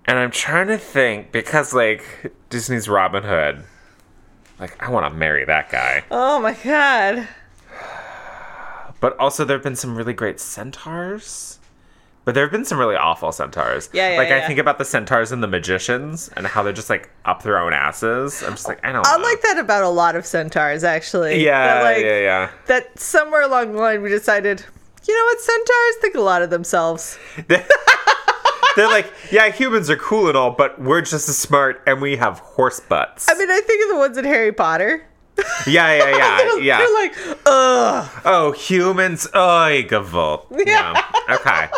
and 0.06 0.18
I'm 0.18 0.30
trying 0.30 0.68
to 0.68 0.78
think 0.78 1.32
because 1.32 1.72
like 1.74 2.32
Disney's 2.50 2.88
Robin 2.88 3.22
Hood 3.22 3.64
like 4.58 4.82
I 4.82 4.90
want 4.90 5.10
to 5.12 5.16
marry 5.16 5.44
that 5.44 5.70
guy. 5.70 6.04
Oh 6.10 6.40
my 6.40 6.54
god. 6.54 7.28
But 9.00 9.16
also 9.18 9.44
there 9.44 9.56
have 9.56 9.62
been 9.62 9.76
some 9.76 9.96
really 9.96 10.12
great 10.12 10.40
centaurs. 10.40 11.60
But 12.24 12.34
there 12.34 12.44
have 12.44 12.50
been 12.50 12.64
some 12.64 12.78
really 12.78 12.96
awful 12.96 13.30
centaurs. 13.32 13.88
Yeah, 13.92 14.10
yeah, 14.12 14.18
Like 14.18 14.30
I 14.30 14.46
think 14.46 14.58
about 14.58 14.76
the 14.76 14.84
centaurs 14.84 15.30
and 15.32 15.42
the 15.42 15.46
magicians 15.46 16.28
and 16.36 16.46
how 16.46 16.62
they're 16.62 16.72
just 16.74 16.90
like 16.90 17.08
up 17.24 17.42
their 17.42 17.58
own 17.58 17.72
asses. 17.72 18.42
I'm 18.42 18.52
just 18.52 18.66
like 18.68 18.84
I 18.84 18.92
don't 18.92 19.06
I 19.06 19.16
know. 19.16 19.22
like 19.22 19.40
that 19.42 19.58
about 19.58 19.84
a 19.84 19.88
lot 19.88 20.16
of 20.16 20.26
centaurs, 20.26 20.82
actually. 20.84 21.42
Yeah, 21.44 21.66
That, 21.74 21.82
like, 21.84 22.04
yeah, 22.04 22.18
yeah. 22.18 22.50
That 22.66 22.98
somewhere 22.98 23.42
along 23.42 23.72
the 23.72 23.78
line 23.80 24.02
we 24.02 24.10
decided, 24.10 24.64
you 25.08 25.16
know 25.16 25.24
what, 25.24 25.40
centaurs 25.40 25.96
think 26.00 26.14
a 26.14 26.20
lot 26.20 26.42
of 26.42 26.50
themselves. 26.50 27.18
They're 27.48 28.86
like, 28.86 29.12
yeah, 29.32 29.50
humans 29.50 29.90
are 29.90 29.96
cool 29.96 30.28
and 30.28 30.36
all, 30.36 30.52
but 30.52 30.80
we're 30.80 31.00
just 31.00 31.28
as 31.28 31.36
smart 31.36 31.82
and 31.86 32.00
we 32.00 32.16
have 32.16 32.38
horse 32.38 32.78
butts. 32.78 33.28
I 33.28 33.34
mean, 33.34 33.50
I 33.50 33.60
think 33.60 33.82
of 33.84 33.88
the 33.88 33.96
ones 33.96 34.16
in 34.18 34.24
Harry 34.24 34.52
Potter. 34.52 35.04
Yeah, 35.66 35.94
yeah, 35.96 36.16
yeah, 36.16 36.56
yeah. 36.60 36.78
They're 36.78 36.94
like, 36.94 37.16
ugh. 37.46 38.22
oh, 38.24 38.52
humans. 38.52 39.26
Oh, 39.32 39.82
gavolt. 39.88 40.46
Yeah. 40.64 41.00
Okay. 41.28 41.68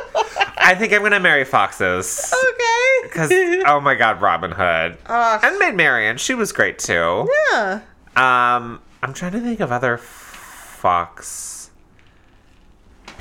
I 0.59 0.75
think 0.75 0.93
I'm 0.93 1.03
gonna 1.03 1.21
marry 1.21 1.45
foxes. 1.45 2.33
Okay. 2.33 3.03
Because, 3.03 3.31
oh 3.67 3.81
my 3.81 3.95
god, 3.95 4.21
Robin 4.21 4.51
Hood. 4.51 4.99
Ugh. 5.07 5.41
and 5.43 5.59
Maid 5.59 5.75
Marian, 5.75 6.17
she 6.17 6.35
was 6.35 6.53
great 6.53 6.79
too. 6.79 7.29
yeah. 7.53 7.81
Um, 8.17 8.81
I'm 9.03 9.15
trying 9.15 9.33
to 9.33 9.41
think 9.41 9.61
of 9.61 9.73
other 9.73 9.99
fox 9.99 11.60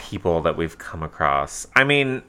people 0.09 0.41
that 0.41 0.57
we've 0.57 0.77
come 0.77 1.03
across. 1.03 1.67
I 1.75 1.83
mean, 1.83 2.23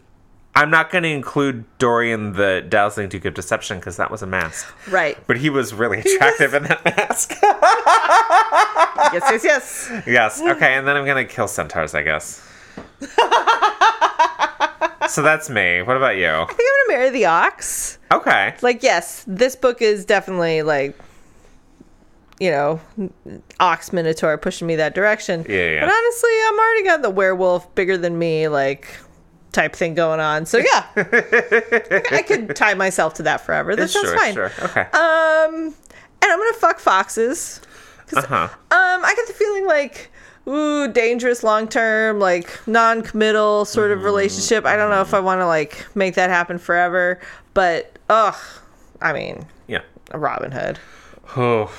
I'm 0.54 0.70
not 0.70 0.90
going 0.90 1.04
to 1.04 1.08
include 1.08 1.64
Dorian 1.78 2.34
the 2.34 2.64
Dazzling 2.68 3.08
Duke 3.08 3.24
of 3.24 3.34
Deception 3.34 3.78
because 3.78 3.96
that 3.96 4.10
was 4.10 4.22
a 4.22 4.26
mask. 4.26 4.74
Right. 4.88 5.16
But 5.26 5.38
he 5.38 5.48
was 5.48 5.72
really 5.72 6.00
attractive 6.00 6.54
in 6.54 6.64
that 6.64 6.84
mask. 6.84 7.34
Yes, 9.12 9.22
yes, 9.30 9.44
yes. 9.44 10.02
yes. 10.06 10.40
Okay, 10.40 10.74
and 10.74 10.86
then 10.86 10.96
I'm 10.96 11.04
going 11.04 11.26
to 11.26 11.32
kill 11.32 11.48
centaurs, 11.48 11.94
I 11.94 12.02
guess. 12.02 12.46
so 15.08 15.22
that's 15.22 15.50
me. 15.50 15.82
What 15.82 15.96
about 15.96 16.16
you? 16.16 16.28
I 16.28 16.44
think 16.44 16.60
I'm 16.60 16.88
gonna 16.88 16.98
marry 16.98 17.10
the 17.10 17.26
ox. 17.26 17.98
Okay. 18.12 18.54
Like, 18.62 18.82
yes, 18.82 19.24
this 19.26 19.56
book 19.56 19.82
is 19.82 20.04
definitely 20.04 20.62
like, 20.62 20.96
you 22.40 22.50
know, 22.50 22.80
ox 23.60 23.92
minotaur 23.92 24.36
pushing 24.38 24.66
me 24.66 24.76
that 24.76 24.94
direction. 24.94 25.44
Yeah, 25.48 25.72
yeah. 25.74 25.80
But 25.86 25.92
honestly, 25.92 26.30
I'm 26.48 26.58
already 26.58 26.84
got 26.84 27.02
the 27.02 27.10
werewolf 27.10 27.72
bigger 27.74 27.96
than 27.98 28.18
me, 28.18 28.48
like 28.48 28.88
type 29.52 29.74
thing 29.76 29.94
going 29.94 30.20
on. 30.20 30.46
So 30.46 30.58
yeah, 30.58 30.86
I 30.96 32.24
could 32.26 32.56
tie 32.56 32.74
myself 32.74 33.14
to 33.14 33.22
that 33.24 33.40
forever. 33.42 33.76
That 33.76 33.88
sounds 33.90 34.08
sure, 34.08 34.16
fine. 34.18 34.34
sure. 34.34 34.50
Okay. 34.62 34.80
Um, 34.80 35.74
and 36.22 36.32
I'm 36.32 36.38
gonna 36.38 36.52
fuck 36.54 36.78
foxes. 36.80 37.60
Uh 38.16 38.22
huh. 38.26 38.48
Um, 38.52 39.04
I 39.04 39.12
get 39.16 39.26
the 39.28 39.34
feeling 39.34 39.66
like, 39.66 40.10
ooh, 40.48 40.90
dangerous 40.92 41.42
long 41.44 41.68
term, 41.68 42.18
like 42.18 42.66
non 42.66 43.02
committal 43.02 43.64
sort 43.64 43.90
of 43.92 44.02
relationship. 44.02 44.64
I 44.66 44.76
don't 44.76 44.90
know 44.90 45.00
if 45.02 45.14
I 45.14 45.20
want 45.20 45.40
to 45.40 45.46
like 45.46 45.86
make 45.94 46.14
that 46.14 46.30
happen 46.30 46.58
forever, 46.58 47.20
but 47.54 47.98
ugh, 48.08 48.34
I 49.00 49.12
mean, 49.12 49.46
Yeah. 49.68 49.82
a 50.10 50.18
Robin 50.18 50.50
Hood. 50.52 50.78
Oh, 51.36 51.72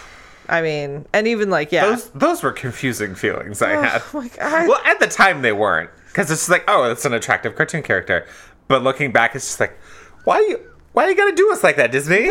I 0.52 0.62
mean, 0.62 1.08
and 1.14 1.28
even 1.28 1.50
like, 1.50 1.72
yeah. 1.72 1.86
those 1.86 2.10
those 2.10 2.44
were 2.44 2.52
confusing 2.52 3.16
feelings 3.16 3.62
I 3.62 3.74
oh 3.74 3.82
had. 3.82 4.02
Oh 4.14 4.22
my 4.22 4.28
God. 4.28 4.68
Well, 4.68 4.82
at 4.86 5.00
the 5.00 5.08
time 5.08 5.42
they 5.42 5.54
weren't, 5.54 5.90
because 6.08 6.30
it's 6.30 6.50
like, 6.50 6.66
oh, 6.68 6.92
it's 6.92 7.06
an 7.06 7.14
attractive 7.14 7.56
cartoon 7.56 7.84
character. 7.84 8.28
But 8.68 8.84
looking 8.84 9.14
back, 9.14 9.34
it's 9.34 9.46
just 9.46 9.62
like, 9.62 9.80
why 10.26 10.40
you 10.40 10.60
why 10.92 11.08
you 11.08 11.16
gotta 11.16 11.34
do 11.34 11.52
us 11.54 11.64
like 11.64 11.78
that, 11.78 11.94
Disney? 11.94 12.28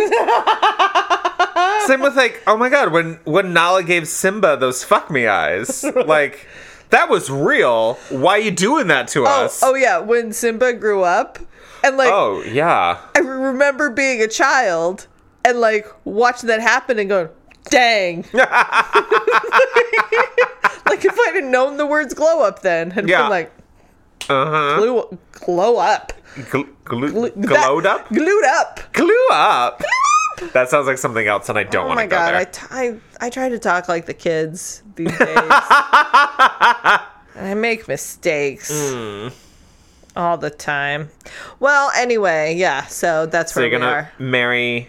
Same 1.86 2.00
with 2.00 2.14
like, 2.14 2.42
oh 2.46 2.58
my 2.58 2.68
god, 2.68 2.92
when 2.92 3.14
when 3.24 3.54
Nala 3.54 3.82
gave 3.82 4.06
Simba 4.06 4.58
those 4.58 4.84
fuck 4.84 5.10
me 5.10 5.26
eyes, 5.26 5.82
like 6.06 6.46
that 6.90 7.08
was 7.08 7.30
real. 7.30 7.94
Why 8.10 8.32
are 8.32 8.40
you 8.40 8.50
doing 8.50 8.88
that 8.88 9.08
to 9.08 9.22
oh, 9.22 9.44
us? 9.44 9.62
oh 9.62 9.74
yeah, 9.74 9.98
when 9.98 10.34
Simba 10.34 10.74
grew 10.74 11.04
up, 11.04 11.38
and 11.82 11.96
like 11.96 12.10
Oh, 12.12 12.42
yeah. 12.42 13.00
I 13.16 13.18
remember 13.20 13.88
being 13.88 14.20
a 14.20 14.28
child 14.28 15.06
and 15.44 15.60
like 15.60 15.86
watching 16.04 16.48
that 16.48 16.60
happen 16.60 16.98
and 16.98 17.08
going, 17.08 17.28
dang. 17.64 18.24
like 18.32 18.48
if 21.04 21.18
I'd 21.18 21.34
have 21.36 21.44
known 21.44 21.76
the 21.76 21.86
words 21.86 22.14
glow 22.14 22.42
up 22.42 22.62
then, 22.62 22.90
had 22.90 23.08
Yeah. 23.08 23.22
been 23.22 23.30
like 23.30 23.52
Uh 24.28 24.46
huh. 24.46 24.76
glue, 24.78 25.18
glow 25.32 25.76
up, 25.78 26.12
Gl- 26.36 26.68
glu- 26.84 27.30
That- 27.30 27.40
glowed 27.46 27.86
up. 27.86 28.08
glued 28.08 28.44
up. 28.44 28.80
Glue 28.92 29.26
up. 29.32 29.82
That 30.52 30.70
sounds 30.70 30.86
like 30.86 30.96
something 30.98 31.26
else, 31.26 31.48
and 31.50 31.58
I 31.58 31.64
don't 31.64 31.84
Oh 31.84 31.88
want 31.88 32.00
to 32.00 32.06
go 32.06 32.16
god, 32.16 32.30
there. 32.32 32.40
I, 32.40 32.44
t- 32.44 32.66
I 32.70 32.94
I 33.26 33.30
try 33.30 33.48
to 33.50 33.58
talk 33.58 33.88
like 33.88 34.06
the 34.06 34.14
kids 34.14 34.82
these 34.94 35.08
days, 35.18 35.36
and 35.36 35.52
I 37.36 37.54
make 37.56 37.88
mistakes 37.88 38.70
Hmm. 38.72 39.28
all 40.16 40.38
the 40.38 40.50
time. 40.50 41.10
Well, 41.58 41.90
anyway, 41.96 42.54
yeah. 42.56 42.86
So 42.86 43.26
that's 43.26 43.52
so 43.52 43.60
where 43.60 43.68
you're 43.68 43.78
we 43.78 43.82
gonna 43.84 43.92
are. 43.92 44.12
marry 44.18 44.88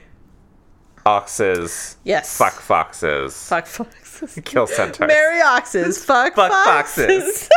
oxes, 1.06 1.98
Yes. 2.04 2.38
fuck 2.38 2.54
foxes, 2.54 3.48
Fuck 3.48 3.66
foxes. 3.68 4.40
kill 4.46 4.68
centaurs. 4.68 5.08
Marry 5.08 5.42
oxes. 5.42 6.04
Fuck, 6.06 6.36
Fuck 6.36 6.52
foxes. 6.52 7.48
foxes. 7.48 7.50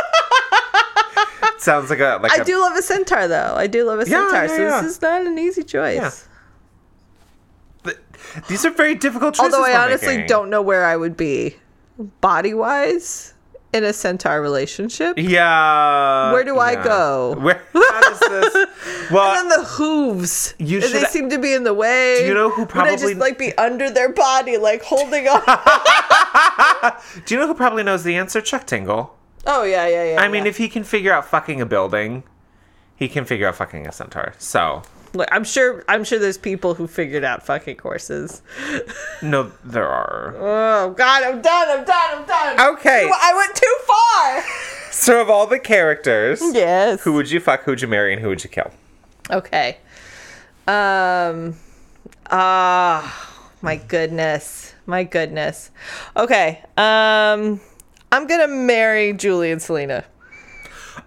Sounds 1.63 1.89
like 1.89 1.99
a 1.99 2.19
like 2.21 2.31
I 2.37 2.41
a, 2.41 2.45
do 2.45 2.59
love 2.59 2.75
a 2.75 2.81
centaur, 2.81 3.27
though. 3.27 3.53
I 3.55 3.67
do 3.67 3.83
love 3.85 3.99
a 3.99 4.09
Yeah, 4.09 4.29
centaur, 4.29 4.41
yeah, 4.43 4.47
so 4.47 4.61
yeah. 4.63 4.81
this 4.81 4.91
is 4.95 5.01
not 5.01 5.21
an 5.25 5.37
easy 5.39 5.63
choice. 5.63 6.27
Th- 7.83 7.97
These 8.47 8.65
are 8.65 8.71
very 8.71 8.95
difficult 8.95 9.35
choices. 9.35 9.53
Although 9.53 9.65
I 9.65 9.75
honestly 9.83 10.07
making. 10.15 10.27
don't 10.27 10.49
know 10.49 10.61
where 10.61 10.83
I 10.85 10.95
would 10.97 11.15
be 11.15 11.57
body 12.21 12.53
wise 12.53 13.33
in 13.75 13.83
a 13.83 13.91
centaur 13.91 14.41
relationship. 14.41 15.17
Yeah. 15.17 16.31
Where 16.31 16.45
do 16.45 16.59
I 16.59 16.75
go? 16.75 17.35
Where? 17.37 17.61
How 17.73 18.01
does 18.01 18.19
this? 18.19 18.67
Well, 19.11 19.37
And 19.37 19.51
then 19.51 19.59
the 19.59 19.65
hooves. 19.65 20.55
You 20.57 20.81
should, 20.81 20.93
they 20.93 21.03
seem 21.05 21.29
to 21.29 21.37
be 21.37 21.53
in 21.53 21.63
the 21.63 21.75
way. 21.75 22.21
Do 22.21 22.27
you 22.27 22.33
know 22.33 22.49
who 22.49 22.65
probably 22.65 22.91
Would 22.93 22.99
I 22.99 23.03
just 23.03 23.15
like 23.17 23.37
be 23.37 23.55
under 23.55 23.91
their 23.91 24.09
body, 24.09 24.57
like 24.57 24.81
holding 24.81 25.27
on? 25.27 25.41
do 27.25 27.35
you 27.35 27.39
know 27.39 27.45
who 27.45 27.53
probably 27.53 27.83
knows 27.83 28.03
the 28.03 28.15
answer? 28.15 28.41
Chuck 28.41 28.65
Tingle. 28.65 29.15
oh 29.45 29.63
yeah, 29.63 29.87
yeah, 29.87 30.13
yeah. 30.13 30.21
I 30.21 30.27
mean, 30.27 30.47
if 30.47 30.57
he 30.57 30.67
can 30.69 30.83
figure 30.83 31.13
out 31.13 31.25
fucking 31.25 31.61
a 31.61 31.67
building, 31.67 32.23
he 32.95 33.07
can 33.07 33.25
figure 33.25 33.47
out 33.47 33.57
fucking 33.57 33.85
a 33.85 33.91
centaur. 33.91 34.33
So 34.39 34.81
Look, 35.15 35.29
I'm 35.31 35.43
sure. 35.43 35.83
I'm 35.87 36.03
sure 36.03 36.19
there's 36.19 36.37
people 36.37 36.73
who 36.73 36.87
figured 36.87 37.23
out 37.23 37.45
fucking 37.45 37.79
horses. 37.79 38.41
no, 39.21 39.51
there 39.63 39.87
are. 39.87 40.35
Oh 40.37 40.91
God, 40.91 41.23
I'm 41.23 41.41
done. 41.41 41.67
I'm 41.79 41.85
done. 41.85 42.09
I'm 42.19 42.25
done. 42.25 42.73
Okay. 42.75 43.09
I 43.11 43.33
went 43.35 43.55
too 43.55 43.77
far. 43.87 44.43
So 44.95 45.21
of 45.21 45.29
all 45.29 45.45
the 45.45 45.59
characters, 45.59 46.39
yes. 46.53 47.01
who 47.03 47.11
would 47.13 47.29
you 47.29 47.41
fuck? 47.41 47.63
Who 47.63 47.71
would 47.71 47.81
you 47.81 47.87
marry? 47.89 48.13
And 48.13 48.21
who 48.21 48.29
would 48.29 48.41
you 48.45 48.49
kill? 48.49 48.71
Okay. 49.29 49.77
Um. 50.69 51.57
Ah, 52.31 53.43
my 53.61 53.75
goodness. 53.75 54.73
My 54.85 55.03
goodness. 55.03 55.69
Okay. 56.15 56.63
Um. 56.77 57.59
I'm 58.09 58.25
gonna 58.25 58.47
marry 58.47 59.11
Julie 59.11 59.51
and 59.51 59.61
Selena. 59.61 60.05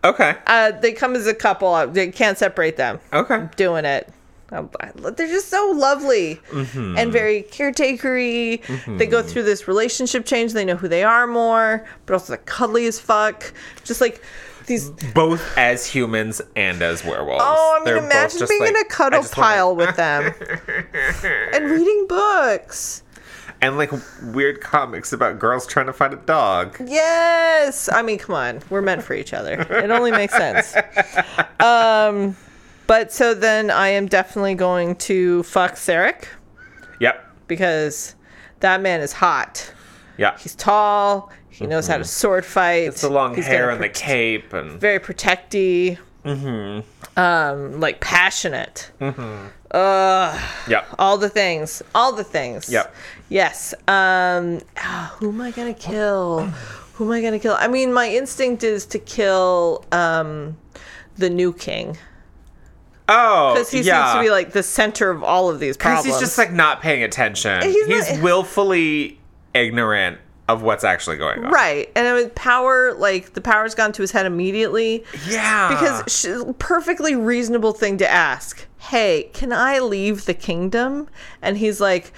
Okay. 0.04 0.36
Uh, 0.46 0.70
they 0.72 0.92
come 0.92 1.14
as 1.16 1.26
a 1.26 1.34
couple. 1.34 1.86
They 1.88 2.10
can't 2.10 2.38
separate 2.38 2.76
them. 2.76 3.00
Okay. 3.12 3.48
Doing 3.56 3.84
it. 3.84 4.08
They're 4.50 5.26
just 5.28 5.48
so 5.48 5.72
lovely 5.76 6.36
Mm-hmm. 6.50 6.96
and 6.96 7.12
very 7.12 7.42
caretakery. 7.42 8.62
They 8.98 9.06
go 9.06 9.22
through 9.22 9.42
this 9.42 9.68
relationship 9.68 10.24
change. 10.24 10.52
They 10.54 10.64
know 10.64 10.76
who 10.76 10.88
they 10.88 11.04
are 11.04 11.26
more, 11.26 11.86
but 12.06 12.14
also 12.14 12.28
they're 12.34 12.44
cuddly 12.44 12.86
as 12.86 12.98
fuck. 12.98 13.52
Just 13.84 14.00
like 14.00 14.22
these 14.66 14.88
Both 15.14 15.42
as 15.58 15.84
humans 15.86 16.40
and 16.56 16.80
as 16.80 17.04
werewolves. 17.04 17.42
Oh, 17.46 17.74
I 17.76 17.78
mean, 17.78 17.84
They're 17.94 18.04
imagine 18.04 18.46
being 18.48 18.60
like- 18.62 18.70
in 18.70 18.76
a 18.76 18.84
cuddle 18.86 19.20
wanna- 19.20 19.28
pile 19.30 19.76
with 19.76 19.96
them 19.96 20.32
and 21.52 21.70
reading 21.70 22.06
books. 22.08 23.02
And 23.60 23.76
like 23.76 23.90
weird 24.22 24.60
comics 24.60 25.12
about 25.12 25.38
girls 25.40 25.66
trying 25.66 25.86
to 25.86 25.92
find 25.92 26.12
a 26.14 26.16
dog. 26.18 26.76
Yes, 26.86 27.88
I 27.92 28.02
mean, 28.02 28.18
come 28.18 28.36
on, 28.36 28.62
we're 28.70 28.82
meant 28.82 29.02
for 29.02 29.14
each 29.14 29.32
other. 29.32 29.60
It 29.60 29.90
only 29.90 30.10
makes 30.12 30.34
sense. 30.34 30.74
Um, 31.60 32.36
but 32.86 33.12
so 33.12 33.34
then 33.34 33.68
I 33.70 33.88
am 33.88 34.06
definitely 34.06 34.54
going 34.54 34.94
to 34.96 35.42
fuck 35.42 35.76
Cyrenic 35.76 36.28
Yep. 37.00 37.32
because 37.48 38.14
that 38.60 38.80
man 38.80 39.00
is 39.00 39.12
hot. 39.12 39.72
Yeah. 40.18 40.38
He's 40.38 40.54
tall. 40.54 41.32
He 41.48 41.66
knows 41.66 41.88
how 41.88 41.98
to 41.98 42.04
sword 42.04 42.46
fight. 42.46 42.84
It's 42.86 43.00
the 43.00 43.10
long 43.10 43.34
He's 43.34 43.46
hair 43.46 43.70
and 43.70 43.82
the 43.82 43.88
cape 43.88 44.52
and 44.52 44.80
very 44.80 45.00
protecty. 45.00 45.98
Mm-hmm. 46.28 47.18
Um, 47.18 47.80
like 47.80 48.00
passionate. 48.00 48.90
yep. 50.68 50.86
all 50.98 51.18
the 51.18 51.28
things 51.28 51.82
all 51.94 52.12
the 52.12 52.24
things 52.24 52.70
Yep. 52.70 52.94
yes 53.28 53.74
um 53.86 54.60
ah, 54.78 55.14
who 55.18 55.28
am 55.30 55.40
i 55.42 55.50
gonna 55.50 55.74
kill 55.74 56.40
who 56.94 57.04
am 57.04 57.10
i 57.12 57.20
gonna 57.20 57.38
kill 57.38 57.54
i 57.58 57.68
mean 57.68 57.92
my 57.92 58.08
instinct 58.08 58.62
is 58.64 58.86
to 58.86 58.98
kill 58.98 59.84
um 59.92 60.56
the 61.16 61.28
new 61.30 61.52
king 61.52 61.96
Oh, 63.10 63.54
because 63.54 63.70
he 63.70 63.80
yeah. 63.80 64.12
seems 64.12 64.18
to 64.18 64.26
be 64.26 64.30
like 64.30 64.52
the 64.52 64.62
center 64.62 65.08
of 65.10 65.22
all 65.24 65.48
of 65.48 65.60
these 65.60 65.76
Because 65.78 66.02
problems 66.02 66.20
he's 66.20 66.20
just 66.28 66.36
like 66.36 66.52
not 66.52 66.82
paying 66.82 67.02
attention. 67.02 67.62
He's 67.62 67.86
He's, 67.86 68.12
not- 68.12 68.22
willfully 68.22 69.18
ignorant 69.54 70.18
of 70.48 70.62
what's 70.62 70.82
actually 70.84 71.16
going 71.16 71.44
on. 71.44 71.52
right 71.52 71.90
and 71.94 72.14
with 72.14 72.34
power 72.34 72.94
like 72.94 73.34
the 73.34 73.40
power's 73.40 73.74
gone 73.74 73.92
to 73.92 74.02
his 74.02 74.10
head 74.10 74.24
immediately 74.26 75.04
Yeah. 75.28 75.68
because 75.68 76.02
sh- 76.12 76.42
perfectly 76.58 77.14
reasonable 77.14 77.72
thing 77.72 77.98
to 77.98 78.10
ask 78.10 78.66
hey 78.78 79.30
can 79.34 79.52
i 79.52 79.78
leave 79.78 80.24
the 80.24 80.34
kingdom 80.34 81.08
and 81.42 81.58
he's 81.58 81.80
like 81.80 82.12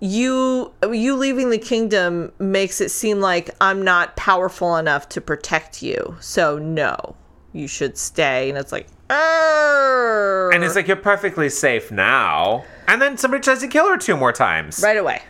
you 0.00 0.72
you 0.92 1.14
leaving 1.14 1.50
the 1.50 1.58
kingdom 1.58 2.32
makes 2.38 2.80
it 2.80 2.90
seem 2.90 3.20
like 3.20 3.50
i'm 3.60 3.82
not 3.82 4.16
powerful 4.16 4.76
enough 4.76 5.08
to 5.10 5.20
protect 5.20 5.82
you 5.82 6.16
so 6.20 6.58
no 6.58 7.14
you 7.52 7.68
should 7.68 7.96
stay 7.96 8.48
and 8.48 8.58
it's 8.58 8.72
like 8.72 8.86
and 9.10 10.64
it's 10.64 10.74
like 10.74 10.86
you're 10.88 10.96
perfectly 10.96 11.48
safe 11.48 11.90
now. 11.90 12.64
And 12.88 13.00
then 13.00 13.16
somebody 13.16 13.42
tries 13.42 13.60
to 13.60 13.68
kill 13.68 13.88
her 13.88 13.96
two 13.96 14.16
more 14.16 14.32
times. 14.32 14.80
right 14.82 14.96
away 14.96 15.22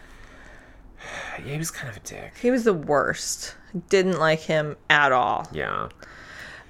yeah, 1.38 1.52
he 1.52 1.58
was 1.58 1.70
kind 1.70 1.88
of 1.90 1.96
a 1.96 2.00
dick. 2.06 2.34
He 2.40 2.50
was 2.50 2.64
the 2.64 2.74
worst. 2.74 3.54
Didn't 3.88 4.18
like 4.18 4.40
him 4.40 4.76
at 4.90 5.12
all. 5.12 5.48
Yeah. 5.52 5.88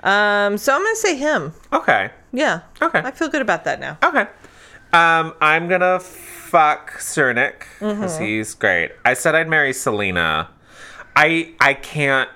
Um, 0.03 0.59
so 0.59 0.74
I'm 0.74 0.82
gonna 0.82 0.97
say 0.97 1.16
him. 1.16 1.53
Okay. 1.73 2.11
Yeah. 2.32 2.61
Okay. 2.82 2.99
I 3.01 3.11
feel 3.11 3.28
good 3.28 3.43
about 3.43 3.65
that 3.65 3.81
now. 3.81 3.99
Okay. 4.03 4.27
Um, 4.93 5.35
I'm 5.41 5.66
gonna 5.69 5.99
fuck 6.01 6.99
Cyrenic 7.01 7.66
because 7.81 8.19
he's 8.19 8.55
great. 8.55 8.93
I 9.05 9.15
said 9.15 9.35
I'd 9.35 9.49
marry 9.49 9.73
Selena. 9.73 10.49
I 11.16 11.53
I 11.61 11.74
can't 11.74 12.28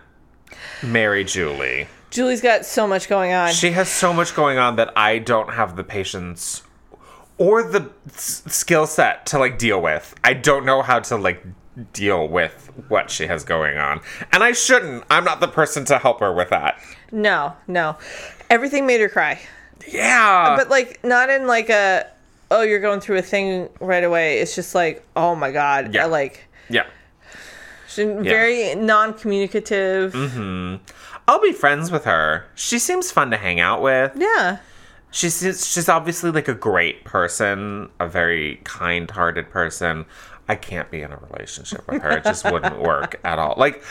marry 0.83 1.25
Julie. 1.25 1.89
Julie's 2.11 2.41
got 2.41 2.65
so 2.65 2.87
much 2.87 3.09
going 3.09 3.33
on. 3.33 3.53
She 3.53 3.73
has 3.73 3.89
so 3.91 4.13
much 4.15 4.35
going 4.35 4.57
on 4.59 4.77
that 4.77 4.93
I 4.97 5.19
don't 5.19 5.51
have 5.53 5.77
the 5.77 5.85
patience 5.85 6.63
or 7.37 7.63
the 7.63 7.91
s- 8.09 8.43
skill 8.47 8.87
set 8.87 9.27
to 9.27 9.39
like 9.39 9.59
deal 9.59 9.81
with. 9.81 10.15
I 10.25 10.33
don't 10.33 10.65
know 10.65 10.81
how 10.83 11.01
to 11.01 11.17
like 11.17 11.45
deal 11.93 12.29
with 12.29 12.71
what 12.89 13.11
she 13.11 13.27
has 13.27 13.45
going 13.45 13.79
on. 13.79 14.01
And 14.33 14.43
I 14.43 14.53
shouldn't. 14.53 15.05
I'm 15.11 15.25
not 15.25 15.41
the 15.41 15.49
person 15.49 15.85
to 15.87 15.99
help 15.99 16.21
her 16.21 16.33
with 16.33 16.51
that. 16.51 16.81
no, 17.13 17.55
no. 17.67 17.97
Everything 18.51 18.87
made 18.87 19.01
her 19.01 19.09
cry. 19.09 19.39
Yeah. 19.87 20.57
But 20.57 20.71
like 20.71 21.03
not 21.05 21.29
in 21.31 21.47
like 21.47 21.69
a 21.69 22.07
oh 22.51 22.63
you're 22.63 22.81
going 22.81 23.01
through 23.01 23.19
a 23.19 23.23
thing 23.23 23.69
right 23.81 24.05
away. 24.05 24.39
It's 24.41 24.55
just 24.55 24.75
like, 24.75 25.05
oh 25.17 25.35
my 25.35 25.51
god. 25.51 25.95
Yeah. 25.95 26.05
I 26.05 26.07
like 26.07 26.47
yeah. 26.71 26.87
she's 27.87 28.07
very 28.07 28.75
non-communicative. 28.75 30.13
Mhm. 30.13 30.81
I'll 31.27 31.41
be 31.43 31.53
friends 31.53 31.91
with 31.91 32.05
her. 32.05 32.47
She 32.55 32.79
seems 32.79 33.11
fun 33.11 33.31
to 33.31 33.37
hang 33.37 33.61
out 33.61 33.83
with. 33.83 34.13
Yeah. 34.17 34.59
She's 35.11 35.41
she's 35.41 35.89
obviously 35.89 36.31
like 36.31 36.49
a 36.49 36.55
great 36.55 37.05
person, 37.05 37.91
a 38.01 38.09
very 38.09 38.61
kind-hearted 38.65 39.51
person. 39.51 40.05
I 40.49 40.57
can't 40.57 40.91
be 40.91 41.03
in 41.03 41.13
a 41.13 41.17
relationship 41.31 41.87
with 41.91 42.03
her. 42.03 42.11
It 42.11 42.25
just 42.25 42.45
wouldn't 42.51 42.81
work 42.81 43.21
at 43.25 43.39
all. 43.39 43.55
Like 43.57 43.83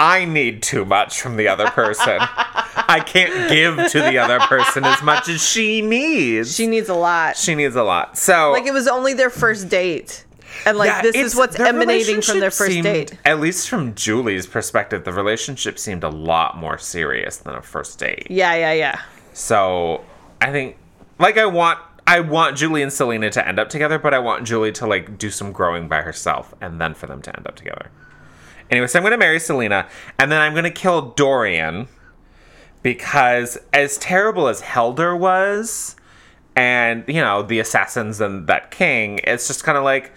I 0.00 0.24
need 0.26 0.62
too 0.62 0.84
much 0.84 1.20
from 1.20 1.36
the 1.36 1.48
other 1.48 1.68
person. 1.70 2.18
I 2.20 3.00
can't 3.04 3.48
give 3.50 3.90
to 3.92 4.00
the 4.00 4.18
other 4.18 4.38
person 4.40 4.84
as 4.84 5.02
much 5.02 5.28
as 5.28 5.42
she 5.42 5.82
needs. 5.82 6.54
She 6.54 6.66
needs 6.66 6.88
a 6.88 6.94
lot. 6.94 7.36
she 7.36 7.54
needs 7.54 7.74
a 7.76 7.82
lot. 7.82 8.16
So 8.16 8.52
like 8.52 8.66
it 8.66 8.72
was 8.72 8.86
only 8.86 9.14
their 9.14 9.30
first 9.30 9.68
date. 9.68 10.24
And 10.66 10.78
like 10.78 10.88
yeah, 10.88 11.02
this 11.02 11.16
is 11.16 11.36
what's 11.36 11.58
emanating 11.58 12.20
from 12.22 12.40
their 12.40 12.50
first 12.50 12.72
seemed- 12.72 12.84
date. 12.84 13.18
At 13.24 13.40
least 13.40 13.68
from 13.68 13.94
Julie's 13.94 14.46
perspective, 14.46 15.04
the 15.04 15.12
relationship 15.12 15.78
seemed 15.78 16.04
a 16.04 16.08
lot 16.08 16.56
more 16.56 16.78
serious 16.78 17.38
than 17.38 17.54
a 17.54 17.62
first 17.62 17.98
date. 17.98 18.26
Yeah, 18.30 18.54
yeah, 18.54 18.72
yeah. 18.72 19.00
So 19.34 20.04
I 20.40 20.50
think, 20.50 20.76
like, 21.18 21.38
I 21.38 21.46
want 21.46 21.78
I 22.08 22.20
want 22.20 22.56
Julie 22.56 22.80
and 22.80 22.90
Selena 22.90 23.28
to 23.28 23.46
end 23.46 23.58
up 23.58 23.68
together, 23.68 23.98
but 23.98 24.14
I 24.14 24.18
want 24.18 24.46
Julie 24.46 24.72
to 24.72 24.86
like 24.86 25.18
do 25.18 25.28
some 25.28 25.52
growing 25.52 25.88
by 25.88 26.00
herself, 26.00 26.54
and 26.58 26.80
then 26.80 26.94
for 26.94 27.06
them 27.06 27.20
to 27.20 27.36
end 27.36 27.46
up 27.46 27.54
together. 27.54 27.90
Anyway, 28.70 28.86
so 28.86 28.98
I'm 28.98 29.02
gonna 29.02 29.18
marry 29.18 29.38
Selena, 29.38 29.86
and 30.18 30.32
then 30.32 30.40
I'm 30.40 30.54
gonna 30.54 30.70
kill 30.70 31.10
Dorian 31.10 31.86
because 32.82 33.58
as 33.74 33.98
terrible 33.98 34.48
as 34.48 34.62
Helder 34.62 35.14
was, 35.14 35.96
and 36.56 37.04
you 37.08 37.20
know 37.20 37.42
the 37.42 37.58
assassins 37.58 38.22
and 38.22 38.46
that 38.46 38.70
king, 38.70 39.20
it's 39.24 39.46
just 39.46 39.62
kind 39.62 39.76
of 39.76 39.84
like, 39.84 40.10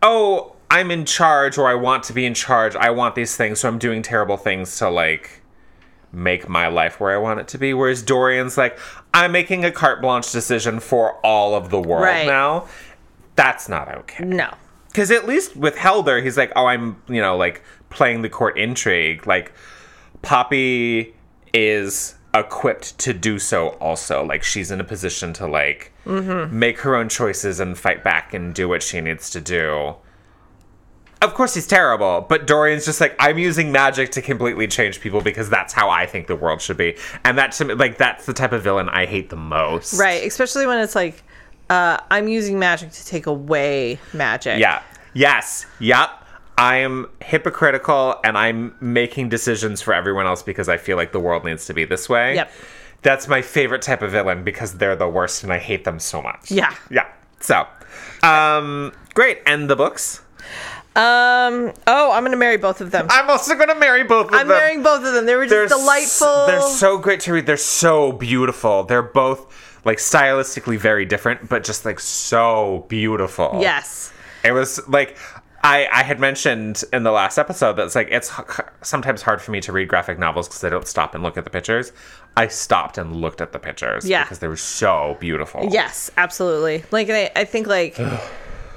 oh, 0.00 0.54
I'm 0.70 0.92
in 0.92 1.04
charge, 1.04 1.58
or 1.58 1.66
I 1.66 1.74
want 1.74 2.04
to 2.04 2.12
be 2.12 2.24
in 2.24 2.34
charge. 2.34 2.76
I 2.76 2.90
want 2.90 3.16
these 3.16 3.34
things, 3.34 3.58
so 3.58 3.68
I'm 3.68 3.80
doing 3.80 4.02
terrible 4.02 4.36
things 4.36 4.78
to 4.78 4.88
like 4.88 5.41
make 6.12 6.48
my 6.48 6.68
life 6.68 7.00
where 7.00 7.14
I 7.14 7.18
want 7.18 7.40
it 7.40 7.48
to 7.48 7.58
be. 7.58 7.74
Whereas 7.74 8.02
Dorian's 8.02 8.58
like, 8.58 8.78
I'm 9.14 9.32
making 9.32 9.64
a 9.64 9.72
carte 9.72 10.00
blanche 10.02 10.30
decision 10.30 10.80
for 10.80 11.14
all 11.24 11.54
of 11.54 11.70
the 11.70 11.80
world 11.80 12.04
Right. 12.04 12.26
now. 12.26 12.68
That's 13.34 13.68
not 13.68 13.88
okay. 13.98 14.24
No. 14.24 14.54
Because 14.88 15.10
at 15.10 15.26
least 15.26 15.56
with 15.56 15.76
Helder, 15.76 16.20
he's 16.20 16.36
like, 16.36 16.52
oh, 16.54 16.66
I'm, 16.66 17.00
you 17.08 17.20
know, 17.20 17.36
like 17.36 17.62
playing 17.88 18.22
the 18.22 18.28
court 18.28 18.58
intrigue. 18.58 19.26
Like, 19.26 19.52
Poppy 20.20 21.14
is 21.54 22.14
equipped 22.34 22.98
to 22.98 23.12
do 23.14 23.38
so 23.38 23.68
also. 23.80 24.24
Like, 24.24 24.42
she's 24.42 24.70
in 24.70 24.80
a 24.80 24.84
position 24.84 25.32
to, 25.34 25.46
like, 25.46 25.92
mm-hmm. 26.04 26.58
make 26.58 26.80
her 26.80 26.94
own 26.94 27.08
choices 27.08 27.58
and 27.58 27.76
fight 27.76 28.04
back 28.04 28.34
and 28.34 28.54
do 28.54 28.68
what 28.68 28.82
she 28.82 29.00
needs 29.00 29.30
to 29.30 29.40
do. 29.40 29.96
Of 31.22 31.34
course, 31.34 31.54
he's 31.54 31.68
terrible, 31.68 32.26
but 32.28 32.48
Dorian's 32.48 32.84
just 32.84 33.00
like, 33.00 33.14
I'm 33.20 33.38
using 33.38 33.70
magic 33.70 34.10
to 34.12 34.22
completely 34.22 34.66
change 34.66 35.00
people 35.00 35.20
because 35.20 35.48
that's 35.48 35.72
how 35.72 35.88
I 35.88 36.04
think 36.04 36.26
the 36.26 36.34
world 36.34 36.60
should 36.60 36.76
be. 36.76 36.96
And 37.24 37.38
that, 37.38 37.52
to 37.52 37.64
me, 37.64 37.74
like, 37.74 37.96
that's 37.96 38.26
the 38.26 38.32
type 38.32 38.50
of 38.50 38.64
villain 38.64 38.88
I 38.88 39.06
hate 39.06 39.30
the 39.30 39.36
most. 39.36 40.00
Right. 40.00 40.26
Especially 40.26 40.66
when 40.66 40.80
it's 40.80 40.96
like, 40.96 41.22
uh, 41.70 41.98
I'm 42.10 42.26
using 42.26 42.58
magic 42.58 42.90
to 42.90 43.06
take 43.06 43.26
away 43.26 44.00
magic. 44.12 44.58
Yeah. 44.58 44.82
Yes. 45.14 45.64
Yep. 45.78 46.10
I 46.58 46.78
am 46.78 47.08
hypocritical 47.20 48.16
and 48.24 48.36
I'm 48.36 48.74
making 48.80 49.28
decisions 49.28 49.80
for 49.80 49.94
everyone 49.94 50.26
else 50.26 50.42
because 50.42 50.68
I 50.68 50.76
feel 50.76 50.96
like 50.96 51.12
the 51.12 51.20
world 51.20 51.44
needs 51.44 51.66
to 51.66 51.72
be 51.72 51.84
this 51.84 52.08
way. 52.08 52.34
Yep. 52.34 52.50
That's 53.02 53.28
my 53.28 53.42
favorite 53.42 53.82
type 53.82 54.02
of 54.02 54.10
villain 54.10 54.42
because 54.42 54.74
they're 54.74 54.96
the 54.96 55.08
worst 55.08 55.44
and 55.44 55.52
I 55.52 55.58
hate 55.58 55.84
them 55.84 55.98
so 56.00 56.20
much. 56.20 56.50
Yeah. 56.50 56.74
Yeah. 56.90 57.06
So, 57.40 57.66
um, 58.22 58.92
great. 59.14 59.38
And 59.46 59.70
the 59.70 59.76
books? 59.76 60.20
Um. 60.94 61.72
Oh, 61.86 62.10
I'm 62.12 62.22
gonna 62.24 62.36
marry 62.36 62.58
both 62.58 62.80
of 62.80 62.90
them. 62.90 63.06
I'm 63.10 63.30
also 63.30 63.54
to 63.54 63.74
marry 63.74 64.04
both 64.04 64.26
of 64.26 64.32
them. 64.32 64.40
I'm 64.40 64.48
them. 64.48 64.56
marrying 64.58 64.82
both 64.82 65.04
of 65.04 65.12
them. 65.14 65.24
They 65.26 65.36
were 65.36 65.46
they're 65.46 65.66
just 65.66 65.74
s- 65.74 65.80
delightful. 66.18 66.46
They're 66.46 66.60
so 66.76 66.98
great 66.98 67.20
to 67.20 67.32
read. 67.32 67.46
They're 67.46 67.56
so 67.56 68.12
beautiful. 68.12 68.84
They're 68.84 69.02
both 69.02 69.80
like 69.84 69.98
stylistically 69.98 70.78
very 70.78 71.04
different, 71.06 71.48
but 71.48 71.64
just 71.64 71.84
like 71.84 71.98
so 72.00 72.84
beautiful. 72.88 73.58
yes. 73.60 74.12
It 74.44 74.52
was 74.52 74.86
like 74.88 75.16
I 75.64 75.88
I 75.92 76.02
had 76.02 76.20
mentioned 76.20 76.82
in 76.92 77.04
the 77.04 77.12
last 77.12 77.38
episode 77.38 77.74
that 77.76 77.86
it's 77.86 77.94
like 77.94 78.08
it's 78.10 78.30
h- 78.38 78.60
sometimes 78.82 79.22
hard 79.22 79.40
for 79.40 79.50
me 79.50 79.60
to 79.62 79.72
read 79.72 79.88
graphic 79.88 80.18
novels 80.18 80.46
because 80.48 80.62
I 80.62 80.68
don't 80.68 80.86
stop 80.86 81.14
and 81.14 81.22
look 81.22 81.38
at 81.38 81.44
the 81.44 81.50
pictures. 81.50 81.92
I 82.36 82.48
stopped 82.48 82.98
and 82.98 83.16
looked 83.16 83.40
at 83.40 83.52
the 83.52 83.58
pictures 83.58 84.06
Yeah. 84.08 84.24
because 84.24 84.40
they 84.40 84.48
were 84.48 84.56
so 84.56 85.16
beautiful. 85.20 85.68
Yes, 85.70 86.10
absolutely. 86.16 86.84
Like 86.90 87.08
I, 87.08 87.30
I 87.36 87.44
think 87.44 87.66
like 87.66 87.98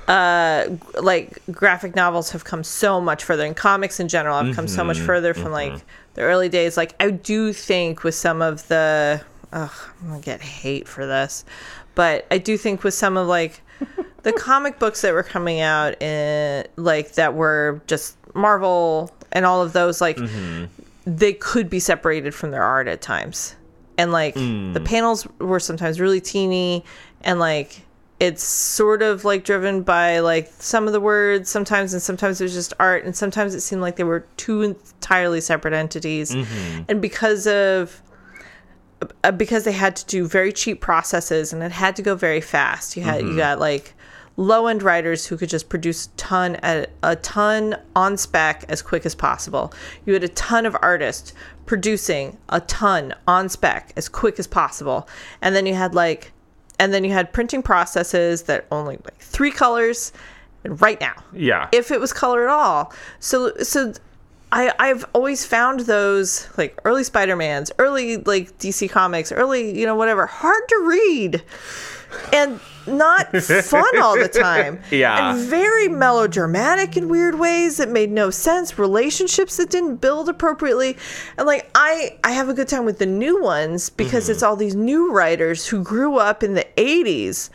uh 0.08 0.68
like 1.02 1.42
graphic 1.52 1.96
novels 1.96 2.32
have 2.32 2.44
come 2.44 2.64
so 2.64 3.02
much 3.02 3.24
further 3.24 3.44
and 3.44 3.56
comics 3.56 4.00
in 4.00 4.08
general 4.08 4.44
have 4.44 4.56
come 4.56 4.68
so 4.68 4.84
much 4.84 4.98
Mm-hmm. 4.98 5.06
further 5.06 5.34
from 5.34 5.52
like 5.52 5.74
the 6.14 6.22
early 6.22 6.48
days. 6.50 6.78
Like 6.78 6.94
I 7.00 7.10
do 7.10 7.52
think 7.54 8.04
with 8.04 8.16
some 8.16 8.42
of 8.42 8.68
the 8.68 9.22
ugh, 9.52 9.72
I'm 10.02 10.08
gonna 10.10 10.22
get 10.22 10.42
hate 10.42 10.88
for 10.88 11.06
this. 11.06 11.44
But 11.96 12.26
I 12.30 12.38
do 12.38 12.58
think 12.58 12.84
with 12.84 12.94
some 12.94 13.18
of 13.18 13.28
like 13.28 13.62
the 14.24 14.34
comic 14.38 14.80
books 14.80 15.02
that 15.02 15.14
were 15.14 15.24
coming 15.24 15.60
out 15.62 16.02
in 16.02 16.66
like 16.76 17.14
that 17.14 17.34
were 17.34 17.82
just 17.88 18.16
Marvel 18.36 19.12
and 19.32 19.46
all 19.46 19.62
of 19.62 19.74
those 19.74 20.02
like 20.02 20.20
they 21.06 21.34
could 21.34 21.70
be 21.70 21.80
separated 21.80 22.34
from 22.36 22.52
their 22.52 22.64
art 22.64 22.88
at 22.88 23.02
times. 23.02 23.56
And 23.98 24.12
like 24.12 24.34
the 24.36 24.82
panels 24.86 25.26
were 25.40 25.60
sometimes 25.60 26.00
really 26.00 26.20
teeny 26.22 26.84
and 27.22 27.40
like 27.40 27.82
it's 28.20 28.44
sort 28.44 29.02
of 29.02 29.26
like 29.26 29.44
driven 29.44 29.82
by 29.82 30.20
like 30.20 30.50
some 30.60 30.88
of 30.88 30.94
the 30.94 31.02
words 31.02 31.50
sometimes 31.50 31.94
and 31.94 32.02
sometimes 32.02 32.40
it 32.40 32.46
was 32.46 32.54
just 32.54 32.74
art 32.80 33.04
and 33.04 33.16
sometimes 33.16 33.54
it 33.54 33.62
seemed 33.62 33.82
like 33.82 33.98
they 33.98 34.06
were 34.06 34.26
two 34.38 34.62
entirely 34.62 35.42
separate 35.42 35.74
entities. 35.74 36.34
And 36.88 37.02
because 37.02 37.46
of 37.46 38.02
uh, 39.24 39.32
because 39.32 39.66
they 39.66 39.74
had 39.74 39.96
to 39.98 40.06
do 40.06 40.28
very 40.28 40.54
cheap 40.54 40.80
processes 40.80 41.52
and 41.52 41.62
it 41.62 41.72
had 41.72 41.96
to 41.98 42.02
go 42.02 42.16
very 42.16 42.42
fast. 42.42 42.96
You 42.96 43.04
had 43.04 43.22
you 43.22 43.36
got 43.36 43.60
like 43.60 43.94
low 44.38 44.68
end 44.68 44.84
writers 44.84 45.26
who 45.26 45.38
could 45.38 45.50
just 45.50 45.70
produce 45.70 46.06
a 46.06 46.10
ton 46.18 46.56
at 46.58 46.92
a 47.04 47.16
ton 47.18 47.76
on 47.96 48.18
spec 48.18 48.64
as 48.70 48.82
quick 48.82 49.06
as 49.06 49.16
possible. 49.16 49.74
You 50.06 50.14
had 50.14 50.24
a 50.24 50.30
ton 50.30 50.66
of 50.66 50.76
artists 50.82 51.34
producing 51.66 52.38
a 52.50 52.62
ton 52.62 53.14
on 53.28 53.50
spec 53.50 53.92
as 53.98 54.08
quick 54.08 54.40
as 54.40 54.48
possible. 54.48 55.08
And 55.42 55.56
then 55.56 55.66
you 55.66 55.74
had 55.74 55.94
like 55.94 56.32
and 56.80 56.94
then 56.94 57.04
you 57.04 57.12
had 57.12 57.32
printing 57.34 57.62
processes 57.64 58.44
that 58.44 58.66
only 58.72 58.98
like 59.06 59.18
three 59.20 59.52
colors 59.52 60.12
right 60.66 61.00
now 61.00 61.14
Yeah. 61.34 61.70
if 61.72 61.92
it 61.92 62.00
was 62.00 62.12
color 62.12 62.48
at 62.48 62.50
all. 62.54 62.94
So 63.20 63.54
so 63.58 63.94
I 64.52 64.74
I've 64.80 65.06
always 65.14 65.46
found 65.46 65.82
those 65.82 66.48
like 66.58 66.80
early 66.86 67.04
Spider-Mans, 67.04 67.72
early 67.80 68.18
like 68.18 68.58
DC 68.60 68.90
comics, 68.90 69.32
early, 69.32 69.78
you 69.78 69.86
know, 69.86 69.96
whatever, 69.96 70.26
hard 70.26 70.68
to 70.70 70.86
read. 70.88 71.44
And 72.32 72.60
not 72.88 73.36
fun 73.36 74.00
all 74.00 74.18
the 74.18 74.30
time. 74.30 74.80
Yeah. 74.92 75.32
And 75.32 75.50
very 75.50 75.90
melodramatic 75.90 76.96
in 76.96 77.10
weird 77.10 77.40
ways 77.40 77.78
that 77.78 77.90
made 77.90 78.12
no 78.12 78.30
sense, 78.30 78.78
relationships 78.78 79.58
that 79.58 79.70
didn't 79.70 79.98
build 79.98 80.30
appropriately. 80.30 80.96
And 81.38 81.48
like 81.48 81.70
I 81.76 82.18
I 82.24 82.32
have 82.32 82.48
a 82.50 82.54
good 82.54 82.68
time 82.68 82.86
with 82.86 83.00
the 83.00 83.06
new 83.06 83.42
ones 83.42 83.90
because 83.90 84.30
it's 84.30 84.40
mm-hmm. 84.40 84.50
all 84.50 84.56
these 84.56 84.76
new 84.76 85.12
writers 85.12 85.68
who 85.68 85.84
grew 85.84 86.18
up 86.18 86.44
in 86.44 86.54
the 86.54 86.66
80s 86.78 87.50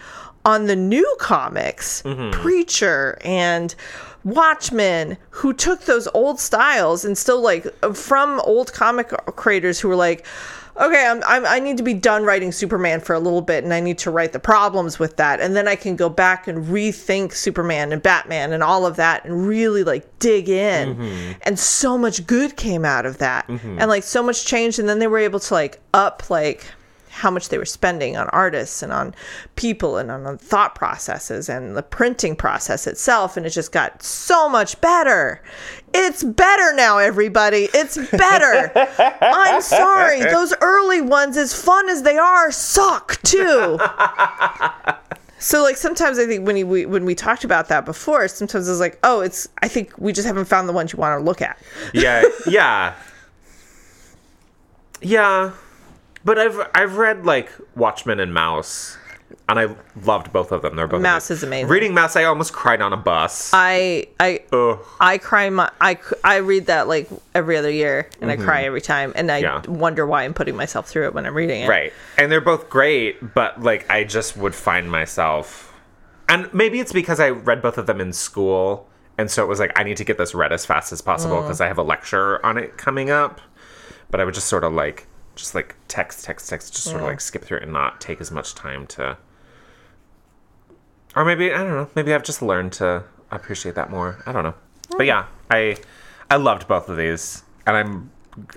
on 0.44 0.66
the 0.66 0.76
new 0.76 1.16
comics, 1.20 2.02
mm-hmm. 2.02 2.30
Preacher 2.30 3.18
and 3.24 3.74
Watchmen, 4.24 5.16
who 5.30 5.52
took 5.52 5.82
those 5.82 6.08
old 6.14 6.40
styles 6.40 7.04
and 7.04 7.16
still 7.16 7.40
like 7.40 7.66
from 7.94 8.40
old 8.40 8.72
comic 8.72 9.08
creators 9.36 9.80
who 9.80 9.88
were 9.88 9.96
like, 9.96 10.26
okay, 10.76 11.06
I'm, 11.06 11.22
I'm 11.26 11.44
I 11.44 11.60
need 11.60 11.76
to 11.76 11.82
be 11.82 11.94
done 11.94 12.24
writing 12.24 12.52
Superman 12.52 13.00
for 13.00 13.14
a 13.14 13.18
little 13.18 13.42
bit, 13.42 13.64
and 13.64 13.72
I 13.74 13.80
need 13.80 13.98
to 13.98 14.10
write 14.10 14.32
the 14.32 14.38
problems 14.38 14.98
with 14.98 15.16
that, 15.16 15.40
and 15.40 15.54
then 15.54 15.68
I 15.68 15.76
can 15.76 15.96
go 15.96 16.08
back 16.08 16.48
and 16.48 16.66
rethink 16.66 17.34
Superman 17.34 17.92
and 17.92 18.02
Batman 18.02 18.52
and 18.52 18.62
all 18.62 18.86
of 18.86 18.96
that, 18.96 19.24
and 19.24 19.46
really 19.46 19.84
like 19.84 20.18
dig 20.18 20.48
in. 20.48 20.96
Mm-hmm. 20.96 21.32
And 21.42 21.58
so 21.58 21.98
much 21.98 22.26
good 22.26 22.56
came 22.56 22.84
out 22.84 23.06
of 23.06 23.18
that, 23.18 23.46
mm-hmm. 23.48 23.78
and 23.78 23.88
like 23.88 24.04
so 24.04 24.22
much 24.22 24.46
change, 24.46 24.78
and 24.78 24.88
then 24.88 24.98
they 24.98 25.06
were 25.06 25.18
able 25.18 25.40
to 25.40 25.54
like 25.54 25.80
up 25.92 26.30
like 26.30 26.64
how 27.20 27.30
much 27.30 27.50
they 27.50 27.58
were 27.58 27.66
spending 27.66 28.16
on 28.16 28.28
artists 28.30 28.82
and 28.82 28.92
on 28.92 29.14
people 29.54 29.98
and 29.98 30.10
on, 30.10 30.26
on 30.26 30.38
thought 30.38 30.74
processes 30.74 31.50
and 31.50 31.76
the 31.76 31.82
printing 31.82 32.34
process 32.34 32.86
itself 32.86 33.36
and 33.36 33.44
it 33.44 33.50
just 33.50 33.72
got 33.72 34.02
so 34.02 34.48
much 34.48 34.80
better. 34.80 35.42
It's 35.92 36.24
better 36.24 36.74
now 36.74 36.96
everybody. 36.96 37.68
It's 37.74 37.98
better. 38.10 38.72
I'm 39.20 39.60
sorry. 39.60 40.20
Those 40.20 40.54
early 40.62 41.02
ones 41.02 41.36
as 41.36 41.52
fun 41.54 41.90
as 41.90 42.02
they 42.02 42.16
are 42.16 42.50
suck 42.50 43.20
too. 43.22 43.78
So 45.42 45.62
like 45.62 45.78
sometimes 45.78 46.18
i 46.18 46.26
think 46.26 46.46
when 46.46 46.68
we 46.68 46.84
when 46.84 47.06
we 47.06 47.14
talked 47.14 47.44
about 47.44 47.68
that 47.68 47.86
before 47.86 48.28
sometimes 48.28 48.68
it's 48.68 48.78
like 48.78 48.98
oh 49.02 49.20
it's 49.20 49.48
i 49.62 49.68
think 49.68 49.96
we 49.96 50.12
just 50.12 50.26
haven't 50.26 50.44
found 50.44 50.68
the 50.68 50.72
ones 50.74 50.92
you 50.92 50.98
want 50.98 51.18
to 51.18 51.24
look 51.24 51.40
at. 51.40 51.58
Yeah, 51.94 52.22
yeah, 52.46 52.94
yeah. 55.00 55.52
But 56.24 56.38
I've 56.38 56.70
I've 56.74 56.96
read 56.96 57.24
like 57.24 57.50
Watchmen 57.74 58.20
and 58.20 58.32
Maus, 58.32 58.96
and 59.48 59.58
I 59.58 59.74
loved 60.04 60.32
both 60.32 60.52
of 60.52 60.62
them. 60.62 60.76
They're 60.76 60.86
both 60.86 61.02
Maus 61.02 61.30
is 61.30 61.42
amazing. 61.42 61.68
Reading 61.68 61.92
Maus, 61.92 62.16
I 62.16 62.24
almost 62.24 62.52
cried 62.52 62.80
on 62.80 62.92
a 62.92 62.96
bus. 62.96 63.50
i 63.52 64.06
i 64.18 64.40
Ugh. 64.52 64.78
I 65.00 65.18
cry 65.18 65.50
my 65.50 65.70
I, 65.80 65.98
I 66.22 66.36
read 66.36 66.66
that 66.66 66.88
like 66.88 67.08
every 67.34 67.56
other 67.56 67.70
year 67.70 68.08
and 68.20 68.30
I 68.30 68.36
cry 68.36 68.58
mm-hmm. 68.58 68.66
every 68.66 68.80
time 68.80 69.12
and 69.16 69.30
I 69.30 69.38
Yeah. 69.38 69.62
wonder 69.66 70.06
why 70.06 70.24
I'm 70.24 70.34
putting 70.34 70.56
myself 70.56 70.88
through 70.88 71.06
it 71.06 71.14
when 71.14 71.26
I'm 71.26 71.34
reading 71.34 71.62
it. 71.62 71.68
Right. 71.68 71.92
And 72.16 72.30
they're 72.30 72.40
both 72.40 72.68
great, 72.68 73.34
but 73.34 73.60
like 73.62 73.90
I 73.90 74.04
just 74.04 74.36
would 74.36 74.54
find 74.54 74.90
myself 74.90 75.74
and 76.28 76.52
maybe 76.54 76.78
it's 76.80 76.92
because 76.92 77.18
I 77.18 77.30
read 77.30 77.60
both 77.60 77.78
of 77.78 77.86
them 77.86 78.00
in 78.00 78.12
school 78.12 78.88
and 79.18 79.30
so 79.30 79.42
it 79.42 79.48
was 79.48 79.58
like 79.58 79.72
I 79.78 79.82
need 79.82 79.96
to 79.98 80.04
get 80.04 80.16
this 80.18 80.34
read 80.34 80.52
as 80.52 80.64
fast 80.64 80.92
as 80.92 81.00
possible 81.00 81.36
mm. 81.36 81.42
because 81.42 81.60
I 81.60 81.66
have 81.66 81.78
a 81.78 81.82
lecture 81.82 82.44
on 82.44 82.56
it 82.56 82.76
coming 82.76 83.10
up. 83.10 83.40
But 84.10 84.20
I 84.20 84.24
would 84.24 84.34
just 84.34 84.48
sort 84.48 84.64
of 84.64 84.72
like 84.72 85.06
just 85.40 85.54
like 85.54 85.74
text 85.88 86.24
text 86.24 86.48
text 86.48 86.72
just 86.72 86.84
sort 86.84 87.00
of 87.00 87.06
like 87.06 87.20
skip 87.20 87.42
through 87.42 87.58
it 87.58 87.64
and 87.64 87.72
not 87.72 88.00
take 88.00 88.20
as 88.20 88.30
much 88.30 88.54
time 88.54 88.86
to 88.86 89.16
or 91.16 91.24
maybe 91.24 91.52
I 91.52 91.58
don't 91.58 91.70
know, 91.70 91.88
maybe 91.94 92.14
I've 92.14 92.22
just 92.22 92.42
learned 92.42 92.72
to 92.74 93.04
appreciate 93.30 93.74
that 93.74 93.90
more. 93.90 94.22
I 94.26 94.32
don't 94.32 94.44
know. 94.44 94.54
But 94.96 95.06
yeah, 95.06 95.26
I 95.50 95.76
I 96.30 96.36
loved 96.36 96.68
both 96.68 96.88
of 96.88 96.96
these 96.96 97.42
and 97.66 97.76
I'm 97.76 98.10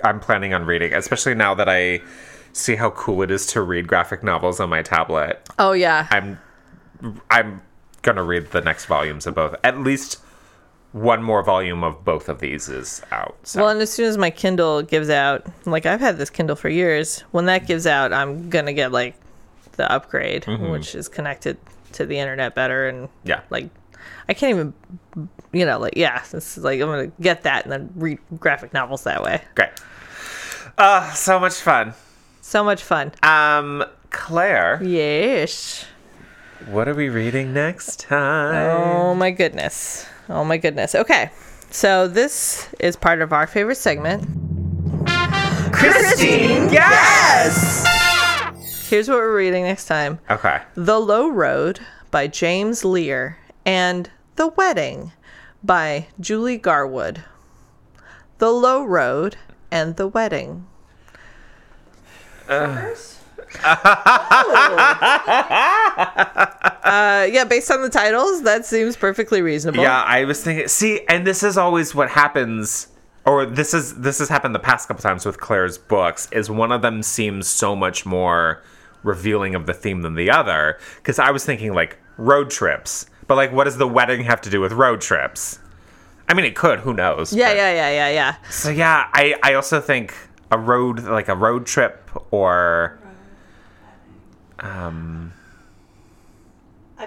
I'm 0.03 0.19
planning 0.19 0.53
on 0.53 0.65
reading, 0.65 0.93
especially 0.93 1.35
now 1.35 1.53
that 1.55 1.69
I 1.69 2.01
see 2.53 2.75
how 2.75 2.91
cool 2.91 3.23
it 3.23 3.31
is 3.31 3.47
to 3.47 3.61
read 3.61 3.87
graphic 3.87 4.23
novels 4.23 4.59
on 4.59 4.69
my 4.69 4.81
tablet. 4.81 5.47
Oh 5.57 5.71
yeah. 5.71 6.07
I'm 6.11 6.39
I'm 7.29 7.61
gonna 8.01 8.23
read 8.23 8.51
the 8.51 8.61
next 8.61 8.85
volumes 8.85 9.25
of 9.25 9.35
both. 9.35 9.55
At 9.63 9.79
least 9.79 10.19
one 10.93 11.23
more 11.23 11.43
volume 11.43 11.83
of 11.83 12.05
both 12.05 12.29
of 12.29 12.39
these 12.39 12.69
is 12.69 13.01
out. 13.11 13.35
So. 13.43 13.61
well, 13.61 13.69
and 13.69 13.81
as 13.81 13.91
soon 13.91 14.05
as 14.05 14.17
my 14.17 14.29
Kindle 14.29 14.83
gives 14.83 15.09
out, 15.09 15.45
like 15.65 15.85
I've 15.85 15.99
had 15.99 16.17
this 16.17 16.29
Kindle 16.29 16.55
for 16.55 16.69
years, 16.69 17.21
when 17.31 17.45
that 17.45 17.67
gives 17.67 17.85
out, 17.85 18.13
I'm 18.13 18.49
gonna 18.49 18.73
get 18.73 18.91
like 18.91 19.15
the 19.73 19.91
upgrade, 19.91 20.45
which 20.45 20.93
is 20.95 21.09
connected 21.09 21.57
to 21.93 22.05
the 22.05 22.17
internet 22.17 22.55
better 22.55 22.87
and 22.87 23.09
yeah. 23.23 23.41
like 23.49 23.69
I 24.27 24.33
can't 24.33 24.51
even 24.51 25.29
you 25.51 25.65
know, 25.65 25.79
like 25.79 25.97
yeah, 25.97 26.23
this 26.31 26.57
is 26.57 26.63
like 26.63 26.79
I'm 26.79 26.87
gonna 26.87 27.11
get 27.19 27.43
that 27.43 27.63
and 27.63 27.71
then 27.71 27.91
read 27.95 28.19
graphic 28.39 28.73
novels 28.73 29.03
that 29.03 29.23
way. 29.23 29.41
Great. 29.55 29.69
Uh, 30.77 31.11
so 31.13 31.39
much 31.39 31.53
fun. 31.55 31.93
So 32.41 32.63
much 32.63 32.83
fun. 32.83 33.13
Um, 33.23 33.83
Claire, 34.09 34.79
Yes. 34.83 35.85
what 36.67 36.87
are 36.87 36.93
we 36.93 37.09
reading 37.09 37.53
next 37.53 37.99
time? 37.99 38.55
Oh 38.55 39.15
my 39.15 39.31
goodness. 39.31 40.07
Oh 40.29 40.43
my 40.43 40.57
goodness. 40.57 40.95
Okay. 40.95 41.29
So 41.69 42.07
this 42.07 42.69
is 42.79 42.95
part 42.95 43.21
of 43.21 43.33
our 43.33 43.47
favorite 43.47 43.75
segment. 43.77 44.23
Christine, 45.73 46.71
yes. 46.71 47.85
Here's 48.89 49.09
what 49.09 49.17
we're 49.17 49.35
reading 49.35 49.63
next 49.63 49.85
time. 49.85 50.19
Okay. 50.29 50.61
The 50.75 50.99
Low 50.99 51.27
Road 51.29 51.79
by 52.11 52.27
James 52.27 52.85
Lear 52.85 53.37
and 53.65 54.09
The 54.35 54.49
Wedding 54.49 55.11
by 55.63 56.07
Julie 56.19 56.57
Garwood. 56.57 57.23
The 58.37 58.51
Low 58.51 58.83
Road 58.83 59.37
and 59.71 59.95
The 59.95 60.07
Wedding. 60.07 60.67
uh, 62.47 62.91
Uh, 66.83 67.27
yeah, 67.31 67.43
based 67.45 67.71
on 67.71 67.81
the 67.81 67.89
titles, 67.89 68.43
that 68.43 68.65
seems 68.65 68.95
perfectly 68.95 69.41
reasonable. 69.41 69.81
Yeah, 69.83 70.03
I 70.03 70.25
was 70.25 70.43
thinking. 70.43 70.67
See, 70.67 71.01
and 71.07 71.25
this 71.25 71.43
is 71.43 71.57
always 71.57 71.95
what 71.95 72.09
happens, 72.09 72.87
or 73.25 73.45
this 73.45 73.73
is 73.73 73.95
this 73.99 74.19
has 74.19 74.29
happened 74.29 74.53
the 74.53 74.59
past 74.59 74.87
couple 74.87 75.01
times 75.01 75.25
with 75.25 75.39
Claire's 75.39 75.77
books. 75.77 76.27
Is 76.31 76.49
one 76.49 76.71
of 76.71 76.81
them 76.81 77.01
seems 77.03 77.47
so 77.47 77.75
much 77.75 78.05
more 78.05 78.61
revealing 79.03 79.55
of 79.55 79.65
the 79.65 79.73
theme 79.73 80.01
than 80.01 80.15
the 80.15 80.29
other? 80.29 80.77
Because 80.97 81.19
I 81.19 81.31
was 81.31 81.45
thinking 81.45 81.73
like 81.73 81.97
road 82.17 82.49
trips, 82.49 83.05
but 83.27 83.35
like, 83.35 83.51
what 83.51 83.63
does 83.65 83.77
the 83.77 83.87
wedding 83.87 84.23
have 84.25 84.41
to 84.41 84.49
do 84.49 84.59
with 84.61 84.71
road 84.73 85.01
trips? 85.01 85.59
I 86.27 86.33
mean, 86.33 86.45
it 86.45 86.55
could. 86.55 86.79
Who 86.81 86.93
knows? 86.93 87.33
Yeah, 87.33 87.49
but- 87.49 87.57
yeah, 87.57 87.73
yeah, 87.73 87.89
yeah, 87.89 88.09
yeah. 88.09 88.35
So 88.49 88.69
yeah, 88.69 89.09
I 89.13 89.35
I 89.43 89.53
also 89.53 89.79
think 89.79 90.13
a 90.51 90.57
road 90.57 90.99
like 91.03 91.29
a 91.29 91.35
road 91.35 91.65
trip 91.65 92.09
or 92.31 92.99
I 94.63 94.99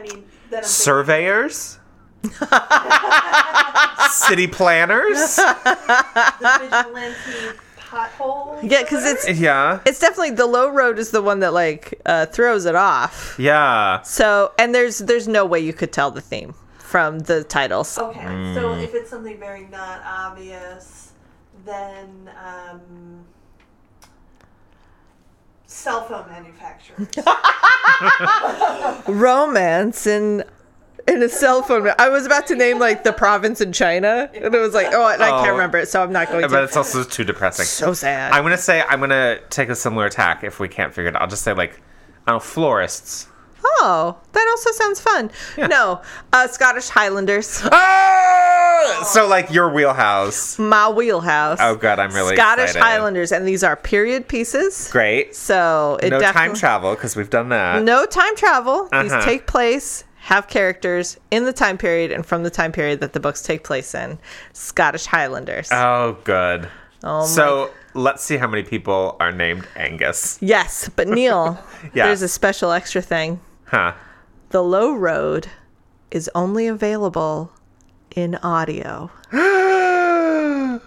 mean, 0.03 0.25
then 0.51 0.59
I'm 0.59 0.65
surveyors. 0.65 1.79
City 4.11 4.47
planners? 4.47 5.35
thinking 5.37 6.71
vigilante 6.71 7.59
pothole. 7.79 8.59
Yeah, 8.63 8.83
because 8.83 9.05
it's 9.05 9.39
Yeah. 9.39 9.81
it's 9.87 10.01
definitely 10.01 10.31
the 10.33 10.47
low 10.47 10.69
road 10.71 10.99
is 10.99 11.11
the 11.11 11.23
one 11.23 11.41
that 11.41 11.53
like 11.53 12.01
uh, 12.05 12.27
throws 12.27 12.65
it 12.67 12.75
off. 12.75 13.37
Yeah. 13.39 14.03
So 14.03 14.53
and 14.59 14.75
there's 14.75 14.99
there's 14.99 15.29
no 15.29 15.45
way 15.47 15.61
you 15.61 15.73
could 15.73 15.93
tell 15.93 16.11
the 16.11 16.21
theme 16.21 16.55
from 16.79 17.21
the 17.21 17.45
titles. 17.45 17.99
Okay, 17.99 18.55
so 18.55 18.75
if 18.75 18.95
it's 18.95 19.11
something 19.11 19.39
very 19.39 19.67
not 19.67 20.03
obvious, 20.05 21.13
then 21.65 22.31
um, 22.45 23.25
cell 25.77 26.03
phone 26.05 26.27
manufacturers. 26.29 27.09
Romance 29.09 30.07
in 30.07 30.45
in 31.09 31.23
a 31.23 31.29
cell 31.29 31.63
phone. 31.63 31.89
I 31.99 32.09
was 32.09 32.27
about 32.27 32.47
to 32.49 32.57
name 32.57 32.79
like 32.81 33.05
the 33.05 33.13
province 33.13 33.61
in 33.61 33.73
China, 33.73 34.29
and 34.35 34.53
it 34.55 34.59
was 34.59 34.75
like, 34.75 34.89
oh, 34.93 35.07
and 35.09 35.23
I 35.23 35.29
Oh. 35.31 35.43
can't 35.43 35.53
remember 35.53 35.79
it, 35.79 35.89
so 35.89 36.03
I'm 36.03 36.11
not 36.13 36.29
going 36.29 36.43
But 36.43 36.49
to. 36.49 36.65
it's 36.65 36.77
also 36.77 37.05
too 37.05 37.23
depressing. 37.25 37.65
So 37.67 37.93
sad. 37.93 38.33
I'm 38.33 38.43
gonna 38.43 38.59
say 38.59 38.83
I'm 38.89 38.99
gonna 39.01 39.39
take 39.51 39.69
a 39.69 39.75
similar 39.77 40.07
attack 40.07 40.43
if 40.43 40.59
we 40.59 40.69
can't 40.69 40.93
figure 40.93 41.11
it 41.11 41.15
out. 41.17 41.23
I'll 41.23 41.29
just 41.29 41.43
say 41.43 41.53
like 41.53 41.81
I 42.27 42.33
don't 42.33 42.37
know, 42.37 42.41
florists. 42.41 43.29
oh, 43.81 44.17
that 44.33 44.47
also 44.51 44.71
sounds 44.73 45.01
fun. 45.01 45.31
No, 45.69 46.01
uh, 46.33 46.49
Scottish 46.49 46.89
Highlanders, 46.89 47.61
Oh! 47.71 48.46
So 49.05 49.27
like 49.29 49.51
your 49.51 49.71
wheelhouse. 49.73 50.59
my 50.59 50.89
wheelhouse. 50.89 51.59
Oh 51.61 51.77
god, 51.77 51.99
I'm 51.99 52.13
really 52.13 52.35
Scottish 52.37 52.71
excited. 52.71 52.83
Highlanders, 52.85 53.33
and 53.33 53.47
these 53.47 53.63
are 53.65 53.77
period 53.77 54.29
pieces. 54.29 54.89
Great. 54.91 55.35
So 55.37 55.99
it 56.03 56.11
no 56.11 56.21
time 56.21 56.55
travel 56.55 56.95
because 56.95 57.17
we've 57.17 57.31
done 57.31 57.49
that. 57.51 57.83
no 57.83 58.07
time 58.07 58.35
travel. 58.37 58.85
These 58.93 59.13
Uh-huh. 59.13 59.25
take 59.25 59.47
place, 59.47 60.05
have 60.17 60.49
characters 60.49 61.19
in 61.31 61.45
the 61.45 61.53
time 61.53 61.79
period 61.79 62.11
and 62.13 62.25
from 62.27 62.43
the 62.43 62.51
time 62.51 62.73
period 62.73 63.01
that 63.01 63.13
the 63.13 63.21
books 63.21 63.43
take 63.43 63.63
place 63.65 63.95
in. 63.95 64.19
Scottish 64.53 65.07
Highlanders. 65.07 65.69
Oh, 65.71 66.17
good. 66.25 66.69
Oh 67.05 67.21
my- 67.21 67.27
so 67.27 67.71
let's 67.95 68.25
see 68.25 68.37
how 68.37 68.49
many 68.49 68.63
people 68.65 69.17
are 69.21 69.31
named 69.33 69.67
Angus. 69.77 70.39
yes, 70.41 70.91
but 70.97 71.07
Neil, 71.09 71.59
Yeah. 71.95 72.07
there's 72.07 72.23
a 72.23 72.29
special 72.29 72.73
extra 72.73 73.01
thing. 73.03 73.41
Huh. 73.67 73.93
The 74.51 74.63
Low 74.63 74.93
Road 74.95 75.49
is 76.11 76.29
only 76.35 76.67
available 76.67 77.53
in 78.17 78.35
audio. 78.37 79.11
oh 79.33 80.81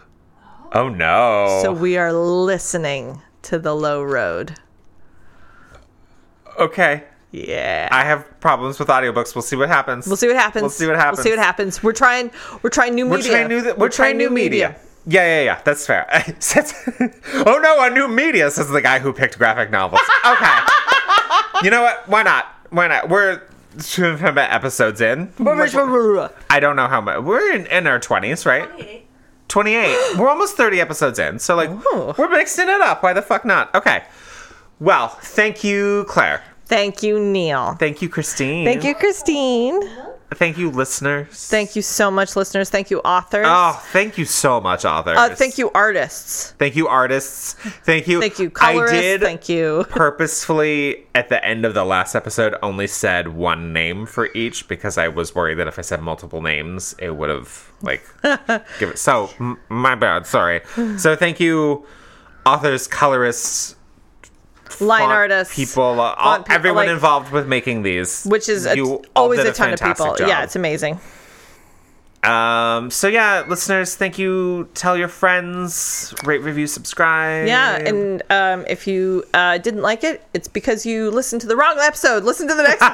no. 0.74 1.60
So 1.62 1.72
we 1.72 1.96
are 1.96 2.12
listening 2.12 3.22
to 3.44 3.60
The 3.60 3.74
Low 3.74 4.04
Road. 4.04 4.56
okay. 6.60 7.06
Yeah. 7.32 7.88
I 7.92 8.04
have 8.06 8.28
problems 8.40 8.80
with 8.80 8.88
audiobooks. 8.88 9.36
We'll 9.36 9.44
see 9.44 9.56
what 9.56 9.70
happens. 9.70 10.08
We'll 10.08 10.18
see 10.18 10.26
what 10.28 10.36
happens. 10.36 10.64
We'll 10.64 10.70
see 10.72 10.88
what 10.88 10.96
happens. 10.96 11.18
We'll 11.20 11.24
see 11.26 11.30
what 11.30 11.38
happens. 11.40 11.84
We're 11.84 11.94
trying 11.94 12.32
we're 12.64 12.72
trying 12.72 12.96
new 12.96 13.08
We're 13.08 13.18
media. 13.18 13.32
trying 13.32 13.48
new. 13.48 13.62
Th- 13.62 13.76
we're, 13.78 13.90
trying, 13.90 14.18
new 14.18 14.32
media. 14.32 14.76
Yeah, 15.06 15.24
yeah, 15.24 15.44
yeah. 15.44 15.62
That's 15.64 15.86
fair. 15.86 16.08
Oh 17.46 17.60
no, 17.62 17.84
a 17.86 17.92
new 17.92 18.08
media 18.08 18.50
says 18.50 18.68
the 18.70 18.82
guy 18.82 18.98
who 18.98 19.14
picked 19.14 19.38
graphic 19.38 19.70
novels. 19.70 20.02
Okay. 20.26 20.58
you 21.64 21.70
know 21.70 21.84
what? 21.84 22.10
Why 22.10 22.24
not? 22.24 22.48
Why 22.72 22.88
not? 22.88 23.10
We're 23.10 23.44
two 23.84 24.18
episodes 24.22 25.02
in. 25.02 25.32
I 26.50 26.60
don't 26.60 26.76
know 26.76 26.88
how 26.88 27.02
much. 27.02 27.22
We're 27.24 27.54
in, 27.54 27.66
in 27.68 27.88
our 27.88 28.00
twenties, 28.00 28.46
right? 28.46 28.70
28. 28.70 29.06
28. 29.48 29.98
We're 30.18 30.30
almost 30.30 30.56
30 30.56 30.80
episodes 30.80 31.18
in. 31.18 31.40
So, 31.40 31.56
like, 31.56 31.72
Ooh. 31.72 32.14
we're 32.18 32.30
mixing 32.30 32.70
it 32.70 32.82
up. 32.82 33.02
Why 33.02 33.14
the 33.14 33.22
fuck 33.24 33.46
not? 33.46 33.74
Okay. 33.74 34.04
Well, 34.80 35.08
thank 35.08 35.64
you, 35.64 36.06
Claire. 36.08 36.44
Thank 36.66 37.02
you, 37.02 37.20
Neil. 37.20 37.74
Thank 37.80 38.02
you, 38.02 38.10
Christine. 38.10 38.64
Thank 38.64 38.84
you, 38.84 38.94
Christine. 38.94 39.82
Thank 40.32 40.58
you, 40.58 40.70
listeners. 40.70 41.48
Thank 41.48 41.76
you 41.76 41.82
so 41.82 42.12
much, 42.12 42.36
listeners. 42.36 42.70
Thank 42.70 42.92
you, 42.92 43.00
authors. 43.00 43.48
Oh, 43.50 43.82
thank 43.92 44.18
you 44.18 44.26
so 44.26 44.62
much, 44.62 44.86
authors. 44.86 45.18
uh, 45.18 45.36
thank 45.36 45.58
you, 45.58 45.72
artists. 45.72 46.52
Thank 46.60 46.76
you, 46.76 46.88
artists. 46.88 47.54
Thank 47.84 48.08
you. 48.08 48.20
Thank 48.22 48.38
you, 48.38 48.50
colorists. 48.52 48.96
I 48.98 49.02
did 49.02 49.22
Thank 49.22 49.50
you. 49.50 49.86
purposefully 49.90 51.08
at 51.16 51.30
the 51.30 51.44
end 51.44 51.66
of 51.66 51.74
the 51.74 51.84
last 51.84 52.16
episode 52.16 52.56
only 52.62 52.86
said 52.88 53.30
one 53.30 53.74
name 53.74 54.06
for 54.06 54.30
each 54.36 54.68
because 54.68 54.98
I 54.98 55.08
was 55.08 55.34
worried 55.34 55.56
that 55.56 55.68
if 55.68 55.80
I 55.80 55.82
said 55.82 56.02
multiple 56.02 56.42
names, 56.42 56.96
it 57.00 57.16
would 57.16 57.30
have 57.30 57.72
like 57.82 58.04
give 58.80 58.90
it. 58.92 59.00
So 59.00 59.32
m- 59.40 59.58
my 59.70 59.96
bad. 59.96 60.28
Sorry. 60.28 60.62
So 60.98 61.16
thank 61.16 61.40
you, 61.40 61.86
authors, 62.46 62.88
colorists, 62.88 63.76
Line 64.80 65.10
artists. 65.10 65.56
people, 65.56 66.00
uh, 66.00 66.14
all, 66.18 66.46
everyone 66.50 66.86
like- 66.86 66.94
involved 66.94 67.32
with 67.32 67.48
making 67.48 67.84
these, 67.84 68.24
Which 68.26 68.48
is 68.50 68.66
a, 68.66 68.80
always 69.16 69.40
a 69.40 69.52
ton 69.54 69.74
of 69.74 69.80
people. 69.82 70.16
job. 70.16 70.28
Yeah, 70.28 70.44
it's 70.44 70.56
amazing. 70.56 71.00
Um. 72.22 72.92
So 72.92 73.08
yeah, 73.08 73.46
listeners, 73.48 73.96
thank 73.96 74.20
you. 74.20 74.68
Tell 74.74 74.98
your 74.98 75.08
friends, 75.08 76.14
rate, 76.26 76.42
review, 76.42 76.68
subscribe. 76.68 77.48
Yeah, 77.48 77.78
and 77.78 78.22
um, 78.30 78.66
if 78.68 78.88
you 78.88 79.24
uh, 79.34 79.58
didn't 79.58 79.84
like 79.84 80.04
it, 80.04 80.22
it's 80.34 80.50
because 80.50 80.86
you 80.86 81.12
listened 81.12 81.40
to 81.42 81.48
the 81.48 81.56
wrong 81.56 81.78
episode. 81.80 82.26
Listen 82.26 82.46
to 82.50 82.56
the 82.56 82.64
next 82.64 82.82
one. 82.82 82.92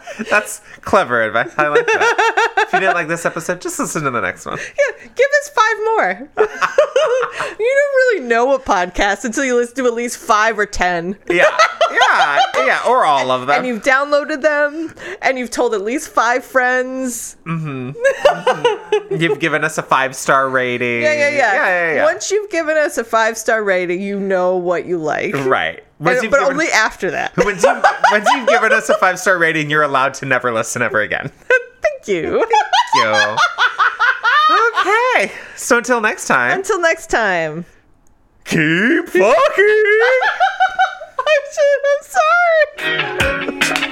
that's 0.30 0.60
clever 0.82 1.22
advice. 1.22 1.52
I 1.56 1.68
like 1.68 1.86
that. 1.86 2.54
if 2.66 2.72
you 2.72 2.80
didn't 2.80 2.94
like 2.94 3.08
this 3.08 3.26
episode, 3.26 3.60
just 3.60 3.78
listen 3.78 4.02
to 4.04 4.10
the 4.10 4.20
next 4.20 4.46
one. 4.46 4.58
Yeah, 4.58 5.08
give 5.14 5.26
us 5.40 5.50
five 5.50 5.76
more. 5.84 6.28
you 6.38 7.58
don't 7.58 7.94
really 7.96 8.20
know 8.20 8.54
a 8.54 8.58
podcast 8.58 9.24
until 9.24 9.44
you 9.44 9.56
listen 9.56 9.76
to 9.76 9.86
at 9.86 9.94
least 9.94 10.18
five 10.18 10.58
or 10.58 10.66
ten. 10.66 11.18
Yeah, 11.28 11.56
yeah, 11.90 12.40
yeah, 12.56 12.82
or 12.86 13.04
all 13.04 13.30
of 13.30 13.46
them. 13.46 13.58
And 13.58 13.66
you've 13.66 13.82
downloaded 13.82 14.42
them, 14.42 14.94
and 15.22 15.38
you've 15.38 15.50
told 15.50 15.74
at 15.74 15.82
least 15.82 16.08
five 16.08 16.44
friends. 16.44 17.36
Mm-hmm. 17.44 19.20
You've 19.20 19.40
given 19.40 19.64
us 19.64 19.78
a 19.78 19.82
five 19.82 20.16
star 20.16 20.48
rating. 20.48 21.02
Yeah, 21.02 21.12
yeah, 21.12 21.28
yeah. 21.28 21.36
yeah, 21.36 21.66
yeah, 21.66 21.94
yeah. 21.94 22.04
Once 22.04 22.30
you've 22.30 22.50
given 22.50 22.76
us 22.76 22.98
a 22.98 23.04
five 23.04 23.38
star 23.38 23.62
rating, 23.62 24.00
you 24.00 24.18
know 24.18 24.56
what 24.56 24.86
you 24.86 24.98
like. 24.98 25.34
right. 25.34 25.82
But 25.98 26.20
given, 26.20 26.38
only 26.40 26.68
after 26.68 27.10
that. 27.10 27.36
once, 27.38 27.62
you've, 27.64 27.84
once 28.10 28.28
you've 28.34 28.48
given 28.48 28.72
us 28.72 28.88
a 28.90 28.98
five 28.98 29.18
star 29.18 29.38
rating, 29.38 29.70
you're 29.70 29.82
allowed 29.82 30.14
to 30.14 30.26
never 30.26 30.52
listen 30.52 30.82
ever 30.82 31.00
again. 31.00 31.30
Thank 31.80 32.06
you. 32.08 32.38
Thank 32.38 32.50
you. 32.94 33.36
okay. 34.80 35.32
So 35.56 35.78
until 35.78 36.00
next 36.00 36.26
time, 36.26 36.58
Until 36.58 36.80
next 36.80 37.06
time. 37.08 37.64
keep 38.44 39.08
fucking. 39.08 39.22
I'm 41.88 42.02
sorry. 42.02 43.82